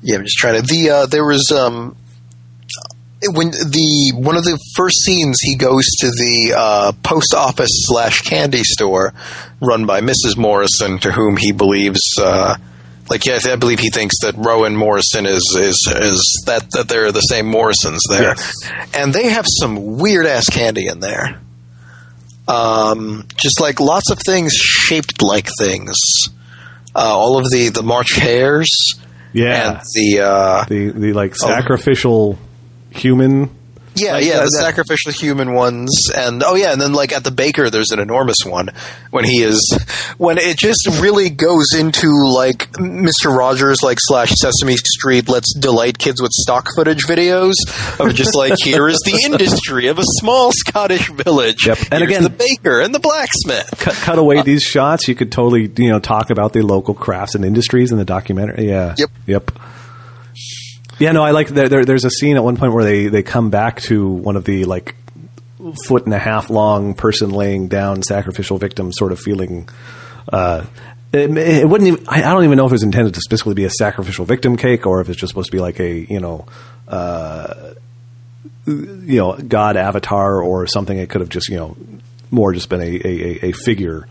yeah, 0.02 0.16
I'm 0.18 0.24
just 0.24 0.38
trying 0.38 0.60
to. 0.60 0.68
The 0.68 0.90
uh, 0.90 1.06
there 1.06 1.24
was 1.26 1.52
um, 1.52 1.96
when 3.34 3.52
the 3.52 4.14
one 4.16 4.36
of 4.36 4.44
the 4.46 4.58
first 4.76 4.98
scenes 5.04 5.38
he 5.42 5.56
goes 5.56 5.86
to 6.00 6.08
the 6.08 6.54
uh, 6.58 6.92
post 7.04 7.34
office 7.36 7.70
slash 7.72 8.22
candy 8.22 8.64
store 8.64 9.14
run 9.62 9.86
by 9.86 10.02
Mrs. 10.02 10.38
Morrison, 10.38 10.98
to 11.00 11.12
whom 11.12 11.38
he 11.38 11.52
believes. 11.52 12.02
Uh, 12.20 12.56
like 13.10 13.26
yeah, 13.26 13.40
I 13.46 13.56
believe 13.56 13.80
he 13.80 13.90
thinks 13.90 14.16
that 14.22 14.36
Rowan 14.38 14.76
Morrison 14.76 15.26
is 15.26 15.44
is 15.60 15.90
is 15.96 16.44
that 16.46 16.70
that 16.72 16.88
they're 16.90 17.12
the 17.12 17.22
same 17.22 17.46
Morrisons 17.48 18.02
there, 18.10 18.24
Yes. 18.36 18.54
and 18.94 19.14
they 19.14 19.30
have 19.30 19.46
some 19.48 19.98
weird 19.98 20.26
ass 20.26 20.46
candy 20.50 20.88
in 20.88 21.00
there. 21.00 21.42
Um, 22.48 23.26
just 23.36 23.60
like 23.60 23.80
lots 23.80 24.10
of 24.10 24.20
things 24.26 24.54
shaped 24.54 25.22
like 25.22 25.50
things. 25.60 25.96
Uh, 26.96 27.00
all 27.16 27.38
of 27.38 27.46
the 27.52 27.70
the 27.70 27.84
March 27.84 28.14
hares 28.14 28.70
Yeah, 29.34 29.72
and 29.72 29.82
the 29.94 30.20
uh, 30.22 30.66
the 30.66 30.92
the 30.92 31.14
like 31.14 31.36
sacrificial 31.36 32.38
human. 32.90 33.50
Yeah 34.00 34.14
Like, 34.14 34.26
yeah 34.26 34.34
uh, 34.40 34.44
the 34.44 34.50
sacrificial 34.50 35.12
human 35.12 35.54
ones 35.54 35.90
and 36.16 36.44
oh 36.44 36.56
yeah 36.56 36.72
and 36.74 36.82
then 36.82 36.94
like 36.94 37.12
at 37.14 37.24
the 37.24 37.32
baker 37.32 37.70
there's 37.70 37.92
an 37.92 38.00
enormous 38.00 38.38
one 38.46 38.70
when 39.12 39.26
he 39.26 39.42
is 39.44 39.60
when 40.18 40.38
it 40.38 40.58
just 40.58 40.88
really 41.02 41.30
goes 41.30 41.74
into 41.78 42.08
like 42.34 42.72
Mr. 42.74 43.36
Rogers 43.36 43.82
like 43.84 43.98
slash 44.02 44.32
Sesame 44.36 44.76
Street 44.78 45.28
let's 45.30 45.54
delight 45.54 45.98
kids 45.98 46.22
with 46.22 46.32
stock 46.32 46.68
footage 46.76 47.04
videos 47.06 47.54
of 48.00 48.14
just 48.14 48.36
like 48.36 48.54
here 48.64 48.88
is 48.88 49.00
the 49.06 49.22
industry 49.26 49.88
of 49.88 50.00
a 50.00 50.04
small 50.20 50.52
Scottish 50.52 51.10
village 51.10 51.66
Yep. 51.68 51.78
And 51.92 52.00
Here's 52.00 52.04
again- 52.12 52.24
the 52.24 52.30
baker 52.30 52.80
and 52.80 52.94
the 52.94 53.00
blacksmith 53.00 53.74
Cut, 53.80 53.94
cut 53.96 54.18
away 54.20 54.42
these 54.42 54.64
shots, 54.64 55.08
you 55.08 55.16
could 55.16 55.32
totally 55.32 55.72
you 55.78 55.90
know 55.90 56.00
talk 56.00 56.30
about 56.30 56.54
the 56.54 56.62
local 56.62 56.94
crafts 56.94 57.36
and 57.36 57.44
industries 57.46 57.92
in 57.92 57.98
the 57.98 58.06
documentary. 58.06 58.68
Yeah. 58.70 58.96
Yep. 58.98 59.10
Yep. 59.26 59.52
Yeah, 61.00 61.12
no, 61.12 61.24
I 61.24 61.32
like 61.32 61.48
there, 61.50 61.70
there. 61.70 61.86
There's 61.86 62.06
a 62.06 62.10
scene 62.10 62.38
at 62.38 62.44
one 62.44 62.58
point 62.58 62.74
where 62.74 62.84
they 62.84 63.08
they 63.08 63.24
come 63.24 63.50
back 63.50 63.82
to 63.84 64.08
one 64.08 64.36
of 64.36 64.46
the 64.46 64.66
like 64.66 64.96
foot 65.86 66.06
and 66.06 66.14
a 66.14 66.20
half 66.20 66.50
long 66.50 66.94
person 66.94 67.30
laying 67.30 67.68
down 67.68 68.02
sacrificial 68.04 68.58
victim 68.58 68.92
sort 68.92 69.12
of 69.12 69.20
feeling. 69.20 69.68
Uh, 70.32 70.66
it, 71.14 71.36
it 71.38 71.68
wouldn't. 71.70 71.88
Even, 71.88 72.06
I 72.08 72.24
I 72.24 72.34
don't 72.34 72.44
even 72.44 72.58
know 72.58 72.66
if 72.66 72.72
it 72.72 72.76
was 72.76 72.84
intended 72.84 73.14
to 73.14 73.22
specifically 73.22 73.54
be 73.54 73.66
a 73.66 73.70
sacrificial 73.70 74.26
victim 74.26 74.58
cake 74.58 74.86
or 74.88 75.02
if 75.02 75.10
it's 75.10 75.20
just 75.20 75.30
supposed 75.32 75.48
to 75.52 75.56
be 75.56 75.60
like 75.62 75.80
a 75.80 76.00
you 76.12 76.20
know. 76.20 76.46
Uh, 76.88 77.74
you 78.66 79.18
know, 79.18 79.38
God 79.38 79.78
avatar 79.78 80.42
or 80.42 80.68
something. 80.68 80.98
It 80.98 81.10
could 81.10 81.22
have 81.22 81.30
just, 81.30 81.48
you 81.48 81.56
know, 81.56 81.78
more 82.32 82.52
just 82.54 82.70
been 82.70 82.82
a, 82.82 82.84
a, 82.84 83.00
a- 83.08 83.40
a 83.50 83.52
figure. 83.54 84.08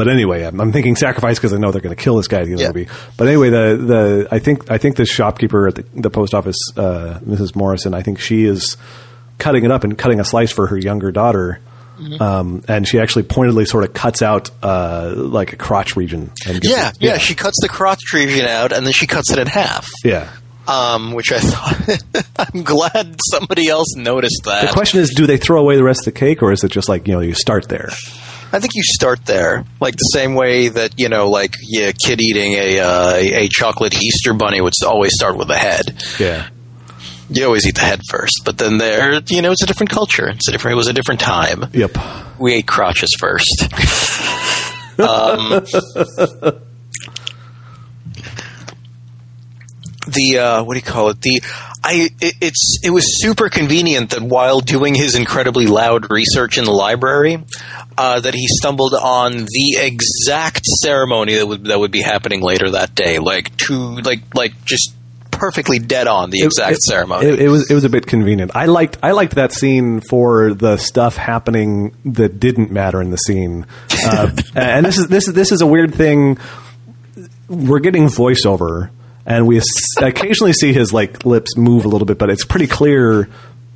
But 0.00 0.08
anyway, 0.08 0.44
I'm, 0.44 0.58
I'm 0.58 0.72
thinking 0.72 0.96
sacrifice 0.96 1.38
because 1.38 1.52
I 1.52 1.58
know 1.58 1.72
they're 1.72 1.82
going 1.82 1.94
to 1.94 2.02
kill 2.02 2.16
this 2.16 2.26
guy 2.26 2.38
at 2.38 2.46
the 2.46 2.52
end 2.52 2.62
of 2.62 2.72
the 2.72 2.78
movie. 2.80 2.90
But 3.18 3.28
anyway, 3.28 3.50
the 3.50 3.76
the 3.76 4.28
I 4.30 4.38
think 4.38 4.70
I 4.70 4.78
think 4.78 4.96
the 4.96 5.04
shopkeeper 5.04 5.68
at 5.68 5.74
the, 5.74 5.84
the 5.94 6.08
post 6.08 6.32
office, 6.32 6.56
uh, 6.74 7.18
Mrs. 7.22 7.54
Morrison, 7.54 7.92
I 7.92 8.00
think 8.00 8.18
she 8.18 8.44
is 8.46 8.78
cutting 9.36 9.62
it 9.66 9.70
up 9.70 9.84
and 9.84 9.98
cutting 9.98 10.18
a 10.18 10.24
slice 10.24 10.52
for 10.52 10.68
her 10.68 10.78
younger 10.78 11.12
daughter. 11.12 11.60
Mm-hmm. 11.98 12.22
Um, 12.22 12.64
and 12.66 12.88
she 12.88 12.98
actually 12.98 13.24
pointedly 13.24 13.66
sort 13.66 13.84
of 13.84 13.92
cuts 13.92 14.22
out 14.22 14.50
uh, 14.62 15.12
like 15.14 15.52
a 15.52 15.56
crotch 15.56 15.96
region. 15.96 16.30
And 16.46 16.64
yeah, 16.64 16.88
it- 16.88 16.96
yeah 16.98 17.18
she 17.18 17.34
cuts 17.34 17.58
the 17.60 17.68
crotch 17.68 18.14
region 18.14 18.46
out 18.46 18.72
and 18.72 18.86
then 18.86 18.94
she 18.94 19.06
cuts 19.06 19.30
it 19.30 19.38
in 19.38 19.48
half 19.48 19.86
yeah. 20.02 20.30
um, 20.66 21.12
which 21.12 21.30
I 21.30 21.40
thought 21.40 22.24
I'm 22.54 22.62
glad 22.62 23.16
somebody 23.30 23.68
else 23.68 23.94
noticed 23.96 24.44
that. 24.46 24.68
The 24.68 24.72
question 24.72 25.00
is, 25.00 25.10
do 25.10 25.26
they 25.26 25.36
throw 25.36 25.60
away 25.60 25.76
the 25.76 25.84
rest 25.84 26.06
of 26.06 26.14
the 26.14 26.18
cake, 26.18 26.42
or 26.42 26.52
is 26.52 26.64
it 26.64 26.72
just 26.72 26.88
like 26.88 27.06
you 27.06 27.12
know 27.12 27.20
you 27.20 27.34
start 27.34 27.68
there? 27.68 27.90
I 28.52 28.58
think 28.58 28.74
you 28.74 28.82
start 28.82 29.24
there, 29.26 29.64
like 29.80 29.94
the 29.94 30.10
same 30.12 30.34
way 30.34 30.68
that 30.68 30.98
you 30.98 31.08
know, 31.08 31.28
like 31.30 31.54
yeah, 31.62 31.92
kid 31.92 32.20
eating 32.20 32.52
a 32.54 32.80
uh, 32.80 33.14
a 33.16 33.48
chocolate 33.48 33.94
Easter 34.02 34.34
bunny 34.34 34.60
would 34.60 34.72
always 34.84 35.12
start 35.14 35.36
with 35.36 35.48
the 35.48 35.56
head. 35.56 36.02
Yeah. 36.18 36.48
You 37.32 37.44
always 37.44 37.64
eat 37.64 37.76
the 37.76 37.82
head 37.82 38.00
first, 38.08 38.42
but 38.44 38.58
then 38.58 38.78
there, 38.78 39.20
you 39.28 39.40
know, 39.40 39.52
it's 39.52 39.62
a 39.62 39.66
different 39.66 39.90
culture. 39.90 40.28
It's 40.28 40.48
a 40.48 40.52
different. 40.52 40.72
It 40.72 40.76
was 40.76 40.88
a 40.88 40.92
different 40.92 41.20
time. 41.20 41.66
Yep. 41.72 41.96
We 42.40 42.54
ate 42.54 42.66
crotches 42.66 43.14
first. 43.20 43.62
um, 44.98 45.64
the 50.08 50.38
uh, 50.38 50.64
what 50.64 50.74
do 50.74 50.78
you 50.78 50.84
call 50.84 51.10
it? 51.10 51.20
The 51.20 51.40
I 51.82 52.10
it, 52.20 52.34
it's 52.40 52.78
it 52.84 52.90
was 52.90 53.04
super 53.22 53.48
convenient 53.48 54.10
that 54.10 54.22
while 54.22 54.60
doing 54.60 54.94
his 54.94 55.14
incredibly 55.14 55.66
loud 55.66 56.10
research 56.10 56.58
in 56.58 56.64
the 56.64 56.72
library, 56.72 57.42
uh, 57.96 58.20
that 58.20 58.34
he 58.34 58.46
stumbled 58.46 58.94
on 58.94 59.32
the 59.32 59.76
exact 59.78 60.64
ceremony 60.66 61.36
that 61.36 61.46
would 61.46 61.64
that 61.64 61.78
would 61.78 61.90
be 61.90 62.02
happening 62.02 62.42
later 62.42 62.70
that 62.70 62.94
day, 62.94 63.18
like 63.18 63.56
to 63.58 63.74
like 64.00 64.34
like 64.34 64.64
just 64.64 64.94
perfectly 65.40 65.78
dead 65.78 66.06
on 66.06 66.28
the 66.30 66.42
exact 66.42 66.72
it, 66.72 66.82
ceremony. 66.82 67.26
It, 67.26 67.40
it 67.40 67.48
was 67.48 67.70
it 67.70 67.74
was 67.74 67.84
a 67.84 67.88
bit 67.88 68.06
convenient. 68.06 68.54
I 68.54 68.66
liked 68.66 68.98
I 69.02 69.12
liked 69.12 69.36
that 69.36 69.52
scene 69.52 70.02
for 70.02 70.52
the 70.52 70.76
stuff 70.76 71.16
happening 71.16 71.96
that 72.04 72.38
didn't 72.38 72.70
matter 72.70 73.00
in 73.00 73.10
the 73.10 73.16
scene. 73.16 73.66
Uh, 74.04 74.30
and 74.54 74.84
this 74.84 74.98
is 74.98 75.08
this 75.08 75.28
is 75.28 75.34
this 75.34 75.50
is 75.50 75.62
a 75.62 75.66
weird 75.66 75.94
thing. 75.94 76.38
We're 77.48 77.80
getting 77.80 78.06
voiceover, 78.06 78.90
and 79.26 79.46
we 79.46 79.60
occasionally 80.00 80.52
see 80.52 80.72
his 80.72 80.92
like 80.92 81.24
lips 81.24 81.56
move 81.56 81.84
a 81.84 81.88
little 81.88 82.06
bit, 82.06 82.18
but 82.18 82.30
it's 82.30 82.44
pretty 82.44 82.66
clear 82.66 83.28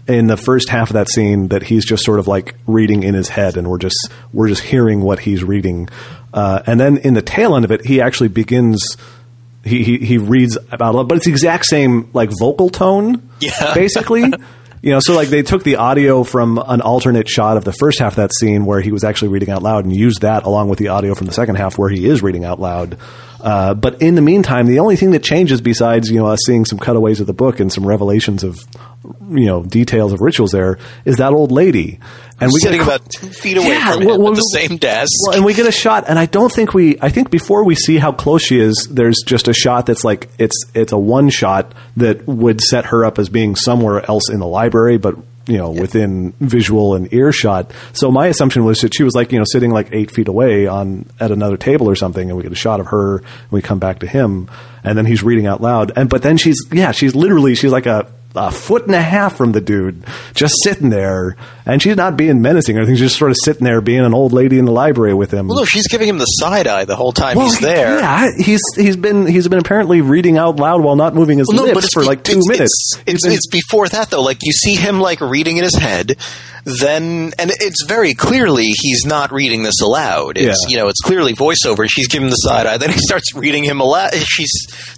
in 0.07 0.27
the 0.27 0.37
first 0.37 0.69
half 0.69 0.91
of 0.91 0.95
that 0.95 1.09
scene 1.09 1.49
that 1.49 1.63
he's 1.63 1.85
just 1.85 2.05
sort 2.05 2.19
of 2.19 2.29
like 2.29 2.55
reading 2.67 3.03
in 3.03 3.15
his 3.15 3.29
head, 3.29 3.57
and 3.57 3.69
we're 3.69 3.79
just 3.79 3.97
we're 4.33 4.49
just 4.49 4.63
hearing 4.63 5.01
what 5.01 5.19
he's 5.21 5.43
reading. 5.45 5.89
Uh, 6.33 6.63
and 6.67 6.79
then 6.81 6.97
in 6.99 7.15
the 7.15 7.23
tail 7.23 7.55
end 7.57 7.65
of 7.65 7.71
it, 7.71 7.85
he 7.87 8.01
actually 8.01 8.29
begins 8.29 8.97
he, 9.65 9.83
he 9.83 9.99
he 9.99 10.19
reads 10.19 10.59
about 10.73 11.09
but 11.09 11.17
it's 11.17 11.25
the 11.27 11.31
exact 11.33 11.65
same 11.67 12.11
like 12.13 12.31
vocal 12.39 12.69
tone, 12.69 13.29
Yeah. 13.41 13.73
basically. 13.75 14.25
You 14.85 14.91
know, 14.91 15.01
so 15.01 15.15
like 15.15 15.29
they 15.29 15.41
took 15.41 15.63
the 15.63 15.77
audio 15.77 16.25
from 16.25 16.59
an 16.59 16.83
alternate 16.83 17.27
shot 17.27 17.57
of 17.57 17.65
the 17.65 17.73
first 17.73 18.01
half 18.01 18.13
of 18.13 18.17
that 18.17 18.35
scene 18.35 18.67
where 18.67 18.83
he 18.83 18.93
was 18.93 19.03
actually 19.03 19.29
reading 19.29 19.49
out 19.49 19.63
loud 19.63 19.87
and 19.87 19.97
used 19.97 20.21
that 20.21 20.43
along 20.43 20.69
with 20.69 20.79
the 20.79 20.89
audio 20.89 21.15
from 21.15 21.27
the 21.27 21.33
second 21.33 21.55
half 21.55 21.79
where 21.79 21.89
he 21.89 22.07
is 22.07 22.23
reading 22.23 22.45
out 22.45 22.61
loud. 22.61 22.99
Uh, 23.41 23.73
but 23.73 24.03
in 24.03 24.15
the 24.15 24.21
meantime, 24.21 24.67
the 24.67 24.81
only 24.81 24.97
thing 24.97 25.13
that 25.13 25.23
changes 25.23 25.63
besides 25.63 26.11
you 26.11 26.19
know 26.19 26.27
us 26.27 26.41
seeing 26.45 26.67
some 26.67 26.79
cutaways 26.79 27.19
of 27.19 27.27
the 27.27 27.33
book 27.33 27.61
and 27.61 27.73
some 27.73 27.87
revelations 27.87 28.45
of 28.45 28.63
you 29.31 29.47
know 29.47 29.63
details 29.63 30.13
of 30.13 30.21
rituals 30.21 30.51
there 30.51 30.79
is 31.07 31.17
that 31.17 31.33
old 31.33 31.51
lady, 31.51 31.99
and 32.41 32.53
we 32.53 32.61
Sitting 32.61 32.81
get 32.81 32.89
a, 32.89 32.97
about 32.97 33.11
two 33.11 33.29
feet 33.29 33.57
away 33.57 33.69
Yeah, 33.69 33.93
from 33.93 34.03
him 34.03 34.09
well, 34.09 34.19
well, 34.21 34.33
at 34.33 34.37
the 34.37 34.41
same 34.53 34.77
desk. 34.77 35.11
well, 35.27 35.37
and 35.37 35.45
we 35.45 35.55
get 35.55 35.67
a 35.67 35.73
shot, 35.73 36.05
and 36.09 36.19
I 36.19 36.27
don't 36.27 36.53
think 36.53 36.75
we. 36.75 36.99
I 37.01 37.09
think 37.09 37.31
before 37.31 37.65
we 37.65 37.75
see 37.75 37.99
how 37.99 38.13
close 38.13 38.43
she 38.43 38.59
is, 38.59 38.89
there's 38.91 39.19
just 39.25 39.49
a 39.49 39.55
shot 39.55 39.87
that's 39.87 40.05
like 40.05 40.29
it's 40.39 40.65
it's 40.75 40.93
a 40.93 40.99
one 40.99 41.31
shot 41.31 41.73
that 41.97 42.27
would 42.27 42.61
set 42.61 42.87
her 42.87 43.05
up 43.05 43.19
as 43.19 43.29
being 43.29 43.55
somewhere 43.57 44.05
else 44.11 44.29
in 44.31 44.41
the 44.41 44.47
library, 44.47 44.99
but 44.99 45.17
you 45.47 45.59
know 45.59 45.71
within 45.71 46.33
visual 46.41 46.95
and 46.95 47.13
earshot. 47.13 47.71
So 47.93 48.11
my 48.11 48.27
assumption 48.29 48.65
was 48.65 48.79
that 48.81 48.95
she 48.95 49.05
was 49.05 49.15
like 49.15 49.31
you 49.31 49.39
know 49.39 49.45
sitting 49.47 49.71
like 49.71 49.91
eight 49.93 50.11
feet 50.11 50.27
away 50.27 50.67
on 50.67 51.07
at 51.21 51.31
another 51.31 51.57
table 51.57 51.89
or 51.89 51.95
something, 51.97 52.29
and 52.31 52.37
we 52.37 52.43
get 52.43 52.53
a 52.53 52.57
shot 52.57 52.81
of 52.81 52.87
her, 52.87 53.19
and 53.19 53.51
we 53.53 53.63
come 53.63 53.79
back 53.79 54.01
to 54.01 54.07
him, 54.07 54.51
and 54.83 54.97
then 54.99 55.07
he's 55.07 55.23
reading 55.23 55.47
out 55.47 55.61
loud, 55.61 55.93
and 55.97 56.09
but 56.09 56.23
then 56.23 56.37
she's 56.37 56.57
yeah 56.73 56.93
she's 56.93 57.15
literally 57.15 57.55
she's 57.55 57.73
like 57.73 57.87
a 57.87 58.11
a 58.35 58.51
foot 58.51 58.87
and 58.87 58.95
a 58.95 59.01
half 59.03 59.37
from 59.37 59.53
the 59.53 59.61
dude, 59.61 60.05
just 60.35 60.55
sitting 60.65 60.91
there, 60.91 61.37
and 61.67 61.81
she's 61.81 61.97
not 61.97 62.17
being 62.17 62.43
menacing 62.43 62.77
or 62.77 62.81
anything. 62.81 62.97
She's 62.97 63.07
just 63.07 63.19
sort 63.19 63.31
of 63.31 63.37
sitting 63.43 63.65
there, 63.65 63.81
being 63.81 64.01
an 64.05 64.13
old 64.15 64.33
lady 64.33 64.59
in 64.59 64.65
the 64.65 64.73
library 64.73 65.15
with 65.15 65.31
him. 65.33 65.47
well, 65.49 65.59
no, 65.59 65.65
she's 65.65 65.87
giving 65.89 66.09
him 66.09 66.19
the 66.19 66.25
side 66.25 66.67
eye 66.67 66.85
the 66.85 66.97
whole 66.97 67.13
time 67.13 67.37
Well, 67.37 67.47
he's 67.47 67.61
there. 67.61 67.99
Yeah, 68.01 68.31
he's 68.37 68.61
he's 68.77 68.97
been 68.97 69.27
he's 69.27 69.47
been 69.49 69.61
apparently 69.61 70.01
reading 70.01 70.37
out 70.37 70.57
loud 70.57 70.83
while 70.83 70.97
not 70.97 71.15
moving 71.15 71.39
his 71.39 71.49
Well, 71.53 71.65
lips 71.65 71.93
for 71.95 72.01
be- 72.03 72.07
like 72.09 72.25
two 72.25 72.39
it's, 72.39 72.49
minutes. 72.49 72.93
It's, 72.99 73.03
it's, 73.07 73.23
been- 73.25 73.33
it's 73.33 73.47
before 73.47 73.89
that 73.89 74.11
though. 74.11 74.23
Like 74.23 74.39
you 74.43 74.53
see 74.53 74.75
him 74.75 75.01
like 75.01 75.21
reading 75.21 75.57
in 75.59 75.65
his 75.65 75.77
head, 75.77 76.17
then 76.65 77.33
and 77.39 77.51
it's 77.61 77.85
very 77.85 78.15
clearly 78.15 78.67
he's 78.67 79.05
not 79.05 79.33
reading 79.33 79.63
this 79.63 79.81
aloud. 79.81 80.39
It's 80.39 80.65
Yeah. 80.67 80.71
you 80.71 80.77
know 80.83 80.89
it's 80.89 81.01
clearly 81.01 81.35
voiceover. 81.35 81.87
She's 81.89 82.09
giving 82.09 82.27
him 82.27 82.31
the 82.31 82.37
side 82.37 82.67
eye. 82.67 82.79
Then 82.79 82.91
he 82.91 82.99
starts 82.99 83.35
reading 83.35 83.65
him 83.65 83.81
aloud. 83.81 84.15
She's 84.15 84.51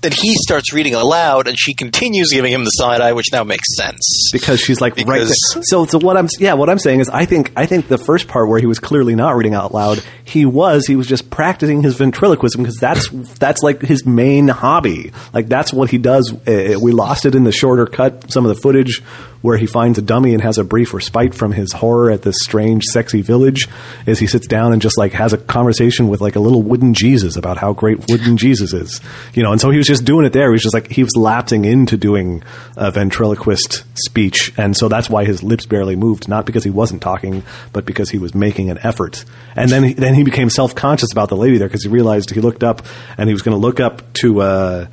then 0.03 0.13
he 0.13 0.35
starts 0.37 0.73
reading 0.73 0.95
aloud, 0.95 1.49
and 1.49 1.57
she 1.59 1.75
continues 1.75 2.31
giving 2.33 2.53
him 2.53 2.65
the 2.65 2.71
side 2.71 3.01
eye, 3.01 3.13
which 3.13 3.26
now 3.33 3.45
makes 3.45 3.77
sense. 3.77 4.31
because 4.33 4.61
she's 4.61 4.81
like 4.81 4.97
right 4.97 5.25
there. 5.25 5.63
So, 5.63 5.85
so 5.87 5.99
what 5.99 6.17
I'm 6.17 6.29
yeah, 6.39 6.55
what 6.55 6.69
I'm 6.69 6.79
saying 6.79 7.01
is, 7.01 7.09
I 7.09 7.25
think 7.25 7.53
I 7.57 7.67
think 7.67 7.89
the 7.89 7.99
first 7.99 8.29
part 8.29 8.49
where 8.49 8.59
he 8.59 8.67
was 8.67 8.79
clearly 8.79 9.15
not 9.15 9.37
reading 9.37 9.55
out 9.55 9.73
loud, 9.73 10.03
he 10.25 10.45
was 10.45 10.87
he 10.87 10.97
was 10.97 11.07
just 11.07 11.31
practicing 11.31 11.83
his 11.83 11.97
ventriloquism 11.97 12.63
because 12.63 12.77
that's 12.77 13.09
that's 13.39 13.63
like 13.63 13.81
his 13.83 14.07
main 14.07 14.49
hobby. 14.49 15.13
Like 15.33 15.49
that's 15.49 15.73
what 15.73 15.91
he 15.91 15.99
does. 15.99 16.33
Uh, 16.47 16.79
we 16.81 16.93
lost 16.93 17.27
it 17.27 17.35
in 17.35 17.45
the 17.45 17.53
shorter 17.53 17.87
cut, 17.87 18.31
some 18.33 18.45
of 18.45 18.55
the 18.55 18.61
footage 18.61 19.03
where 19.43 19.57
he 19.57 19.67
finds 19.67 19.99
a 19.99 20.03
dummy 20.03 20.33
and 20.33 20.43
has 20.43 20.59
a 20.59 20.65
brief 20.65 20.93
respite 20.95 21.35
from 21.35 21.53
his 21.53 21.73
horror 21.73 22.11
at 22.11 22.23
this 22.23 22.37
strange, 22.43 22.85
sexy 22.85 23.23
village. 23.23 23.69
Is 24.07 24.19
he 24.19 24.27
sits 24.27 24.47
down 24.47 24.73
and 24.73 24.83
just 24.83 24.99
like 24.99 25.13
has 25.13 25.33
a 25.33 25.39
conversation 25.39 26.09
with 26.09 26.21
like 26.21 26.37
a 26.37 26.41
little 26.41 26.63
wooden 26.63 26.95
Jesus 26.95 27.37
about 27.37 27.57
how 27.57 27.73
great 27.73 28.09
wooden 28.09 28.37
Jesus 28.47 28.73
is, 28.73 29.01
you 29.35 29.43
know? 29.43 29.53
And 29.53 29.61
so 29.61 29.71
he 29.71 29.79
was 29.79 29.87
just 29.87 30.05
doing 30.05 30.27
it 30.27 30.33
there. 30.33 30.49
He 30.49 30.53
was 30.53 30.63
just 30.63 30.75
like 30.75 30.91
he 30.91 31.03
was 31.03 31.17
lapsing 31.17 31.65
into 31.65 31.97
doing 31.97 32.43
a 32.77 32.91
ventriloquist 32.91 33.85
speech, 33.95 34.53
and 34.57 34.77
so 34.77 34.89
that's 34.89 35.09
why 35.09 35.25
his 35.25 35.43
lips 35.43 35.67
barely 35.67 35.97
moved, 35.97 36.29
not 36.29 36.47
because 36.47 36.65
he 36.65 36.71
wasn't 36.71 37.03
talking, 37.03 37.43
but 37.73 37.85
because 37.85 38.11
he 38.11 38.19
was 38.19 38.35
making 38.35 38.71
an 38.71 38.79
effort. 38.83 39.25
And 39.55 39.71
then 39.71 39.85
he, 39.85 39.95
then 39.95 40.15
he 40.15 40.25
became 40.25 40.51
self 40.51 40.75
conscious 40.75 41.13
about 41.13 41.29
the 41.29 41.37
lady 41.37 41.59
there 41.59 41.69
because 41.69 41.83
he 41.83 41.89
realized 41.89 42.31
he 42.31 42.41
looked 42.41 42.65
up 42.65 42.85
and 43.17 43.29
he 43.29 43.33
was 43.33 43.43
going 43.43 43.57
to 43.57 43.61
look 43.61 43.81
up 43.81 44.13
to. 44.15 44.41
Uh, 44.41 44.87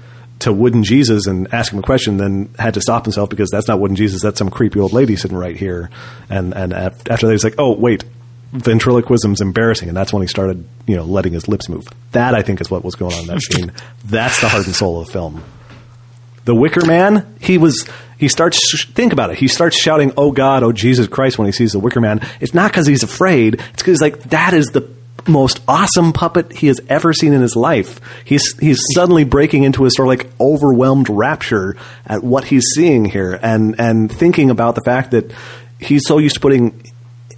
to 0.44 0.54
Wooden 0.54 0.84
Jesus 0.84 1.28
and 1.28 1.54
ask 1.54 1.74
him 1.74 1.80
a 1.80 1.82
question, 1.82 2.18
then 2.18 2.54
had 2.58 2.76
to 2.76 2.82
stop 2.82 3.06
himself 3.06 3.30
because 3.30 3.50
that's 3.50 3.68
not 3.68 3.80
Wooden 3.80 3.96
Jesus. 3.96 4.22
That's 4.22 4.38
some 4.38 4.50
creepy 4.50 4.80
old 4.80 4.94
lady 4.94 5.16
sitting 5.16 5.38
right 5.38 5.56
here. 5.56 5.90
And 6.30 6.54
and 6.54 6.74
after 6.74 7.28
that, 7.28 7.32
he's 7.32 7.44
like, 7.44 7.56
oh 7.58 7.74
wait, 7.74 8.04
ventriloquism's 8.54 9.42
embarrassing, 9.42 9.88
and 9.88 9.98
that's 9.98 10.14
when 10.14 10.22
he 10.22 10.28
started, 10.28 10.66
you 10.86 10.96
know, 10.96 11.04
letting 11.04 11.34
his 11.34 11.48
lips 11.48 11.68
move. 11.68 11.86
That 12.12 12.36
I 12.36 12.42
think 12.42 12.62
is 12.62 12.70
what 12.70 12.84
was 12.84 12.96
going 12.96 13.14
on 13.14 13.22
in 13.22 13.28
that 13.28 13.42
scene. 13.52 13.72
That's 14.06 14.40
the 14.42 14.50
heart 14.50 14.66
and 14.66 14.76
soul 14.76 15.02
of 15.02 15.08
the 15.08 15.12
film. 15.12 15.44
The 16.46 16.56
Wicker 16.56 16.86
Man, 16.86 17.36
he 17.40 17.58
was. 17.58 17.88
He 18.18 18.28
starts. 18.28 18.86
Think 18.92 19.12
about 19.12 19.32
it. 19.32 19.38
He 19.38 19.48
starts 19.48 19.78
shouting, 19.78 20.14
"Oh 20.18 20.32
God, 20.32 20.64
oh 20.64 20.72
Jesus 20.72 21.08
Christ!" 21.08 21.38
when 21.38 21.46
he 21.46 21.52
sees 21.52 21.72
the 21.72 21.80
Wicker 21.80 22.00
Man. 22.00 22.22
It's 22.40 22.54
not 22.54 22.72
because 22.72 22.86
he's 22.86 23.04
afraid. 23.04 23.56
It's 23.56 23.82
because 23.82 24.02
like 24.02 24.20
that 24.30 24.54
is 24.54 24.68
the 24.68 24.90
most 25.28 25.62
awesome 25.68 26.12
puppet 26.14 26.52
he 26.52 26.68
has 26.68 26.80
ever 26.90 27.14
seen 27.14 27.34
in 27.34 27.42
his 27.42 27.56
life. 27.56 28.00
He's 28.26 28.58
he's 28.60 28.82
suddenly 28.94 29.24
breaking 29.24 29.64
into 29.64 29.86
a 29.86 29.92
sort 29.92 30.08
of 30.08 30.10
like 30.10 30.40
overwhelmed 30.40 31.10
rapture 31.10 31.78
at 32.06 32.24
what 32.24 32.46
he's 32.46 32.66
seeing 32.76 33.06
here, 33.06 33.40
and 33.42 33.80
and 33.80 34.12
thinking 34.12 34.50
about 34.50 34.76
the 34.76 34.82
fact 34.82 35.12
that 35.12 35.32
he's 35.80 36.06
so 36.06 36.18
used 36.18 36.36
to 36.36 36.42
putting 36.42 36.92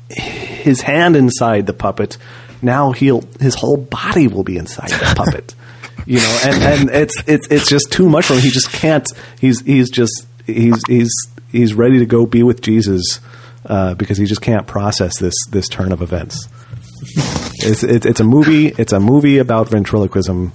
his 0.10 0.82
hand 0.82 1.16
inside 1.16 1.68
the 1.68 1.74
puppet. 1.74 2.18
Now 2.62 2.92
he'll 2.92 3.24
his 3.40 3.56
whole 3.56 3.78
body 3.78 4.28
will 4.28 4.44
be 4.44 4.58
inside 4.58 4.90
the 4.90 5.14
puppet. 5.16 5.54
You 6.06 6.20
know, 6.20 6.40
and, 6.44 6.64
and 6.64 6.90
it's 6.90 7.16
it's 7.28 7.48
it's 7.50 7.70
just 7.70 7.92
too 7.92 8.10
much 8.10 8.26
for 8.26 8.34
him. 8.34 8.42
He 8.42 8.50
just 8.50 8.72
can't. 8.72 9.08
He's 9.40 9.62
he's 9.62 9.90
just 9.90 10.26
he's 10.46 10.80
he's 10.88 11.12
he's 11.52 11.74
ready 11.74 12.00
to 12.00 12.06
go 12.06 12.26
be 12.26 12.44
with 12.44 12.62
Jesus 12.62 13.20
uh, 13.66 13.96
because 13.96 14.18
he 14.18 14.26
just 14.26 14.42
can't 14.42 14.68
process 14.68 15.18
this 15.20 15.34
this 15.52 15.68
turn 15.68 15.92
of 15.92 16.02
events. 16.02 16.48
It's, 17.66 17.84
it's 17.84 18.06
it's 18.06 18.20
a 18.20 18.24
movie. 18.24 18.68
It's 18.68 18.94
a 18.94 19.00
movie 19.00 19.38
about 19.40 19.70
ventriloquism. 19.70 20.52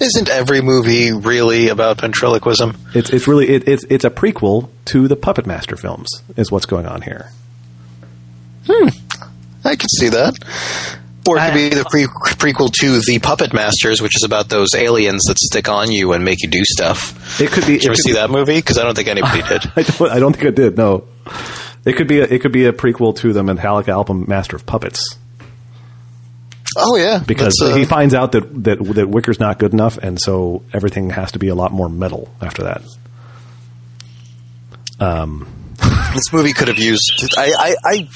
Isn't 0.00 0.28
every 0.30 0.60
movie 0.62 1.12
really 1.12 1.68
about 1.68 2.00
ventriloquism? 2.00 2.76
It's 2.94 3.10
it's 3.10 3.28
really 3.28 3.48
it, 3.48 3.68
it's 3.68 3.84
it's 3.84 4.04
a 4.04 4.10
prequel 4.10 4.68
to 4.86 5.08
the 5.08 5.16
Puppet 5.16 5.46
Master 5.46 5.76
films. 5.76 6.08
Is 6.36 6.50
what's 6.50 6.66
going 6.66 6.86
on 6.86 7.02
here. 7.02 7.30
Hmm. 8.66 8.88
I 9.64 9.76
can 9.76 9.88
see 9.88 10.08
that. 10.08 10.34
Or 11.28 11.36
it 11.38 11.40
could 11.40 11.54
be 11.54 11.68
the 11.68 11.84
pre- 11.84 12.06
prequel 12.06 12.72
to 12.80 12.98
The 13.00 13.20
Puppet 13.20 13.52
Masters, 13.52 14.02
which 14.02 14.16
is 14.16 14.24
about 14.24 14.48
those 14.48 14.74
aliens 14.74 15.22
that 15.28 15.38
stick 15.38 15.68
on 15.68 15.92
you 15.92 16.14
and 16.14 16.24
make 16.24 16.42
you 16.42 16.50
do 16.50 16.64
stuff. 16.64 17.40
It 17.40 17.52
could 17.52 17.64
be. 17.64 17.74
Did 17.74 17.84
you 17.84 17.90
ever 17.90 17.94
could 17.94 18.02
see 18.02 18.10
be- 18.10 18.14
that 18.14 18.28
movie? 18.30 18.56
Because 18.56 18.76
I 18.78 18.82
don't 18.82 18.96
think 18.96 19.06
anybody 19.06 19.42
did. 19.48 19.70
I 19.76 19.82
don't, 19.82 20.10
I 20.10 20.18
don't 20.18 20.32
think 20.32 20.46
it 20.46 20.56
did. 20.56 20.76
No, 20.76 21.04
it 21.84 21.92
could 21.92 22.08
be 22.08 22.18
a, 22.18 22.24
it 22.24 22.40
could 22.40 22.50
be 22.50 22.66
a 22.66 22.72
prequel 22.72 23.14
to 23.18 23.32
the 23.32 23.42
Metallica 23.42 23.88
album 23.90 24.24
Master 24.26 24.56
of 24.56 24.66
Puppets 24.66 25.16
Oh 26.76 26.96
yeah, 26.96 27.22
because 27.26 27.60
uh, 27.62 27.74
he 27.74 27.84
finds 27.84 28.14
out 28.14 28.32
that, 28.32 28.64
that 28.64 28.78
that 28.94 29.08
Wicker's 29.08 29.40
not 29.40 29.58
good 29.58 29.72
enough, 29.72 29.98
and 29.98 30.20
so 30.20 30.62
everything 30.72 31.10
has 31.10 31.32
to 31.32 31.38
be 31.38 31.48
a 31.48 31.54
lot 31.54 31.72
more 31.72 31.88
metal 31.88 32.34
after 32.40 32.64
that. 32.64 32.82
this 36.14 36.32
movie 36.32 36.52
could 36.52 36.68
have 36.68 36.78
used. 36.78 37.02
I. 37.36 37.74
I. 37.84 38.08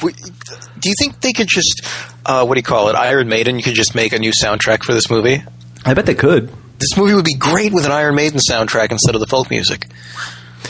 do 0.78 0.88
you 0.88 0.94
think 0.98 1.20
they 1.20 1.32
could 1.32 1.48
just 1.48 1.82
uh, 2.24 2.44
what 2.44 2.54
do 2.54 2.58
you 2.58 2.64
call 2.64 2.88
it? 2.88 2.96
Iron 2.96 3.28
Maiden 3.28 3.56
you 3.56 3.62
could 3.62 3.74
just 3.74 3.94
make 3.94 4.12
a 4.12 4.18
new 4.18 4.32
soundtrack 4.32 4.82
for 4.82 4.92
this 4.92 5.10
movie. 5.10 5.42
I 5.84 5.94
bet 5.94 6.06
they 6.06 6.14
could. 6.14 6.50
This 6.78 6.96
movie 6.96 7.14
would 7.14 7.24
be 7.24 7.36
great 7.36 7.72
with 7.72 7.86
an 7.86 7.92
Iron 7.92 8.14
Maiden 8.16 8.38
soundtrack 8.38 8.90
instead 8.90 9.14
of 9.14 9.20
the 9.20 9.26
folk 9.26 9.48
music, 9.48 9.86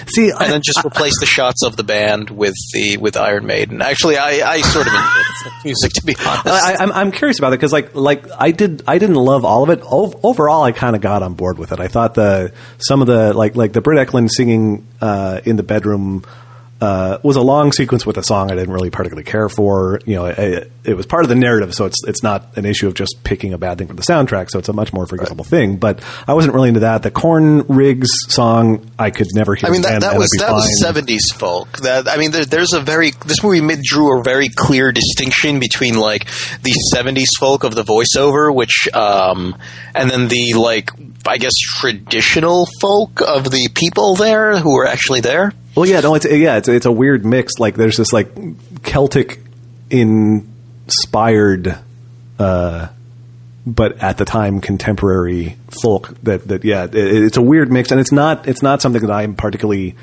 See, 0.08 0.30
and 0.30 0.52
then 0.52 0.60
just 0.64 0.84
replace 0.84 1.18
the 1.20 1.26
shots 1.26 1.62
of 1.64 1.76
the 1.76 1.84
band 1.84 2.30
with 2.30 2.54
the 2.72 2.96
with 2.96 3.16
Iron 3.16 3.46
Maiden. 3.46 3.82
Actually, 3.82 4.16
I, 4.16 4.48
I 4.48 4.60
sort 4.60 4.86
of 4.86 4.92
enjoy 4.92 5.04
the 5.44 5.52
music 5.64 5.92
to 5.94 6.04
be 6.04 6.14
honest. 6.26 6.46
I, 6.46 6.76
I'm, 6.80 6.92
I'm 6.92 7.12
curious 7.12 7.38
about 7.38 7.52
it 7.52 7.58
because 7.58 7.72
like 7.72 7.94
like 7.94 8.24
I 8.38 8.50
did 8.50 8.82
I 8.86 8.98
didn't 8.98 9.16
love 9.16 9.44
all 9.44 9.62
of 9.62 9.70
it. 9.70 9.80
O- 9.84 10.18
overall, 10.22 10.62
I 10.62 10.72
kind 10.72 10.96
of 10.96 11.02
got 11.02 11.22
on 11.22 11.34
board 11.34 11.58
with 11.58 11.72
it. 11.72 11.80
I 11.80 11.88
thought 11.88 12.14
the 12.14 12.52
some 12.78 13.00
of 13.00 13.06
the 13.06 13.32
like 13.32 13.56
like 13.56 13.72
the 13.72 13.80
Britt 13.80 14.06
Ekland 14.08 14.30
singing 14.30 14.86
uh, 15.00 15.40
in 15.44 15.56
the 15.56 15.62
bedroom 15.62 16.24
uh, 16.80 17.18
was 17.22 17.36
a 17.36 17.40
long 17.40 17.72
sequence 17.72 18.04
with 18.04 18.18
a 18.18 18.22
song 18.22 18.50
I 18.50 18.54
didn't 18.54 18.72
really 18.72 18.90
particularly 18.90 19.24
care 19.24 19.48
for. 19.48 20.00
You 20.04 20.16
know, 20.16 20.26
it, 20.26 20.70
it 20.84 20.94
was 20.94 21.06
part 21.06 21.24
of 21.24 21.28
the 21.28 21.34
narrative, 21.34 21.74
so 21.74 21.86
it's 21.86 22.04
it's 22.04 22.22
not 22.22 22.56
an 22.56 22.66
issue 22.66 22.86
of 22.86 22.94
just 22.94 23.16
picking 23.24 23.52
a 23.52 23.58
bad 23.58 23.78
thing 23.78 23.86
from 23.86 23.96
the 23.96 24.02
soundtrack. 24.02 24.50
So 24.50 24.58
it's 24.58 24.68
a 24.68 24.74
much 24.74 24.92
more 24.92 25.06
forgivable 25.06 25.44
thing. 25.44 25.76
But 25.78 26.02
I 26.28 26.34
wasn't 26.34 26.54
really 26.54 26.68
into 26.68 26.80
that. 26.80 27.02
The 27.02 27.10
Corn 27.10 27.62
Rigs 27.68 28.08
song 28.28 28.90
I 28.98 29.10
could 29.10 29.28
never 29.34 29.54
hear. 29.54 29.68
I 29.68 29.72
mean 29.72 29.82
that, 29.82 30.02
that 30.02 30.18
was 30.18 30.28
that 30.38 30.52
was 30.52 30.80
seventies 30.80 31.32
folk. 31.32 31.78
That 31.78 32.08
I 32.08 32.18
mean, 32.18 32.30
there, 32.30 32.44
there's 32.44 32.74
a 32.74 32.80
very 32.80 33.12
this 33.24 33.42
movie 33.42 33.60
drew 33.82 34.20
a 34.20 34.22
very 34.22 34.48
clear 34.48 34.92
distinction 34.92 35.60
between 35.60 35.94
like 35.94 36.26
the 36.62 36.72
seventies 36.92 37.30
folk 37.38 37.64
of 37.64 37.74
the 37.74 37.84
voiceover, 37.84 38.54
which 38.54 38.88
um, 38.92 39.56
and 39.94 40.10
then 40.10 40.28
the 40.28 40.54
like 40.54 40.90
I 41.28 41.38
guess 41.38 41.54
traditional 41.80 42.66
folk 42.80 43.20
of 43.20 43.44
the 43.50 43.68
people 43.74 44.14
there 44.16 44.58
who 44.58 44.74
were 44.74 44.86
actually 44.86 45.20
there. 45.20 45.52
Well, 45.74 45.86
yeah, 45.86 46.00
no, 46.00 46.14
it's 46.14 46.24
yeah, 46.24 46.56
it's 46.56 46.68
it's 46.68 46.86
a 46.86 46.92
weird 46.92 47.24
mix. 47.24 47.58
Like 47.58 47.74
there's 47.74 47.96
this 47.96 48.12
like 48.12 48.28
Celtic 48.82 49.40
inspired, 49.90 51.78
uh, 52.38 52.88
but 53.66 53.98
at 54.02 54.16
the 54.18 54.24
time 54.24 54.60
contemporary 54.60 55.56
folk 55.82 56.16
that 56.22 56.48
that 56.48 56.64
yeah, 56.64 56.84
it, 56.84 56.94
it's 56.94 57.36
a 57.36 57.42
weird 57.42 57.70
mix, 57.70 57.90
and 57.90 58.00
it's 58.00 58.12
not 58.12 58.48
it's 58.48 58.62
not 58.62 58.80
something 58.80 59.02
that 59.02 59.12
I'm 59.12 59.34
particularly 59.34 59.96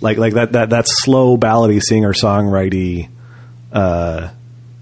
like 0.00 0.18
like 0.18 0.34
that 0.34 0.52
that 0.52 0.70
that 0.70 0.84
slow 0.86 1.36
ballady 1.36 1.82
singer 1.82 2.12
songwriting 2.12 3.08
uh, 3.72 4.30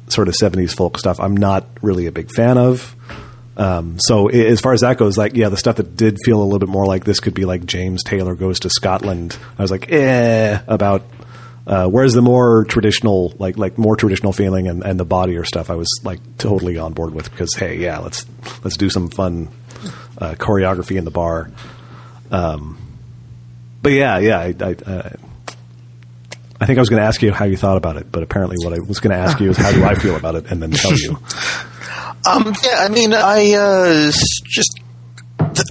sort 0.08 0.28
of 0.28 0.34
70s 0.34 0.74
folk 0.74 0.98
stuff. 0.98 1.18
I'm 1.20 1.36
not 1.36 1.66
really 1.82 2.06
a 2.06 2.12
big 2.12 2.30
fan 2.30 2.58
of. 2.58 2.94
Um, 3.56 3.96
so 3.98 4.28
as 4.28 4.60
far 4.60 4.72
as 4.74 4.82
that 4.82 4.98
goes, 4.98 5.16
like 5.16 5.34
yeah, 5.34 5.48
the 5.48 5.56
stuff 5.56 5.76
that 5.76 5.96
did 5.96 6.18
feel 6.24 6.40
a 6.40 6.44
little 6.44 6.58
bit 6.58 6.68
more 6.68 6.84
like 6.86 7.04
this 7.04 7.20
could 7.20 7.32
be 7.34 7.44
like 7.46 7.64
James 7.64 8.02
Taylor 8.02 8.34
goes 8.34 8.60
to 8.60 8.70
Scotland. 8.70 9.36
I 9.58 9.62
was 9.62 9.70
like, 9.70 9.90
eh, 9.90 10.60
about 10.66 11.02
Uh, 11.66 11.88
whereas 11.88 12.12
the 12.12 12.22
more 12.22 12.64
traditional, 12.64 13.34
like 13.38 13.56
like 13.58 13.76
more 13.76 13.96
traditional 13.96 14.32
feeling 14.32 14.68
and, 14.68 14.84
and 14.84 15.00
the 15.00 15.04
body 15.04 15.36
or 15.36 15.44
stuff, 15.44 15.68
I 15.68 15.74
was 15.74 15.88
like 16.04 16.20
totally 16.38 16.78
on 16.78 16.92
board 16.92 17.12
with 17.12 17.28
because 17.30 17.54
hey, 17.54 17.78
yeah, 17.78 17.98
let's 17.98 18.24
let's 18.62 18.76
do 18.76 18.88
some 18.88 19.08
fun 19.08 19.48
uh, 20.18 20.34
choreography 20.34 20.96
in 20.96 21.04
the 21.04 21.10
bar. 21.10 21.50
Um, 22.30 22.78
but 23.82 23.92
yeah, 23.92 24.18
yeah, 24.18 24.38
I, 24.38 24.54
I, 24.60 24.72
uh, 24.72 25.10
I 26.60 26.66
think 26.66 26.78
I 26.78 26.82
was 26.82 26.88
going 26.88 27.00
to 27.02 27.06
ask 27.06 27.20
you 27.22 27.32
how 27.32 27.44
you 27.46 27.56
thought 27.56 27.76
about 27.76 27.96
it, 27.96 28.10
but 28.12 28.22
apparently 28.22 28.56
what 28.62 28.72
I 28.72 28.78
was 28.80 29.00
going 29.00 29.16
to 29.16 29.22
ask 29.22 29.40
you 29.40 29.50
is 29.50 29.56
how 29.56 29.72
do 29.72 29.84
I 29.84 29.94
feel 29.94 30.14
about 30.16 30.36
it, 30.36 30.46
and 30.50 30.62
then 30.62 30.70
tell 30.70 30.92
you. 30.96 31.18
Um, 32.24 32.54
yeah, 32.64 32.76
I 32.78 32.88
mean, 32.88 33.12
I 33.14 33.52
uh, 33.52 34.10
just 34.44 34.80
th- 35.38 35.66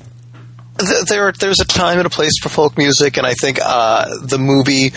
th- 0.80 1.06
there 1.08 1.32
there's 1.32 1.60
a 1.60 1.66
time 1.66 1.98
and 1.98 2.08
a 2.08 2.10
place 2.10 2.34
for 2.42 2.50
folk 2.50 2.78
music, 2.78 3.18
and 3.18 3.26
I 3.26 3.34
think 3.34 3.60
uh, 3.62 4.06
the 4.22 4.38
movie. 4.38 4.94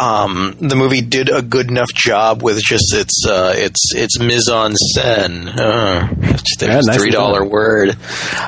Um, 0.00 0.54
the 0.60 0.76
movie 0.76 1.00
did 1.00 1.28
a 1.28 1.42
good 1.42 1.70
enough 1.72 1.92
job 1.92 2.40
with 2.40 2.60
just 2.62 2.94
its 2.94 3.26
uh, 3.26 3.52
its 3.56 3.92
its 3.96 4.20
mise 4.20 4.48
en 4.48 4.74
scène. 4.94 5.48
Uh, 5.48 6.06
there's 6.60 6.86
Yeah, 6.86 6.92
three 6.92 7.10
dollar 7.10 7.44
word. 7.44 7.96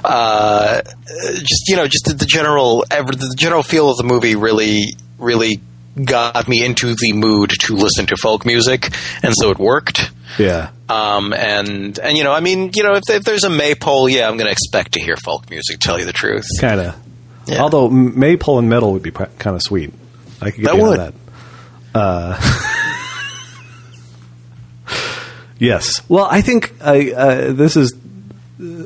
Uh, 0.04 0.80
just 1.24 1.64
you 1.66 1.74
know, 1.74 1.88
just 1.88 2.04
the, 2.04 2.14
the 2.14 2.24
general 2.26 2.84
ever 2.88 3.10
the 3.10 3.34
general 3.36 3.64
feel 3.64 3.90
of 3.90 3.96
the 3.96 4.04
movie 4.04 4.36
really 4.36 4.94
really 5.18 5.60
got 6.04 6.46
me 6.46 6.64
into 6.64 6.94
the 6.94 7.12
mood 7.14 7.50
to 7.62 7.74
listen 7.74 8.06
to 8.06 8.16
folk 8.16 8.46
music, 8.46 8.90
and 9.24 9.34
so 9.36 9.50
it 9.50 9.58
worked. 9.58 10.12
Yeah, 10.38 10.70
Um, 10.88 11.32
and 11.32 11.98
and 11.98 12.16
you 12.16 12.24
know, 12.24 12.32
I 12.32 12.40
mean, 12.40 12.70
you 12.74 12.82
know, 12.82 12.94
if, 12.94 13.02
if 13.08 13.24
there's 13.24 13.44
a 13.44 13.50
maypole, 13.50 14.08
yeah, 14.08 14.28
I'm 14.28 14.36
going 14.36 14.46
to 14.46 14.52
expect 14.52 14.92
to 14.92 15.00
hear 15.00 15.16
folk 15.16 15.50
music. 15.50 15.80
Tell 15.80 15.98
you 15.98 16.04
the 16.04 16.12
truth, 16.12 16.46
kind 16.60 16.80
of. 16.80 16.96
Yeah. 17.46 17.62
Although 17.62 17.88
maypole 17.90 18.58
and 18.58 18.68
metal 18.68 18.92
would 18.92 19.02
be 19.02 19.10
kind 19.10 19.56
of 19.56 19.62
sweet. 19.62 19.92
I 20.40 20.50
could 20.52 20.62
get 20.64 20.72
That 20.74 20.82
would. 20.82 20.98
that. 20.98 21.14
Uh, 21.92 22.40
yes. 25.58 26.00
Well, 26.08 26.26
I 26.30 26.40
think 26.40 26.72
I, 26.80 27.12
uh, 27.12 27.52
this 27.52 27.76
is 27.76 27.94
uh, 28.60 28.84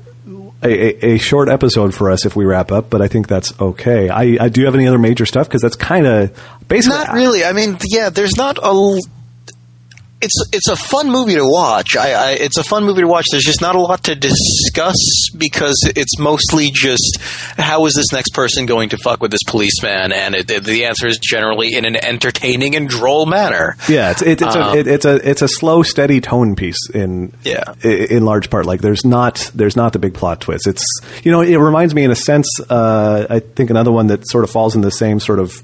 a, 0.63 0.69
a, 1.07 1.15
a 1.15 1.19
short 1.19 1.49
episode 1.49 1.95
for 1.95 2.11
us 2.11 2.25
if 2.27 2.35
we 2.37 2.45
wrap 2.45 2.73
up, 2.73 2.91
but 2.91 3.03
I 3.03 3.09
think 3.09 3.29
that's 3.29 3.59
okay. 3.61 4.09
I, 4.09 4.37
I 4.41 4.49
do 4.49 4.61
you 4.61 4.67
have 4.67 4.75
any 4.75 4.87
other 4.87 4.99
major 4.99 5.27
stuff 5.27 5.47
because 5.49 5.61
that's 5.63 5.77
kind 5.77 6.07
of 6.07 6.39
basically 6.69 6.99
not 6.99 7.13
really. 7.15 7.45
I 7.45 7.53
mean, 7.53 7.79
yeah, 7.85 8.11
there's 8.11 8.37
not 8.37 8.59
a. 8.63 8.99
It's 10.25 10.43
it's 10.53 10.69
a 10.69 10.77
fun 10.77 11.11
movie 11.11 11.35
to 11.35 11.45
watch. 11.45 11.97
I, 11.97 12.13
I 12.13 12.31
it's 12.33 12.57
a 12.59 12.65
fun 12.65 12.85
movie 12.85 13.03
to 13.03 13.07
watch. 13.07 13.27
There's 13.31 13.45
just 13.45 13.61
not 13.61 13.77
a 13.77 13.81
lot 13.81 14.03
to 14.05 14.15
discuss 14.15 14.97
because 15.37 15.77
it's 15.95 16.19
mostly 16.19 16.71
just 16.73 17.19
how 17.59 17.85
is 17.87 17.95
this 17.95 18.11
next 18.13 18.31
person 18.35 18.67
going 18.67 18.89
to 18.89 18.97
fuck 18.99 19.21
with 19.21 19.31
this 19.31 19.43
policeman, 19.47 20.13
and 20.13 20.35
it, 20.35 20.51
it- 20.51 20.65
the 20.65 20.87
answer 20.87 21.07
is 21.07 21.19
generally 21.19 21.75
in 21.75 21.85
an 21.85 21.97
entertaining 21.97 22.75
and 22.75 22.89
droll 22.89 23.27
manner. 23.27 23.77
Yeah, 23.89 24.13
it's 24.13 24.23
it, 24.23 24.41
it's 24.43 24.57
Um, 24.57 24.77
a 24.77 24.81
it, 24.81 24.87
it's 24.87 25.05
a 25.05 25.29
it's 25.29 25.43
a 25.43 25.49
slow, 25.49 25.83
steady 25.83 26.21
tone 26.21 26.57
piece 26.57 26.89
in 26.91 27.33
Yeah. 27.45 27.75
in 27.83 28.25
large 28.25 28.49
part. 28.51 28.65
Like 28.67 28.81
there's 28.81 29.05
not 29.05 29.51
there's 29.55 29.77
not 29.77 29.93
the 29.93 29.99
big 29.99 30.15
plot 30.15 30.41
twist. 30.41 30.67
It's 30.67 30.85
you 31.23 31.31
know 31.33 31.43
it 31.43 31.57
reminds 31.57 31.95
me 31.95 32.03
in 32.05 32.11
a 32.11 32.17
sense. 32.17 32.49
Uh, 32.71 33.27
I 33.29 33.41
think 33.41 33.69
another 33.71 33.93
one 33.93 34.07
that 34.09 34.27
sort 34.29 34.45
of 34.45 34.51
falls 34.51 34.75
in 34.75 34.81
the 34.81 34.91
same 34.91 35.21
sort 35.21 35.39
of 35.39 35.63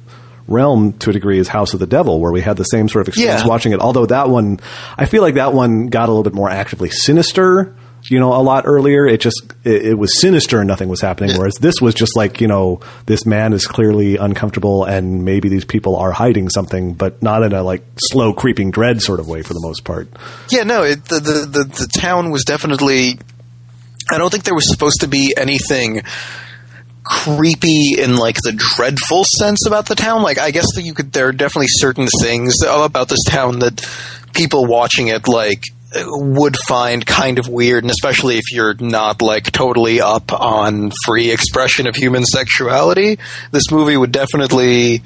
realm 0.50 0.92
to 0.94 1.10
a 1.10 1.12
degree 1.12 1.38
is 1.38 1.48
House 1.48 1.72
of 1.72 1.80
the 1.80 1.86
Devil, 1.86 2.20
where 2.20 2.32
we 2.32 2.40
had 2.42 2.56
the 2.56 2.64
same 2.64 2.88
sort 2.88 3.02
of 3.02 3.08
experience 3.08 3.42
Yeah. 3.42 3.46
watching 3.48 3.72
it. 3.72 3.80
Although 3.80 4.06
that 4.06 4.28
one, 4.28 4.60
I 4.98 5.06
feel 5.06 5.22
like 5.22 5.34
that 5.34 5.54
one 5.54 5.86
got 5.86 6.08
a 6.08 6.12
little 6.12 6.24
bit 6.24 6.34
more 6.34 6.50
actively 6.50 6.90
sinister. 6.90 7.74
You 8.04 8.18
know, 8.18 8.32
a 8.32 8.40
lot 8.40 8.64
earlier, 8.66 9.06
it 9.06 9.20
just 9.20 9.42
it, 9.62 9.84
it 9.88 9.94
was 9.94 10.18
sinister 10.22 10.58
and 10.58 10.66
nothing 10.66 10.88
was 10.88 11.02
happening. 11.02 11.36
Whereas 11.36 11.56
this 11.60 11.82
was 11.82 11.94
just 11.94 12.16
like 12.16 12.40
you 12.40 12.48
know, 12.48 12.80
this 13.04 13.26
man 13.26 13.52
is 13.52 13.66
clearly 13.66 14.16
uncomfortable, 14.16 14.84
and 14.84 15.22
maybe 15.26 15.50
these 15.50 15.66
people 15.66 15.96
are 15.96 16.10
hiding 16.10 16.48
something, 16.48 16.94
but 16.94 17.22
not 17.22 17.42
in 17.42 17.52
a 17.52 17.62
like 17.62 17.82
slow 17.98 18.32
creeping 18.32 18.70
dread 18.70 19.02
sort 19.02 19.20
of 19.20 19.28
way 19.28 19.42
for 19.42 19.52
the 19.52 19.60
most 19.62 19.84
part. 19.84 20.08
Yeah, 20.48 20.62
no, 20.62 20.82
it, 20.82 21.04
the, 21.04 21.20
the 21.20 21.32
the 21.46 21.64
the 21.64 21.88
town 21.98 22.30
was 22.30 22.42
definitely. 22.44 23.18
I 24.10 24.16
don't 24.16 24.30
think 24.30 24.44
there 24.44 24.54
was 24.54 24.68
supposed 24.72 25.00
to 25.02 25.06
be 25.06 25.34
anything 25.36 26.02
creepy 27.04 27.96
in 27.98 28.16
like 28.16 28.36
the 28.36 28.52
dreadful 28.52 29.24
sense 29.38 29.66
about 29.66 29.86
the 29.86 29.94
town. 29.94 30.22
Like, 30.22 30.38
I 30.38 30.50
guess 30.50 30.66
that 30.74 30.82
you 30.82 30.94
could. 30.94 31.12
There 31.12 31.28
are 31.28 31.32
definitely 31.32 31.68
certain 31.68 32.08
things 32.20 32.54
about 32.62 33.08
this 33.08 33.24
town 33.26 33.60
that 33.60 33.84
people 34.32 34.66
watching 34.66 35.08
it 35.08 35.26
like 35.26 35.62
would 35.92 36.56
find 36.56 37.04
kind 37.04 37.38
of 37.38 37.48
weird, 37.48 37.82
and 37.82 37.90
especially 37.90 38.38
if 38.38 38.52
you're 38.52 38.74
not 38.74 39.22
like 39.22 39.50
totally 39.50 40.00
up 40.00 40.32
on 40.32 40.92
free 41.04 41.30
expression 41.32 41.86
of 41.88 41.96
human 41.96 42.24
sexuality, 42.24 43.18
this 43.50 43.70
movie 43.70 43.96
would 43.96 44.12
definitely 44.12 45.02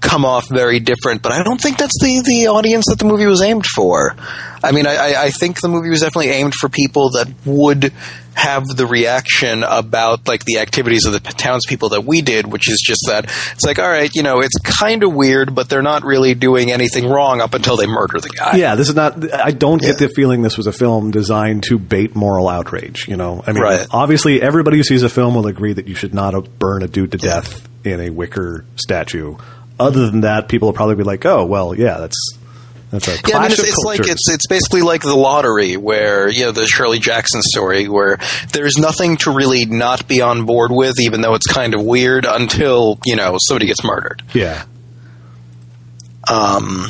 come 0.00 0.24
off 0.24 0.48
very 0.48 0.78
different. 0.80 1.22
But 1.22 1.32
I 1.32 1.42
don't 1.42 1.60
think 1.60 1.78
that's 1.78 1.98
the 2.00 2.22
the 2.24 2.48
audience 2.48 2.86
that 2.88 2.98
the 2.98 3.04
movie 3.06 3.26
was 3.26 3.42
aimed 3.42 3.66
for. 3.74 4.14
I 4.62 4.72
mean, 4.72 4.86
I, 4.86 5.14
I- 5.24 5.30
think 5.30 5.60
the 5.60 5.68
movie 5.68 5.90
was 5.90 6.00
definitely 6.00 6.30
aimed 6.30 6.54
for 6.54 6.68
people 6.68 7.10
that 7.10 7.28
would 7.44 7.92
have 8.34 8.64
the 8.66 8.86
reaction 8.86 9.62
about 9.64 10.28
like 10.28 10.44
the 10.44 10.58
activities 10.58 11.06
of 11.06 11.12
the 11.12 11.20
townspeople 11.20 11.88
that 11.90 12.04
we 12.04 12.20
did, 12.20 12.46
which 12.46 12.68
is 12.70 12.82
just 12.86 13.00
that 13.06 13.24
it's 13.52 13.64
like, 13.64 13.78
all 13.78 13.88
right, 13.88 14.10
you 14.14 14.22
know, 14.22 14.40
it's 14.40 14.58
kind 14.58 15.02
of 15.02 15.14
weird, 15.14 15.54
but 15.54 15.68
they're 15.70 15.82
not 15.82 16.04
really 16.04 16.34
doing 16.34 16.70
anything 16.70 17.08
wrong 17.08 17.40
up 17.40 17.54
until 17.54 17.76
they 17.76 17.86
murder 17.86 18.20
the 18.20 18.28
guy. 18.28 18.56
Yeah, 18.56 18.74
this 18.74 18.88
is 18.88 18.94
not. 18.94 19.32
I 19.32 19.52
don't 19.52 19.80
get 19.80 20.00
Yeah. 20.00 20.06
the 20.06 20.08
feeling 20.14 20.42
this 20.42 20.56
was 20.58 20.66
a 20.66 20.72
film 20.72 21.10
designed 21.10 21.62
to 21.64 21.78
bait 21.78 22.14
moral 22.14 22.48
outrage. 22.48 23.08
You 23.08 23.16
know, 23.16 23.42
I 23.46 23.52
mean, 23.52 23.62
Right. 23.62 23.86
obviously, 23.90 24.42
everybody 24.42 24.76
who 24.78 24.82
sees 24.82 25.02
a 25.02 25.08
film 25.08 25.34
will 25.34 25.46
agree 25.46 25.72
that 25.72 25.88
you 25.88 25.94
should 25.94 26.12
not 26.14 26.34
burn 26.58 26.82
a 26.82 26.88
dude 26.88 27.12
to 27.12 27.18
death 27.18 27.66
in 27.84 28.00
a 28.00 28.10
wicker 28.10 28.64
statue. 28.76 29.36
Other 29.78 30.10
than 30.10 30.22
that, 30.22 30.48
people 30.48 30.68
will 30.68 30.72
probably 30.74 30.94
be 30.94 31.02
like, 31.04 31.24
"Oh, 31.26 31.44
well, 31.44 31.74
yeah, 31.74 31.98
that's 31.98 32.16
that's 32.90 33.08
a 33.08 33.18
clash 33.22 33.28
Yeah, 33.28 33.38
I 33.38 33.42
mean, 33.42 33.50
it's, 33.52 33.62
it's 33.62 33.84
like 33.84 34.00
it's 34.00 34.30
it's 34.30 34.46
basically 34.46 34.80
like 34.82 35.02
the 35.02 35.14
lottery, 35.16 35.76
where 35.76 36.28
you 36.28 36.44
know 36.44 36.52
the 36.52 36.66
Shirley 36.66 36.98
Jackson 36.98 37.42
story, 37.42 37.88
where 37.88 38.18
there's 38.52 38.78
nothing 38.78 39.16
to 39.18 39.32
really 39.32 39.66
not 39.66 40.06
be 40.08 40.22
on 40.22 40.46
board 40.46 40.70
with, 40.72 41.00
even 41.00 41.20
though 41.20 41.34
it's 41.34 41.46
kind 41.46 41.74
of 41.74 41.84
weird 41.84 42.24
until 42.24 42.98
you 43.04 43.16
know 43.16 43.36
somebody 43.46 43.66
gets 43.66 43.84
murdered. 43.84 44.22
yeah, 44.32 44.64
Um, 46.28 46.86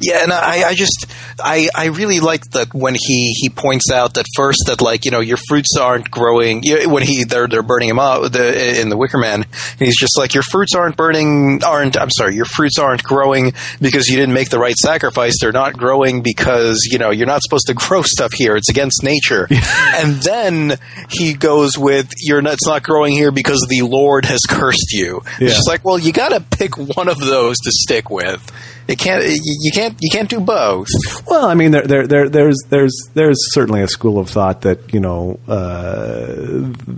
yeah, 0.00 0.22
and 0.22 0.32
I, 0.32 0.68
I 0.68 0.74
just 0.74 1.06
I, 1.42 1.68
I 1.74 1.86
really 1.86 2.20
like 2.20 2.50
that 2.50 2.74
when 2.74 2.94
he, 2.94 3.32
he 3.36 3.48
points 3.48 3.90
out 3.90 4.14
that 4.14 4.26
first 4.34 4.64
that 4.66 4.80
like 4.80 5.04
you 5.04 5.10
know 5.10 5.20
your 5.20 5.38
fruits 5.48 5.76
aren't 5.78 6.10
growing. 6.10 6.62
When 6.64 7.02
he 7.02 7.24
they're 7.24 7.48
they're 7.48 7.62
burning 7.62 7.88
him 7.88 7.98
up 7.98 8.32
the, 8.32 8.80
in 8.80 8.88
the 8.88 8.96
Wicker 8.96 9.18
Man 9.18 9.46
he's 9.78 9.98
just 9.98 10.16
like 10.18 10.34
your 10.34 10.42
fruits 10.42 10.74
aren't 10.74 10.96
burning 10.96 11.62
aren't 11.64 11.96
I'm 11.96 12.10
sorry 12.10 12.34
your 12.34 12.44
fruits 12.44 12.78
aren't 12.78 13.02
growing 13.02 13.52
because 13.80 14.08
you 14.08 14.16
didn't 14.16 14.34
make 14.34 14.50
the 14.50 14.58
right 14.58 14.74
sacrifice. 14.76 15.34
They're 15.40 15.52
not 15.52 15.76
growing 15.76 16.22
because 16.22 16.88
you 16.90 16.98
know 16.98 17.10
you're 17.10 17.26
not 17.26 17.42
supposed 17.42 17.66
to 17.68 17.74
grow 17.80 18.02
stuff 18.02 18.32
here. 18.34 18.56
It's 18.56 18.70
against 18.70 19.02
nature. 19.02 19.48
And 19.50 20.22
then 20.22 20.78
he 21.10 21.34
goes 21.34 21.76
with 21.76 22.10
you're 22.18 22.42
not, 22.42 22.54
it's 22.54 22.66
not 22.66 22.82
growing 22.82 23.12
here 23.12 23.32
because 23.32 23.66
the 23.68 23.82
Lord 23.82 24.24
has 24.24 24.40
cursed 24.48 24.92
you. 24.92 25.22
Yeah. 25.38 25.48
it's 25.48 25.56
just 25.56 25.68
like 25.68 25.84
well 25.84 25.98
you 25.98 26.12
got 26.12 26.30
to 26.30 26.40
pick 26.40 26.76
one 26.76 27.08
of 27.08 27.18
those 27.18 27.58
to 27.58 27.70
stick 27.70 28.10
with 28.10 28.50
it 28.90 28.98
can't 28.98 29.24
you, 29.24 29.70
can't 29.72 29.96
you 30.00 30.10
can't 30.10 30.28
do 30.28 30.40
both. 30.40 30.88
Well, 31.26 31.46
I 31.46 31.54
mean, 31.54 31.70
there, 31.70 31.86
there, 31.86 32.06
there, 32.06 32.28
there's, 32.28 32.58
there's, 32.68 32.94
there's 33.14 33.38
certainly 33.54 33.82
a 33.82 33.88
school 33.88 34.18
of 34.18 34.28
thought 34.28 34.62
that 34.62 34.92
you 34.92 34.98
know 34.98 35.38
uh, 35.46 36.26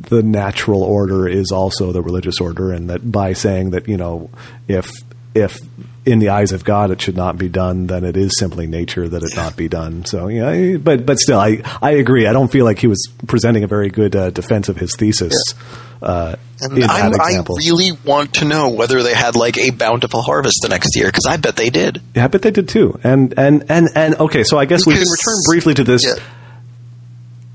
the 0.09 0.23
natural 0.25 0.83
order 0.83 1.29
is 1.29 1.53
also 1.53 1.93
the 1.93 2.01
religious 2.01 2.41
order, 2.41 2.73
and 2.73 2.89
that 2.89 3.11
by 3.13 3.35
saying 3.35 3.71
that 3.71 3.89
you 3.89 3.99
know 3.99 4.31
if 4.69 4.91
if 5.35 5.61
in 6.05 6.19
the 6.19 6.31
eyes 6.31 6.53
of 6.53 6.65
God 6.65 6.91
it 6.91 7.01
should 7.01 7.17
not 7.17 7.39
be 7.39 7.49
done, 7.49 7.87
then 7.87 8.05
it 8.05 8.17
is 8.17 8.33
simply 8.39 8.67
nature 8.67 9.09
that 9.09 9.23
it 9.23 9.37
not 9.37 9.57
be 9.57 9.69
done. 9.69 10.05
So 10.05 10.29
yeah, 10.29 10.77
but 10.79 11.07
but 11.07 11.19
still, 11.19 11.39
I 11.39 11.63
I 11.81 11.93
agree. 11.93 12.27
I 12.27 12.33
don't 12.33 12.51
feel 12.51 12.65
like 12.65 12.79
he 12.79 12.87
was 12.89 13.07
presenting 13.27 13.63
a 13.65 13.69
very 13.69 13.89
good 13.89 14.17
uh, 14.17 14.31
defense 14.31 14.69
of 14.69 14.77
his 14.77 14.97
thesis. 14.97 15.35
Uh, 16.01 16.35
in 16.61 16.83
And 16.83 17.15
I 17.21 17.45
really 17.57 17.93
want 18.05 18.35
to 18.35 18.45
know 18.45 18.71
whether 18.71 19.03
they 19.05 19.15
had 19.15 19.37
like 19.37 19.57
a 19.57 19.71
bountiful 19.71 20.21
harvest 20.23 20.59
the 20.63 20.69
next 20.69 20.97
year 20.97 21.07
because 21.07 21.27
I 21.29 21.37
bet 21.37 21.55
they 21.55 21.71
did. 21.71 22.03
yeah, 22.15 22.25
I 22.25 22.27
bet 22.27 22.43
they 22.43 22.51
did 22.51 22.69
too. 22.69 22.99
And 23.05 23.35
and 23.39 23.65
and 23.69 23.89
and 23.95 24.15
okay, 24.17 24.43
so 24.43 24.59
I 24.59 24.65
guess 24.65 24.85
we 24.85 24.95
can 24.95 25.03
return 25.03 25.37
briefly 25.49 25.75
to 25.75 25.85
this. 25.85 26.05
Yeah. 26.05 26.15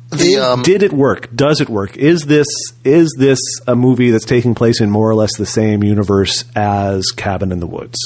The 0.10 0.18
Did- 0.18 0.40
um, 0.40 0.62
did 0.62 0.84
it 0.84 0.94
work? 0.94 1.28
Does 1.36 1.60
it 1.60 1.68
work? 1.68 1.98
Is 1.98 2.22
this 2.22 2.48
is 2.86 3.14
this 3.20 3.40
a 3.68 3.76
movie 3.76 4.12
that's 4.12 4.24
taking 4.24 4.56
place 4.56 4.80
in 4.80 4.90
more 4.90 5.10
or 5.10 5.16
less 5.16 5.36
the 5.38 5.46
same 5.46 5.84
universe 5.84 6.46
as 6.56 7.08
Cabin 7.12 7.52
in 7.52 7.60
the 7.60 7.68
Woods? 7.68 7.98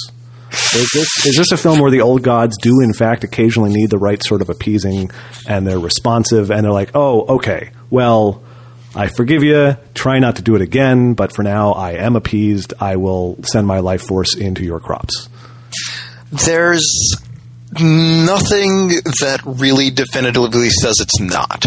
Is 0.52 0.90
this 0.94 1.26
is 1.26 1.36
this 1.38 1.52
a 1.52 1.58
film 1.58 1.80
where 1.80 1.92
the 1.92 2.02
old 2.02 2.24
gods 2.24 2.58
do 2.58 2.82
in 2.82 2.94
fact 2.94 3.24
occasionally 3.24 3.74
need 3.74 3.90
the 3.90 3.98
right 3.98 4.22
sort 4.24 4.42
of 4.42 4.50
appeasing, 4.50 5.10
and 5.48 5.66
they're 5.66 5.80
responsive, 5.80 6.52
and 6.52 6.64
they're 6.66 6.72
like, 6.72 6.92
oh, 6.94 7.36
okay, 7.36 7.72
well, 7.90 8.44
I 8.96 9.08
forgive 9.08 9.44
you. 9.44 9.78
Try 9.94 10.20
not 10.20 10.36
to 10.38 10.42
do 10.42 10.56
it 10.56 10.62
again, 10.62 11.14
but 11.14 11.34
for 11.34 11.44
now, 11.44 11.72
I 11.72 11.94
am 11.94 12.16
appeased. 12.16 12.74
I 12.80 12.98
will 12.98 13.38
send 13.44 13.66
my 13.66 13.80
life 13.80 14.02
force 14.02 14.36
into 14.36 14.64
your 14.64 14.80
crops. 14.80 15.30
there's 16.32 16.86
nothing 17.80 18.90
that 19.22 19.42
really 19.46 19.90
definitively 19.90 20.70
says 20.70 20.96
it's 21.00 21.20
not. 21.20 21.66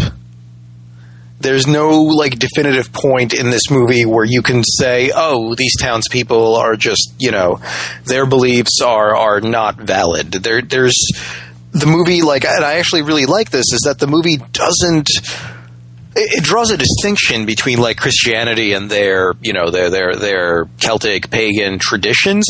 There's 1.39 1.67
no 1.67 2.01
like 2.01 2.39
definitive 2.39 2.91
point 2.93 3.33
in 3.33 3.49
this 3.49 3.69
movie 3.69 4.05
where 4.05 4.25
you 4.25 4.41
can 4.41 4.63
say, 4.63 5.11
"Oh, 5.13 5.55
these 5.55 5.75
townspeople 5.79 6.55
are 6.55 6.75
just 6.75 7.13
you 7.19 7.31
know 7.31 7.59
their 8.05 8.25
beliefs 8.25 8.81
are 8.81 9.15
are 9.15 9.41
not 9.41 9.77
valid." 9.77 10.31
There, 10.31 10.61
there's 10.61 10.97
the 11.71 11.87
movie 11.87 12.21
like, 12.21 12.45
and 12.45 12.63
I 12.63 12.75
actually 12.75 13.01
really 13.01 13.25
like 13.25 13.51
this 13.51 13.73
is 13.73 13.81
that 13.85 13.99
the 13.99 14.07
movie 14.07 14.37
doesn't. 14.37 15.09
It, 16.15 16.39
it 16.39 16.43
draws 16.43 16.71
a 16.71 16.77
distinction 16.77 17.45
between 17.45 17.79
like 17.79 17.97
Christianity 17.97 18.71
and 18.71 18.89
their 18.89 19.33
you 19.41 19.53
know 19.53 19.69
their 19.69 19.89
their 19.89 20.15
their 20.15 20.65
Celtic 20.79 21.29
pagan 21.29 21.79
traditions, 21.79 22.47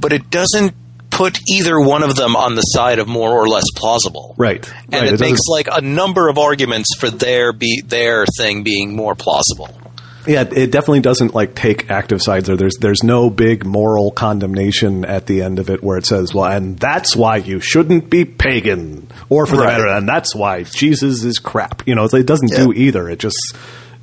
but 0.00 0.12
it 0.12 0.30
doesn't 0.30 0.74
put 1.18 1.40
either 1.48 1.78
one 1.80 2.02
of 2.04 2.14
them 2.16 2.36
on 2.36 2.54
the 2.54 2.62
side 2.62 3.00
of 3.00 3.08
more 3.08 3.32
or 3.32 3.48
less 3.48 3.64
plausible. 3.74 4.34
Right. 4.38 4.66
And 4.84 4.94
right. 5.02 5.04
it, 5.08 5.14
It 5.14 5.20
makes 5.20 5.40
like 5.48 5.68
a 5.70 5.80
number 5.80 6.28
of 6.28 6.38
arguments 6.38 6.94
for 6.96 7.10
their 7.10 7.52
be 7.52 7.82
their 7.84 8.24
thing 8.38 8.62
being 8.62 8.94
more 8.94 9.14
plausible. 9.16 9.68
Yeah, 10.26 10.42
it 10.42 10.70
definitely 10.70 11.00
doesn't 11.00 11.34
like 11.34 11.54
take 11.54 11.90
active 11.90 12.20
sides. 12.22 12.48
Or 12.50 12.56
there's 12.56 12.76
there's 12.80 13.02
no 13.02 13.30
big 13.30 13.64
moral 13.64 14.10
condemnation 14.10 15.04
at 15.06 15.26
the 15.26 15.42
end 15.42 15.58
of 15.58 15.70
it 15.70 15.82
where 15.82 15.96
it 15.96 16.04
says, 16.06 16.34
"Well, 16.34 16.44
and 16.44 16.78
that's 16.78 17.16
why 17.16 17.36
you 17.38 17.60
shouldn't 17.60 18.10
be 18.10 18.24
pagan," 18.26 19.08
or 19.30 19.46
for 19.46 19.56
the 19.56 19.62
Right. 19.62 19.78
matter, 19.78 19.88
and 19.88 20.06
that's 20.06 20.34
why 20.34 20.64
Jesus 20.64 21.24
is 21.24 21.38
crap. 21.38 21.82
You 21.86 21.94
know, 21.94 22.04
it 22.04 22.26
doesn't 22.26 22.50
Yeah. 22.52 22.64
do 22.64 22.72
either. 22.74 23.08
It 23.08 23.20
just 23.20 23.38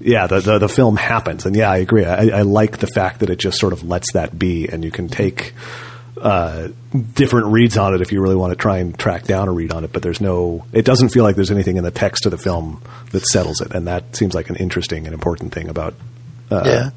yeah, 0.02 0.26
the, 0.26 0.40
the 0.40 0.58
the 0.60 0.70
film 0.70 0.98
happens, 0.98 1.46
and 1.46 1.56
yeah, 1.56 1.70
I 1.70 1.78
agree. 1.78 2.06
I, 2.06 2.40
I 2.40 2.42
like 2.42 2.80
the 2.80 2.88
fact 2.88 3.20
that 3.20 3.30
it 3.30 3.38
just 3.38 3.60
sort 3.60 3.72
of 3.74 3.84
lets 3.84 4.12
that 4.14 4.38
be, 4.40 4.68
and 4.68 4.84
you 4.84 4.90
can 4.92 5.08
take 5.08 5.54
uh, 6.22 6.70
different 7.14 7.48
reads 7.48 7.78
on 7.78 7.94
it 7.94 8.02
if 8.02 8.12
you 8.12 8.22
really 8.22 8.36
want 8.36 8.52
to 8.52 8.56
try 8.56 8.78
and 8.78 8.98
track 8.98 9.24
down 9.24 9.48
a 9.48 9.52
read 9.52 9.72
on 9.72 9.84
it. 9.84 9.92
But 9.92 10.02
there's 10.02 10.22
no, 10.22 10.66
it 10.72 10.86
doesn't 10.86 11.10
feel 11.10 11.24
like 11.24 11.36
there's 11.36 11.52
anything 11.52 11.78
in 11.78 11.84
the 11.84 11.92
text 11.92 12.26
of 12.26 12.32
the 12.32 12.38
film 12.38 12.82
that 13.12 13.26
settles 13.26 13.62
it, 13.62 13.74
and 13.74 13.88
that 13.88 14.16
seems 14.16 14.34
like 14.34 14.50
an 14.50 14.56
interesting 14.56 15.06
and 15.06 15.14
important 15.14 15.54
thing 15.54 15.70
about. 15.70 15.94
Uh, 16.50 16.64
yeah. 16.66 16.90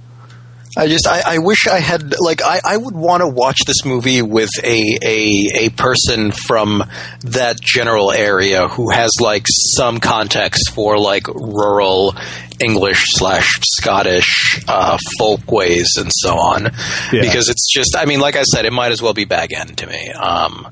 I 0.76 0.86
just 0.86 1.08
I, 1.08 1.22
I 1.26 1.38
wish 1.38 1.66
I 1.66 1.80
had 1.80 2.14
like 2.20 2.42
I, 2.42 2.60
I 2.64 2.76
would 2.76 2.94
want 2.94 3.22
to 3.22 3.28
watch 3.28 3.58
this 3.66 3.84
movie 3.84 4.22
with 4.22 4.50
a, 4.62 4.98
a 5.02 5.66
a 5.66 5.68
person 5.70 6.30
from 6.30 6.84
that 7.22 7.58
general 7.60 8.12
area 8.12 8.68
who 8.68 8.90
has 8.90 9.10
like 9.20 9.46
some 9.48 9.98
context 9.98 10.70
for 10.72 10.98
like 10.98 11.26
rural 11.26 12.14
English 12.60 13.02
slash 13.10 13.48
Scottish 13.62 14.60
uh, 14.68 14.98
folkways 15.18 15.88
and 15.96 16.10
so 16.12 16.34
on 16.34 16.64
Yeah. 17.12 17.20
because 17.22 17.48
it's 17.48 17.72
just 17.72 17.96
I 17.96 18.04
mean 18.04 18.20
like 18.20 18.36
I 18.36 18.42
said 18.42 18.64
it 18.64 18.72
might 18.72 18.92
as 18.92 19.00
well 19.02 19.14
be 19.14 19.24
bag 19.24 19.52
end 19.52 19.78
to 19.78 19.86
me 19.86 20.10
um 20.10 20.66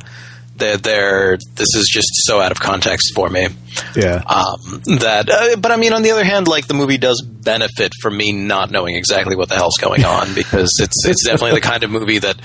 they're, 0.57 0.79
they're 0.79 1.37
this 1.55 1.75
is 1.77 1.87
just 1.93 2.09
so 2.25 2.41
out 2.41 2.51
of 2.51 2.59
context 2.61 3.13
for 3.15 3.29
me 3.29 3.49
Yeah. 3.95 4.23
um, 4.27 4.81
that. 5.01 5.29
Uh, 5.29 5.57
but 5.57 5.71
I 5.71 5.77
mean, 5.77 5.93
on 5.93 6.01
the 6.01 6.13
other 6.13 6.25
hand, 6.25 6.49
like 6.49 6.67
the 6.67 6.73
movie 6.73 6.97
does 6.97 7.21
benefit 7.21 7.93
from 8.01 8.17
me 8.17 8.33
not 8.33 8.71
knowing 8.71 8.97
exactly 8.97 9.37
what 9.37 9.51
the 9.51 9.55
hell's 9.55 9.77
going 9.79 10.03
on 10.17 10.35
because 10.35 10.73
it's 10.81 11.07
it's 11.07 11.27
definitely 11.27 11.61
the 11.61 11.61
kind 11.61 11.85
of 11.85 11.91
movie 11.91 12.21
that 12.21 12.37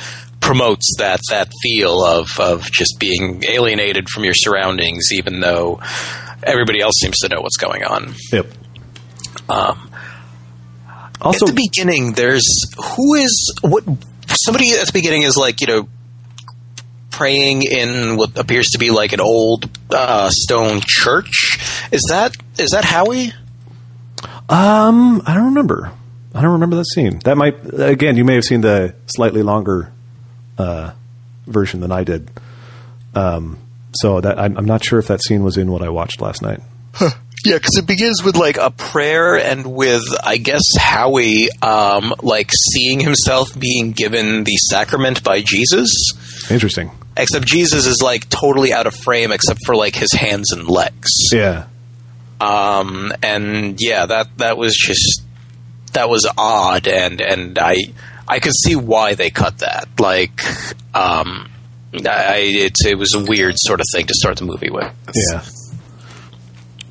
promotes 0.42 0.94
that 0.98 1.22
that 1.30 1.54
feel 1.64 2.04
of 2.04 2.28
of 2.38 2.70
just 2.70 3.00
being 3.00 3.46
alienated 3.48 4.10
from 4.10 4.26
your 4.26 4.34
surroundings, 4.36 5.06
even 5.14 5.40
though 5.40 5.80
everybody 6.44 6.82
else 6.82 6.96
seems 7.00 7.18
to 7.20 7.30
know 7.30 7.40
what's 7.40 7.56
going 7.58 7.86
on. 7.86 8.14
Yep. 8.34 8.48
Um, 9.52 9.90
Also, 11.22 11.46
at 11.46 11.56
the 11.56 11.70
beginning, 11.70 12.14
there's 12.14 12.46
who 12.78 13.14
is 13.16 13.54
what 13.62 13.84
somebody 14.28 14.72
at 14.72 14.88
the 14.88 14.94
beginning 14.94 15.22
is 15.24 15.38
like 15.38 15.62
you 15.62 15.68
know 15.68 15.88
praying 17.12 17.62
in 17.64 18.18
what 18.18 18.38
appears 18.40 18.70
to 18.70 18.80
be 18.80 18.90
like 18.90 19.14
an 19.14 19.20
old 19.22 19.70
uh, 19.92 20.30
stone 20.32 20.82
church. 20.84 21.58
Is 21.92 22.02
that 22.10 22.34
is 22.58 22.72
that 22.72 22.86
Howie? 22.86 23.34
um, 24.50 25.22
I 25.26 25.34
don't 25.36 25.46
remember. 25.46 25.92
I 26.34 26.42
don't 26.42 26.54
remember 26.54 26.78
that 26.78 26.86
scene. 26.88 27.20
That 27.26 27.38
might 27.38 27.56
again. 27.74 28.16
You 28.18 28.24
may 28.26 28.36
have 28.36 28.44
seen 28.46 28.62
the 28.62 28.96
slightly 29.06 29.44
longer 29.44 29.92
uh, 30.58 30.92
version 31.46 31.82
than 31.82 31.92
I 31.92 32.04
did. 32.04 32.32
Um, 33.14 33.58
so 33.94 34.22
that 34.22 34.40
I'm, 34.40 34.58
I'm 34.58 34.66
not 34.66 34.84
sure 34.84 34.98
if 34.98 35.08
that 35.08 35.22
scene 35.22 35.44
was 35.44 35.58
in 35.58 35.70
what 35.70 35.82
I 35.84 35.90
watched 35.90 36.22
last 36.22 36.42
night. 36.42 36.62
Yeah, 37.46 37.56
because 37.56 37.78
it 37.78 37.88
begins 37.88 38.24
with 38.24 38.36
like 38.36 38.58
a 38.58 38.70
prayer 38.72 39.36
and 39.36 39.74
with 39.74 40.04
I 40.24 40.38
guess 40.38 40.62
Howie 40.78 41.50
um, 41.62 42.14
like 42.22 42.52
seeing 42.74 43.00
himself 43.00 43.48
being 43.60 43.92
given 43.92 44.44
the 44.44 44.56
sacrament 44.70 45.24
by 45.24 45.42
Jesus. 45.42 45.90
Interesting. 46.50 46.92
Except 47.18 47.46
Jesus 47.46 47.86
is 47.88 48.02
like 48.02 48.30
totally 48.30 48.72
out 48.74 48.88
of 48.88 48.96
frame, 48.96 49.32
except 49.32 49.60
for 49.66 49.76
like 49.76 49.96
his 49.96 50.14
hands 50.14 50.52
and 50.52 50.68
legs. 50.68 51.10
Yeah. 51.32 51.66
um, 52.40 53.12
and 53.22 53.76
yeah, 53.80 54.06
that 54.06 54.38
that 54.38 54.58
was 54.58 54.74
just 54.76 55.24
that 55.94 56.10
was 56.10 56.28
odd, 56.38 56.88
and 56.88 57.22
and 57.22 57.60
I 57.60 57.76
I 58.28 58.40
could 58.40 58.54
see 58.54 58.76
why 58.76 59.16
they 59.16 59.30
cut 59.30 59.60
that. 59.60 59.88
Like, 60.00 60.42
um, 60.96 61.50
I 61.94 62.38
it 62.54 62.76
it 62.86 62.98
was 62.98 63.14
a 63.14 63.24
weird 63.24 63.56
sort 63.58 63.82
of 63.82 63.86
thing 63.94 64.08
to 64.08 64.14
start 64.14 64.38
the 64.38 64.46
movie 64.46 64.70
with. 64.70 64.92
Yeah. 65.32 65.42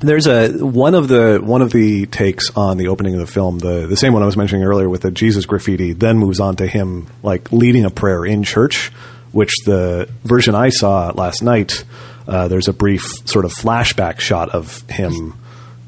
There's 0.01 0.27
a 0.27 0.49
one 0.49 0.95
of 0.95 1.07
the 1.07 1.39
one 1.41 1.61
of 1.61 1.71
the 1.71 2.07
takes 2.07 2.49
on 2.55 2.77
the 2.77 2.87
opening 2.87 3.13
of 3.13 3.19
the 3.19 3.27
film, 3.27 3.59
the 3.59 3.85
the 3.87 3.95
same 3.95 4.13
one 4.13 4.23
I 4.23 4.25
was 4.25 4.35
mentioning 4.35 4.63
earlier 4.65 4.89
with 4.89 5.01
the 5.01 5.11
Jesus 5.11 5.45
graffiti, 5.45 5.93
then 5.93 6.17
moves 6.17 6.39
on 6.39 6.55
to 6.57 6.67
him 6.67 7.07
like 7.21 7.51
leading 7.51 7.85
a 7.85 7.91
prayer 7.91 8.25
in 8.25 8.43
church, 8.43 8.91
which 9.31 9.51
the 9.65 10.09
version 10.23 10.55
I 10.55 10.69
saw 10.69 11.11
last 11.13 11.43
night, 11.43 11.83
uh, 12.27 12.47
there's 12.47 12.67
a 12.67 12.73
brief 12.73 13.03
sort 13.25 13.45
of 13.45 13.53
flashback 13.53 14.19
shot 14.19 14.49
of 14.49 14.81
him 14.89 15.37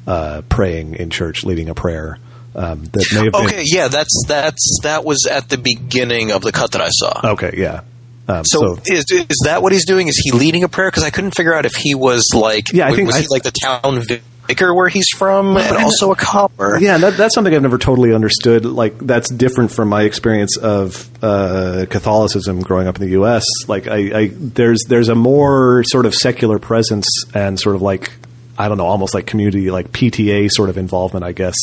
uh, 0.06 0.44
praying 0.48 0.95
in 0.95 1.10
church, 1.10 1.44
leading 1.44 1.69
a 1.69 1.73
prayer. 1.76 2.19
Um, 2.56 2.84
that 2.84 3.07
may 3.11 3.23
have 3.23 3.34
been 3.34 3.45
Okay, 3.48 3.64
yeah, 3.65 3.88
that's 3.88 4.26
that's 4.27 4.80
that 4.84 5.03
was 5.03 5.26
at 5.26 5.49
the 5.49 5.57
beginning 5.57 6.31
of 6.31 6.44
the 6.44 6.52
cut 6.52 6.73
that 6.73 6.81
I 6.81 6.90
saw. 6.90 7.31
okay, 7.31 7.56
yeah. 7.57 7.81
Um, 8.27 8.45
So, 8.45 8.75
so 8.75 8.81
is 8.93 9.05
is 9.11 9.41
that 9.45 9.61
what 9.61 9.71
he's 9.73 9.85
doing? 9.85 10.07
Is 10.07 10.17
he 10.23 10.31
leading 10.31 10.63
a 10.63 10.69
prayer? 10.69 10.89
Because 10.89 11.03
I 11.03 11.09
couldn't 11.09 11.35
figure 11.35 11.53
out 11.53 11.65
if 11.65 11.75
he 11.75 11.93
was 11.95 12.23
like, 12.33 12.71
Yeah, 12.73 12.85
I 12.87 12.89
was, 12.91 12.95
think 12.97 13.07
was 13.07 13.15
I- 13.17 13.21
he 13.21 13.27
like 13.29 13.43
the 13.43 13.51
town 13.51 14.01
vicar 14.47 14.73
where 14.73 14.89
he's 14.89 15.07
from, 15.09 15.55
and 15.57 15.77
also 15.77 16.11
a 16.11 16.15
copper. 16.17 16.77
Yeah, 16.77 16.97
that, 16.97 17.15
that's 17.15 17.33
something 17.33 17.53
I've 17.55 17.61
never 17.61 17.77
totally 17.77 18.13
understood. 18.13 18.65
Like 18.65 18.97
that's 18.97 19.29
different 19.29 19.71
from 19.71 19.87
my 19.89 20.03
experience 20.03 20.57
of 20.57 21.09
uh, 21.23 21.85
Catholicism 21.89 22.59
growing 22.61 22.87
up 22.87 22.95
in 22.97 23.01
the 23.03 23.11
U.S. 23.11 23.43
Like 23.67 23.87
I, 23.87 24.19
I 24.19 24.31
there's 24.33 24.83
there's 24.87 25.09
a 25.09 25.15
more 25.15 25.83
sort 25.85 26.05
of 26.05 26.13
secular 26.13 26.59
presence 26.59 27.07
and 27.33 27.59
sort 27.59 27.75
of 27.75 27.81
like 27.81 28.11
I 28.57 28.67
don't 28.67 28.77
know, 28.77 28.85
almost 28.85 29.13
like 29.13 29.25
community 29.27 29.71
like 29.71 29.91
PTA 29.91 30.49
sort 30.51 30.69
of 30.69 30.77
involvement, 30.77 31.23
I 31.25 31.31
guess. 31.31 31.55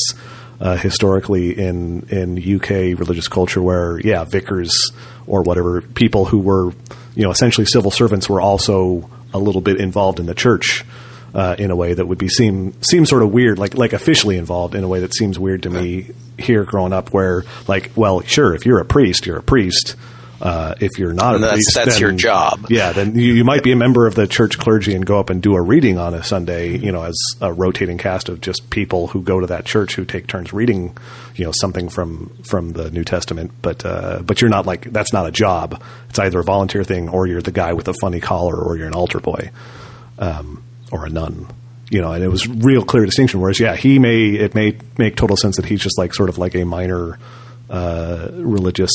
Uh, 0.60 0.76
historically 0.76 1.58
in 1.58 2.06
in 2.10 2.36
UK 2.36 2.98
religious 2.98 3.28
culture, 3.28 3.62
where 3.62 3.98
yeah, 4.00 4.24
vicars 4.24 4.92
or 5.26 5.40
whatever 5.40 5.80
people 5.80 6.26
who 6.26 6.38
were 6.38 6.70
you 7.14 7.22
know 7.22 7.30
essentially 7.30 7.64
civil 7.64 7.90
servants 7.90 8.28
were 8.28 8.42
also 8.42 9.08
a 9.32 9.38
little 9.38 9.62
bit 9.62 9.80
involved 9.80 10.20
in 10.20 10.26
the 10.26 10.34
church 10.34 10.84
uh, 11.34 11.56
in 11.58 11.70
a 11.70 11.76
way 11.76 11.94
that 11.94 12.06
would 12.06 12.18
be 12.18 12.28
seem 12.28 12.74
seem 12.82 13.06
sort 13.06 13.22
of 13.22 13.32
weird, 13.32 13.58
like 13.58 13.74
like 13.74 13.92
officially 13.92 14.36
involved 14.36 14.74
in 14.74 14.84
a 14.84 14.88
way 14.88 15.00
that 15.00 15.14
seems 15.14 15.38
weird 15.38 15.62
to 15.62 15.70
me 15.70 16.10
here 16.38 16.64
growing 16.64 16.92
up. 16.92 17.12
Where 17.12 17.44
like, 17.68 17.92
well, 17.94 18.20
sure, 18.22 18.54
if 18.54 18.66
you're 18.66 18.80
a 18.80 18.84
priest, 18.84 19.26
you're 19.26 19.38
a 19.38 19.42
priest. 19.42 19.96
Uh, 20.40 20.74
if 20.80 20.98
you're 20.98 21.12
not 21.12 21.34
a 21.34 21.38
That's- 21.38 21.56
priest, 21.56 21.70
that's 21.74 21.90
then- 21.94 22.00
your 22.00 22.12
job. 22.12 22.66
Yeah, 22.70 22.92
then 22.92 23.14
you, 23.14 23.34
you 23.34 23.44
might 23.44 23.62
be 23.62 23.72
a 23.72 23.76
member 23.76 24.06
of 24.06 24.14
the 24.14 24.26
church 24.26 24.56
clergy 24.58 24.94
and 24.94 25.04
go 25.04 25.18
up 25.20 25.28
and 25.28 25.42
do 25.42 25.54
a 25.54 25.60
reading 25.60 25.98
on 25.98 26.14
a 26.14 26.22
Sunday. 26.22 26.78
You 26.78 26.92
know, 26.92 27.02
as 27.02 27.16
a 27.42 27.52
rotating 27.52 27.98
cast 27.98 28.28
of 28.30 28.40
just 28.40 28.70
people 28.70 29.08
who 29.08 29.20
go 29.22 29.38
to 29.40 29.46
that 29.48 29.66
church 29.66 29.96
who 29.96 30.06
take 30.06 30.26
turns 30.28 30.52
reading, 30.54 30.96
you 31.36 31.44
know, 31.44 31.52
something 31.52 31.90
from 31.90 32.30
from 32.42 32.72
the 32.72 32.90
New 32.90 33.04
Testament. 33.04 33.50
But 33.60 33.84
uh, 33.84 34.22
but 34.24 34.40
you're 34.40 34.48
not 34.48 34.64
like 34.64 34.90
that's 34.90 35.12
not 35.12 35.26
a 35.26 35.30
job. 35.30 35.82
It's 36.08 36.18
either 36.18 36.38
a 36.40 36.44
volunteer 36.44 36.84
thing 36.84 37.10
or 37.10 37.26
you're 37.26 37.42
the 37.42 37.52
guy 37.52 37.74
with 37.74 37.88
a 37.88 37.94
funny 38.00 38.20
collar 38.20 38.56
or 38.56 38.78
you're 38.78 38.86
an 38.88 38.94
altar 38.94 39.20
boy 39.20 39.50
um, 40.18 40.62
or 40.90 41.04
a 41.04 41.10
nun. 41.10 41.48
You 41.90 42.00
know, 42.00 42.12
and 42.12 42.22
it 42.24 42.28
was 42.28 42.46
real 42.48 42.84
clear 42.84 43.04
distinction. 43.04 43.40
Whereas, 43.40 43.58
yeah, 43.60 43.76
he 43.76 43.98
may 43.98 44.26
it 44.28 44.54
may 44.54 44.78
make 44.96 45.16
total 45.16 45.36
sense 45.36 45.56
that 45.56 45.66
he's 45.66 45.80
just 45.82 45.98
like 45.98 46.14
sort 46.14 46.28
of 46.30 46.38
like 46.38 46.54
a 46.54 46.64
minor 46.64 47.18
uh, 47.68 48.28
religious 48.32 48.90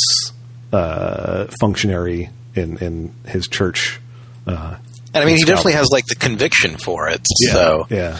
uh, 0.71 1.45
functionary 1.59 2.29
in 2.55 2.77
in 2.77 3.13
his 3.27 3.47
church. 3.47 3.99
Uh, 4.47 4.75
And 5.13 5.23
I 5.23 5.25
mean, 5.25 5.37
he 5.37 5.43
definitely 5.43 5.73
has 5.73 5.89
like 5.91 6.05
the 6.07 6.15
conviction 6.15 6.77
for 6.77 7.07
it. 7.09 7.25
So 7.51 7.87
yeah. 7.89 8.17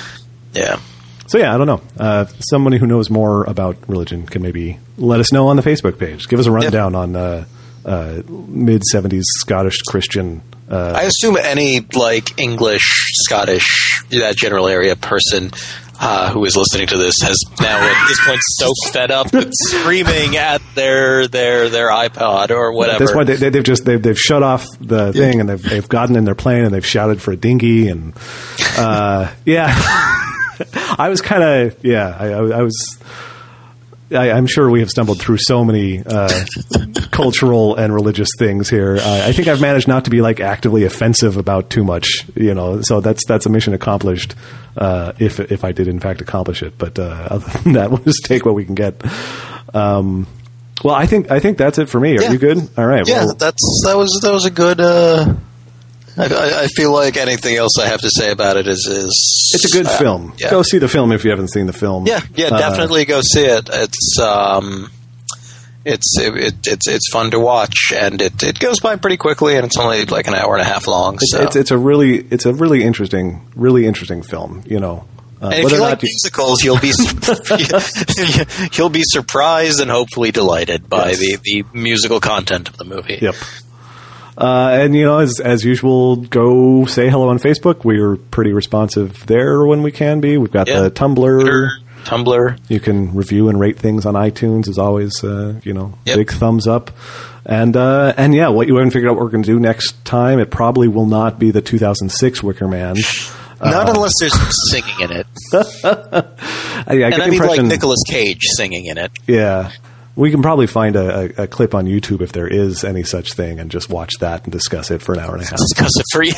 yeah. 0.53 0.80
So 1.27 1.38
yeah, 1.39 1.53
I 1.53 1.57
don't 1.57 1.67
know. 1.67 1.81
Uh, 1.99 2.26
somebody 2.39 2.77
who 2.77 2.85
knows 2.85 3.09
more 3.09 3.43
about 3.45 3.77
religion 3.89 4.26
can 4.26 4.41
maybe 4.41 4.77
let 4.97 5.19
us 5.19 5.31
know 5.31 5.47
on 5.47 5.55
the 5.55 5.63
Facebook 5.63 5.97
page. 5.97 6.27
Give 6.27 6.39
us 6.39 6.45
a 6.45 6.51
rundown 6.51 6.95
on 6.95 7.15
uh, 7.15 7.45
uh, 7.84 8.22
mid 8.27 8.84
'70s 8.93 9.23
Scottish 9.41 9.81
Christian. 9.88 10.41
Uh, 10.69 10.93
I 10.95 11.03
assume 11.03 11.38
any 11.38 11.81
like 11.93 12.39
English, 12.39 12.81
Scottish, 13.26 13.65
that 14.09 14.35
general 14.38 14.67
area 14.67 14.95
person 14.95 15.51
uh, 15.99 16.31
who 16.31 16.43
is 16.45 16.55
listening 16.55 16.88
to 16.88 16.97
this 16.97 17.15
has 17.23 17.38
now 17.61 17.77
at 17.80 18.07
this 18.07 18.26
point 18.26 18.39
so 18.43 18.72
fed 18.91 19.11
up 19.11 19.31
with 19.34 19.49
screaming 19.53 20.38
at 20.38 20.61
their 20.76 21.27
their 21.27 21.69
their 21.69 21.89
iPod 21.89 22.49
or 22.51 22.69
At 22.72 22.76
whatever. 22.76 22.99
this 22.99 23.11
point, 23.11 23.27
they, 23.27 23.49
they've 23.49 23.63
just 23.63 23.85
they've, 23.85 24.01
they've 24.01 24.19
shut 24.19 24.43
off 24.43 24.65
the 24.80 25.13
thing 25.13 25.39
and 25.39 25.49
they've 25.49 25.61
they've 25.61 25.89
gotten 25.89 26.15
in 26.15 26.26
their 26.26 26.35
plane 26.35 26.63
and 26.65 26.73
they've 26.73 26.85
shouted 26.85 27.22
for 27.22 27.31
a 27.31 27.38
dinghy 27.38 27.88
and 27.88 28.13
uh, 28.77 29.31
yeah. 29.45 29.73
I 30.97 31.09
was 31.09 31.22
kind 31.22 31.43
of 31.43 31.84
yeah. 31.84 32.15
I, 32.17 32.27
I, 32.27 32.59
I 32.59 32.61
was. 32.61 32.97
I, 34.16 34.32
I'm 34.32 34.48
sure 34.48 34.70
we 34.70 34.80
have 34.80 34.90
stumbled 34.90 35.20
through 35.20 35.38
so 35.40 35.64
many 35.64 36.02
uh, 36.06 36.46
cultural 37.12 37.76
and 37.76 37.94
religious 37.94 38.30
things 38.40 38.70
here. 38.70 38.98
Uh, 38.98 39.24
I 39.28 39.32
think 39.32 39.48
I've 39.48 39.62
managed 39.62 39.88
not 39.88 40.06
to 40.06 40.10
be 40.10 40.22
like 40.22 40.40
actively 40.40 40.84
offensive 40.84 41.38
about 41.38 41.70
too 41.70 41.84
much, 41.84 42.08
you 42.36 42.54
know. 42.54 42.82
So 42.82 43.02
that's 43.02 43.26
that's 43.28 43.46
a 43.46 43.50
mission 43.50 43.74
accomplished. 43.74 44.36
Uh, 44.78 45.14
if 45.20 45.40
if 45.40 45.64
I 45.64 45.72
did 45.72 45.88
in 45.88 46.00
fact 46.00 46.22
accomplish 46.22 46.64
it, 46.64 46.78
but 46.78 46.98
uh, 47.00 47.28
other 47.32 47.60
than 47.60 47.74
that, 47.74 47.90
we'll 47.92 48.00
just 48.04 48.26
take 48.26 48.46
what 48.46 48.56
we 48.56 48.66
can 48.66 48.76
get. 48.76 49.02
Um, 49.74 50.28
well, 50.84 50.96
I 50.96 51.06
think 51.06 51.32
I 51.32 51.40
think 51.40 51.58
that's 51.58 51.78
it 51.78 51.90
for 51.90 52.00
me. 52.00 52.18
Are 52.18 52.22
Yeah. 52.22 52.32
you 52.32 52.38
good? 52.38 52.58
All 52.78 52.86
right. 52.86 53.08
Yeah, 53.08 53.26
well, 53.26 53.36
that's 53.36 53.82
that 53.86 53.96
was 53.98 54.20
that 54.24 54.32
was 54.34 54.46
a 54.46 54.52
good. 54.52 54.80
I, 56.18 56.64
I 56.64 56.68
feel 56.68 56.94
like 56.94 57.18
anything 57.18 57.56
else 57.58 57.78
I 57.80 57.88
have 57.88 58.00
to 58.02 58.10
say 58.10 58.32
about 58.32 58.56
it 58.58 58.68
is 58.68 58.88
is 58.90 59.52
it's 59.54 59.74
a 59.74 59.78
good 59.78 59.86
uh, 59.88 59.98
film. 59.98 60.34
Yeah, 60.38 60.50
Go 60.52 60.62
see 60.62 60.78
the 60.78 60.88
film 60.88 61.12
if 61.12 61.24
you 61.26 61.30
haven't 61.32 61.50
seen 61.52 61.66
the 61.68 61.74
film. 61.74 62.08
yeah, 62.08 62.22
yeah. 62.36 62.48
Uh, 62.48 62.58
Definitely 62.58 63.06
go 63.06 63.22
see 63.22 63.44
it. 63.46 63.70
It's 63.72 64.18
um, 64.20 64.90
it's 65.84 66.18
it, 66.20 66.36
it, 66.38 66.54
it's 66.68 66.88
it's 66.88 67.10
fun 67.12 67.32
to 67.32 67.40
watch, 67.40 67.92
and 67.94 68.22
it, 68.22 68.42
it 68.44 68.60
goes 68.60 68.80
by 68.80 68.96
pretty 68.96 69.18
quickly, 69.18 69.56
and 69.58 69.66
it's 69.66 69.78
only 69.78 70.06
like 70.06 70.28
an 70.28 70.36
hour 70.36 70.54
and 70.54 70.62
a 70.62 70.66
half 70.66 70.88
long. 70.88 71.20
So. 71.20 71.42
it's 71.44 71.56
it's 71.58 71.72
a 71.72 71.78
really 71.78 72.18
it's 72.32 72.46
a 72.46 72.54
really 72.54 72.84
interesting 72.84 73.46
really 73.56 73.86
interesting 73.86 74.24
film. 74.24 74.64
You 74.66 74.80
know, 74.80 75.06
uh, 75.42 75.48
and 75.48 75.54
if 75.56 75.64
whether 75.66 75.76
you 75.76 75.82
like 75.82 76.02
musicals, 76.02 76.64
you'll 76.64 76.80
be 76.80 76.94
you'll 78.78 78.90
be 78.90 79.04
surprised 79.04 79.80
and 79.82 79.92
hopefully 79.92 80.32
delighted 80.32 80.90
by 80.90 81.10
Yes. 81.10 81.20
the, 81.20 81.38
the 81.44 81.66
musical 81.78 82.20
content 82.20 82.70
of 82.70 82.78
the 82.78 82.86
movie. 82.86 83.20
Yep. 83.22 83.36
Uh, 84.38 84.70
and 84.82 84.95
you 84.95 85.06
know, 85.06 85.20
as 85.20 85.40
as 85.40 85.64
usual, 85.64 86.18
go 86.18 86.86
say 86.86 87.10
hello 87.10 87.30
on 87.30 87.40
Facebook. 87.40 87.84
We're 87.86 88.18
pretty 88.18 88.52
responsive 88.53 89.26
there 89.28 89.66
when 89.66 89.82
we 89.82 89.91
can 89.91 90.20
be. 90.20 90.38
We've 90.38 90.52
got 90.52 90.68
Yeah. 90.68 90.82
the 90.82 90.91
Tumblr. 90.91 91.40
Twitter, 91.41 91.72
Tumblr. 92.03 92.60
You 92.68 92.80
can 92.80 93.14
review 93.16 93.48
and 93.49 93.60
rate 93.60 93.80
things 93.80 94.06
on 94.06 94.14
iTunes. 94.16 94.68
As 94.68 94.78
always, 94.78 95.24
uh, 95.24 95.60
you 95.64 95.74
know, 95.74 95.94
Yep. 96.06 96.18
big 96.18 96.32
thumbs 96.32 96.68
up. 96.68 96.91
And 97.45 97.78
uh, 97.78 98.14
and 98.18 98.34
yeah, 98.36 98.49
what 98.49 98.68
you 98.68 98.76
haven't 98.76 98.91
figured 98.91 99.10
out 99.10 99.16
what 99.16 99.24
we're 99.24 99.30
going 99.32 99.44
to 99.44 99.52
do 99.52 99.60
next 99.60 100.03
time. 100.03 100.40
It 100.40 100.49
probably 100.52 100.88
will 100.88 101.06
not 101.06 101.40
be 101.40 101.52
the 101.52 101.62
2006 101.62 102.44
Wicker 102.44 102.68
Man. 102.68 102.95
Not 103.62 103.88
unless 103.90 104.12
there's 104.20 104.38
singing 104.72 104.99
in 104.99 105.12
it. 105.12 105.28
I, 105.53 106.24
I 106.88 106.94
And 106.94 106.99
get 106.99 107.22
I 107.22 107.26
the 107.26 107.32
mean 107.32 107.40
like 107.41 107.62
Nicolas 107.62 108.02
Cage 108.07 108.41
singing 108.57 108.86
in 108.88 108.98
it. 108.98 109.12
Yeah. 109.28 109.72
We 110.16 110.32
can 110.32 110.42
probably 110.42 110.68
find 110.68 110.96
a, 110.96 111.20
a, 111.40 111.44
a 111.44 111.48
clip 111.48 111.76
on 111.76 111.86
YouTube 111.86 112.22
if 112.22 112.32
there 112.32 112.48
is 112.48 112.84
any 112.86 113.04
such 113.04 113.34
thing 113.34 113.60
and 113.60 113.70
just 113.70 113.90
watch 113.90 114.14
that 114.22 114.44
and 114.44 114.52
discuss 114.52 114.90
it 114.92 115.02
for 115.02 115.14
an 115.14 115.20
hour 115.20 115.36
and 115.36 115.44
a 115.44 115.48
half. 115.48 115.58
Discuss 115.58 115.92
it 115.98 116.06
for 116.14 116.24
you. 116.24 116.34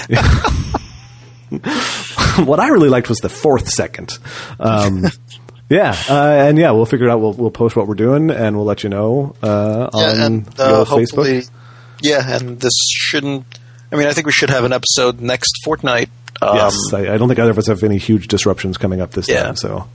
what 2.45 2.59
I 2.59 2.69
really 2.69 2.89
liked 2.89 3.09
was 3.09 3.19
the 3.19 3.29
fourth 3.29 3.69
second. 3.69 4.17
Um, 4.59 5.05
yeah, 5.69 5.95
uh, 6.09 6.13
and 6.47 6.57
yeah, 6.57 6.71
we'll 6.71 6.85
figure 6.85 7.07
it 7.07 7.11
out. 7.11 7.19
We'll, 7.21 7.33
we'll 7.33 7.51
post 7.51 7.75
what 7.75 7.87
we're 7.87 7.95
doing 7.95 8.29
and 8.31 8.55
we'll 8.55 8.65
let 8.65 8.83
you 8.83 8.89
know 8.89 9.35
uh, 9.43 9.89
on 9.93 10.01
Yeah, 10.17 10.25
and 10.25 10.47
uh, 10.59 10.85
Facebook. 10.85 11.49
yeah, 12.01 12.35
and 12.37 12.59
this 12.59 12.73
shouldn't. 12.89 13.45
I 13.91 13.95
mean, 13.95 14.07
I 14.07 14.13
think 14.13 14.25
we 14.25 14.33
should 14.33 14.49
have 14.49 14.63
an 14.65 14.73
episode 14.73 15.21
next 15.21 15.51
fortnight. 15.63 16.09
Um, 16.41 16.57
yes, 16.57 16.75
I, 16.93 17.13
I 17.13 17.17
don't 17.17 17.27
think 17.29 17.39
either 17.39 17.51
of 17.51 17.57
us 17.57 17.67
have 17.67 17.83
any 17.83 17.97
huge 17.97 18.27
disruptions 18.27 18.77
coming 18.77 19.01
up 19.01 19.11
this 19.11 19.27
Yeah. 19.29 19.43
time. 19.43 19.55
So, 19.55 19.87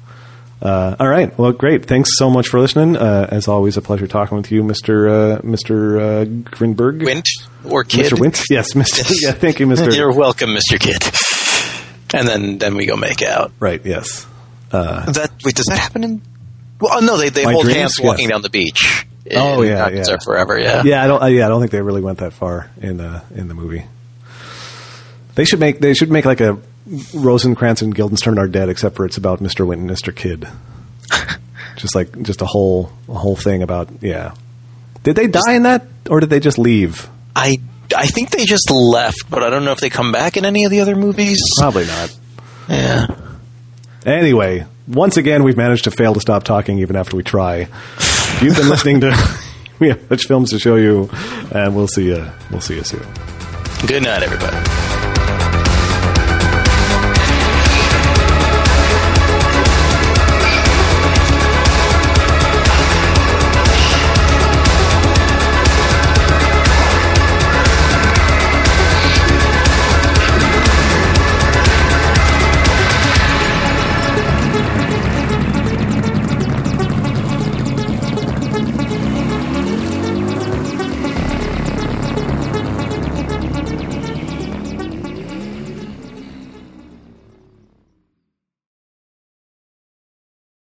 uh, 0.63 0.97
all 1.01 1.09
right, 1.09 1.37
well, 1.39 1.53
great. 1.53 1.87
Thanks 1.87 2.11
so 2.17 2.31
much 2.31 2.49
for 2.49 2.61
listening. 2.61 2.97
Uh, 2.97 3.27
as 3.31 3.49
always, 3.49 3.77
a 3.77 3.83
pleasure 3.83 4.07
talking 4.07 4.37
with 4.37 4.51
you, 4.53 4.63
Mister 4.63 5.09
uh, 5.09 5.41
Mister 5.43 5.99
uh, 6.01 6.25
Grinberg. 6.25 7.05
Wint 7.05 7.29
or 7.65 7.83
Kidd. 7.85 8.13
Mr. 8.13 8.21
Wint? 8.21 8.41
Yes, 8.49 8.75
Mr. 8.75 9.11
yeah, 9.23 9.33
thank 9.33 9.59
you, 9.61 9.67
Mr. 9.67 9.93
You're 9.97 10.13
welcome, 10.13 10.51
Mr. 10.51 10.79
Kidd. 10.79 11.03
And 12.15 12.29
then 12.29 12.59
then 12.59 12.77
we 12.77 12.87
go 12.87 12.97
make 12.97 13.23
out. 13.23 13.53
Right, 13.59 13.85
yes. 13.85 14.27
That 14.71 15.31
wait, 15.45 15.55
does 15.57 15.67
that 15.67 15.79
happen 15.79 16.05
in? 16.05 16.23
Well, 16.81 17.03
no, 17.03 17.17
they 17.17 17.29
they 17.29 17.45
hold 17.45 17.65
Dreams? 17.65 17.77
hands 17.79 18.01
walking 18.01 18.25
Yes. 18.27 18.31
down 18.33 18.43
the 18.43 18.51
beach. 18.51 19.07
Oh, 19.35 19.63
yeah, 19.63 19.89
yeah. 19.89 20.17
Forever. 20.25 20.59
Yeah. 20.59 20.83
Yeah, 20.85 21.03
I 21.03 21.07
don't. 21.07 21.23
Uh, 21.23 21.27
yeah, 21.27 21.47
I 21.47 21.49
don't 21.49 21.61
think 21.61 21.71
they 21.73 21.81
really 21.81 22.01
went 22.01 22.19
that 22.19 22.33
far 22.33 22.71
in 22.81 22.97
the 22.97 23.23
in 23.35 23.49
the 23.49 23.55
movie. 23.55 23.85
They 25.35 25.45
should 25.45 25.61
make 25.61 25.79
they 25.81 25.95
should 25.95 26.11
make 26.11 26.25
like 26.25 26.41
a 26.41 26.59
Rosencrantz 27.15 27.83
and 27.83 27.95
Guildenstern 27.95 28.39
are 28.39 28.49
dead, 28.49 28.69
except 28.69 28.97
for 28.97 29.05
it's 29.05 29.17
about 29.17 29.41
Mister 29.41 29.65
Wint 29.65 29.81
and 29.81 29.91
Mister 29.91 30.13
Kidd. 30.13 30.49
just 31.77 31.95
like 31.95 32.21
just 32.23 32.43
a 32.43 32.47
whole 32.47 32.93
a 33.09 33.15
whole 33.15 33.37
thing 33.37 33.63
about 33.63 33.89
yeah. 34.01 34.35
Did 35.03 35.17
they 35.17 35.27
die 35.27 35.55
in 35.55 35.65
that, 35.65 35.87
or 36.09 36.21
did 36.21 36.31
they 36.31 36.41
just 36.41 36.59
leave? 36.59 37.09
I 37.35 37.59
I 37.97 38.07
think 38.07 38.31
they 38.31 38.45
just 38.45 38.71
left, 38.71 39.31
but 39.31 39.43
I 39.43 39.51
don't 39.51 39.65
know 39.65 39.73
if 39.73 39.81
they 39.81 39.91
come 39.91 40.13
back 40.13 40.37
in 40.37 40.45
any 40.45 40.65
of 40.65 40.71
the 40.71 40.81
other 40.81 40.97
movies. 40.97 41.41
Probably 41.59 41.87
not. 41.87 42.17
Yeah. 42.69 43.07
Anyway, 44.05 44.67
once 44.89 45.17
again, 45.17 45.45
we've 45.45 45.57
managed 45.57 45.85
to 45.85 45.91
fail 45.91 46.15
to 46.15 46.21
stop 46.21 46.45
talking 46.45 46.79
even 46.79 46.97
after 46.97 47.17
we 47.17 47.23
try. 47.23 47.69
You've 48.41 48.57
been 48.57 48.69
listening 48.69 49.01
to 49.03 49.39
we 49.79 49.89
have 49.89 50.11
Much 50.11 50.27
films 50.27 50.51
to 50.51 50.59
show 50.59 50.77
you, 50.77 51.11
and 51.53 51.77
we'll 51.77 51.89
see 51.89 52.07
you. 52.07 52.27
We'll 52.51 52.61
see 52.61 52.77
you 52.77 52.85
soon. 52.85 53.07
Good 53.87 54.03
night, 54.03 54.23
everybody. 54.23 54.82